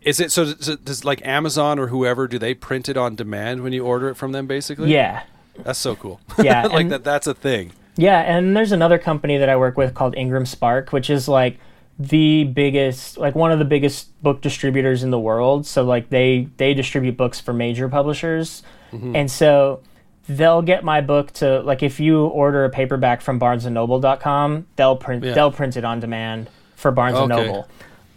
is 0.03 0.20
it 0.20 0.31
so? 0.31 0.53
Does, 0.53 0.77
does 0.77 1.05
like 1.05 1.24
Amazon 1.27 1.78
or 1.78 1.86
whoever 1.86 2.28
do 2.28 2.39
they 2.39 2.53
print 2.53 2.89
it 2.90 2.97
on 2.99 3.16
demand 3.16 3.62
when 3.62 3.73
you 3.73 3.86
order 3.86 4.11
it 4.11 4.16
from 4.16 4.32
them? 4.32 4.47
Basically, 4.47 4.93
yeah 4.93 5.23
That's 5.64 5.78
so 5.78 5.97
cool. 5.97 6.20
Yeah, 6.43 6.62
like 6.66 6.82
and- 6.82 6.93
that. 6.93 7.05
That's 7.05 7.26
a 7.26 7.35
thing. 7.35 7.72
Yeah, 7.97 8.20
and 8.20 8.56
there's 8.56 8.70
another 8.72 8.97
company 8.98 9.39
that 9.39 9.48
I 9.48 9.56
work 9.56 9.76
with 9.76 9.93
called 9.94 10.14
Ingram 10.16 10.47
Spark, 10.47 10.93
which 10.93 11.10
is 11.10 11.26
like 11.26 11.59
the 11.98 12.44
biggest, 12.44 13.18
like 13.18 13.35
one 13.35 13.51
of 13.51 13.59
the 13.59 13.64
biggest 13.64 14.22
book 14.22 14.40
distributors 14.40 15.02
in 15.02 15.10
the 15.10 15.18
world. 15.18 15.66
So 15.66 15.82
like 15.82 16.09
they 16.10 16.48
they 16.59 16.74
distribute 16.74 17.16
books 17.16 17.40
for 17.40 17.52
major 17.52 17.89
publishers, 17.89 18.62
and 18.93 19.28
so 19.28 19.80
they'll 20.28 20.62
get 20.62 20.85
my 20.85 21.01
book 21.01 21.32
to 21.32 21.60
like 21.62 21.82
if 21.82 21.98
you 21.98 22.24
order 22.26 22.64
a 22.64 22.70
paperback 22.70 23.20
from 23.20 23.40
BarnesandNoble.com, 23.40 24.66
they'll 24.76 24.97
print 24.97 25.24
Yeah. 25.24 25.32
they'll 25.35 25.51
print 25.52 25.76
it 25.76 25.85
on 25.85 25.98
demand 25.98 26.48
for 26.76 26.90
Barnes 26.93 27.18
and 27.18 27.32
Okay. 27.32 27.47
Noble. 27.47 27.68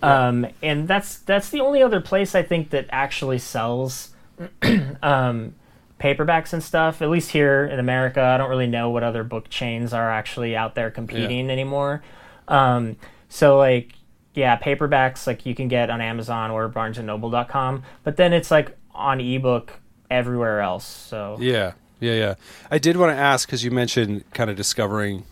Um, 0.03 0.45
and 0.61 0.88
that's 0.88 1.18
that's 1.19 1.49
the 1.49 1.61
only 1.61 1.81
other 1.81 2.01
place 2.01 2.35
I 2.35 2.43
think 2.43 2.69
that 2.69 2.85
actually 2.91 3.39
sells 3.39 4.13
um, 5.01 5.55
paperbacks 6.02 6.53
and 6.53 6.64
stuff. 6.64 7.02
At 7.02 7.10
least 7.10 7.32
here 7.32 7.65
in 7.65 7.80
America, 7.80 8.22
I 8.22 8.38
don't 8.38 8.49
really 8.49 8.68
know 8.68 8.90
what 8.90 9.03
other 9.03 9.23
book 9.23 9.49
chains 9.49 9.94
are 9.94 10.10
actually 10.10 10.56
out 10.56 10.76
there 10.76 10.90
competing 10.90 11.49
anymore. 11.49 12.02
Um, 12.48 12.98
so 13.30 13.57
like, 13.57 13.94
yeah, 14.34 14.57
paperbacks 14.57 15.28
like 15.28 15.45
you 15.45 15.53
can 15.56 15.68
get 15.68 15.90
on 15.90 16.02
Amazon 16.02 16.52
or 16.52 16.69
BarnesandNoble.com, 16.69 17.84
but 18.03 18.18
then 18.18 18.34
it's 18.34 18.52
like 18.52 18.76
on 18.94 19.22
ebook 19.22 19.80
everywhere 20.10 20.61
else. 20.61 20.86
So 20.86 21.38
Yeah, 21.40 21.73
yeah, 21.99 22.14
yeah. 22.14 22.36
I 22.69 22.78
did 22.78 22.98
want 22.98 23.15
to 23.15 23.22
ask 23.22 23.48
because 23.48 23.64
you 23.64 23.72
mentioned 23.72 24.23
kind 24.34 24.49
of 24.49 24.56
discovering 24.56 25.26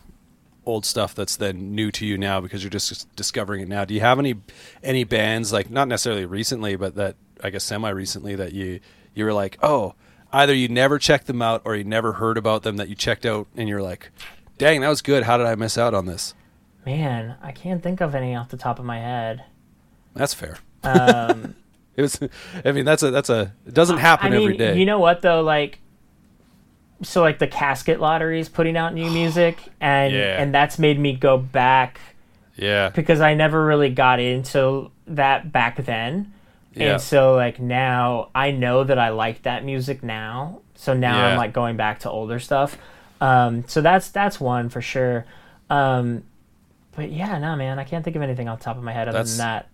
old 0.65 0.85
stuff 0.85 1.15
that's 1.15 1.35
then 1.37 1.73
new 1.73 1.91
to 1.91 2.05
you 2.05 2.17
now 2.17 2.39
because 2.39 2.63
you're 2.63 2.69
just 2.69 3.13
discovering 3.15 3.61
it 3.61 3.67
now. 3.67 3.85
Do 3.85 3.93
you 3.93 4.01
have 4.01 4.19
any 4.19 4.35
any 4.83 5.03
bands 5.03 5.51
like 5.51 5.69
not 5.69 5.87
necessarily 5.87 6.25
recently, 6.25 6.75
but 6.75 6.95
that 6.95 7.15
I 7.43 7.49
guess 7.49 7.63
semi 7.63 7.89
recently 7.89 8.35
that 8.35 8.53
you 8.53 8.79
you 9.15 9.25
were 9.25 9.33
like, 9.33 9.57
oh, 9.61 9.95
either 10.31 10.53
you 10.53 10.67
never 10.67 10.99
checked 10.99 11.27
them 11.27 11.41
out 11.41 11.61
or 11.65 11.75
you 11.75 11.83
never 11.83 12.13
heard 12.13 12.37
about 12.37 12.63
them 12.63 12.77
that 12.77 12.89
you 12.89 12.95
checked 12.95 13.25
out 13.25 13.47
and 13.55 13.67
you're 13.69 13.81
like, 13.81 14.11
dang, 14.57 14.81
that 14.81 14.89
was 14.89 15.01
good. 15.01 15.23
How 15.23 15.37
did 15.37 15.45
I 15.47 15.55
miss 15.55 15.77
out 15.77 15.93
on 15.93 16.05
this? 16.05 16.33
man, 16.85 17.35
I 17.43 17.51
can't 17.51 17.83
think 17.83 18.01
of 18.01 18.15
any 18.15 18.35
off 18.35 18.49
the 18.49 18.57
top 18.57 18.79
of 18.79 18.85
my 18.85 18.97
head. 18.99 19.43
That's 20.15 20.33
fair. 20.33 20.57
Um, 20.83 21.55
It 21.95 22.01
was. 22.03 22.19
I 22.63 22.71
mean, 22.71 22.85
that's 22.85 23.03
a 23.03 23.11
that's 23.11 23.29
a. 23.29 23.53
It 23.67 23.73
doesn't 23.73 23.97
happen 23.97 24.27
I 24.27 24.29
mean, 24.29 24.41
every 24.43 24.57
day. 24.57 24.77
you 24.79 24.85
know 24.85 24.99
what 24.99 25.21
though, 25.21 25.41
like. 25.41 25.79
So 27.03 27.21
like 27.21 27.39
the 27.39 27.47
casket 27.47 27.99
lottery 27.99 28.39
is 28.39 28.47
putting 28.47 28.77
out 28.77 28.93
new 28.93 29.09
music, 29.11 29.59
and 29.81 30.13
Yeah. 30.13 30.41
and 30.41 30.55
that's 30.55 30.79
made 30.79 30.97
me 30.97 31.13
go 31.13 31.37
back 31.37 31.99
yeah. 32.55 32.89
because 32.89 33.19
I 33.19 33.33
never 33.33 33.65
really 33.65 33.89
got 33.89 34.21
into 34.21 34.91
that 35.07 35.51
back 35.51 35.83
then. 35.83 36.31
Yeah. 36.73 36.93
And 36.93 37.01
so 37.01 37.35
like 37.35 37.59
now 37.59 38.29
I 38.35 38.51
know 38.51 38.83
that 38.83 38.99
I 38.99 39.09
like 39.09 39.43
that 39.43 39.63
music 39.65 40.03
now. 40.03 40.61
So 40.75 40.93
now 40.93 41.17
Yeah. 41.17 41.27
I'm 41.29 41.37
like 41.37 41.53
going 41.53 41.77
back 41.77 41.99
to 42.01 42.09
older 42.09 42.39
stuff. 42.39 42.77
Um, 43.21 43.65
so 43.67 43.81
that's 43.81 44.09
that's 44.09 44.39
one 44.39 44.69
for 44.69 44.81
sure. 44.81 45.25
Um, 45.69 46.23
but 46.95 47.11
yeah, 47.11 47.37
no 47.37 47.55
man, 47.55 47.79
I 47.79 47.83
can't 47.83 48.03
think 48.03 48.15
of 48.15 48.21
anything 48.21 48.47
off 48.47 48.59
the 48.59 48.65
top 48.65 48.77
of 48.77 48.83
my 48.83 48.91
head 48.93 49.07
other 49.07 49.17
That's- 49.17 49.37
than 49.37 49.45
that. 49.45 49.69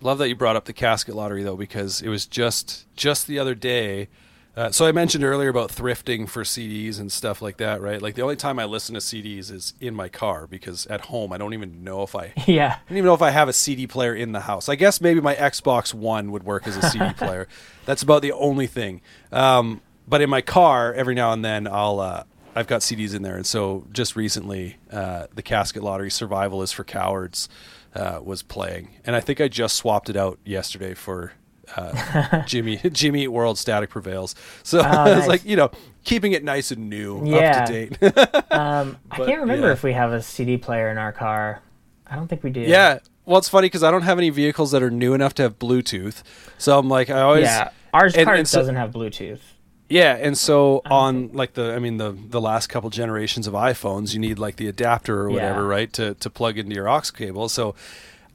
Love 0.00 0.18
that 0.18 0.28
you 0.28 0.36
brought 0.36 0.54
up 0.56 0.66
the 0.66 0.72
casket 0.74 1.14
lottery 1.14 1.42
though, 1.42 1.56
because 1.56 2.02
it 2.02 2.08
was 2.08 2.26
just 2.26 2.86
just 2.94 3.26
the 3.26 3.38
other 3.38 3.54
day. 3.54 4.08
Uh, 4.56 4.70
so 4.70 4.86
I 4.86 4.92
mentioned 4.92 5.24
earlier 5.24 5.48
about 5.48 5.70
thrifting 5.70 6.28
for 6.28 6.44
CDs 6.44 7.00
and 7.00 7.10
stuff 7.10 7.42
like 7.42 7.56
that, 7.56 7.80
right? 7.80 8.00
Like 8.00 8.14
the 8.14 8.22
only 8.22 8.36
time 8.36 8.58
I 8.58 8.66
listen 8.66 8.94
to 8.94 9.00
CDs 9.00 9.50
is 9.50 9.74
in 9.80 9.94
my 9.94 10.08
car 10.08 10.46
because 10.46 10.86
at 10.86 11.02
home 11.02 11.32
I 11.32 11.38
don't 11.38 11.54
even 11.54 11.82
know 11.82 12.02
if 12.02 12.14
I, 12.14 12.32
yeah 12.46 12.74
I 12.74 12.88
don't 12.88 12.98
even 12.98 13.06
know 13.06 13.14
if 13.14 13.22
I 13.22 13.30
have 13.30 13.48
a 13.48 13.52
CD 13.52 13.86
player 13.86 14.14
in 14.14 14.32
the 14.32 14.40
house. 14.40 14.68
I 14.68 14.76
guess 14.76 15.00
maybe 15.00 15.20
my 15.20 15.34
Xbox 15.34 15.92
One 15.92 16.30
would 16.30 16.44
work 16.44 16.68
as 16.68 16.76
a 16.76 16.88
CD 16.88 17.12
player. 17.16 17.48
That's 17.84 18.02
about 18.02 18.22
the 18.22 18.32
only 18.32 18.68
thing. 18.68 19.00
Um, 19.32 19.80
but 20.06 20.20
in 20.20 20.30
my 20.30 20.40
car, 20.40 20.92
every 20.92 21.14
now 21.14 21.32
and 21.32 21.44
then 21.44 21.66
I'll. 21.66 22.00
Uh, 22.00 22.24
I've 22.56 22.68
got 22.68 22.82
CDs 22.82 23.16
in 23.16 23.22
there, 23.22 23.34
and 23.34 23.44
so 23.44 23.84
just 23.92 24.14
recently, 24.14 24.76
uh, 24.92 25.26
the 25.34 25.42
Casket 25.42 25.82
Lottery 25.82 26.08
"Survival 26.08 26.62
is 26.62 26.70
for 26.70 26.84
Cowards" 26.84 27.48
uh, 27.96 28.20
was 28.22 28.44
playing, 28.44 28.90
and 29.04 29.16
I 29.16 29.20
think 29.20 29.40
I 29.40 29.48
just 29.48 29.74
swapped 29.74 30.08
it 30.08 30.16
out 30.16 30.38
yesterday 30.44 30.94
for 30.94 31.32
uh, 31.76 32.42
Jimmy 32.46 32.76
Jimmy 32.90 33.24
Eat 33.24 33.28
World 33.28 33.58
Static 33.58 33.90
Prevails. 33.90 34.34
So 34.62 34.78
it's 34.80 34.86
nice. 34.88 35.26
like 35.28 35.44
you 35.44 35.56
know, 35.56 35.70
keeping 36.04 36.32
it 36.32 36.44
nice 36.44 36.70
and 36.70 36.88
new, 36.90 37.22
Yeah. 37.24 37.60
up 37.62 37.66
to 37.66 37.72
date. 37.72 38.52
Um, 38.52 38.98
I 39.10 39.16
can't 39.26 39.40
remember 39.40 39.66
yeah. 39.68 39.72
if 39.72 39.82
we 39.82 39.92
have 39.92 40.12
a 40.12 40.22
CD 40.22 40.56
player 40.56 40.90
in 40.90 40.98
our 40.98 41.12
car. 41.12 41.60
I 42.06 42.16
don't 42.16 42.28
think 42.28 42.42
we 42.42 42.50
do. 42.50 42.60
yeah. 42.60 42.98
Well, 43.26 43.38
it's 43.38 43.48
funny 43.48 43.66
because 43.66 43.82
I 43.82 43.90
don't 43.90 44.02
have 44.02 44.18
any 44.18 44.28
vehicles 44.28 44.70
that 44.72 44.82
are 44.82 44.90
new 44.90 45.14
enough 45.14 45.32
to 45.34 45.42
have 45.44 45.58
Bluetooth, 45.58 46.22
so 46.58 46.78
I'm 46.78 46.88
like, 46.90 47.08
I 47.08 47.22
always 47.22 47.44
Yeah. 47.44 47.70
Ours 47.94 48.14
and- 48.14 48.26
car 48.26 48.34
and 48.34 48.46
so- 48.46 48.58
doesn't 48.58 48.76
have 48.76 48.90
Bluetooth. 48.90 49.40
Yeah, 49.88 50.16
and 50.16 50.36
so 50.36 50.80
on 50.86 51.30
like 51.34 51.52
the 51.54 51.74
I 51.74 51.78
mean 51.78 51.98
the 51.98 52.12
the 52.12 52.40
last 52.40 52.68
couple 52.68 52.88
generations 52.90 53.46
of 53.46 53.52
iPhones, 53.52 54.14
you 54.14 54.18
need 54.18 54.38
like 54.38 54.56
the 54.56 54.66
adapter 54.66 55.20
or 55.20 55.30
whatever, 55.30 55.60
Yeah. 55.60 55.66
right, 55.66 55.92
to 55.92 56.14
to 56.14 56.30
plug 56.30 56.56
into 56.58 56.74
your 56.74 56.88
aux 56.88 57.02
cable. 57.14 57.48
So 57.50 57.74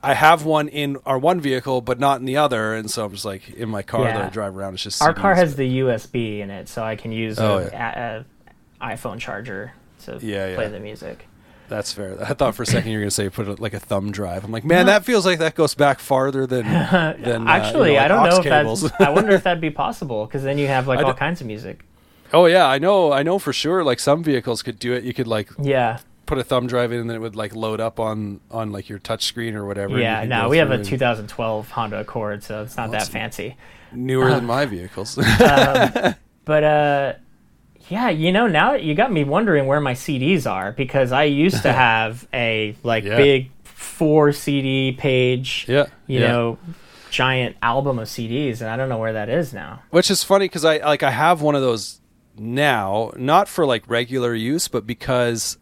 I 0.01 0.13
have 0.13 0.45
one 0.45 0.67
in 0.69 0.97
our 1.05 1.17
one 1.19 1.41
vehicle, 1.41 1.81
but 1.81 1.99
not 1.99 2.19
in 2.19 2.25
the 2.25 2.37
other, 2.37 2.73
and 2.73 2.89
so 2.89 3.05
I'm 3.05 3.11
just 3.11 3.25
like 3.25 3.49
in 3.49 3.67
my 3.69 3.81
car 3.81 4.05
that 4.05 4.15
I 4.25 4.29
drive 4.29 4.55
around. 4.55 4.75
It's 4.75 4.83
just 4.83 5.01
Our 5.01 5.13
car 5.13 5.35
has 5.35 5.55
the 5.57 5.79
USB 5.79 6.39
in 6.39 6.49
it, 6.49 6.69
so 6.69 6.83
I 6.83 6.95
can 6.95 7.11
use 7.11 7.37
Oh, 7.39 7.57
a, 7.57 7.65
yeah. 7.65 8.23
iPhone 8.81 9.19
charger 9.19 9.73
to 10.05 10.19
Yeah, 10.21 10.55
play 10.55 10.65
yeah. 10.65 10.69
the 10.69 10.79
music. 10.79 11.25
That's 11.67 11.93
fair. 11.93 12.17
I 12.23 12.33
thought 12.33 12.55
for 12.55 12.63
a 12.63 12.65
second 12.65 12.89
you 12.91 12.97
were 12.97 13.01
going 13.03 13.09
to 13.09 13.13
say 13.15 13.29
put 13.29 13.47
it 13.47 13.59
like 13.59 13.73
a 13.73 13.79
thumb 13.79 14.11
drive. 14.11 14.43
I'm 14.43 14.51
like, 14.51 14.65
man, 14.65 14.87
that 14.87 15.05
feels 15.05 15.23
like 15.25 15.37
that 15.39 15.53
goes 15.53 15.75
back 15.75 15.99
farther 15.99 16.47
than 16.47 16.63
than 17.21 17.47
uh, 17.47 17.51
Actually, 17.51 17.91
you 17.91 17.97
know, 17.97 18.03
I 18.05 18.07
don't 18.07 18.23
know 18.27 18.37
if 18.37 18.43
cables. 18.43 18.81
that's. 18.81 19.01
I 19.01 19.09
wonder 19.11 19.31
if 19.35 19.43
that'd 19.43 19.61
be 19.61 19.69
possible 19.69 20.25
because 20.25 20.41
then 20.43 20.57
you 20.57 20.65
have 20.67 20.87
like 20.87 21.05
all 21.05 21.13
kinds 21.13 21.41
of 21.41 21.47
music. 21.47 21.81
oh 22.33 22.45
yeah, 22.47 22.65
I 22.67 22.79
know, 22.79 23.11
I 23.11 23.21
know 23.21 23.37
for 23.37 23.53
sure. 23.53 23.83
Like 23.83 23.99
some 23.99 24.23
vehicles 24.23 24.63
could 24.63 24.79
do 24.79 24.93
it. 24.93 25.03
You 25.03 25.13
could 25.13 25.27
like 25.27 25.49
Yeah, 25.61 25.99
put 26.29 26.37
a 26.37 26.43
thumb 26.43 26.67
drive 26.67 26.91
in, 26.93 26.99
and 26.99 27.09
then 27.09 27.17
it 27.17 27.19
would 27.19 27.35
like 27.35 27.55
load 27.55 27.79
up 27.81 27.99
on 27.99 28.39
on 28.51 28.71
like 28.71 28.87
your 28.87 28.99
touch 28.99 29.25
screen 29.25 29.55
or 29.55 29.65
whatever. 29.65 29.99
yeah. 29.99 30.23
No, 30.23 30.47
we 30.47 30.57
have 30.59 30.69
a 30.71 30.75
and- 30.75 30.85
2012 30.85 31.69
Honda 31.71 31.99
Accord, 31.99 32.43
so 32.43 32.61
it's 32.63 32.77
not 32.77 32.91
that 32.91 33.01
Awesome. 33.01 33.13
fancy. 33.13 33.57
newer 33.91 34.29
than 34.29 34.45
my 34.45 34.65
vehicles. 34.65 35.17
But 36.45 36.63
uh, 36.63 37.13
yeah, 37.89 38.09
you 38.09 38.31
know, 38.31 38.47
now 38.47 38.73
you 38.73 38.95
got 38.95 39.11
me 39.11 39.23
wondering 39.23 39.67
where 39.67 39.79
my 39.81 39.93
CDs 39.93 40.49
are 40.49 40.71
because 40.71 41.11
I 41.11 41.23
used 41.25 41.61
to 41.63 41.71
have 41.87 42.27
a 42.33 42.75
like 42.83 43.03
Yeah. 43.03 43.17
big 43.17 43.51
four 43.63 44.31
CD 44.31 44.91
page, 44.91 45.65
yeah, 45.67 45.85
you 46.07 46.19
yeah. 46.21 46.27
know, 46.27 46.57
giant 47.11 47.55
album 47.61 47.99
of 47.99 48.07
CDs, 48.07 48.61
and 48.61 48.69
I 48.69 48.77
don't 48.77 48.89
know 48.89 48.97
where 48.97 49.13
that 49.13 49.29
is 49.29 49.53
now. 49.53 49.81
which 49.91 50.09
is 50.09 50.23
funny 50.23 50.45
because 50.45 50.65
I 50.65 50.77
like 50.77 51.03
I 51.03 51.11
have 51.11 51.41
one 51.41 51.55
of 51.55 51.61
those 51.61 51.99
now, 52.37 53.11
not 53.17 53.47
for 53.47 53.65
like 53.65 53.83
regular 53.89 54.33
use, 54.33 54.67
but 54.67 54.87
because 54.87 55.57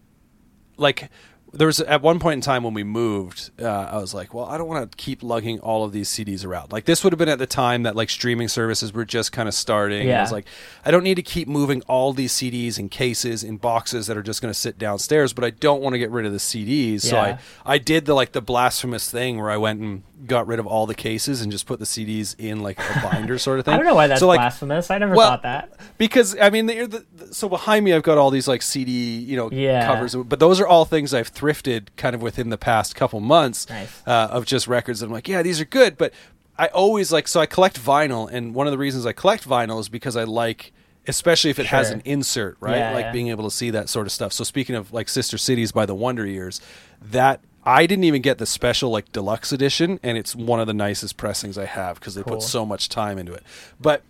like 0.78 1.10
there 1.54 1.68
was 1.68 1.80
at 1.80 2.02
one 2.02 2.20
point 2.20 2.34
in 2.34 2.42
time 2.42 2.62
when 2.64 2.74
we 2.74 2.84
moved, 2.84 3.52
uh, 3.60 3.66
I 3.66 3.98
was 3.98 4.14
like, 4.14 4.34
well, 4.34 4.46
I 4.46 4.58
don't 4.58 4.68
want 4.68 4.92
to 4.92 4.98
keep 4.98 5.24
lugging 5.24 5.60
all 5.62 5.86
of 5.86 5.94
these 5.94 6.10
CDs 6.10 6.46
around. 6.46 6.74
Like 6.74 6.84
this 6.86 7.04
would 7.04 7.14
have 7.14 7.18
been 7.18 7.30
at 7.30 7.40
the 7.40 7.48
time 7.48 7.84
that 7.84 7.96
like 7.96 8.10
streaming 8.10 8.50
services 8.50 8.92
were 8.94 9.06
just 9.06 9.32
kind 9.32 9.48
of 9.48 9.56
starting. 9.56 10.02
And 10.02 10.10
I 10.12 10.16
Yeah. 10.16 10.22
was 10.24 10.32
like, 10.34 10.46
I 10.86 10.92
don't 10.92 11.04
need 11.04 11.16
to 11.16 11.24
keep 11.24 11.48
moving 11.48 11.82
all 11.84 12.12
these 12.12 12.34
CDs 12.34 12.78
in 12.78 12.90
cases 12.90 13.46
in 13.46 13.58
boxes 13.58 14.08
that 14.08 14.18
are 14.18 14.22
just 14.24 14.42
going 14.42 14.54
to 14.54 14.60
sit 14.60 14.78
downstairs, 14.78 15.32
but 15.32 15.46
I 15.46 15.50
don't 15.52 15.82
want 15.82 15.94
to 15.94 16.00
get 16.00 16.12
rid 16.12 16.26
of 16.26 16.34
the 16.34 16.38
CDs. 16.38 17.02
So 17.04 17.18
I 17.18 17.38
I 17.66 17.78
did 17.78 18.06
the 18.06 18.14
like 18.14 18.34
the 18.34 18.42
blasphemous 18.42 19.10
thing 19.10 19.38
where 19.40 19.50
I 19.50 19.58
went 19.58 19.80
and 19.80 20.04
got 20.26 20.48
rid 20.48 20.60
of 20.60 20.66
all 20.66 20.86
the 20.86 20.96
cases 20.96 21.42
and 21.42 21.52
just 21.52 21.66
put 21.66 21.80
the 21.80 21.86
CDs 21.86 22.36
in 22.40 22.62
like 22.62 22.80
a 22.80 23.02
binder 23.02 23.38
sort 23.38 23.60
of 23.60 23.66
thing. 23.66 23.74
I 23.76 23.78
don't 23.78 23.86
know 23.86 23.96
why 23.96 24.08
that's 24.08 24.20
so, 24.20 24.28
like, 24.28 24.40
blasphemous. 24.40 24.90
I 24.90 24.98
never 24.98 25.16
well, 25.16 25.30
thought 25.32 25.44
that. 25.44 25.74
because 25.98 26.36
I 26.40 26.50
mean, 26.50 26.66
the, 26.66 27.06
the, 27.16 27.34
so 27.34 27.48
behind 27.48 27.86
me, 27.86 27.94
I've 27.94 28.04
got 28.04 28.18
all 28.18 28.32
these 28.32 28.48
like 28.48 28.62
CD, 28.62 28.92
you 29.20 29.36
know, 29.38 29.52
Yeah. 29.52 29.86
covers, 29.86 30.16
but 30.16 30.40
those 30.40 30.60
are 30.60 30.68
all 30.68 30.86
things 30.86 31.14
I've 31.14 31.32
thrifted 31.32 31.90
kind 31.98 32.16
of 32.16 32.22
within 32.22 32.50
the 32.50 32.58
past 32.58 32.96
couple 32.96 33.20
months 33.20 33.70
Nice. 33.70 34.02
uh, 34.08 34.30
of 34.32 34.46
just 34.46 34.68
records. 34.68 35.02
I'm 35.02 35.12
like, 35.12 35.28
yeah, 35.28 35.42
these 35.44 35.62
are 35.62 35.66
good, 35.66 35.98
but 35.98 36.14
I 36.58 36.68
always 36.68 37.12
like 37.12 37.28
so 37.28 37.40
I 37.40 37.46
collect 37.46 37.80
vinyl, 37.80 38.28
and 38.32 38.56
one 38.56 38.66
of 38.66 38.72
the 38.72 38.78
reasons 38.80 39.06
I 39.06 39.14
collect 39.14 39.48
vinyl 39.48 39.80
is 39.80 39.90
because 39.90 40.16
I 40.16 40.24
like. 40.24 40.74
Especially 41.10 41.50
if 41.52 41.58
it 41.58 41.68
has 41.68 41.90
an 41.90 42.02
insert, 42.04 42.58
right? 42.60 42.76
Yeah, 42.80 42.92
like 42.92 43.06
yeah. 43.06 43.12
being 43.14 43.30
able 43.30 43.46
to 43.46 43.56
see 43.56 43.70
that 43.70 43.88
sort 43.88 44.08
of 44.08 44.12
stuff. 44.12 44.34
So 44.34 44.44
speaking 44.44 44.76
of 44.76 44.92
like 44.92 45.08
Sister 45.08 45.38
Cities 45.38 45.72
by 45.72 45.86
the 45.86 45.96
Wonder 45.96 46.26
Years, 46.26 46.60
that 47.02 47.40
I 47.68 47.86
didn't 47.86 48.06
even 48.06 48.22
get 48.22 48.38
the 48.38 48.46
special 48.46 48.90
like 48.90 49.12
deluxe 49.12 49.52
edition, 49.52 50.00
and 50.02 50.18
it's 50.18 50.34
one 50.36 50.60
of 50.62 50.68
the 50.68 50.74
nicest 50.74 51.18
pressings 51.18 51.58
I 51.58 51.66
have 51.66 52.00
because 52.00 52.16
they 52.16 52.24
Cool. 52.24 52.36
put 52.36 52.42
so 52.44 52.66
much 52.66 52.88
time 52.88 53.18
into 53.18 53.34
it. 53.34 53.44
But 53.80 54.04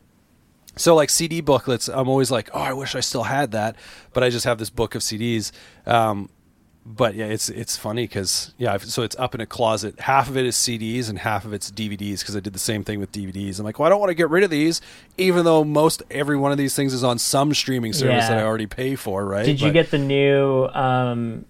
so 0.75 0.93
like 0.95 1.09
CD 1.09 1.41
booklets, 1.41 1.87
I'm 1.89 2.07
always 2.07 2.29
like, 2.29 2.49
oh, 2.53 2.59
I 2.61 2.73
wish 2.73 2.93
I 2.95 2.99
still 2.99 3.23
had 3.23 3.51
that, 3.53 3.75
but 4.13 4.23
I 4.23 4.29
just 4.29 4.45
have 4.45 4.59
this 4.59 4.69
book 4.69 4.93
of 4.93 5.01
CDs. 5.01 5.51
Um, 5.87 6.29
but 6.85 7.15
yeah, 7.15 7.25
it's 7.25 7.49
it's 7.49 7.75
funny 7.75 8.03
because 8.03 8.53
yeah, 8.57 8.73
I've, 8.73 8.85
so 8.85 9.01
it's 9.01 9.15
up 9.17 9.33
in 9.35 9.41
a 9.41 9.45
closet. 9.45 9.99
Half 10.01 10.29
of 10.29 10.37
it 10.37 10.45
is 10.45 10.55
CDs 10.55 11.09
and 11.09 11.19
half 11.19 11.43
of 11.43 11.51
it's 11.51 11.69
DVDs 11.69 12.19
because 12.19 12.35
I 12.35 12.39
did 12.39 12.53
the 12.53 12.59
same 12.59 12.83
thing 12.85 12.99
with 13.01 13.11
DVDs. 13.11 13.57
I'm 13.59 13.65
like, 13.65 13.77
well, 13.79 13.87
I 13.87 13.89
don't 13.89 13.99
want 13.99 14.11
to 14.11 14.15
get 14.15 14.29
rid 14.29 14.43
of 14.45 14.49
these, 14.51 14.79
even 15.17 15.43
though 15.43 15.63
most 15.65 16.01
every 16.11 16.37
one 16.37 16.51
of 16.53 16.57
these 16.59 16.75
things 16.75 16.93
is 16.93 17.03
on 17.03 17.17
some 17.17 17.53
streaming 17.53 17.91
service 17.91 18.23
Yeah. 18.25 18.29
that 18.29 18.37
I 18.37 18.43
already 18.43 18.67
pay 18.67 18.95
for, 18.95 19.25
right? 19.25 19.45
Did 19.45 19.59
you 19.59 19.71
get 19.73 19.91
the 19.91 19.97
new 19.97 20.67
um, 20.67 21.43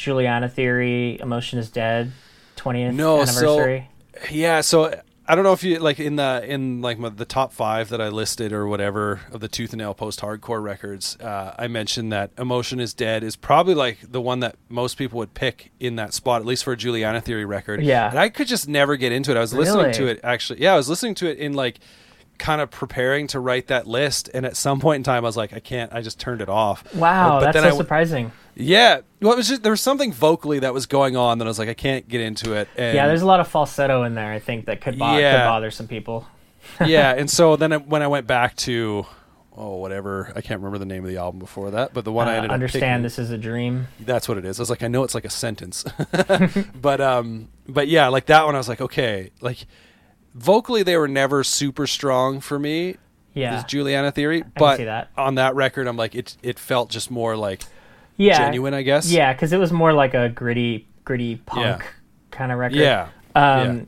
Juliana 0.00 0.48
Theory? 0.48 1.20
Emotion 1.20 1.58
is 1.58 1.68
Dead, 1.68 2.12
20th 2.56 2.94
no? 2.94 3.20
anniversary. 3.20 3.88
So 4.14 4.30
yeah, 4.30 4.62
so 4.62 4.98
I 5.26 5.34
don't 5.34 5.44
know 5.44 5.52
if 5.52 5.62
you 5.62 5.78
like 5.78 6.00
in 6.00 6.16
the 6.16 6.42
in 6.46 6.80
like 6.80 6.98
my, 6.98 7.10
the 7.10 7.26
top 7.26 7.52
five 7.52 7.90
that 7.90 8.00
I 8.00 8.08
listed 8.08 8.54
or 8.54 8.66
whatever 8.66 9.20
of 9.30 9.40
the 9.40 9.48
Tooth 9.48 9.74
and 9.74 9.78
Nail 9.78 9.92
post 9.92 10.20
hardcore 10.20 10.62
records. 10.62 11.18
Uh, 11.20 11.54
I 11.58 11.68
mentioned 11.68 12.12
that 12.12 12.30
Emotion 12.38 12.80
is 12.80 12.94
Dead 12.94 13.22
is 13.22 13.36
probably 13.36 13.74
like 13.74 13.98
the 14.02 14.22
one 14.22 14.40
that 14.40 14.56
most 14.70 14.96
people 14.96 15.18
would 15.18 15.34
pick 15.34 15.70
in 15.78 15.96
that 15.96 16.14
spot, 16.14 16.40
at 16.40 16.46
least 16.46 16.64
for 16.64 16.72
a 16.72 16.76
Juliana 16.78 17.20
Theory 17.20 17.44
record. 17.44 17.82
Yeah. 17.82 18.08
and 18.08 18.18
I 18.18 18.30
could 18.30 18.48
just 18.48 18.68
never 18.68 18.96
get 18.96 19.12
into 19.12 19.30
it. 19.32 19.36
I 19.36 19.40
was 19.40 19.52
listening 19.52 19.92
to 19.92 20.06
it 20.06 20.20
actually. 20.24 20.62
Yeah, 20.62 20.72
I 20.72 20.76
was 20.76 20.88
listening 20.88 21.14
to 21.16 21.30
it 21.30 21.36
in 21.36 21.52
like 21.52 21.78
kind 22.38 22.62
of 22.62 22.70
preparing 22.70 23.26
to 23.28 23.38
write 23.38 23.66
that 23.66 23.86
list, 23.86 24.30
and 24.32 24.46
at 24.46 24.56
some 24.56 24.80
point 24.80 24.96
in 24.96 25.02
time, 25.02 25.24
I 25.24 25.28
was 25.28 25.36
like, 25.36 25.52
I 25.52 25.60
can't. 25.60 25.92
I 25.92 26.00
just 26.00 26.18
turned 26.18 26.40
it 26.40 26.48
off. 26.48 26.82
Wow, 26.94 27.38
But 27.38 27.52
that's 27.52 27.64
so 27.64 27.74
I 27.74 27.76
surprising. 27.76 28.32
Yeah, 28.54 29.00
well, 29.20 29.32
it 29.32 29.36
was 29.36 29.48
just 29.48 29.62
there 29.62 29.72
was 29.72 29.80
something 29.80 30.12
vocally 30.12 30.58
that 30.60 30.74
was 30.74 30.86
going 30.86 31.16
on 31.16 31.38
that 31.38 31.44
I 31.46 31.48
was 31.48 31.58
like, 31.58 31.68
I 31.68 31.74
can't 31.74 32.08
get 32.08 32.20
into 32.20 32.52
it. 32.54 32.68
And 32.76 32.94
Yeah, 32.96 33.06
there's 33.06 33.22
a 33.22 33.26
lot 33.26 33.40
of 33.40 33.48
falsetto 33.48 34.02
in 34.04 34.14
there. 34.14 34.32
I 34.32 34.38
think 34.38 34.66
that 34.66 34.80
could, 34.80 34.98
bo- 34.98 35.16
Yeah. 35.18 35.32
could 35.38 35.44
bother 35.48 35.70
some 35.70 35.86
people. 35.88 36.26
yeah, 36.84 37.14
and 37.16 37.30
so 37.30 37.56
then 37.56 37.72
I, 37.72 37.76
when 37.78 38.02
I 38.02 38.06
went 38.08 38.26
back 38.26 38.56
to 38.56 39.06
oh 39.56 39.76
whatever 39.76 40.32
I 40.36 40.40
can't 40.40 40.60
remember 40.60 40.78
the 40.78 40.86
name 40.86 41.04
of 41.04 41.10
the 41.10 41.16
album 41.16 41.38
before 41.38 41.70
that, 41.72 41.92
but 41.94 42.04
the 42.04 42.12
one 42.12 42.28
I 42.28 42.32
Uh, 42.32 42.36
ended 42.36 42.50
up 42.50 42.54
understand 42.54 42.82
picking- 43.00 43.02
this 43.02 43.18
is 43.18 43.30
a 43.30 43.38
dream. 43.38 43.88
That's 44.00 44.28
what 44.28 44.36
it 44.38 44.44
is. 44.44 44.58
I 44.58 44.62
was 44.62 44.70
like, 44.70 44.82
I 44.82 44.88
know 44.88 45.02
it's 45.04 45.14
like 45.14 45.24
a 45.24 45.30
sentence, 45.30 45.84
but 46.80 47.00
um, 47.00 47.48
but 47.68 47.88
yeah, 47.88 48.08
like 48.08 48.26
that 48.26 48.44
one, 48.46 48.54
I 48.54 48.58
was 48.58 48.68
like, 48.68 48.80
okay, 48.80 49.30
like 49.40 49.66
vocally 50.34 50.82
they 50.82 50.96
were 50.96 51.08
never 51.08 51.42
super 51.44 51.86
strong 51.86 52.40
for 52.40 52.58
me. 52.58 52.96
Yeah, 53.32 53.58
Is 53.58 53.64
Juliana 53.64 54.10
Theory, 54.10 54.42
but 54.56 54.76
see 54.78 54.84
that. 54.84 55.10
on 55.16 55.36
that 55.36 55.54
record, 55.54 55.86
I'm 55.86 55.96
like, 55.96 56.14
it 56.16 56.36
it 56.42 56.58
felt 56.58 56.90
just 56.90 57.10
more 57.12 57.36
like 57.36 57.62
yeah, 58.20 58.38
genuine, 58.38 58.74
I 58.74 58.82
guess. 58.82 59.10
Yeah, 59.10 59.32
because 59.32 59.52
it 59.52 59.58
was 59.58 59.72
more 59.72 59.92
like 59.92 60.14
a 60.14 60.28
gritty, 60.28 60.86
gritty 61.04 61.36
punk 61.36 61.80
Yeah. 61.82 61.86
kind 62.30 62.52
of 62.52 62.58
record. 62.58 62.76
yeah, 62.78 63.08
Um, 63.34 63.86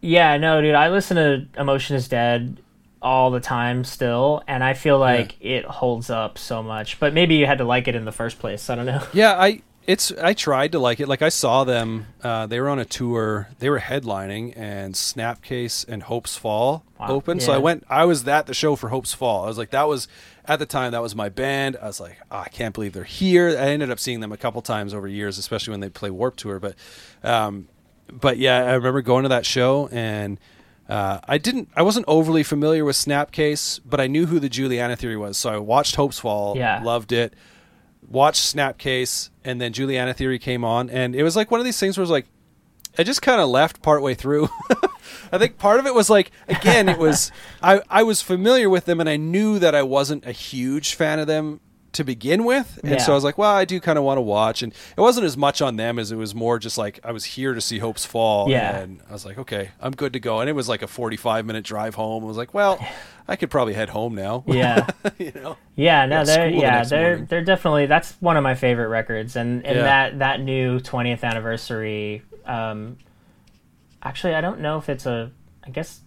yeah. 0.00 0.36
no, 0.36 0.60
dude, 0.60 0.74
I 0.74 0.88
listen 0.90 1.16
to 1.16 1.46
Emotion 1.60 1.96
is 1.96 2.08
Dead 2.08 2.60
all 3.02 3.30
the 3.30 3.40
time 3.40 3.82
still, 3.84 4.42
and 4.46 4.62
I 4.62 4.74
feel 4.74 4.98
like 4.98 5.36
it 5.40 5.64
holds 5.64 6.10
up 6.10 6.36
so 6.38 6.62
much. 6.62 7.00
But 7.00 7.14
maybe 7.14 7.36
you 7.36 7.46
had 7.46 7.58
to 7.58 7.64
like 7.64 7.88
it 7.88 7.94
in 7.94 8.04
the 8.04 8.12
first 8.12 8.38
place. 8.38 8.68
I 8.68 8.74
don't 8.74 8.86
know. 8.86 9.02
Yeah, 9.14 9.32
I 9.38 9.62
it's 9.86 10.12
I 10.12 10.34
tried 10.34 10.72
to 10.72 10.78
like 10.78 11.00
it. 11.00 11.08
Like 11.08 11.22
I 11.22 11.30
saw 11.30 11.64
them. 11.64 12.06
Uh, 12.22 12.46
they 12.46 12.60
were 12.60 12.68
on 12.68 12.78
a 12.78 12.84
tour. 12.84 13.48
They 13.58 13.70
were 13.70 13.80
headlining, 13.80 14.52
and 14.56 14.94
Snapcase 14.94 15.86
and 15.88 16.02
Hopesfall 16.02 16.82
Wow. 16.98 17.08
open. 17.08 17.40
So 17.40 17.52
I 17.52 17.58
went. 17.58 17.84
I 17.88 18.04
was 18.04 18.26
at 18.28 18.46
the 18.46 18.54
show 18.54 18.76
for 18.76 18.90
Hopesfall. 18.90 19.44
I 19.44 19.46
was 19.46 19.58
like, 19.58 19.70
that 19.70 19.88
was 19.88 20.06
at 20.46 20.58
the 20.58 20.66
time 20.66 20.92
that 20.92 21.02
was 21.02 21.16
my 21.16 21.28
band. 21.28 21.76
I 21.80 21.86
was 21.86 21.98
like, 22.00 22.18
oh, 22.30 22.38
I 22.38 22.48
can't 22.48 22.74
believe 22.74 22.92
they're 22.92 23.04
here. 23.04 23.48
I 23.48 23.68
ended 23.70 23.90
up 23.90 23.98
seeing 23.98 24.20
them 24.20 24.32
a 24.32 24.36
couple 24.36 24.60
times 24.62 24.92
over 24.94 25.08
years, 25.08 25.38
especially 25.38 25.72
when 25.72 25.80
they 25.80 25.88
play 25.88 26.10
Warped 26.10 26.38
Tour. 26.40 26.60
But, 26.60 26.74
um, 27.24 27.68
but 28.12 28.36
yeah, 28.38 28.58
I 28.58 28.74
remember 28.74 29.02
going 29.02 29.22
to 29.24 29.28
that 29.30 29.46
show 29.46 29.88
and. 29.92 30.38
Uh, 30.88 31.20
I 31.28 31.38
didn't. 31.38 31.68
I 31.76 31.82
wasn't 31.82 32.04
overly 32.08 32.42
familiar 32.42 32.84
with 32.84 32.96
Snapcase, 32.96 33.78
but 33.86 34.00
I 34.00 34.08
knew 34.08 34.26
who 34.26 34.40
the 34.40 34.48
Juliana 34.48 34.96
Theory 34.96 35.16
was. 35.16 35.36
So 35.38 35.48
I 35.48 35.56
watched 35.58 35.94
Hopesfall, 35.94 36.56
Yeah. 36.56 36.82
loved 36.82 37.12
it 37.12 37.32
watched 38.10 38.54
Snapcase, 38.54 39.30
and 39.44 39.60
then 39.60 39.72
Juliana 39.72 40.12
Theory 40.12 40.38
came 40.38 40.64
on, 40.64 40.90
and 40.90 41.14
it 41.14 41.22
was 41.22 41.36
like 41.36 41.50
one 41.50 41.60
of 41.60 41.64
these 41.64 41.78
things 41.78 41.96
where 41.96 42.02
it 42.02 42.04
was 42.04 42.10
like, 42.10 42.26
I 42.98 43.04
just 43.04 43.22
kind 43.22 43.40
of 43.40 43.48
left 43.48 43.82
partway 43.82 44.14
through. 44.14 44.48
I 45.32 45.38
think 45.38 45.58
part 45.58 45.78
of 45.78 45.86
it 45.86 45.94
was 45.94 46.10
like, 46.10 46.32
again, 46.48 46.88
it 46.88 46.98
was 46.98 47.30
I 47.62 47.80
I 47.88 48.02
was 48.02 48.20
familiar 48.20 48.68
with 48.68 48.84
them, 48.84 49.00
and 49.00 49.08
I 49.08 49.16
knew 49.16 49.58
that 49.60 49.74
I 49.74 49.82
wasn't 49.82 50.26
a 50.26 50.32
huge 50.32 50.94
fan 50.94 51.18
of 51.18 51.26
them 51.26 51.60
to 51.92 52.04
begin 52.04 52.44
with, 52.44 52.78
and 52.84 52.92
Yeah. 52.92 52.98
so 52.98 53.12
I 53.12 53.14
was 53.16 53.24
like, 53.24 53.36
well, 53.36 53.50
I 53.52 53.64
do 53.64 53.80
kind 53.80 53.98
of 53.98 54.04
want 54.04 54.18
to 54.18 54.22
watch, 54.22 54.62
and 54.62 54.72
it 54.96 55.00
wasn't 55.00 55.26
as 55.26 55.36
much 55.36 55.60
on 55.60 55.76
them 55.76 55.98
as 55.98 56.12
it 56.12 56.16
was 56.16 56.34
more 56.34 56.58
just 56.58 56.78
like 56.78 57.00
I 57.02 57.10
was 57.12 57.24
here 57.24 57.52
to 57.52 57.60
see 57.60 57.80
Hopesfall, 57.80 58.48
Yeah. 58.48 58.78
and 58.78 59.00
I 59.08 59.12
was 59.12 59.24
like, 59.26 59.38
okay, 59.38 59.70
I'm 59.80 59.92
good 59.92 60.12
to 60.12 60.20
go, 60.20 60.40
and 60.40 60.48
it 60.48 60.52
was 60.52 60.68
like 60.68 60.82
a 60.82 60.86
45 60.86 61.44
minute 61.46 61.64
drive 61.64 61.96
home. 61.96 62.22
I 62.22 62.26
was 62.26 62.36
like, 62.36 62.54
well, 62.54 62.78
I 63.26 63.34
could 63.36 63.50
probably 63.50 63.74
head 63.74 63.88
home 63.88 64.14
now, 64.14 64.44
Yeah. 64.48 64.86
you 65.18 65.32
know. 65.34 65.56
Yeah, 65.74 66.06
no, 66.06 66.24
they're 66.24 66.48
school 66.48 66.60
the 66.60 66.66
yeah, 66.66 66.84
they're 66.84 67.08
morning. 67.10 67.26
they're 67.28 67.44
definitely 67.44 67.86
that's 67.86 68.12
one 68.20 68.36
of 68.36 68.42
my 68.44 68.54
favorite 68.54 68.88
records, 68.88 69.34
and 69.34 69.64
and 69.66 69.76
Yeah. 69.78 69.82
that 69.82 70.18
that 70.20 70.40
new 70.40 70.78
twentieth 70.80 71.24
anniversary. 71.24 72.22
Um, 72.46 72.98
actually, 74.02 74.34
I 74.34 74.40
don't 74.40 74.60
know 74.60 74.78
if 74.78 74.88
it's 74.88 75.06
a. 75.06 75.32
I 75.64 75.70
guess 75.70 76.00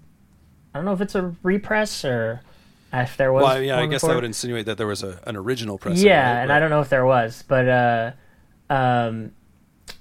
I 0.73 0.77
don't 0.79 0.85
know 0.85 0.93
if 0.93 1.01
it's 1.01 1.15
a 1.15 1.35
repress 1.43 2.03
or 2.05 2.41
if 2.93 3.17
there 3.17 3.33
was. 3.33 3.43
Well, 3.43 3.61
yeah, 3.61 3.79
I 3.79 3.85
guess 3.87 4.01
before. 4.01 4.09
that 4.09 4.15
would 4.15 4.23
insinuate 4.25 4.65
that 4.67 4.77
there 4.77 4.87
was 4.87 5.03
a, 5.03 5.19
an 5.25 5.35
original 5.35 5.77
press. 5.77 6.01
Yeah, 6.01 6.41
and 6.41 6.51
I 6.51 6.59
don't 6.59 6.69
know 6.69 6.81
if 6.81 6.89
there 6.89 7.05
was, 7.05 7.43
but 7.47 7.67
uh, 7.67 8.11
um, 8.69 9.31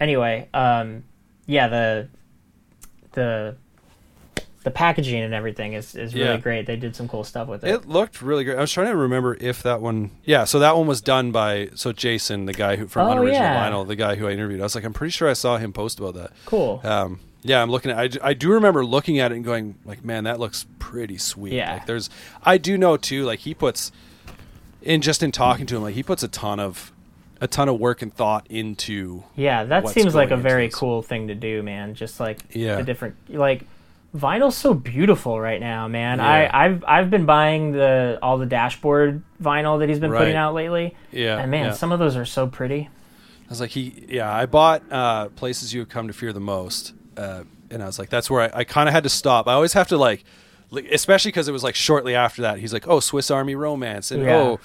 anyway, 0.00 0.48
um, 0.54 1.04
yeah, 1.46 1.68
the 1.68 2.08
the 3.12 3.56
the 4.64 4.70
packaging 4.70 5.20
and 5.20 5.34
everything 5.34 5.72
is 5.72 5.96
is 5.96 6.14
really 6.14 6.26
Yeah. 6.26 6.36
great. 6.36 6.66
They 6.66 6.76
did 6.76 6.94
some 6.94 7.08
cool 7.08 7.24
stuff 7.24 7.48
with 7.48 7.64
it. 7.64 7.68
It 7.74 7.88
looked 7.88 8.22
really 8.22 8.44
great. 8.44 8.56
I 8.56 8.60
was 8.60 8.70
trying 8.70 8.86
to 8.88 8.96
remember 8.96 9.36
if 9.40 9.62
that 9.64 9.80
one. 9.80 10.12
Yeah, 10.24 10.44
so 10.44 10.60
that 10.60 10.76
one 10.76 10.86
was 10.86 11.00
done 11.00 11.32
by 11.32 11.70
so 11.74 11.92
Jason, 11.92 12.46
the 12.46 12.52
guy 12.52 12.76
who 12.76 12.86
from 12.86 13.08
Oh, 13.08 13.10
Unoriginal 13.12 13.42
yeah. 13.42 13.68
Vinyl, 13.70 13.86
the 13.86 13.96
guy 13.96 14.14
who 14.14 14.28
I 14.28 14.30
interviewed. 14.32 14.60
I 14.60 14.62
was 14.64 14.74
like, 14.76 14.84
I'm 14.84 14.92
pretty 14.92 15.10
sure 15.10 15.28
I 15.28 15.32
saw 15.32 15.56
him 15.58 15.72
post 15.72 15.98
about 15.98 16.14
that. 16.14 16.30
cool. 16.46 16.80
Um, 16.84 17.18
yeah, 17.42 17.60
I'm 17.62 17.70
looking 17.70 17.90
at. 17.90 17.98
I, 18.22 18.28
I 18.30 18.34
do 18.34 18.50
remember 18.52 18.84
looking 18.84 19.18
at 19.18 19.32
it 19.32 19.36
and 19.36 19.44
going, 19.44 19.76
like, 19.84 20.04
man, 20.04 20.24
that 20.24 20.38
looks 20.40 20.66
pretty 20.78 21.18
sweet. 21.18 21.52
Yeah. 21.54 21.74
Like, 21.74 21.86
there's. 21.86 22.08
I 22.44 22.58
do 22.58 22.78
know 22.78 22.96
too. 22.96 23.24
Like, 23.24 23.40
he 23.40 23.54
puts 23.54 23.92
in 24.80 25.00
just 25.00 25.22
in 25.22 25.32
talking 25.32 25.66
to 25.66 25.76
him, 25.76 25.82
like 25.82 25.94
he 25.94 26.02
puts 26.02 26.22
a 26.22 26.28
ton 26.28 26.58
of 26.60 26.92
a 27.40 27.46
ton 27.48 27.68
of 27.68 27.78
work 27.80 28.02
and 28.02 28.12
thought 28.14 28.46
into. 28.50 29.24
Yeah, 29.36 29.64
that 29.64 29.88
seems 29.88 30.14
like 30.14 30.30
a 30.30 30.36
very 30.36 30.66
this. 30.68 30.74
cool 30.76 31.02
thing 31.02 31.28
to 31.28 31.34
do, 31.34 31.62
man. 31.62 31.94
Just 31.94 32.20
like 32.20 32.38
Yeah. 32.50 32.76
the 32.76 32.82
different 32.84 33.16
like 33.28 33.66
vinyl's 34.16 34.56
so 34.56 34.74
beautiful 34.74 35.40
right 35.40 35.60
now, 35.60 35.88
man. 35.88 36.18
Yeah. 36.18 36.26
I, 36.28 36.64
I've 36.66 36.84
I've 36.86 37.10
been 37.10 37.26
buying 37.26 37.72
the 37.72 38.18
all 38.22 38.38
the 38.38 38.46
dashboard 38.46 39.22
vinyl 39.42 39.78
that 39.80 39.88
he's 39.88 39.98
been 39.98 40.12
putting 40.12 40.36
out 40.36 40.54
lately. 40.54 40.94
Yeah, 41.10 41.38
And 41.38 41.50
man, 41.50 41.66
yeah. 41.66 41.72
some 41.72 41.90
of 41.92 41.98
those 41.98 42.16
are 42.16 42.24
so 42.26 42.46
pretty. 42.46 42.88
I 43.46 43.48
was 43.48 43.60
like, 43.60 43.70
he, 43.70 44.04
yeah, 44.08 44.32
I 44.32 44.46
bought 44.46 44.82
uh, 44.90 45.28
places 45.30 45.74
you 45.74 45.80
have 45.80 45.88
come 45.90 46.06
to 46.06 46.12
fear 46.14 46.32
the 46.32 46.40
most, 46.40 46.94
uh, 47.16 47.44
and 47.70 47.82
I 47.82 47.86
was 47.86 47.98
like, 47.98 48.08
that's 48.10 48.30
where 48.30 48.42
I, 48.54 48.60
I 48.60 48.64
kind 48.64 48.88
of 48.88 48.94
had 48.94 49.02
to 49.04 49.08
stop. 49.10 49.48
I 49.48 49.52
always 49.54 49.72
have 49.74 49.88
to 49.88 49.96
like, 49.96 50.24
like 50.70 50.86
especially 50.90 51.30
because 51.30 51.48
it 51.48 51.52
was 51.52 51.62
like 51.62 51.74
shortly 51.74 52.14
after 52.14 52.42
that. 52.42 52.58
He's 52.58 52.72
like, 52.72 52.88
oh, 52.88 53.00
Swiss 53.00 53.30
Army 53.30 53.54
Romance, 53.54 54.10
and 54.10 54.22
Yeah. 54.24 54.36
oh, 54.36 54.58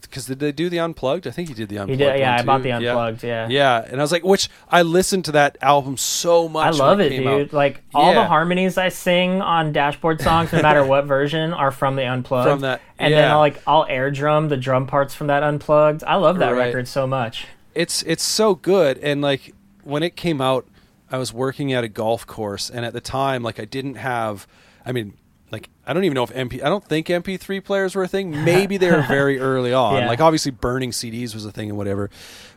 because 0.00 0.26
did 0.26 0.38
they 0.38 0.52
do 0.52 0.68
the 0.70 0.78
unplugged? 0.80 1.26
I 1.26 1.30
think 1.30 1.48
he 1.48 1.54
did 1.54 1.68
the 1.68 1.74
He 1.74 1.78
unplugged. 1.80 1.98
did, 1.98 2.18
yeah. 2.18 2.30
one 2.30 2.40
I 2.40 2.42
bought 2.44 2.56
too. 2.58 2.62
the 2.64 2.70
unplugged, 2.72 3.22
yeah. 3.22 3.48
yeah, 3.48 3.84
and 3.86 4.00
I 4.00 4.04
was 4.04 4.12
like, 4.12 4.24
which 4.24 4.48
I 4.70 4.82
listened 4.82 5.26
to 5.26 5.32
that 5.32 5.58
album 5.60 5.96
so 5.98 6.48
much. 6.48 6.66
I 6.66 6.70
when 6.70 6.78
love 6.78 7.00
it, 7.00 7.10
came 7.10 7.22
dude. 7.24 7.48
out. 7.48 7.52
Like 7.52 7.82
all 7.94 8.12
the 8.14 8.20
Yeah. 8.20 8.26
harmonies 8.26 8.78
I 8.78 8.88
sing 8.88 9.42
on 9.42 9.72
dashboard 9.72 10.20
songs, 10.22 10.52
no 10.52 10.62
matter 10.62 10.84
what 10.92 11.04
version, 11.04 11.52
are 11.52 11.70
from 11.70 11.96
the 11.96 12.06
unplugged. 12.06 12.48
From 12.50 12.60
that- 12.60 12.80
and 12.98 13.12
then 13.12 13.24
yeah. 13.24 13.32
I'll, 13.32 13.38
like 13.38 13.60
I'll 13.66 13.84
air 13.88 14.10
drum 14.10 14.48
the 14.48 14.56
drum 14.56 14.86
parts 14.86 15.14
from 15.14 15.26
that 15.26 15.42
unplugged. 15.42 16.04
I 16.04 16.14
love 16.16 16.38
that 16.38 16.50
Right. 16.54 16.66
record 16.66 16.88
so 16.88 17.06
much. 17.06 17.46
it's 17.74 18.02
it's 18.02 18.22
so 18.22 18.54
good 18.54 18.98
and 18.98 19.20
like 19.22 19.54
when 19.82 20.02
it 20.02 20.14
came 20.14 20.40
out 20.42 20.66
i 21.12 21.18
was 21.18 21.32
working 21.32 21.72
at 21.72 21.84
a 21.84 21.88
golf 21.88 22.26
course 22.26 22.68
and 22.70 22.84
at 22.84 22.92
the 22.92 23.00
time 23.00 23.42
like 23.42 23.60
i 23.60 23.64
didn't 23.64 23.94
have 23.96 24.46
i 24.84 24.90
mean 24.92 25.14
like 25.52 25.68
i 25.86 25.92
don't 25.92 26.04
even 26.04 26.14
know 26.14 26.22
if 26.24 26.32
mp 26.32 26.54
i 26.64 26.68
don't 26.68 26.84
think 26.84 27.06
mp3 27.08 27.62
players 27.62 27.94
were 27.94 28.02
a 28.02 28.08
thing 28.08 28.30
maybe 28.44 28.76
they 28.78 28.90
were 28.90 29.02
very 29.02 29.38
early 29.50 29.72
on 29.72 29.96
Yeah. 30.02 30.06
like 30.08 30.20
obviously 30.20 30.50
burning 30.50 30.90
cds 30.90 31.34
was 31.34 31.44
a 31.44 31.52
thing 31.52 31.68
and 31.68 31.76
whatever 31.78 32.10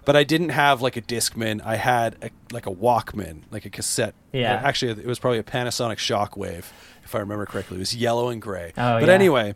but 0.05 0.15
i 0.15 0.23
didn't 0.23 0.49
have 0.49 0.81
like 0.81 0.95
a 0.97 1.01
discman 1.01 1.61
i 1.63 1.75
had 1.75 2.15
a, 2.23 2.29
like 2.53 2.65
a 2.65 2.71
walkman 2.71 3.41
like 3.51 3.65
a 3.65 3.69
cassette 3.69 4.15
Yeah. 4.31 4.55
Uh, 4.55 4.67
actually 4.67 4.91
it 4.93 5.05
was 5.07 5.19
probably 5.19 5.39
a 5.39 5.43
panasonic 5.43 5.97
shockwave 5.97 6.65
if 7.03 7.13
i 7.13 7.19
remember 7.19 7.45
correctly 7.45 7.75
it 7.77 7.79
was 7.79 7.95
yellow 7.95 8.29
and 8.29 8.41
gray 8.41 8.71
Oh, 8.77 8.99
but 8.99 9.07
yeah. 9.07 9.13
anyway 9.13 9.55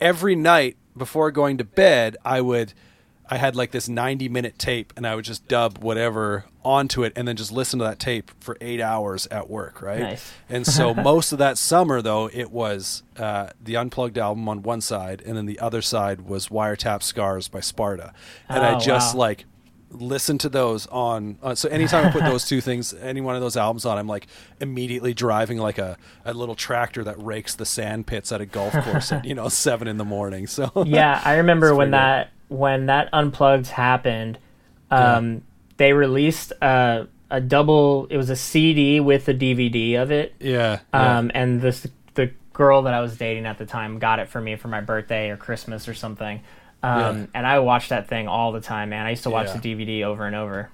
every 0.00 0.34
night 0.36 0.76
before 0.96 1.30
going 1.30 1.58
to 1.58 1.64
bed, 1.64 2.16
I 2.24 2.40
would 2.40 2.72
I 3.30 3.36
had 3.36 3.54
like 3.54 3.70
this 3.70 3.88
90 3.88 4.28
minute 4.28 4.58
tape 4.58 4.92
and 4.96 5.06
I 5.06 5.14
would 5.14 5.24
just 5.24 5.46
dub 5.46 5.78
whatever 5.78 6.44
onto 6.68 7.02
it 7.02 7.12
and 7.16 7.26
then 7.26 7.34
just 7.36 7.50
listen 7.50 7.78
to 7.78 7.84
that 7.86 7.98
tape 7.98 8.30
for 8.40 8.56
8 8.60 8.80
hours 8.80 9.26
at 9.30 9.48
work, 9.48 9.80
right? 9.80 10.00
Nice. 10.00 10.32
And 10.48 10.66
so 10.66 10.92
most 11.12 11.32
of 11.32 11.38
that 11.38 11.56
summer 11.56 12.02
though, 12.02 12.28
it 12.32 12.50
was 12.50 13.02
uh, 13.16 13.48
the 13.62 13.76
unplugged 13.76 14.18
album 14.18 14.48
on 14.48 14.62
one 14.62 14.80
side 14.82 15.22
and 15.24 15.36
then 15.36 15.46
the 15.46 15.58
other 15.60 15.80
side 15.80 16.22
was 16.22 16.48
Wiretap 16.48 17.02
Scars 17.02 17.48
by 17.48 17.60
Sparta. 17.60 18.12
And 18.48 18.62
I 18.64 18.74
Oh, 18.74 18.78
just 18.80 19.14
wow. 19.14 19.20
like 19.20 19.44
listen 19.90 20.36
to 20.36 20.50
those 20.50 20.86
on 20.88 21.38
uh, 21.42 21.54
so 21.54 21.66
anytime 21.70 22.04
i 22.04 22.10
put 22.10 22.22
those 22.22 22.44
two 22.46 22.60
things 22.68 22.92
any 23.00 23.22
one 23.22 23.34
of 23.34 23.40
those 23.40 23.56
albums 23.56 23.86
on 23.86 23.96
i'm 23.96 24.06
like 24.06 24.26
immediately 24.60 25.14
driving 25.14 25.56
like 25.56 25.78
a, 25.78 25.96
a 26.26 26.34
little 26.34 26.54
tractor 26.54 27.02
that 27.02 27.16
rakes 27.22 27.54
the 27.54 27.64
sand 27.64 28.06
pits 28.06 28.30
at 28.30 28.38
a 28.38 28.44
golf 28.44 28.74
course 28.84 29.10
at 29.10 29.24
you 29.30 29.34
know 29.34 29.48
seven 29.48 29.88
in 29.88 29.96
the 29.96 30.04
morning 30.04 30.46
so 30.46 30.70
yeah, 30.84 31.22
I 31.24 31.36
remember 31.38 31.68
when 31.74 31.88
pretty 31.88 31.90
that 31.92 32.30
when 32.48 32.84
that 32.86 33.08
unplugged 33.14 33.68
happened. 33.68 34.38
Um, 34.90 35.42
They 35.78 35.92
released 35.94 36.52
a, 36.60 37.06
a 37.30 37.40
double. 37.40 38.06
It 38.10 38.16
was 38.18 38.28
a 38.30 38.36
CD 38.36 39.00
with 39.00 39.26
a 39.28 39.34
DVD 39.34 40.00
of 40.00 40.10
it. 40.10 40.34
yeah, 40.40 40.80
yeah. 40.92 41.18
Um, 41.18 41.30
and 41.34 41.60
this 41.62 41.86
the 42.14 42.30
girl 42.52 42.82
that 42.82 42.92
I 42.94 43.00
was 43.00 43.16
dating 43.16 43.46
at 43.46 43.56
the 43.58 43.66
time 43.66 43.98
got 43.98 44.18
it 44.18 44.28
for 44.28 44.40
me 44.40 44.56
for 44.56 44.68
my 44.68 44.80
birthday 44.80 45.30
or 45.30 45.36
Christmas 45.36 45.88
or 45.88 45.94
something. 45.94 46.40
Um, 46.82 47.00
Yeah. 47.00 47.26
and 47.34 47.46
I 47.46 47.58
watched 47.60 47.88
that 47.88 48.08
thing 48.08 48.28
all 48.28 48.52
the 48.52 48.60
time, 48.60 48.90
man. 48.90 49.06
I 49.06 49.10
used 49.10 49.22
to 49.24 49.30
watch 49.30 49.48
Yeah. 49.48 49.56
the 49.58 49.74
DVD 49.74 50.02
over 50.04 50.26
and 50.26 50.36
over. 50.36 50.68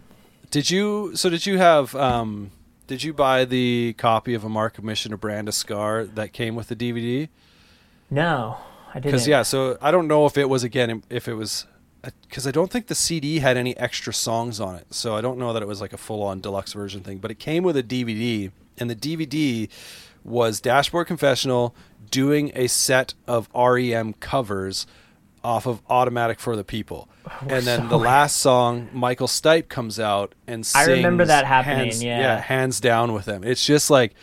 did 0.51 0.71
you 0.71 1.15
so 1.17 1.29
did 1.31 1.45
you 1.47 1.59
have 1.59 1.95
um 1.97 2.51
did 2.87 3.03
you 3.03 3.13
buy 3.15 3.45
the 3.45 3.95
copy 3.99 4.35
of 4.35 4.45
A 4.45 4.49
Mark, 4.49 4.77
a 4.79 4.83
Mission, 4.83 5.13
a 5.13 5.17
Brand, 5.17 5.49
a 5.49 5.53
Scar 5.53 6.05
that 6.05 6.33
came 6.33 6.55
with 6.55 6.69
the 6.69 6.77
dvd 6.77 7.29
No, 8.11 8.59
I 8.91 8.95
didn't. 8.95 9.05
because 9.07 9.27
yeah 9.29 9.43
so 9.43 9.77
i 9.83 9.91
don't 9.91 10.07
know 10.07 10.27
if 10.27 10.39
it 10.39 10.49
was 10.49 10.63
again 10.65 11.03
if 11.11 11.27
it 11.29 11.35
was 11.35 11.67
because 12.23 12.47
i 12.47 12.51
don't 12.51 12.71
think 12.71 12.87
the 12.87 12.95
cd 12.95 13.39
had 13.39 13.57
any 13.57 13.77
extra 13.77 14.13
songs 14.13 14.61
on 14.61 14.77
it 14.77 14.87
so 14.93 15.15
i 15.15 15.21
don't 15.21 15.39
know 15.39 15.53
that 15.53 15.63
it 15.63 15.69
was 15.69 15.81
like 15.81 15.93
a 15.93 15.97
full-on 15.97 16.41
deluxe 16.41 16.73
version 16.73 17.03
thing 17.03 17.19
but 17.19 17.31
it 17.31 17.39
came 17.39 17.63
with 17.63 17.77
a 17.77 17.83
dvd 17.83 18.51
and 18.79 18.91
the 18.91 18.97
dvd 18.97 19.69
was 20.25 20.61
dashboard 20.61 21.07
confessional 21.07 21.75
doing 22.11 22.51
a 22.55 22.67
set 22.67 23.15
of 23.27 23.49
rem 23.55 24.13
covers 24.15 24.87
off 25.43 25.67
of 25.67 25.83
automatic 25.91 26.41
for 26.41 26.57
the 26.57 26.65
people. 26.65 27.09
And 27.49 27.65
then 27.67 27.89
the 27.89 27.99
last 27.99 28.37
song 28.37 28.89
michael 28.93 29.29
stipe 29.29 29.69
comes 29.69 29.99
out 29.99 30.35
and 30.47 30.65
sings 30.67 30.89
I 30.89 30.93
remember 30.93 31.25
that 31.25 31.47
happening, 31.47 31.87
hands, 31.87 32.05
yeah. 32.05 32.39
hands 32.39 32.81
down 32.81 33.15
with 33.15 33.25
them 33.25 33.43
it's 33.45 33.65
just 33.65 33.89
like 33.89 34.15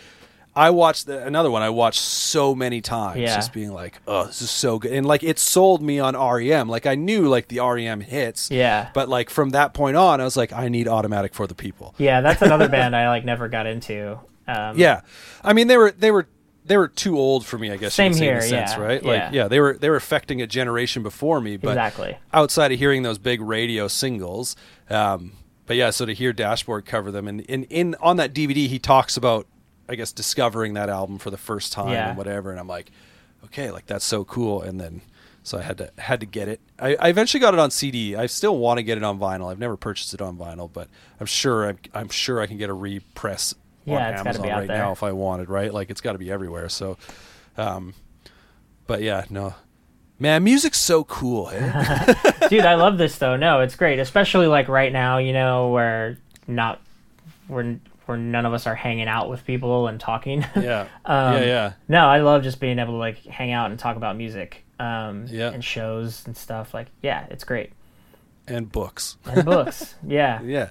I 0.55 0.69
watched 0.71 1.05
the, 1.05 1.25
another 1.25 1.49
one 1.49 1.61
I 1.61 1.69
watched 1.69 1.99
so 2.01 2.53
many 2.53 2.81
times, 2.81 3.19
Yeah. 3.19 3.35
just 3.35 3.53
being 3.53 3.71
like, 3.71 4.01
"Oh, 4.07 4.25
this 4.25 4.41
is 4.41 4.51
so 4.51 4.79
good," 4.79 4.91
and 4.91 5.05
like 5.05 5.23
it 5.23 5.39
sold 5.39 5.81
me 5.81 5.99
on 5.99 6.15
REM. 6.15 6.67
Like 6.67 6.85
I 6.85 6.95
knew 6.95 7.27
like 7.29 7.47
the 7.47 7.59
REM 7.61 8.01
hits, 8.01 8.51
Yeah. 8.51 8.89
But 8.93 9.07
like 9.07 9.29
from 9.29 9.51
that 9.51 9.73
point 9.73 9.95
on, 9.95 10.19
I 10.19 10.25
was 10.25 10.35
like, 10.35 10.51
I 10.51 10.67
need 10.67 10.87
automatic 10.87 11.33
for 11.33 11.47
the 11.47 11.55
people. 11.55 11.95
Yeah, 11.97 12.19
that's 12.21 12.41
another 12.41 12.67
band 12.75 12.95
I 12.95 13.07
like 13.09 13.23
never 13.23 13.47
got 13.47 13.65
into. 13.65 14.19
Um, 14.47 14.77
Yeah, 14.77 15.01
I 15.43 15.53
mean 15.53 15.67
they 15.67 15.77
were 15.77 15.91
they 15.91 16.11
were 16.11 16.27
they 16.65 16.75
were 16.77 16.89
too 16.89 17.17
old 17.17 17.45
for 17.45 17.57
me. 17.57 17.71
I 17.71 17.77
guess 17.77 17.93
Same 17.93 18.11
could 18.11 18.21
in 18.21 18.27
a 18.27 18.31
here, 18.33 18.41
sense, 18.41 18.71
yeah, 18.71 18.81
right? 18.81 19.03
Like 19.03 19.17
yeah. 19.19 19.29
yeah, 19.31 19.47
they 19.47 19.59
were 19.61 19.77
they 19.77 19.89
were 19.89 19.95
affecting 19.95 20.41
a 20.41 20.47
generation 20.47 21.01
before 21.01 21.39
me, 21.39 21.55
but 21.57 21.69
Exactly. 21.71 22.17
outside 22.33 22.71
of 22.73 22.77
hearing 22.79 23.03
those 23.03 23.17
big 23.17 23.39
radio 23.41 23.87
singles. 23.87 24.55
Um, 24.89 25.31
but 25.65 25.77
yeah, 25.77 25.91
so 25.91 26.05
to 26.05 26.13
hear 26.13 26.33
Dashboard 26.33 26.85
cover 26.85 27.09
them, 27.11 27.27
and 27.29 27.39
in, 27.41 27.63
in 27.65 27.95
on 28.01 28.17
that 28.17 28.33
DVD, 28.33 28.67
he 28.67 28.77
talks 28.77 29.15
about, 29.15 29.47
I 29.89 29.95
guess, 29.95 30.11
discovering 30.11 30.73
that 30.75 30.89
album 30.89 31.17
for 31.17 31.29
the 31.31 31.37
first 31.37 31.73
time 31.73 31.89
Yeah. 31.89 32.09
and 32.09 32.17
whatever. 32.17 32.51
And 32.51 32.59
I'm 32.59 32.67
like, 32.67 32.91
okay, 33.45 33.71
like 33.71 33.85
that's 33.87 34.05
so 34.05 34.23
cool. 34.23 34.61
And 34.61 34.79
then 34.79 35.01
so 35.43 35.57
I 35.57 35.61
had 35.63 35.77
to 35.79 35.91
had 35.97 36.19
to 36.19 36.25
get 36.25 36.47
it. 36.47 36.61
I, 36.79 36.95
I 36.95 37.09
eventually 37.09 37.41
got 37.41 37.53
it 37.53 37.59
on 37.59 37.71
CD. 37.71 38.15
I 38.15 38.27
still 38.27 38.57
want 38.57 38.77
to 38.77 38.83
get 38.83 38.97
it 38.97 39.03
on 39.03 39.19
vinyl. 39.19 39.51
I've 39.51 39.59
never 39.59 39.75
purchased 39.75 40.13
it 40.13 40.21
on 40.21 40.37
vinyl, 40.37 40.71
but 40.71 40.87
I'm 41.19 41.25
sure 41.25 41.67
I'm, 41.67 41.79
I'm 41.93 42.09
sure 42.09 42.39
I 42.39 42.47
can 42.47 42.57
get 42.57 42.69
a 42.69 42.73
repress 42.73 43.55
Yeah, 43.85 43.95
on 44.19 44.27
Amazon 44.27 44.47
right 44.47 44.67
there. 44.67 44.77
now 44.77 44.91
if 44.91 45.01
I 45.03 45.11
wanted. 45.13 45.49
Right, 45.49 45.73
like 45.73 45.89
it's 45.89 46.01
got 46.01 46.11
to 46.13 46.19
be 46.19 46.31
everywhere. 46.31 46.69
So, 46.69 46.97
um, 47.57 47.93
but 48.87 49.01
yeah, 49.01 49.25
no. 49.29 49.55
Man, 50.19 50.43
music's 50.43 50.77
so 50.79 51.03
cool. 51.05 51.49
Eh? 51.51 52.13
Dude, 52.49 52.63
I 52.65 52.75
love 52.75 52.99
this 52.99 53.17
though. 53.17 53.35
No, 53.37 53.61
it's 53.61 53.75
great, 53.75 53.97
especially 53.97 54.45
like 54.45 54.67
right 54.67 54.93
now. 54.93 55.17
You 55.17 55.33
know, 55.33 55.69
where 55.69 56.19
not 56.47 56.79
where 57.47 57.79
where 58.05 58.17
none 58.17 58.45
of 58.45 58.53
us 58.53 58.67
are 58.67 58.75
hanging 58.75 59.07
out 59.07 59.29
with 59.29 59.45
people 59.45 59.87
and 59.87 59.99
talking. 59.99 60.41
yeah, 60.55 60.87
Um, 61.05 61.35
yeah, 61.35 61.39
yeah. 61.43 61.73
no, 61.87 62.07
I 62.07 62.19
love 62.19 62.43
just 62.43 62.59
being 62.59 62.79
able 62.79 62.93
to 62.93 62.97
like 62.97 63.23
hang 63.25 63.51
out 63.51 63.69
and 63.71 63.79
talk 63.79 63.95
about 63.97 64.15
music. 64.17 64.63
Um, 64.79 65.25
Yeah. 65.29 65.51
and 65.51 65.63
shows 65.63 66.25
and 66.25 66.35
stuff. 66.35 66.73
Like, 66.73 66.87
yeah, 67.03 67.27
it's 67.29 67.43
great. 67.43 67.71
and 68.47 68.71
books. 68.71 69.17
And 69.25 69.45
books. 69.45 69.95
Yeah. 70.07 70.41
yeah, 70.41 70.69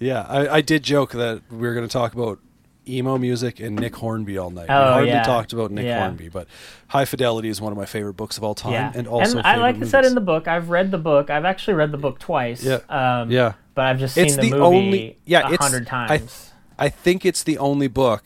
yeah. 0.00 0.26
I, 0.28 0.56
I 0.56 0.60
did 0.60 0.82
joke 0.82 1.12
that 1.12 1.42
we 1.50 1.58
were 1.58 1.72
going 1.74 1.86
to 1.86 1.92
talk 1.92 2.12
about 2.14 2.40
emo 2.86 3.16
music 3.16 3.60
and 3.60 3.76
Nick 3.76 3.94
Hornby 3.96 4.36
all 4.36 4.50
night. 4.50 4.68
we 4.68 4.74
Oh, 4.74 4.92
hardly 4.92 5.08
yeah. 5.10 5.22
talked 5.22 5.52
about 5.54 5.70
Nick 5.70 5.86
Yeah. 5.86 6.00
Hornby, 6.00 6.28
but 6.28 6.48
High 6.88 7.04
Fidelity 7.06 7.48
is 7.48 7.60
one 7.60 7.70
of 7.72 7.78
my 7.78 7.86
favorite 7.86 8.12
books 8.14 8.36
of 8.36 8.44
all 8.44 8.54
time, 8.54 8.72
Yeah. 8.72 8.92
and 8.94 9.06
also 9.08 9.38
I 9.38 9.54
favorite 9.54 9.60
like 9.62 9.82
I 9.82 9.86
said 9.86 10.04
in 10.04 10.14
the 10.14 10.20
book, 10.20 10.48
I've 10.48 10.68
read 10.68 10.90
the 10.90 10.98
book. 10.98 11.30
I've 11.30 11.44
actually 11.46 11.74
read 11.74 11.92
the 11.92 11.96
book 11.98 12.18
twice. 12.18 12.62
Yeah. 12.64 12.80
Um, 12.90 13.30
Yeah. 13.30 13.52
But 13.74 13.86
I've 13.86 13.98
just 14.00 14.18
It's 14.18 14.34
seen 14.34 14.44
the, 14.44 14.50
the 14.50 14.58
movie 14.58 14.76
only- 14.76 15.18
yeah, 15.24 15.48
a 15.48 15.52
it's- 15.52 15.58
hundred 15.66 15.86
I- 15.88 16.18
times. 16.18 16.50
I 16.78 16.88
think 16.88 17.24
it's 17.24 17.42
the 17.42 17.58
only 17.58 17.88
book 17.88 18.24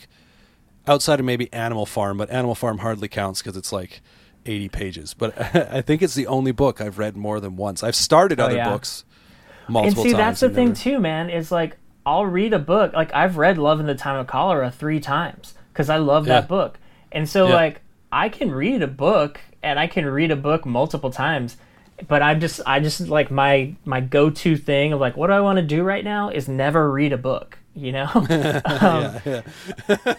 outside 0.86 1.20
of 1.20 1.26
maybe 1.26 1.52
Animal 1.52 1.86
Farm, 1.86 2.16
but 2.18 2.30
Animal 2.30 2.54
Farm 2.54 2.78
hardly 2.78 3.08
counts 3.08 3.42
because 3.42 3.56
it's 3.56 3.72
like 3.72 4.00
80 4.46 4.68
pages. 4.70 5.14
But 5.14 5.38
I 5.72 5.82
think 5.82 6.02
it's 6.02 6.14
the 6.14 6.26
only 6.26 6.52
book 6.52 6.80
I've 6.80 6.98
read 6.98 7.16
more 7.16 7.40
than 7.40 7.56
once. 7.56 7.82
I've 7.82 7.96
started 7.96 8.40
Oh, 8.40 8.44
other 8.46 8.56
yeah. 8.56 8.70
books 8.70 9.04
multiple 9.68 9.82
times. 9.82 9.98
and 9.98 10.02
see, 10.02 10.12
times. 10.12 10.18
that's 10.18 10.40
the 10.40 10.50
thing 10.50 10.68
never- 10.68 10.80
too, 10.80 10.98
man. 11.00 11.30
Is 11.30 11.52
like 11.52 11.76
I'll 12.06 12.24
read 12.26 12.54
a 12.54 12.58
book. 12.58 12.94
Like 12.94 13.12
I've 13.14 13.36
read 13.36 13.58
Love 13.58 13.80
in 13.80 13.86
the 13.86 13.94
Time 13.94 14.16
of 14.16 14.26
Cholera 14.26 14.70
three 14.70 15.00
times 15.00 15.54
because 15.72 15.90
I 15.90 15.98
love 15.98 16.26
Yeah. 16.26 16.40
that 16.40 16.48
book. 16.48 16.78
And 17.12 17.28
so 17.28 17.48
Yeah. 17.48 17.54
like 17.54 17.80
I 18.10 18.30
can 18.30 18.50
read 18.50 18.80
a 18.80 18.86
book 18.86 19.40
and 19.62 19.78
I 19.78 19.86
can 19.88 20.06
read 20.06 20.30
a 20.30 20.36
book 20.36 20.64
multiple 20.64 21.10
times. 21.10 21.58
But 22.06 22.22
I'm 22.22 22.40
just 22.40 22.60
I 22.64 22.80
just 22.80 23.00
like 23.08 23.30
my 23.30 23.74
my 23.84 24.00
go 24.00 24.30
to 24.30 24.56
thing 24.56 24.94
of 24.94 25.00
like 25.00 25.18
what 25.18 25.26
do 25.26 25.34
I 25.34 25.40
want 25.40 25.58
to 25.58 25.62
do 25.64 25.82
right 25.82 26.04
now 26.04 26.30
is 26.30 26.48
never 26.48 26.90
read 26.90 27.12
a 27.12 27.18
book. 27.18 27.57
You 27.78 27.92
know, 27.92 28.08
um, 28.14 29.42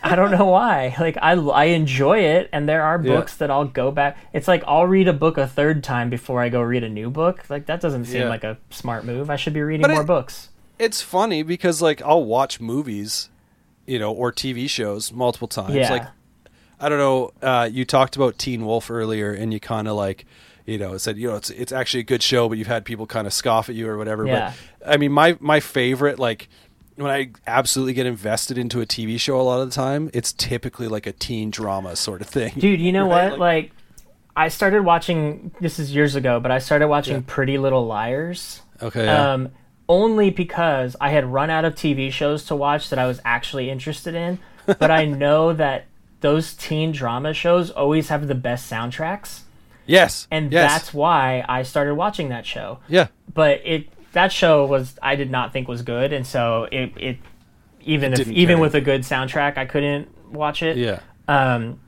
I 0.04 0.16
don't 0.16 0.32
know 0.32 0.46
why. 0.46 0.96
Like 1.00 1.18
I 1.22 1.34
I 1.34 1.66
enjoy 1.66 2.20
it, 2.20 2.50
and 2.52 2.68
there 2.70 2.82
are 2.84 3.00
Yeah. 3.04 3.16
books 3.16 3.36
that 3.38 3.52
I'll 3.52 3.66
go 3.66 3.92
back. 3.92 4.18
It's 4.34 4.48
like 4.48 4.64
I'll 4.68 4.88
read 4.88 5.08
a 5.08 5.14
book 5.14 5.38
a 5.38 5.48
third 5.48 5.84
time 5.84 6.10
before 6.10 6.42
I 6.42 6.50
go 6.50 6.62
read 6.62 6.84
a 6.84 6.90
new 6.90 7.10
book. 7.10 7.44
Like 7.50 7.66
that 7.66 7.82
doesn't 7.82 8.06
seem 8.06 8.22
Yeah. 8.22 8.30
like 8.30 8.44
a 8.44 8.58
smart 8.70 9.06
move. 9.06 9.30
I 9.30 9.36
should 9.36 9.54
be 9.54 9.62
reading 9.62 9.82
But 9.82 9.92
more 9.92 10.02
it- 10.02 10.08
books. 10.08 10.50
it's 10.78 11.02
funny 11.02 11.44
because 11.44 11.82
like 11.82 12.02
I'll 12.02 12.24
watch 12.26 12.60
movies, 12.62 13.30
you 13.86 14.00
know, 14.00 14.12
or 14.12 14.32
TV 14.32 14.70
shows 14.70 15.12
multiple 15.12 15.48
times. 15.48 15.76
Yeah. 15.76 15.92
Like 15.92 16.04
I 16.80 16.88
don't 16.88 16.98
know, 17.00 17.32
uh, 17.42 17.68
you 17.70 17.84
talked 17.84 18.16
about 18.16 18.38
Teen 18.38 18.66
Wolf 18.66 18.90
earlier 18.90 19.34
and 19.34 19.52
you 19.52 19.60
kind 19.60 19.86
of 19.90 19.98
like, 19.98 20.26
you 20.66 20.78
know, 20.78 20.96
said, 20.98 21.18
you 21.18 21.28
know, 21.28 21.36
it's 21.36 21.50
it's 21.50 21.74
actually 21.74 22.00
a 22.02 22.04
good 22.04 22.24
show, 22.24 22.48
but 22.48 22.58
you've 22.58 22.68
had 22.68 22.86
people 22.86 23.06
kind 23.06 23.28
of 23.28 23.34
scoff 23.34 23.68
at 23.68 23.76
you 23.76 23.88
or 23.90 23.98
whatever. 23.98 24.26
Yeah. 24.26 24.54
But 24.80 24.94
I 24.94 24.98
mean, 24.98 25.12
my 25.12 25.36
my 25.42 25.60
favorite 25.60 26.20
like 26.20 26.48
when 27.02 27.12
I 27.12 27.32
absolutely 27.48 27.94
get 27.94 28.06
invested 28.06 28.58
into 28.58 28.82
a 28.82 28.86
TV 28.86 29.20
show 29.20 29.40
a 29.40 29.44
lot 29.44 29.60
of 29.62 29.70
the 29.70 29.76
time, 29.76 30.10
it's 30.14 30.34
typically 30.34 30.88
like 30.88 31.08
a 31.08 31.12
teen 31.12 31.50
drama 31.52 31.96
sort 31.96 32.22
of 32.22 32.28
thing. 32.28 32.54
Dude, 32.58 32.80
you 32.80 32.92
know 32.92 33.08
Right? 33.10 33.32
what? 33.32 33.40
Like, 33.40 33.72
I 34.36 34.48
started 34.50 34.84
watching. 34.84 35.52
This 35.60 35.80
is 35.80 35.94
years 35.94 36.16
ago, 36.16 36.40
but 36.40 36.52
I 36.52 36.60
started 36.60 36.88
watching 36.88 37.16
Yeah. 37.16 37.24
Pretty 37.28 37.58
Little 37.58 37.86
Liars. 37.86 38.62
okay. 38.82 39.06
Yeah. 39.06 39.34
Um, 39.34 39.50
only 39.88 40.30
because 40.30 40.96
I 41.02 41.10
had 41.10 41.26
run 41.26 41.50
out 41.50 41.66
of 41.66 41.74
TV 41.74 42.12
shows 42.12 42.46
to 42.46 42.56
watch 42.56 42.90
that 42.92 43.00
I 43.00 43.08
was 43.08 43.20
actually 43.26 43.70
interested 43.70 44.16
in. 44.16 44.40
But 44.78 44.92
I 44.92 45.06
know 45.06 45.52
that 45.54 45.86
those 46.22 46.54
teen 46.54 46.92
drama 46.92 47.34
shows 47.34 47.72
always 47.72 48.10
have 48.10 48.28
the 48.28 48.36
best 48.36 48.72
soundtracks, 48.72 49.42
yes. 49.88 50.28
and 50.30 50.52
yes. 50.52 50.70
that's 50.72 50.94
why 50.94 51.44
I 51.50 51.64
started 51.64 51.96
watching 51.96 52.30
that 52.30 52.46
show. 52.46 52.78
yeah. 52.88 53.08
But 53.34 53.62
it 53.66 53.90
that 54.14 54.32
show 54.32 54.66
was 54.66 54.96
I 55.02 55.16
did 55.16 55.30
not 55.32 55.54
think 55.54 55.68
was 55.68 55.82
good, 55.82 56.14
and 56.14 56.26
so 56.26 56.68
it 56.72 56.94
it 56.98 57.18
even 57.82 58.14
if 58.14 58.28
even 58.30 58.60
with 58.60 58.76
a 58.76 58.82
good 58.82 59.02
soundtrack, 59.02 59.58
I 59.58 59.66
couldn't 59.66 60.10
watch 60.32 60.62
it. 60.64 60.78
Yeah. 60.78 61.00
Um, 61.28 61.80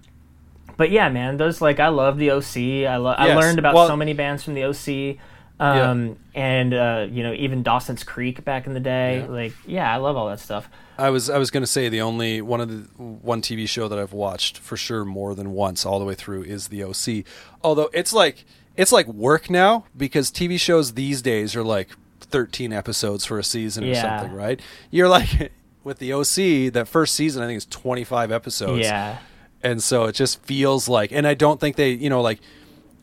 but 0.77 0.89
yeah, 0.91 1.09
man, 1.09 1.37
those 1.37 1.61
like 1.61 1.79
I 1.79 1.89
love 1.89 2.17
the 2.17 2.31
OC. 2.31 2.87
I 2.89 2.97
love. 2.97 3.15
I 3.17 3.33
learned 3.35 3.59
about 3.59 3.75
Well- 3.75 3.87
so 3.87 3.95
many 3.95 4.13
bands 4.13 4.43
from 4.43 4.53
the 4.53 4.63
OC. 4.65 5.17
Yeah. 5.59 5.91
Um, 5.91 6.17
and 6.33 6.73
uh, 6.73 7.05
you 7.11 7.21
know, 7.21 7.33
even 7.33 7.61
Dawson's 7.61 8.03
Creek 8.03 8.43
back 8.43 8.65
in 8.65 8.73
the 8.73 8.79
day. 8.79 9.19
Yeah. 9.19 9.27
Like, 9.27 9.53
yeah, 9.67 9.93
I 9.93 9.97
love 9.97 10.17
all 10.17 10.27
that 10.29 10.39
stuff. 10.39 10.67
I 10.97 11.11
was 11.11 11.29
I 11.29 11.37
was 11.37 11.51
going 11.51 11.61
to 11.61 11.67
say 11.67 11.87
the 11.87 12.01
only 12.01 12.41
one 12.41 12.61
of 12.61 12.69
the 12.69 13.03
one 13.03 13.43
TV 13.43 13.69
show 13.69 13.87
that 13.87 13.99
I've 13.99 14.13
watched 14.13 14.57
for 14.57 14.75
sure 14.75 15.05
more 15.05 15.35
than 15.35 15.51
once 15.51 15.85
all 15.85 15.99
the 15.99 16.05
way 16.05 16.15
through 16.15 16.43
is 16.43 16.69
the 16.69 16.83
OC. 16.83 17.25
Although 17.63 17.91
it's 17.93 18.11
like 18.11 18.43
it's 18.75 18.91
like 18.91 19.05
work 19.07 19.51
now 19.51 19.85
because 19.95 20.31
TV 20.31 20.59
shows 20.59 20.93
these 20.93 21.21
days 21.21 21.55
are 21.55 21.63
like 21.63 21.89
13 22.31 22.73
episodes 22.73 23.25
for 23.25 23.37
a 23.39 23.43
season 23.43 23.83
or 23.83 23.87
something, 23.95 24.33
right? 24.33 24.59
You're 24.89 25.09
like 25.09 25.51
with 25.83 25.99
the 25.99 26.13
OC 26.13 26.73
that 26.73 26.87
first 26.87 27.13
season 27.15 27.43
I 27.43 27.47
think 27.47 27.57
is 27.57 27.65
25 27.65 28.31
episodes. 28.31 28.85
Yeah. 28.85 29.17
and 29.63 29.81
so 29.83 30.05
it 30.05 30.13
just 30.13 30.41
feels 30.43 30.89
like 30.89 31.11
and 31.11 31.27
i 31.27 31.33
don't 31.35 31.59
think 31.59 31.75
they 31.75 31.91
you 31.91 32.09
know 32.09 32.21
like 32.21 32.39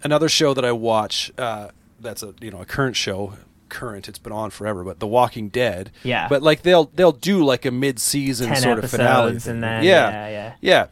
another 0.02 0.28
show 0.28 0.52
that 0.54 0.64
i 0.64 0.72
watch 0.72 1.30
uh 1.38 1.68
that's 2.00 2.20
a 2.22 2.34
you 2.40 2.50
know 2.50 2.60
a 2.60 2.64
current 2.66 2.96
show 2.96 3.34
current 3.68 4.08
it's 4.08 4.18
been 4.18 4.32
on 4.32 4.50
forever 4.50 4.82
but 4.82 4.98
the 4.98 5.06
walking 5.06 5.48
dead 5.50 5.90
Yeah. 6.02 6.26
but 6.28 6.42
like 6.42 6.62
they'll 6.62 6.86
they'll 6.94 7.12
do 7.12 7.44
like 7.44 7.64
a 7.64 7.70
mid-season 7.70 8.48
10 8.48 8.56
sort 8.62 8.78
of 8.82 8.90
finale 8.90 9.32
and 9.46 9.62
then- 9.62 9.84
yeah 9.84 10.10
yeah, 10.10 10.28
yeah. 10.28 10.52
yeah 10.60 10.86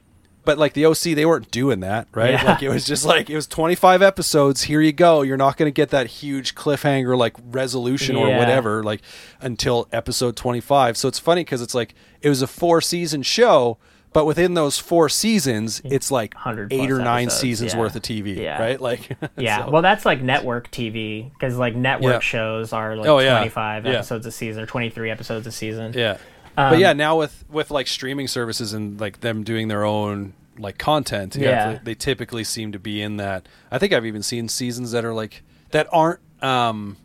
but 0.47 0.56
like 0.56 0.73
the 0.73 0.86
oc 0.86 0.98
they 1.02 1.27
weren't 1.27 1.51
doing 1.51 1.81
that 1.81 2.09
right 2.14 2.31
Yeah. 2.31 2.44
like 2.44 2.62
it 2.62 2.70
was 2.70 2.86
just 2.86 3.05
like 3.05 3.28
it 3.28 3.35
was 3.35 3.47
25 3.47 4.01
episodes 4.01 4.62
here 4.62 4.81
you 4.81 4.93
go 4.93 5.20
you're 5.20 5.36
not 5.36 5.59
going 5.59 5.66
to 5.66 5.74
get 5.74 5.90
that 5.90 6.06
huge 6.06 6.55
cliffhanger 6.55 7.16
like 7.18 7.36
resolution 7.51 8.16
or 8.16 8.28
whatever 8.28 8.82
like 8.82 9.02
until 9.43 9.86
episode 9.93 10.36
25 10.36 10.97
so 10.97 11.09
it's 11.09 11.18
funny 11.18 11.43
because 11.43 11.60
it's 11.60 11.74
like 11.74 11.94
it 12.23 12.31
was 12.31 12.40
a 12.40 12.47
four 12.47 12.81
season 12.81 13.23
show 13.23 13.77
but 14.12 14.24
within 14.24 14.55
those 14.55 14.78
four 14.78 15.10
seasons 15.10 15.82
it's 15.85 16.10
like 16.10 16.32
100 16.35 16.73
eight 16.73 16.90
or 16.90 16.98
nine 17.01 17.24
episodes, 17.24 17.40
seasons 17.40 17.74
yeah. 17.74 17.81
worth 17.81 17.97
of 17.97 18.01
tv 18.02 18.36
Yeah. 18.36 18.59
right 18.62 18.81
like 18.81 19.10
Yeah, 19.36 19.64
so- 19.66 19.70
well, 19.70 19.82
that's 19.82 20.06
like 20.06 20.23
network 20.23 20.70
TV 20.70 21.31
because 21.32 21.59
like 21.59 21.74
network 21.77 22.12
Yeah. 22.14 22.18
shows 22.20 22.73
are 22.73 22.97
like 22.97 23.09
Oh, 23.09 23.18
yeah. 23.18 23.36
25 23.39 23.85
Yeah. 23.85 23.93
episodes 23.93 24.24
a 24.24 24.31
season 24.32 24.62
or 24.62 24.66
23 24.66 25.10
episodes 25.10 25.47
a 25.47 25.52
season. 25.52 25.93
yeah 25.94 26.16
Um, 26.58 26.70
but 26.72 26.78
yeah 26.78 26.92
now 26.92 27.18
with 27.18 27.44
with 27.50 27.70
like 27.70 27.86
streaming 27.86 28.28
services 28.28 28.72
and 28.72 29.00
like 29.00 29.20
them 29.20 29.42
doing 29.44 29.68
their 29.68 29.84
own 29.84 30.32
like 30.58 30.78
content 30.78 31.36
yeah, 31.36 31.48
Yeah. 31.48 31.72
they, 31.72 31.78
they 31.84 31.94
typically 31.94 32.44
seem 32.44 32.72
to 32.72 32.78
be 32.78 33.02
in 33.02 33.18
that 33.18 33.46
i 33.70 33.76
think 33.78 33.92
i've 33.92 34.06
even 34.06 34.22
seen 34.22 34.48
seasons 34.48 34.92
that 34.92 35.04
are 35.04 35.12
like 35.12 35.42
that 35.72 35.86
aren't 35.92 36.20
um 36.42 36.96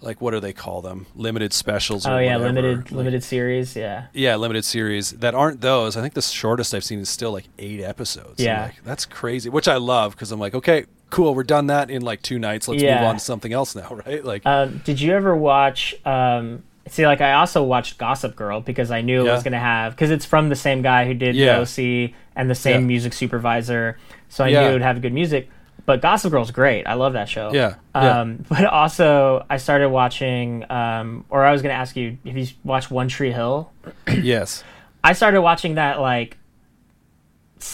like 0.00 0.20
what 0.20 0.30
do 0.30 0.38
they 0.40 0.52
call 0.52 0.80
them 0.80 1.06
limited 1.16 1.52
specials 1.52 2.06
or 2.06 2.12
Oh 2.12 2.18
yeah, 2.18 2.36
whatever. 2.36 2.54
limited 2.54 2.78
Like- 2.78 2.90
limited 2.92 3.24
series. 3.24 3.74
Yeah. 3.74 4.06
yeah 4.12 4.36
limited 4.36 4.64
series 4.64 5.10
that 5.12 5.34
aren't 5.34 5.60
those 5.60 5.96
i 5.96 6.00
think 6.00 6.14
the 6.14 6.22
shortest 6.22 6.72
i've 6.74 6.84
seen 6.84 7.00
is 7.00 7.08
still 7.08 7.32
like 7.32 7.46
eight 7.58 7.80
episodes 7.80 8.40
Yeah. 8.42 8.64
like, 8.66 8.84
that's 8.84 9.04
crazy 9.04 9.48
which 9.50 9.66
i 9.66 9.76
love 9.76 10.12
because 10.12 10.30
i'm 10.30 10.38
like 10.38 10.54
okay 10.54 10.84
cool 11.10 11.34
we're 11.34 11.42
done 11.42 11.66
that 11.68 11.90
in 11.90 12.02
like 12.02 12.22
two 12.22 12.38
nights 12.38 12.68
let's 12.68 12.80
Yeah. 12.82 13.00
move 13.00 13.08
on 13.08 13.14
to 13.16 13.20
something 13.20 13.52
else 13.52 13.74
now 13.74 13.98
right 14.06 14.24
like 14.24 14.46
Um, 14.46 14.80
did 14.84 15.00
you 15.00 15.12
ever 15.12 15.34
watch? 15.34 15.96
Um, 16.06 16.62
see, 16.88 17.06
like 17.06 17.20
I 17.20 17.34
also 17.34 17.62
watched 17.62 17.98
Gossip 17.98 18.34
Girl 18.36 18.60
because 18.60 18.90
I 18.90 19.00
knew 19.00 19.26
it 19.26 19.30
was 19.30 19.42
going 19.42 19.52
to 19.52 19.58
have 19.58 19.92
because 19.94 20.10
it's 20.10 20.24
from 20.24 20.48
the 20.48 20.56
same 20.56 20.82
guy 20.82 21.06
who 21.06 21.14
did 21.14 21.34
Yeah. 21.36 21.54
the 21.54 21.60
OC 21.62 22.14
and 22.36 22.50
the 22.50 22.54
same 22.54 22.82
Yeah. 22.82 22.86
music 22.86 23.12
supervisor, 23.12 23.98
so 24.28 24.44
I 24.44 24.48
Yeah. 24.48 24.60
knew 24.62 24.66
it 24.68 24.72
would 24.74 24.82
have 24.82 25.00
good 25.02 25.12
music. 25.12 25.48
But 25.86 26.02
Gossip 26.02 26.32
Girl's 26.32 26.50
great. 26.50 26.86
I 26.86 26.94
love 26.94 27.14
that 27.14 27.28
show. 27.30 27.50
Yeah, 27.52 27.76
yeah. 27.94 28.20
Um, 28.20 28.44
but 28.50 28.64
also, 28.66 29.46
I 29.48 29.56
started 29.56 29.88
watching, 29.88 30.70
um, 30.70 31.24
or 31.30 31.44
I 31.44 31.52
was 31.52 31.62
going 31.62 31.72
to 31.74 31.78
ask 31.80 31.96
you 31.96 32.18
if 32.24 32.36
you 32.36 32.46
watched 32.62 32.90
One 32.90 33.08
Tree 33.08 33.32
Hill. 33.32 33.70
yes 34.22 34.64
I 35.02 35.12
started 35.14 35.40
watching 35.40 35.76
that 35.76 36.00
like 36.00 36.36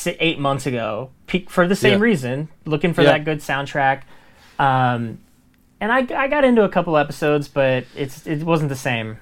eight 0.06 0.38
months 0.38 0.66
ago 0.66 1.10
for 1.48 1.66
the 1.66 1.74
same 1.76 1.98
Yeah. 1.98 2.04
reason, 2.04 2.48
looking 2.64 2.94
for 2.94 3.02
Yeah. 3.02 3.12
that 3.12 3.24
good 3.24 3.38
soundtrack. 3.40 4.02
Um, 4.58 5.18
and 5.84 5.92
I, 5.92 6.22
I 6.24 6.28
got 6.28 6.44
into 6.44 6.62
a 6.62 6.68
couple 6.70 6.96
episodes, 6.96 7.46
but 7.46 7.84
it's 7.94 8.26
it 8.26 8.42
wasn't 8.42 8.70
the 8.70 8.76
same. 8.76 9.18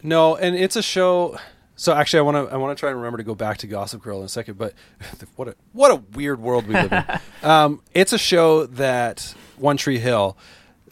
No, 0.00 0.36
and 0.36 0.54
it's 0.54 0.76
a 0.76 0.82
show. 0.82 1.36
So 1.74 1.92
actually, 1.92 2.20
I 2.20 2.22
want 2.22 2.48
to 2.48 2.54
I 2.54 2.56
want 2.56 2.76
to 2.76 2.80
try 2.80 2.90
and 2.90 2.98
remember 2.98 3.18
to 3.18 3.24
go 3.24 3.34
back 3.34 3.58
to 3.58 3.66
Gossip 3.66 4.00
Girl 4.00 4.20
in 4.20 4.24
a 4.24 4.28
second. 4.28 4.56
But 4.56 4.74
what 5.34 5.48
a 5.48 5.56
what 5.72 5.90
a 5.90 5.96
weird 6.16 6.38
world 6.40 6.68
we 6.68 6.74
live 6.74 6.92
in. 6.92 7.04
um, 7.48 7.80
it's 7.94 8.12
a 8.12 8.18
show 8.18 8.64
that 8.66 9.34
One 9.56 9.76
Tree 9.76 9.98
Hill 9.98 10.38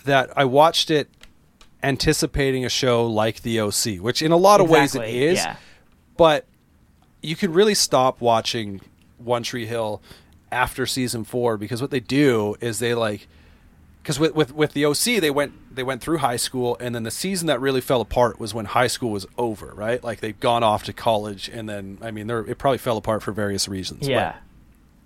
that 0.04 0.36
I 0.36 0.44
watched 0.44 0.90
it 0.90 1.08
anticipating 1.84 2.64
a 2.64 2.68
show 2.68 3.06
like 3.06 3.42
The 3.42 3.60
OC, 3.60 4.00
which 4.00 4.22
in 4.22 4.32
a 4.32 4.36
lot 4.36 4.60
of 4.60 4.68
ways 4.68 4.96
it 4.96 5.02
Exactly, 5.02 5.24
is. 5.24 5.38
yeah. 5.38 5.56
But 6.16 6.46
you 7.22 7.36
can 7.36 7.52
really 7.52 7.74
stop 7.74 8.20
watching 8.20 8.80
One 9.18 9.44
Tree 9.44 9.66
Hill 9.66 10.02
after 10.50 10.84
season 10.84 11.22
four 11.22 11.56
because 11.56 11.80
what 11.80 11.92
they 11.92 12.00
do 12.00 12.56
is 12.60 12.80
they 12.80 12.94
like 12.94 13.28
because 14.02 14.18
with, 14.18 14.34
with 14.34 14.52
with 14.54 14.72
the 14.72 14.84
OC 14.84 15.20
they 15.20 15.30
went 15.30 15.74
they 15.74 15.82
went 15.82 16.00
through 16.02 16.18
high 16.18 16.36
school 16.36 16.76
and 16.80 16.94
then 16.94 17.02
the 17.04 17.10
season 17.10 17.46
that 17.46 17.60
really 17.60 17.80
fell 17.80 18.00
apart 18.00 18.38
was 18.40 18.52
when 18.52 18.64
high 18.66 18.86
school 18.88 19.10
was 19.10 19.26
over 19.38 19.66
right 19.74 20.02
like 20.02 20.20
they'd 20.20 20.40
gone 20.40 20.62
off 20.62 20.82
to 20.84 20.92
college 20.92 21.48
and 21.48 21.68
then 21.68 21.98
I 22.02 22.10
mean 22.10 22.28
it 22.28 22.58
probably 22.58 22.78
fell 22.78 22.96
apart 22.96 23.22
for 23.22 23.32
various 23.32 23.68
reasons 23.68 24.06
Yeah. 24.08 24.34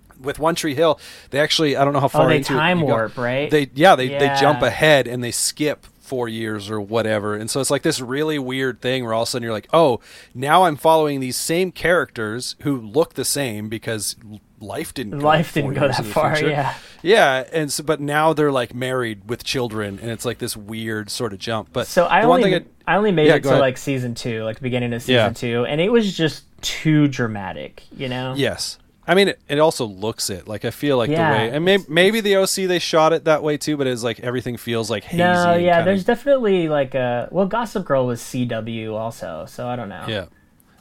But 0.09 0.19
with 0.19 0.39
One 0.39 0.55
Tree 0.55 0.73
Hill 0.75 0.99
they 1.29 1.39
actually 1.39 1.75
I 1.77 1.83
don't 1.85 1.93
know 1.93 1.99
how 1.99 2.07
far 2.07 2.25
Oh, 2.25 2.29
they 2.29 2.37
into 2.37 2.53
it 2.53 2.57
time 2.57 2.79
go. 2.79 2.85
warp, 2.87 3.17
right? 3.17 3.49
they 3.51 3.69
yeah 3.75 3.95
they 3.95 4.07
they 4.07 4.35
jump 4.39 4.61
ahead 4.63 5.07
and 5.07 5.23
they 5.23 5.31
skip 5.31 5.85
four 5.99 6.27
years 6.29 6.69
or 6.71 6.79
whatever 6.79 7.35
and 7.35 7.51
so 7.51 7.59
it's 7.59 7.69
like 7.69 7.81
this 7.83 7.99
really 7.99 8.39
weird 8.39 8.81
thing 8.81 9.03
where 9.03 9.13
all 9.13 9.23
of 9.23 9.27
a 9.27 9.29
sudden 9.29 9.43
you're 9.43 9.51
like 9.51 9.67
oh 9.73 9.99
now 10.33 10.63
I'm 10.63 10.77
following 10.77 11.19
these 11.19 11.35
same 11.35 11.71
characters 11.71 12.55
who 12.61 12.79
look 12.79 13.13
the 13.15 13.25
same 13.25 13.67
because 13.69 14.15
life 14.59 14.93
didn't 14.93 15.19
go 15.19 15.25
Life 15.25 15.53
didn't 15.53 15.73
go 15.73 15.87
that 15.87 16.05
far, 16.05 16.35
future. 16.35 16.49
yeah. 16.51 16.73
Yeah, 17.03 17.45
and 17.53 17.71
so, 17.71 17.83
but 17.83 17.99
now 18.01 18.33
they're 18.33 18.51
like 18.51 18.73
married 18.73 19.29
with 19.29 19.43
children, 19.43 19.99
and 20.01 20.09
it's 20.09 20.25
like 20.25 20.39
this 20.39 20.57
weird 20.57 21.09
sort 21.11 21.31
of 21.33 21.39
jump. 21.39 21.69
But 21.71 21.87
So 21.87 22.05
I 22.05 22.23
only 22.23 22.43
thing 22.51 22.65
I 22.87 22.95
only 22.97 23.11
made 23.11 23.27
Yeah, 23.27 23.35
it 23.35 23.43
to 23.43 23.49
ahead. 23.49 23.61
like 23.61 23.77
season 23.77 24.15
two, 24.15 24.43
like 24.43 24.55
the 24.57 24.63
beginning 24.63 24.93
of 24.93 25.01
season 25.01 25.15
Yeah. 25.15 25.29
two, 25.29 25.65
and 25.65 25.79
it 25.79 25.91
was 25.91 26.15
just 26.17 26.43
too 26.61 27.07
dramatic. 27.07 27.83
You 27.95 28.09
know? 28.09 28.33
yes, 28.35 28.79
I 29.05 29.13
mean 29.13 29.27
it, 29.29 29.39
it 29.47 29.59
also 29.59 29.85
looks 29.85 30.29
it 30.31 30.47
like 30.47 30.65
I 30.65 30.71
feel 30.71 30.97
like 30.97 31.09
Yeah, 31.11 31.29
the 31.31 31.37
way, 31.37 31.55
and 31.55 31.63
maybe 31.63 31.83
maybe 31.87 32.19
the 32.21 32.37
OC 32.37 32.65
they 32.67 32.79
shot 32.79 33.13
it 33.13 33.25
that 33.25 33.43
way 33.43 33.57
too, 33.57 33.77
but 33.77 33.85
it's 33.85 34.03
like 34.03 34.19
everything 34.21 34.57
feels 34.57 34.89
like 34.89 35.03
hazy. 35.03 35.19
No, 35.19 35.53
yeah. 35.53 35.83
There's 35.83 36.03
definitely 36.03 36.67
like 36.67 36.95
a 36.95 37.29
well, 37.31 37.45
Gossip 37.45 37.85
Girl 37.85 38.07
was 38.07 38.21
CW 38.21 38.93
also, 38.93 39.45
so 39.47 39.67
I 39.67 39.75
don't 39.75 39.89
know. 39.89 40.05
yeah, 40.07 40.25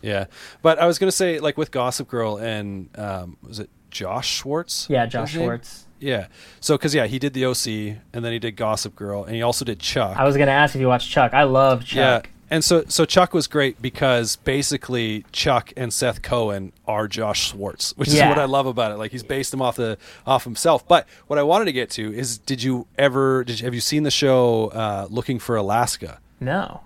yeah. 0.07 0.27
But 0.63 0.79
I 0.79 0.87
was 0.87 0.99
gonna 0.99 1.13
say 1.13 1.41
like 1.41 1.59
with 1.59 1.71
Gossip 1.71 2.09
Girl 2.09 2.37
and 2.37 2.89
um, 2.97 3.37
was 3.43 3.59
it 3.59 3.71
Josh 3.91 4.29
Schwartz? 4.29 4.87
Yeah, 4.89 5.07
Josh? 5.07 5.33
Schwartz. 5.33 5.87
Yeah. 5.99 6.27
So 6.61 6.77
because 6.77 6.95
yeah, 6.95 7.07
he 7.07 7.19
did 7.19 7.33
the 7.33 7.47
OC, 7.47 7.99
and 8.13 8.25
then 8.25 8.33
he 8.33 8.39
did 8.39 8.57
Gossip 8.57 8.95
Girl, 8.95 9.25
and 9.25 9.35
he 9.35 9.43
also 9.43 9.65
did 9.65 9.81
Chuck. 9.81 10.17
I 10.17 10.25
was 10.25 10.37
gonna 10.37 10.53
ask 10.53 10.75
if 10.75 10.81
you 10.81 10.89
watched 10.89 11.11
Chuck. 11.11 11.35
I 11.35 11.43
love 11.43 11.85
Chuck. 11.85 12.27
Yeah. 12.27 12.31
And 12.49 12.65
so 12.65 12.85
so 12.87 13.05
Chuck 13.05 13.35
was 13.35 13.49
great 13.49 13.83
because 13.83 14.37
basically 14.37 15.25
Chuck 15.33 15.73
and 15.77 15.93
Seth 15.93 16.23
Cohen 16.23 16.73
are 16.87 17.09
Josh 17.09 17.51
Schwartz, 17.51 17.97
which 17.97 18.09
is 18.09 18.21
what 18.21 18.39
I 18.39 18.45
love 18.45 18.67
about 18.67 18.93
it. 18.93 18.99
Like 18.99 19.11
he's 19.11 19.25
based 19.25 19.53
him 19.53 19.61
off 19.61 19.75
the 19.75 19.99
off 20.25 20.45
himself. 20.45 20.87
But 20.87 21.09
what 21.27 21.41
I 21.41 21.43
wanted 21.43 21.65
to 21.65 21.73
get 21.73 21.91
to 21.91 22.15
is 22.15 22.39
did 22.39 22.63
you 22.63 22.87
ever 22.97 23.43
did 23.43 23.59
you, 23.59 23.65
have 23.65 23.75
you 23.75 23.81
seen 23.81 24.05
the 24.05 24.13
show 24.13 24.69
uh, 24.69 25.09
Looking 25.11 25.41
for 25.41 25.57
Alaska? 25.57 26.21
No, 26.39 26.83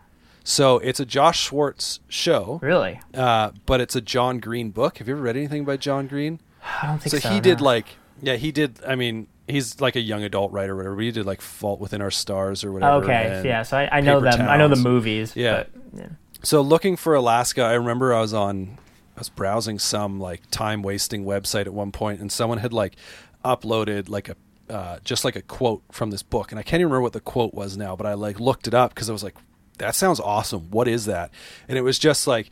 So 0.50 0.78
it's 0.78 0.98
a 0.98 1.06
Josh 1.06 1.40
Schwartz 1.40 2.00
show, 2.08 2.58
really. 2.60 3.00
uh, 3.14 3.52
but 3.66 3.80
it's 3.80 3.94
a 3.94 4.00
John 4.00 4.40
Green 4.40 4.70
book. 4.70 4.98
Have 4.98 5.06
you 5.06 5.14
ever 5.14 5.22
read 5.22 5.36
anything 5.36 5.64
by 5.64 5.76
John 5.76 6.08
Green? 6.08 6.40
I 6.82 6.88
don't 6.88 6.98
think 6.98 7.12
So, 7.12 7.18
so. 7.18 7.28
he 7.28 7.38
did 7.40 7.60
like 7.60 7.86
yeah 8.20 8.34
he 8.34 8.50
did. 8.50 8.80
I 8.86 8.96
mean 8.96 9.28
he's 9.46 9.80
like 9.80 9.94
a 9.94 10.00
young 10.00 10.24
adult 10.24 10.50
writer 10.52 10.72
or 10.74 10.76
whatever. 10.76 10.96
But 10.96 11.04
he 11.04 11.12
did 11.12 11.24
like 11.24 11.40
Fault 11.40 11.78
Within 11.78 12.02
Our 12.02 12.10
Stars 12.10 12.64
or 12.64 12.72
whatever. 12.72 13.04
Okay, 13.04 13.42
yeah. 13.44 13.62
So 13.62 13.76
I, 13.78 13.98
I 13.98 14.00
know 14.00 14.20
them. 14.20 14.48
I 14.48 14.56
know 14.56 14.68
the 14.68 14.76
movies. 14.76 15.36
Yeah. 15.36 15.64
but, 15.64 15.70
yeah. 15.96 16.08
So 16.42 16.60
looking 16.62 16.96
for 16.96 17.14
Alaska, 17.14 17.62
I 17.62 17.74
remember 17.74 18.12
I 18.12 18.20
was 18.20 18.34
on 18.34 18.78
I 19.16 19.20
was 19.20 19.28
browsing 19.28 19.78
some 19.78 20.18
like 20.18 20.42
time 20.50 20.82
wasting 20.82 21.24
website 21.24 21.66
at 21.66 21.72
one 21.72 21.92
point 21.92 22.20
and 22.20 22.30
someone 22.32 22.58
had 22.58 22.72
like 22.72 22.96
uploaded 23.44 24.08
like 24.08 24.28
a 24.28 24.36
uh, 24.68 24.98
just 25.04 25.24
like 25.24 25.36
a 25.36 25.42
quote 25.42 25.82
from 25.92 26.10
this 26.10 26.22
book 26.22 26.50
and 26.52 26.58
I 26.58 26.62
can't 26.62 26.80
even 26.80 26.88
remember 26.90 27.02
what 27.02 27.12
the 27.12 27.20
quote 27.20 27.54
was 27.54 27.76
now, 27.76 27.94
but 27.94 28.06
I 28.06 28.14
like 28.14 28.38
looked 28.40 28.66
it 28.68 28.74
up 28.74 28.94
because 28.94 29.08
I 29.08 29.12
was 29.12 29.22
like, 29.24 29.34
that 29.80 29.94
sounds 29.94 30.20
awesome. 30.20 30.70
What 30.70 30.88
is 30.88 31.04
that? 31.06 31.30
And 31.68 31.76
it 31.76 31.82
was 31.82 31.98
just 31.98 32.26
like 32.26 32.48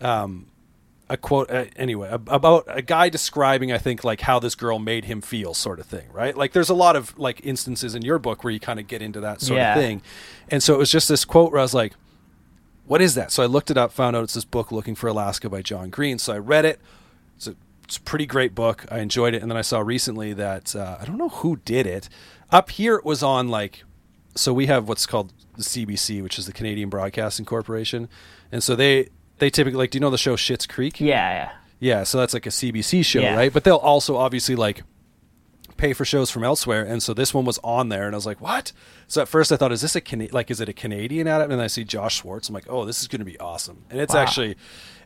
um, 0.00 0.46
a 1.08 1.16
quote 1.16 1.50
uh, 1.50 1.64
anyway 1.76 2.08
about 2.10 2.64
a 2.68 2.82
guy 2.82 3.08
describing 3.08 3.72
I 3.72 3.78
think 3.78 4.04
like 4.04 4.20
how 4.20 4.38
this 4.38 4.54
girl 4.54 4.78
made 4.78 5.04
him 5.06 5.20
feel 5.20 5.54
sort 5.54 5.80
of 5.80 5.86
thing, 5.86 6.06
right? 6.12 6.36
Like 6.36 6.52
there's 6.52 6.70
a 6.70 6.74
lot 6.74 6.94
of 6.96 7.18
like 7.18 7.44
instances 7.44 7.94
in 7.94 8.02
your 8.02 8.18
book 8.18 8.44
where 8.44 8.52
you 8.52 8.60
kind 8.60 8.78
of 8.78 8.86
get 8.86 9.02
into 9.02 9.20
that 9.20 9.40
sort 9.40 9.58
Yeah. 9.58 9.74
of 9.74 9.80
thing. 9.82 10.02
And 10.50 10.62
so 10.62 10.74
it 10.74 10.78
was 10.78 10.90
just 10.90 11.08
this 11.08 11.24
quote 11.24 11.50
where 11.52 11.60
I 11.60 11.64
was 11.64 11.74
like 11.74 11.94
what 12.84 13.00
is 13.00 13.14
that? 13.14 13.30
So 13.30 13.42
I 13.44 13.46
looked 13.46 13.70
it 13.70 13.78
up, 13.78 13.92
found 13.92 14.16
out 14.16 14.24
it's 14.24 14.34
this 14.34 14.44
book, 14.44 14.72
Looking 14.72 14.96
for 14.96 15.06
Alaska 15.06 15.48
by 15.48 15.62
John 15.62 15.88
Green. 15.88 16.18
So 16.18 16.34
I 16.34 16.38
read 16.38 16.64
it. 16.64 16.80
It's 17.36 17.46
a, 17.46 17.54
it's 17.84 17.96
a 17.96 18.00
pretty 18.00 18.26
great 18.26 18.56
book. 18.56 18.84
I 18.90 18.98
enjoyed 18.98 19.34
it. 19.34 19.40
And 19.40 19.50
then 19.50 19.56
I 19.56 19.62
saw 19.62 19.78
recently 19.78 20.32
that, 20.34 20.74
uh, 20.74 20.98
I 21.00 21.04
don't 21.04 21.16
know 21.16 21.28
who 21.28 21.56
did 21.64 21.86
it. 21.86 22.08
Up 22.50 22.70
here 22.70 22.96
it 22.96 23.04
was 23.04 23.22
on 23.22 23.48
like, 23.48 23.84
so 24.34 24.52
we 24.52 24.66
have 24.66 24.88
what's 24.88 25.06
called 25.06 25.32
the 25.56 25.62
CBC, 25.62 26.22
which 26.22 26.38
is 26.38 26.46
the 26.46 26.52
Canadian 26.52 26.88
Broadcasting 26.88 27.44
Corporation. 27.44 28.08
And 28.50 28.62
so 28.62 28.74
they, 28.74 29.08
they 29.38 29.50
typically, 29.50 29.78
like, 29.78 29.90
do 29.90 29.96
you 29.96 30.00
know 30.00 30.10
the 30.10 30.18
show 30.18 30.36
Schitt's 30.36 30.66
Creek? 30.66 31.00
yeah, 31.00 31.06
yeah. 31.30 31.52
Yeah, 31.80 32.04
so 32.04 32.18
that's 32.18 32.32
like 32.32 32.46
a 32.46 32.50
CBC 32.50 33.04
show, 33.04 33.20
Yeah. 33.20 33.34
right? 33.34 33.52
But 33.52 33.64
they'll 33.64 33.74
also 33.76 34.16
obviously 34.16 34.54
like 34.54 34.84
pay 35.76 35.92
for 35.94 36.04
shows 36.04 36.30
from 36.30 36.44
elsewhere, 36.44 36.84
and 36.84 37.02
so 37.02 37.12
this 37.12 37.34
one 37.34 37.44
was 37.44 37.58
on 37.64 37.88
there, 37.88 38.06
and 38.06 38.14
I 38.14 38.16
was 38.18 38.24
like, 38.26 38.40
"What?" 38.40 38.70
So 39.12 39.20
at 39.20 39.28
first 39.28 39.52
I 39.52 39.56
thought, 39.56 39.72
"Is 39.72 39.82
this 39.82 39.94
a 39.94 40.00
like 40.32 40.50
is 40.50 40.62
it 40.62 40.70
a 40.70 40.72
Canadian 40.72 41.28
adaptation?" 41.28 41.52
And 41.52 41.60
then 41.60 41.64
I 41.64 41.66
see 41.66 41.84
Josh 41.84 42.16
Schwartz. 42.22 42.48
I'm 42.48 42.54
like, 42.54 42.64
"Oh, 42.66 42.86
this 42.86 43.02
is 43.02 43.08
going 43.08 43.18
to 43.18 43.26
be 43.26 43.38
awesome," 43.38 43.84
and 43.90 44.00
it's 44.00 44.14
Wow. 44.14 44.20
actually 44.22 44.56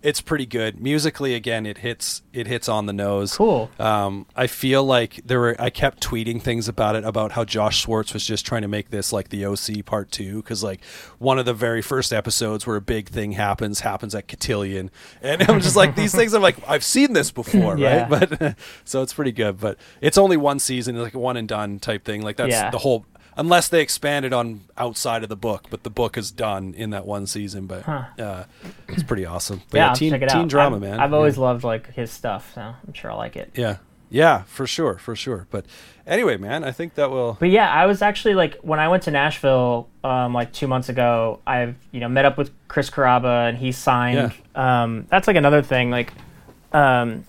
it's 0.01 0.21
pretty 0.21 0.47
good 0.47 0.81
musically. 0.81 1.35
Again, 1.35 1.67
it 1.67 1.79
hits 1.79 2.23
it 2.33 2.47
hits 2.47 2.69
on 2.69 2.87
the 2.87 2.93
nose. 2.93 3.37
Cool. 3.37 3.69
Um, 3.81 4.27
I 4.37 4.47
feel 4.47 4.85
like 4.85 5.23
there 5.25 5.41
were 5.41 5.57
I 5.59 5.71
kept 5.71 6.01
tweeting 6.07 6.41
things 6.41 6.69
about 6.69 6.95
it 6.95 7.03
about 7.05 7.33
how 7.33 7.45
Josh 7.45 7.81
Schwartz 7.81 8.15
was 8.15 8.25
just 8.25 8.47
trying 8.47 8.63
to 8.63 8.69
make 8.69 8.91
this 8.91 9.13
like 9.13 9.31
the 9.31 9.45
OC 9.45 9.85
part 9.85 10.13
two 10.13 10.37
because 10.37 10.63
like 10.63 10.85
one 11.19 11.41
of 11.41 11.45
the 11.45 11.55
very 11.55 11.83
first 11.83 12.13
episodes 12.13 12.65
where 12.65 12.77
a 12.77 12.81
big 12.81 13.09
thing 13.09 13.33
happens 13.33 13.81
happens 13.81 14.15
at 14.15 14.29
Cotillion, 14.29 14.93
and 15.21 15.43
I'm 15.51 15.59
just 15.61 15.75
like 15.75 15.97
these 15.97 16.15
things. 16.15 16.33
I'm 16.33 16.43
like 16.43 16.59
I've 16.69 16.85
seen 16.85 17.13
this 17.13 17.33
before, 17.33 17.77
Yeah. 17.79 18.07
right? 18.09 18.29
But 18.39 18.55
so 18.85 19.03
it's 19.03 19.15
pretty 19.15 19.33
good. 19.33 19.59
But 19.59 19.79
it's 20.01 20.17
only 20.17 20.37
one 20.37 20.61
season, 20.61 20.97
like 21.03 21.15
a 21.15 21.19
one 21.19 21.37
and 21.37 21.49
done 21.49 21.81
type 21.81 22.05
thing. 22.05 22.23
Like 22.23 22.37
that's 22.37 22.53
Yeah. 22.53 22.71
the 22.71 22.79
whole. 22.79 23.05
Unless 23.39 23.69
they 23.69 23.83
expanded 23.83 24.33
on 24.33 24.63
outside 24.79 25.23
of 25.23 25.29
the 25.29 25.37
book, 25.37 25.67
but 25.69 25.83
the 25.83 25.91
book 25.91 26.17
is 26.17 26.31
done 26.31 26.73
in 26.75 26.91
that 26.91 27.05
one 27.07 27.27
season. 27.27 27.67
But 27.67 27.87
uh, 27.87 28.45
it's 28.89 29.03
pretty 29.03 29.27
awesome. 29.27 29.61
But 29.71 29.79
yeah, 29.79 29.89
I'll 29.91 29.95
teen, 29.97 30.11
check 30.11 30.23
it 30.23 30.29
teen 30.31 30.43
out. 30.43 30.49
drama, 30.49 30.77
I've, 30.77 30.83
man. 30.83 31.01
I've 31.01 31.11
Yeah. 31.11 31.17
always 31.17 31.37
loved 31.37 31.63
like 31.63 31.93
his 31.93 32.11
stuff, 32.11 32.53
so 32.55 32.61
I'm 32.63 32.93
sure 32.95 33.11
I'll 33.11 33.19
like 33.19 33.37
it. 33.37 33.51
Yeah. 33.55 33.77
Yeah, 34.09 34.43
for 34.45 34.69
sure, 34.69 34.99
for 34.99 35.17
sure. 35.17 35.49
But 35.51 35.67
anyway, 36.07 36.37
man, 36.37 36.63
I 36.63 36.71
think 36.71 36.95
that 36.95 37.11
will. 37.11 37.37
But 37.41 37.51
yeah, 37.51 37.69
I 37.71 37.87
was 37.87 38.03
actually 38.03 38.35
like 38.35 38.57
when 38.63 38.79
I 38.79 38.87
went 38.89 39.03
to 39.03 39.11
Nashville 39.11 39.89
um, 40.05 40.33
like 40.33 40.53
two 40.53 40.69
months 40.69 40.89
ago. 40.89 41.41
I've 41.45 41.75
you 41.91 41.99
know 42.01 42.09
met 42.09 42.25
up 42.25 42.39
with 42.39 42.53
Chris 42.69 42.89
Carrabba 42.89 43.49
and 43.49 43.59
he 43.59 43.73
signed. 43.73 44.33
Um, 44.55 45.07
that's 45.11 45.27
like 45.27 45.37
another 45.37 45.61
thing. 45.61 45.91
Like, 45.91 46.13
um, 46.73 47.25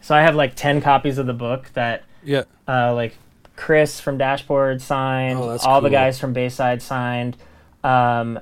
so 0.00 0.14
I 0.14 0.22
have 0.22 0.36
like 0.36 0.54
ten 0.54 0.80
copies 0.80 1.18
of 1.18 1.26
the 1.26 1.34
book 1.34 1.68
that 1.74 2.04
Yeah. 2.22 2.44
uh, 2.68 2.94
like 2.94 3.18
Chris 3.56 4.00
from 4.00 4.18
Dashboard 4.18 4.80
signed. 4.82 5.38
Oh, 5.38 5.58
all 5.64 5.80
the 5.80 5.90
guys 5.90 6.18
from 6.18 6.32
Bayside 6.32 6.82
signed. 6.82 7.36
Um, 7.82 8.38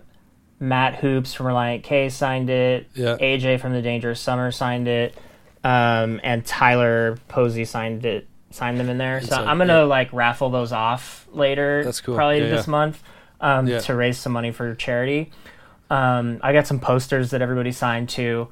Matt 0.60 0.96
Hoopes 0.96 1.34
from 1.34 1.46
Relient 1.46 1.82
K 1.82 2.08
signed 2.08 2.50
it. 2.50 2.88
Yeah. 2.94 3.16
AJ 3.16 3.60
from 3.60 3.72
The 3.72 3.82
Dangerous 3.82 4.20
Summer 4.20 4.50
signed 4.50 4.88
it. 4.88 5.14
Um, 5.62 6.20
and 6.22 6.44
Tyler 6.44 7.18
Posey 7.28 7.64
signed 7.64 8.04
it. 8.04 8.26
Signed 8.50 8.78
them 8.78 8.88
in 8.88 8.98
there. 8.98 9.20
So 9.20 9.36
I'm 9.36 9.58
gonna 9.58 9.78
yeah. 9.78 9.82
like 9.82 10.12
raffle 10.12 10.50
those 10.50 10.72
off 10.72 11.26
later. 11.32 11.82
That's 11.84 12.00
cool. 12.00 12.14
Probably 12.14 12.40
Yeah, 12.40 12.50
this 12.50 12.68
month 12.68 13.02
um, 13.40 13.66
Yeah. 13.66 13.80
to 13.80 13.94
raise 13.94 14.18
some 14.18 14.32
money 14.32 14.52
for 14.52 14.74
charity. 14.74 15.32
Um, 15.90 16.38
I 16.42 16.52
got 16.52 16.66
some 16.66 16.78
posters 16.78 17.30
that 17.30 17.42
everybody 17.42 17.72
signed 17.72 18.08
to. 18.10 18.48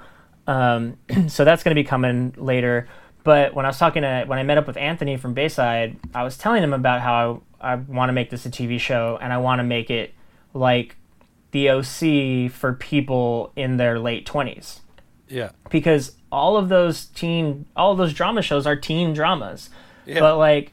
Um, 0.47 0.97
so 1.29 1.45
that's 1.45 1.63
going 1.63 1.75
to 1.75 1.81
be 1.81 1.85
coming 1.85 2.35
later. 2.37 2.89
But 3.25 3.55
when 3.55 3.65
I 3.65 3.69
was 3.69 3.79
talking 3.79 4.03
to, 4.03 4.25
when 4.27 4.39
I 4.39 4.43
met 4.43 4.59
up 4.59 4.67
with 4.67 4.77
Anthony 4.77 5.17
from 5.17 5.35
Bayside, 5.35 5.97
I 6.15 6.25
was 6.25 6.37
telling 6.37 6.63
him 6.63 6.73
about 6.73 7.01
how 7.01 7.43
I, 7.61 7.73
I 7.73 7.75
want 7.77 8.09
to 8.09 8.13
make 8.13 8.31
this 8.31 8.47
a 8.47 8.51
TV 8.51 8.81
show 8.81 9.19
and 9.21 9.33
I 9.33 9.39
want 9.39 9.61
to 9.61 9.65
make 9.65 9.91
it 9.91 10.13
like 10.55 10.97
the 11.53 11.71
OC 11.71 12.51
for 12.51 12.73
people 12.73 13.53
in 13.55 13.77
their 13.77 13.99
late 13.99 14.27
20s. 14.27 14.81
Yeah. 15.29 15.51
Because 15.71 16.17
all 16.31 16.57
of 16.57 16.69
those 16.69 17.07
teen, 17.07 17.67
all 17.77 17.93
of 17.93 17.99
those 17.99 18.13
drama 18.13 18.43
shows 18.43 18.67
are 18.67 18.77
teen 18.77 19.15
dramas. 19.15 19.71
Yeah. 20.05 20.21
But 20.21 20.39
like, 20.39 20.73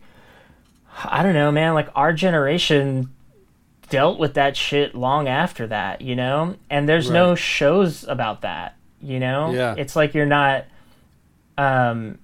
I 1.04 1.22
don't 1.22 1.34
know, 1.34 1.52
man. 1.52 1.76
Like 1.76 1.90
our 1.96 2.14
generation 2.14 3.14
dealt 3.90 4.20
with 4.20 4.36
that 4.36 4.58
shit 4.58 4.96
long 4.96 5.28
after 5.28 5.68
that, 5.68 6.02
you 6.02 6.16
know. 6.16 6.56
And 6.70 6.90
there's 6.90 7.10
no 7.10 7.36
shows 7.36 8.04
about 8.06 8.42
that, 8.42 8.76
you 9.02 9.20
know. 9.20 9.52
Yeah. 9.52 9.76
It's 9.78 9.96
like 9.96 10.14
you're 10.14 10.26
not. 10.26 10.66
Um, 11.58 12.20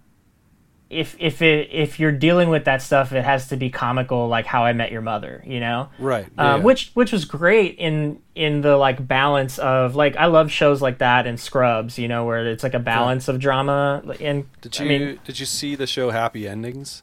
if 0.90 1.16
if 1.20 1.41
it 1.41 1.70
if 1.72 1.99
you're 1.99 2.12
dealing 2.12 2.49
with 2.49 2.66
that 2.66 2.82
stuff, 2.82 3.12
it 3.12 3.24
has 3.24 3.48
to 3.48 3.57
be 3.57 3.70
comical, 3.70 4.28
like 4.28 4.45
How 4.45 4.64
I 4.66 4.74
Met 4.74 4.91
Your 4.91 5.02
Mother, 5.02 5.44
you 5.45 5.60
know. 5.60 5.90
Right. 5.98 6.26
Uh, 6.38 6.44
yeah. 6.44 6.56
Which 6.57 6.91
which 6.94 7.12
was 7.12 7.26
great 7.26 7.76
in 7.80 8.22
in 8.36 8.62
the 8.62 8.78
like 8.78 9.06
balance 9.07 9.57
of 9.57 9.95
like 9.95 10.16
I 10.16 10.28
love 10.28 10.52
shows 10.52 10.82
like 10.82 10.99
that 10.99 11.26
and 11.26 11.40
Scrubs, 11.40 11.98
you 11.98 12.07
know, 12.07 12.26
where 12.26 12.45
it's 12.48 12.64
like 12.64 12.76
a 12.76 12.80
balance 12.80 13.28
of 13.28 13.40
drama. 13.40 14.03
And 14.20 14.45
did 14.62 14.80
I 14.80 14.84
you 14.84 14.90
mean, 14.90 15.20
did 15.24 15.40
you 15.40 15.45
see 15.45 15.76
the 15.76 15.88
show 15.88 16.12
Happy 16.12 16.48
Endings? 16.48 17.02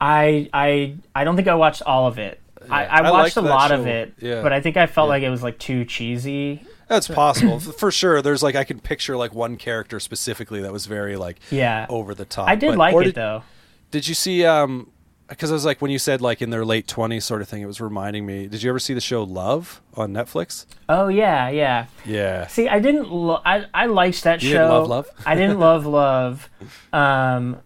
I 0.00 0.48
I 0.52 0.96
I 1.14 1.24
don't 1.24 1.36
think 1.36 1.48
I 1.48 1.54
watched 1.54 1.82
all 1.82 2.06
of 2.06 2.18
it. 2.18 2.40
I, 2.68 2.84
I 2.84 2.98
I 2.98 3.10
watched 3.10 3.36
liked 3.36 3.46
a 3.48 3.50
lot 3.50 3.72
of 3.72 3.86
it, 3.86 4.12
Yeah. 4.20 4.42
but 4.42 4.52
I 4.52 4.60
think 4.60 4.76
I 4.76 4.86
felt 4.86 5.08
like 5.08 5.22
it 5.22 5.30
was 5.30 5.42
like 5.42 5.58
too 5.58 5.84
cheesy. 5.86 6.62
That's 6.90 7.08
possible 7.08 7.58
for 7.80 7.90
sure. 7.90 8.20
There's 8.20 8.42
like 8.42 8.56
I 8.56 8.64
can 8.64 8.80
picture 8.80 9.16
like 9.16 9.32
one 9.34 9.56
character 9.56 9.98
specifically 10.00 10.60
that 10.60 10.72
was 10.72 10.84
very 10.84 11.16
like 11.16 11.38
Yeah, 11.50 11.86
over 11.88 12.14
the 12.14 12.26
top. 12.26 12.48
I 12.48 12.54
did 12.56 12.70
But- 12.70 12.78
like 12.78 12.94
it 12.96 13.04
did, 13.04 13.14
though. 13.14 13.42
Did 13.90 14.06
you 14.08 14.14
see? 14.14 14.44
um 14.44 14.90
Because 15.28 15.50
I 15.50 15.54
was 15.54 15.64
like 15.64 15.80
when 15.80 15.90
you 15.92 15.98
said 16.00 16.20
like 16.20 16.42
in 16.42 16.50
their 16.50 16.64
late 16.64 16.86
twenties 16.88 17.24
sort 17.24 17.40
of 17.42 17.48
thing, 17.48 17.62
it 17.62 17.66
was 17.66 17.80
reminding 17.80 18.26
me. 18.26 18.48
Did 18.48 18.62
you 18.62 18.70
ever 18.70 18.80
see 18.80 18.92
the 18.94 19.00
show 19.00 19.22
Love 19.22 19.80
on 19.94 20.12
Netflix? 20.12 20.66
Oh 20.88 21.06
yeah, 21.08 21.48
yeah. 21.48 21.86
Yeah. 22.04 22.48
See, 22.48 22.68
I 22.68 22.80
didn't. 22.80 23.08
Lo- 23.10 23.40
I 23.46 23.66
I 23.72 23.86
liked 23.86 24.24
that 24.24 24.42
You 24.42 24.50
show. 24.50 24.54
didn't 24.58 24.70
love 24.70 24.88
Love? 24.88 25.06
I 25.24 25.34
didn't 25.36 25.58
love 25.68 25.86
Love. 25.86 26.50
Um, 26.92 27.60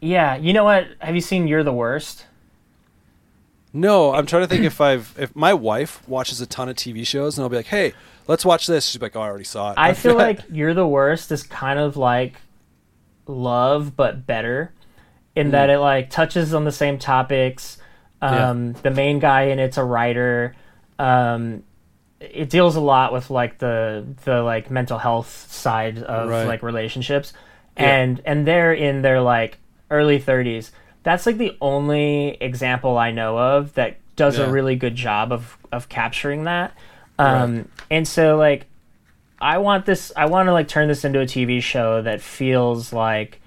yeah, 0.00 0.36
you 0.36 0.52
know 0.54 0.64
what? 0.64 0.86
Have 1.00 1.14
you 1.14 1.20
seen 1.20 1.46
You're 1.46 1.62
the 1.64 1.72
Worst? 1.72 2.24
No, 3.74 4.12
I'm 4.14 4.26
trying 4.26 4.42
to 4.42 4.48
think 4.48 4.64
if 4.64 4.80
I've 4.80 5.14
if 5.18 5.34
my 5.34 5.54
wife 5.54 6.06
watches 6.06 6.40
a 6.42 6.46
ton 6.46 6.68
of 6.68 6.76
TV 6.76 7.06
shows 7.06 7.38
and 7.38 7.42
I'll 7.42 7.48
be 7.48 7.56
like, 7.56 7.66
hey, 7.66 7.94
let's 8.26 8.44
watch 8.44 8.66
this. 8.66 8.86
She's 8.88 9.00
like, 9.02 9.16
oh, 9.16 9.20
I 9.20 9.26
already 9.28 9.44
saw 9.44 9.72
it. 9.72 9.78
I 9.78 9.92
feel 9.94 10.16
like 10.16 10.40
You're 10.50 10.74
the 10.74 10.86
Worst 10.86 11.32
is 11.32 11.42
kind 11.42 11.78
of 11.78 11.96
like 11.96 12.34
Love, 13.26 13.96
but 13.96 14.26
better, 14.26 14.72
in 15.36 15.52
that 15.52 15.70
it 15.70 15.78
like 15.78 16.10
touches 16.10 16.52
on 16.54 16.64
the 16.64 16.72
same 16.72 16.98
topics. 16.98 17.78
Um, 18.20 18.72
The 18.74 18.90
main 18.90 19.18
guy 19.20 19.42
in 19.44 19.58
it's 19.58 19.76
a 19.78 19.84
writer. 19.84 20.54
Um, 20.98 21.62
it 22.20 22.50
deals 22.50 22.76
a 22.76 22.80
lot 22.80 23.12
with 23.12 23.30
like 23.30 23.58
the 23.58 24.04
the 24.24 24.42
like 24.42 24.70
mental 24.70 24.98
health 24.98 25.50
side 25.50 25.98
of 25.98 26.28
Right. 26.28 26.46
like 26.46 26.62
relationships, 26.62 27.32
Yeah. 27.76 27.88
and 27.96 28.20
and 28.24 28.46
they're 28.46 28.72
in 28.72 29.02
their 29.02 29.20
like 29.20 29.58
early 29.90 30.20
30s. 30.20 30.70
That's 31.04 31.26
like 31.26 31.38
the 31.38 31.56
only 31.60 32.36
example 32.40 32.96
I 32.98 33.10
know 33.10 33.38
of 33.38 33.74
that 33.74 33.96
does 34.14 34.38
Yeah. 34.38 34.44
a 34.46 34.50
really 34.50 34.76
good 34.76 34.94
job 34.94 35.32
of 35.32 35.56
of 35.72 35.88
capturing 35.88 36.44
that. 36.44 36.72
Um, 37.26 37.68
And 37.90 38.06
so 38.08 38.36
like 38.36 38.66
I 39.40 39.58
want 39.58 39.86
this. 39.86 40.12
I 40.16 40.26
want 40.26 40.46
to 40.46 40.52
like 40.52 40.68
turn 40.68 40.88
this 40.88 41.04
into 41.04 41.20
a 41.20 41.26
TV 41.26 41.60
show 41.60 42.00
that 42.02 42.20
feels 42.20 42.92
like 42.92 43.40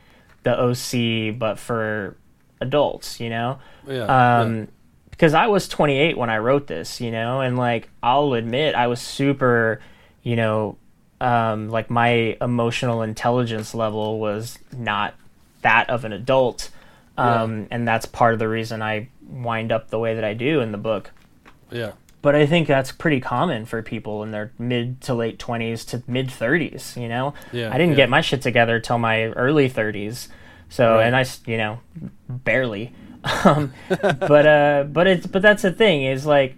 the 0.43 0.51
OC, 0.59 1.39
but 1.39 1.57
for 1.57 2.17
adults. 2.59 3.19
You 3.19 3.29
know, 3.29 3.59
yeah, 3.87 4.41
um, 4.41 4.67
because 5.09 5.33
I 5.33 5.47
was 5.47 5.69
28 5.69 6.17
when 6.17 6.29
I 6.29 6.39
wrote 6.39 6.67
this. 6.67 6.99
You 6.99 7.11
know, 7.11 7.39
and 7.39 7.57
like 7.57 7.89
I'll 8.03 8.33
admit, 8.33 8.75
I 8.75 8.87
was 8.87 8.99
super. 9.01 9.79
You 10.21 10.35
know, 10.35 10.77
um, 11.21 11.69
like 11.69 11.89
my 11.89 12.35
emotional 12.41 13.01
intelligence 13.01 13.73
level 13.73 14.19
was 14.19 14.59
not 14.75 15.13
that 15.61 15.89
of 15.89 16.03
an 16.03 16.11
adult, 16.11 16.71
um, 17.17 17.67
and 17.71 17.87
that's 17.87 18.05
part 18.05 18.33
of 18.33 18.39
the 18.39 18.49
reason 18.49 18.81
I 18.81 19.07
wind 19.27 19.71
up 19.71 19.89
the 19.89 19.99
way 19.99 20.15
that 20.15 20.23
I 20.23 20.33
do 20.33 20.59
in 20.61 20.71
the 20.71 20.77
book 20.77 21.11
yeah, 21.71 21.93
but 22.25 22.33
I 22.35 22.47
think 22.47 22.67
that's 22.67 22.91
pretty 22.91 23.19
common 23.21 23.65
for 23.65 23.81
people 23.83 24.23
in 24.23 24.31
their 24.31 24.51
mid 24.57 24.99
to 25.01 25.13
late 25.13 25.37
20s 25.37 25.87
to 25.89 26.01
mid 26.07 26.27
30s, 26.29 26.99
you 26.99 27.07
know? 27.07 27.35
Yeah, 27.53 27.69
I 27.71 27.77
didn't 27.77 27.91
yeah. 27.91 27.97
get 28.03 28.09
my 28.09 28.21
shit 28.21 28.41
together 28.41 28.79
till 28.79 28.97
my 28.97 29.25
early 29.25 29.69
30s. 29.69 30.27
So, 30.69 30.95
Right. 30.95 31.05
and 31.05 31.15
I, 31.15 31.23
you 31.45 31.57
know, 31.57 31.79
barely. 32.27 32.93
Um, 33.43 33.73
but 33.89 34.45
uh 34.45 34.83
but 34.83 35.07
it's 35.07 35.25
but 35.27 35.41
that's 35.41 35.63
the 35.63 35.71
thing 35.71 36.03
is 36.03 36.25
like 36.27 36.55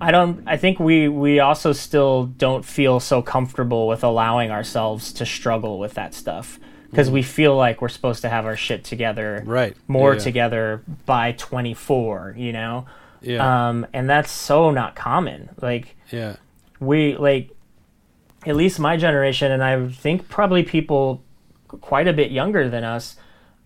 I 0.00 0.10
don't 0.10 0.42
I 0.46 0.56
think 0.56 0.80
we 0.80 1.08
we 1.08 1.38
also 1.40 1.72
still 1.72 2.26
don't 2.26 2.64
feel 2.64 2.98
so 3.00 3.22
comfortable 3.22 3.86
with 3.86 4.02
allowing 4.02 4.50
ourselves 4.50 5.12
to 5.14 5.24
struggle 5.26 5.78
with 5.78 5.94
that 5.94 6.12
stuff 6.14 6.58
because 6.90 7.10
we 7.10 7.22
feel 7.22 7.56
like 7.56 7.80
we're 7.82 7.88
supposed 7.98 8.22
to 8.22 8.28
have 8.28 8.44
our 8.44 8.56
shit 8.56 8.82
together. 8.84 9.42
Right. 9.46 9.76
more 9.88 10.14
Yeah. 10.14 10.18
together 10.20 10.82
by 11.06 11.32
24, 11.32 12.34
you 12.38 12.52
know? 12.52 12.86
Yeah, 13.24 13.68
um, 13.68 13.86
and 13.92 14.08
that's 14.08 14.30
so 14.30 14.70
not 14.70 14.94
common. 14.94 15.50
Like 15.60 15.96
yeah, 16.10 16.36
we 16.80 17.16
like, 17.16 17.50
at 18.46 18.56
least 18.56 18.78
my 18.78 18.96
generation, 18.96 19.52
and 19.52 19.62
I 19.62 19.88
think 19.88 20.28
probably 20.28 20.62
people 20.62 21.22
quite 21.68 22.08
a 22.08 22.12
bit 22.12 22.30
younger 22.30 22.68
than 22.68 22.84
us, 22.84 23.16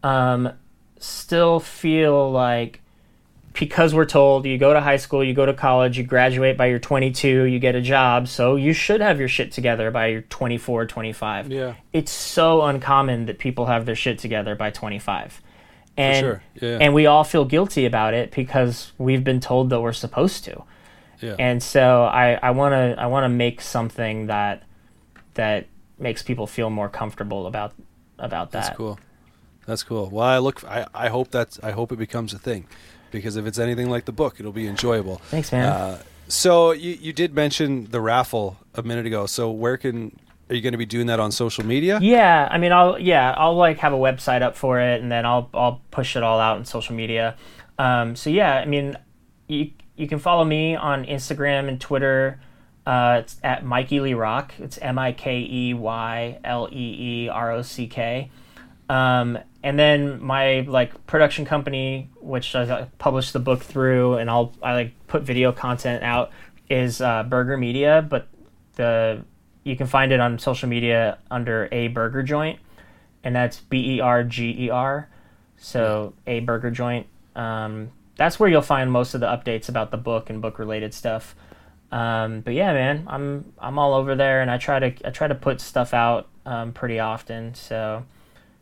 um, 0.02 0.52
still 0.98 1.60
feel 1.60 2.30
like 2.30 2.80
because 3.58 3.92
we're 3.92 4.04
told 4.04 4.46
you 4.46 4.56
go 4.56 4.72
to 4.72 4.80
high 4.80 4.96
school, 4.96 5.24
you 5.24 5.34
go 5.34 5.44
to 5.44 5.54
college, 5.54 5.98
you 5.98 6.04
graduate 6.04 6.56
by 6.56 6.66
your 6.66 6.78
22, 6.78 7.44
you 7.44 7.58
get 7.58 7.74
a 7.74 7.80
job, 7.80 8.28
so 8.28 8.54
you 8.54 8.72
should 8.72 9.00
have 9.00 9.18
your 9.18 9.28
shit 9.28 9.50
together 9.50 9.90
by 9.90 10.06
your 10.06 10.20
24, 10.22 10.86
25. 10.86 11.50
yeah. 11.50 11.74
It's 11.92 12.12
so 12.12 12.62
uncommon 12.62 13.26
that 13.26 13.38
people 13.38 13.66
have 13.66 13.84
their 13.84 13.96
shit 13.96 14.18
together 14.18 14.54
by 14.54 14.70
25. 14.70 15.42
And, 15.98 16.20
sure, 16.24 16.42
yeah. 16.60 16.78
and 16.80 16.94
we 16.94 17.06
all 17.06 17.24
feel 17.24 17.44
guilty 17.44 17.84
about 17.84 18.14
it 18.14 18.30
because 18.30 18.92
we've 18.98 19.24
been 19.24 19.40
told 19.40 19.68
that 19.70 19.80
we're 19.80 19.92
supposed 19.92 20.44
to 20.44 20.62
Yeah. 21.20 21.34
and 21.38 21.60
so 21.62 22.04
I 22.04 22.38
I 22.42 22.50
want 22.52 22.72
to 22.72 22.94
I 23.02 23.06
want 23.06 23.24
to 23.24 23.28
make 23.28 23.60
something 23.60 24.26
that 24.28 24.62
that 25.34 25.66
makes 25.98 26.22
people 26.22 26.46
feel 26.46 26.70
more 26.70 26.88
comfortable 26.88 27.46
about 27.46 27.72
about 28.18 28.52
that. 28.52 28.62
That's 28.64 28.76
cool. 28.76 28.98
That's 29.66 29.82
cool. 29.82 30.08
Well, 30.10 30.24
I 30.26 30.38
look. 30.38 30.64
I, 30.64 30.86
I 30.94 31.08
hope 31.08 31.30
that's. 31.30 31.58
I 31.62 31.72
hope 31.72 31.92
it 31.92 31.98
becomes 31.98 32.32
a 32.32 32.38
thing, 32.38 32.66
because 33.10 33.36
if 33.36 33.44
it's 33.46 33.58
anything 33.58 33.90
like 33.90 34.06
the 34.06 34.12
book, 34.12 34.40
it'll 34.40 34.50
be 34.52 34.66
enjoyable. 34.66 35.16
Thanks, 35.28 35.52
man. 35.52 35.66
Uh, 35.68 36.02
so 36.26 36.70
you 36.72 36.92
you 36.92 37.12
did 37.12 37.34
mention 37.34 37.90
the 37.90 38.00
raffle 38.00 38.56
a 38.74 38.82
minute 38.82 39.04
ago. 39.06 39.26
So 39.26 39.50
where 39.50 39.76
can 39.76 40.18
are 40.50 40.54
you 40.54 40.62
going 40.62 40.72
to 40.72 40.78
be 40.78 40.86
doing 40.86 41.08
that 41.08 41.20
on 41.20 41.30
social 41.30 41.64
media? 41.64 41.98
Yeah, 42.00 42.48
I 42.50 42.58
mean, 42.58 42.72
I'll 42.72 42.98
yeah, 42.98 43.34
I'll 43.36 43.56
like 43.56 43.78
have 43.78 43.92
a 43.92 43.98
website 43.98 44.42
up 44.42 44.56
for 44.56 44.80
it, 44.80 45.02
and 45.02 45.12
then 45.12 45.26
I'll 45.26 45.50
I'll 45.52 45.82
push 45.90 46.16
it 46.16 46.22
all 46.22 46.40
out 46.40 46.56
on 46.56 46.64
social 46.64 46.94
media. 46.94 47.36
Um, 47.78 48.16
so 48.16 48.30
yeah, 48.30 48.54
I 48.54 48.64
mean, 48.64 48.96
you 49.46 49.72
you 49.96 50.08
can 50.08 50.18
follow 50.18 50.44
me 50.44 50.74
on 50.76 51.04
Instagram 51.04 51.68
and 51.68 51.80
Twitter. 51.80 52.40
Uh, 52.86 53.20
it's 53.22 53.36
at 53.44 53.64
Mikey 53.64 54.00
Lee 54.00 54.14
Rock. 54.14 54.54
It's 54.58 54.78
M 54.78 54.98
I 54.98 55.12
K 55.12 55.40
E 55.40 55.74
Y 55.74 56.38
L 56.44 56.68
E 56.72 57.24
E 57.24 57.28
R 57.28 57.52
O 57.52 57.62
C 57.62 57.86
K. 57.86 58.30
Um, 58.88 59.38
and 59.62 59.78
then 59.78 60.22
my 60.22 60.60
like 60.60 61.06
production 61.06 61.44
company, 61.44 62.08
which 62.20 62.54
I 62.54 62.88
publish 62.96 63.32
the 63.32 63.38
book 63.38 63.62
through, 63.62 64.14
and 64.14 64.30
I'll 64.30 64.54
I 64.62 64.72
like 64.74 65.06
put 65.08 65.24
video 65.24 65.52
content 65.52 66.02
out, 66.02 66.30
is 66.70 67.02
uh, 67.02 67.24
Berger 67.24 67.58
Media. 67.58 68.00
But 68.08 68.28
the 68.76 69.24
you 69.68 69.76
can 69.76 69.86
find 69.86 70.12
it 70.12 70.18
on 70.18 70.38
social 70.38 70.68
media 70.68 71.18
under 71.30 71.68
a 71.70 71.88
Berger 71.88 72.22
Joint, 72.22 72.58
and 73.22 73.36
that's 73.36 73.60
B 73.60 73.96
E 73.96 74.00
R 74.00 74.24
G 74.24 74.54
E 74.58 74.70
R. 74.70 75.08
So 75.58 76.14
a 76.26 76.40
Berger 76.40 76.70
Joint. 76.70 77.06
Um, 77.36 77.90
that's 78.16 78.40
where 78.40 78.48
you'll 78.48 78.62
find 78.62 78.90
most 78.90 79.14
of 79.14 79.20
the 79.20 79.26
updates 79.26 79.68
about 79.68 79.90
the 79.90 79.96
book 79.96 80.30
and 80.30 80.40
book 80.40 80.58
related 80.58 80.94
stuff. 80.94 81.36
Um, 81.92 82.40
but 82.40 82.54
yeah, 82.54 82.72
man, 82.72 83.04
I'm 83.06 83.52
I'm 83.58 83.78
all 83.78 83.94
over 83.94 84.14
there, 84.14 84.40
and 84.40 84.50
I 84.50 84.56
try 84.56 84.78
to 84.78 85.06
I 85.06 85.10
try 85.10 85.28
to 85.28 85.34
put 85.34 85.60
stuff 85.60 85.92
out 85.92 86.28
um, 86.46 86.72
pretty 86.72 86.98
often, 86.98 87.54
so 87.54 88.04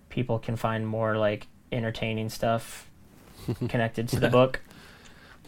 people 0.09 0.41
can 0.41 0.57
find 0.57 0.87
more 0.87 1.17
like 1.17 1.47
entertaining 1.71 2.31
stuff 2.31 2.91
connected 3.69 4.09
to 4.09 4.21
the 4.21 4.29
book. 4.29 4.61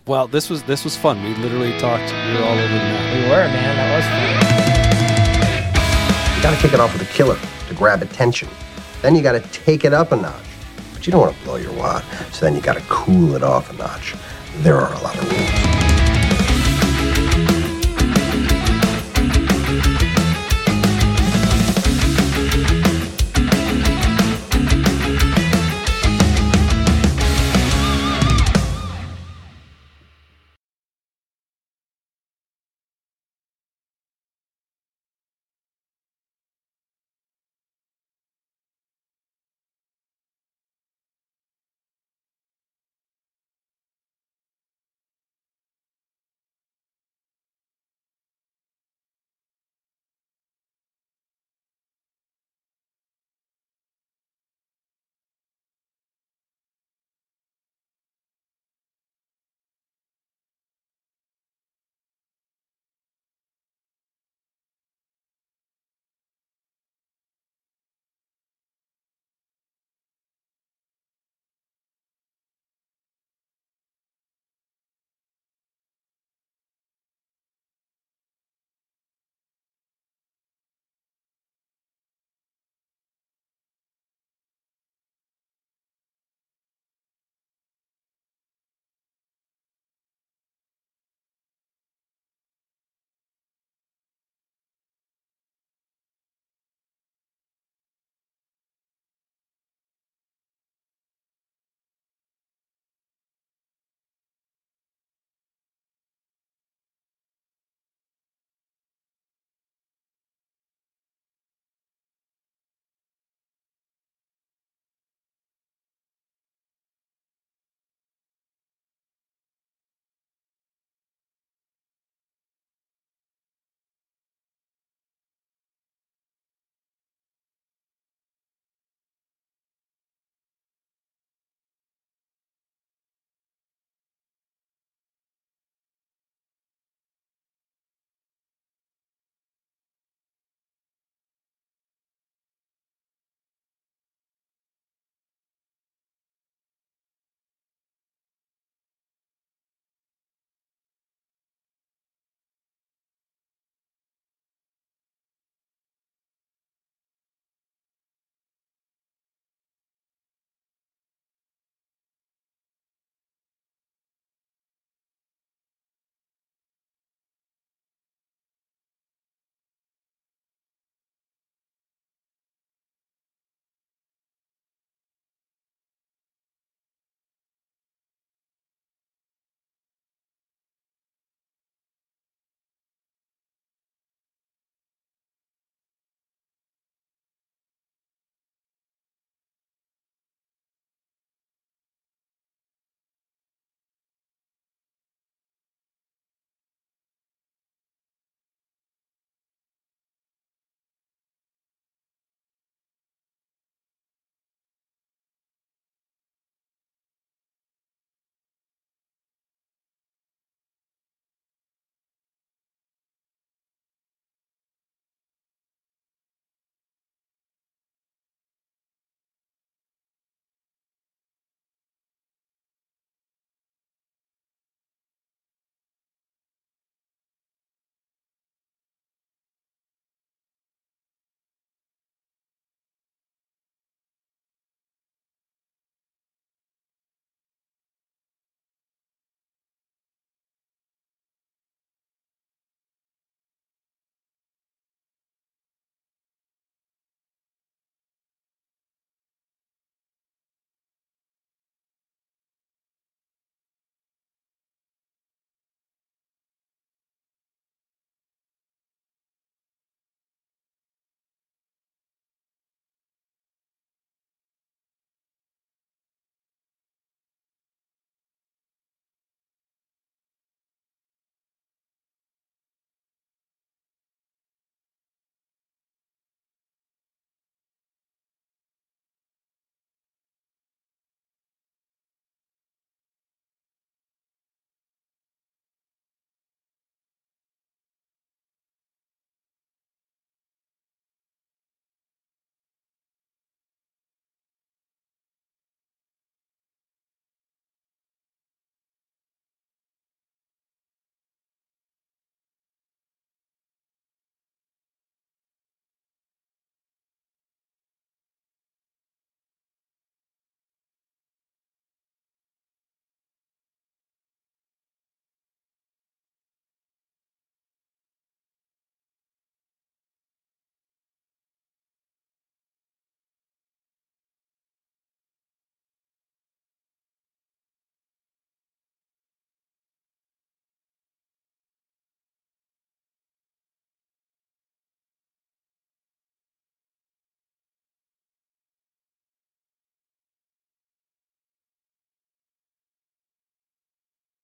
Well, 0.06 0.28
this 0.28 0.48
was 0.48 0.62
this 0.62 0.85
was 0.85 0.97
fun. 0.97 1.22
We 1.22 1.35
literally 1.35 1.76
talked. 1.78 2.12
We 2.12 2.35
were 2.35 2.44
all 2.44 2.59
over 2.59 2.62
the 2.62 2.78
map. 2.78 3.14
We 3.14 3.22
were, 3.28 3.48
man. 3.48 3.76
That 3.76 3.97
was 3.97 4.43
fun. 4.43 4.47
You 6.39 6.44
gotta 6.44 6.62
kick 6.62 6.73
it 6.73 6.78
off 6.78 6.93
with 6.93 7.02
a 7.02 7.12
killer 7.12 7.36
to 7.66 7.74
grab 7.74 8.01
attention. 8.01 8.48
Then 9.02 9.16
you 9.16 9.23
gotta 9.23 9.40
take 9.40 9.85
it 9.85 9.93
up 9.93 10.12
a 10.12 10.16
notch. 10.16 10.44
But 10.94 11.05
you 11.05 11.10
don't 11.10 11.20
wanna 11.20 11.36
blow 11.43 11.56
your 11.56 11.73
wad, 11.73 12.05
so 12.32 12.47
then 12.47 12.55
you 12.55 12.62
gotta 12.62 12.81
cool 12.82 13.35
it 13.35 13.43
off 13.43 13.70
a 13.70 13.73
notch. 13.73 14.15
There 14.59 14.77
are 14.77 14.94
a 14.94 15.01
lot 15.01 15.16
of 15.16 15.28
rules. 15.32 15.88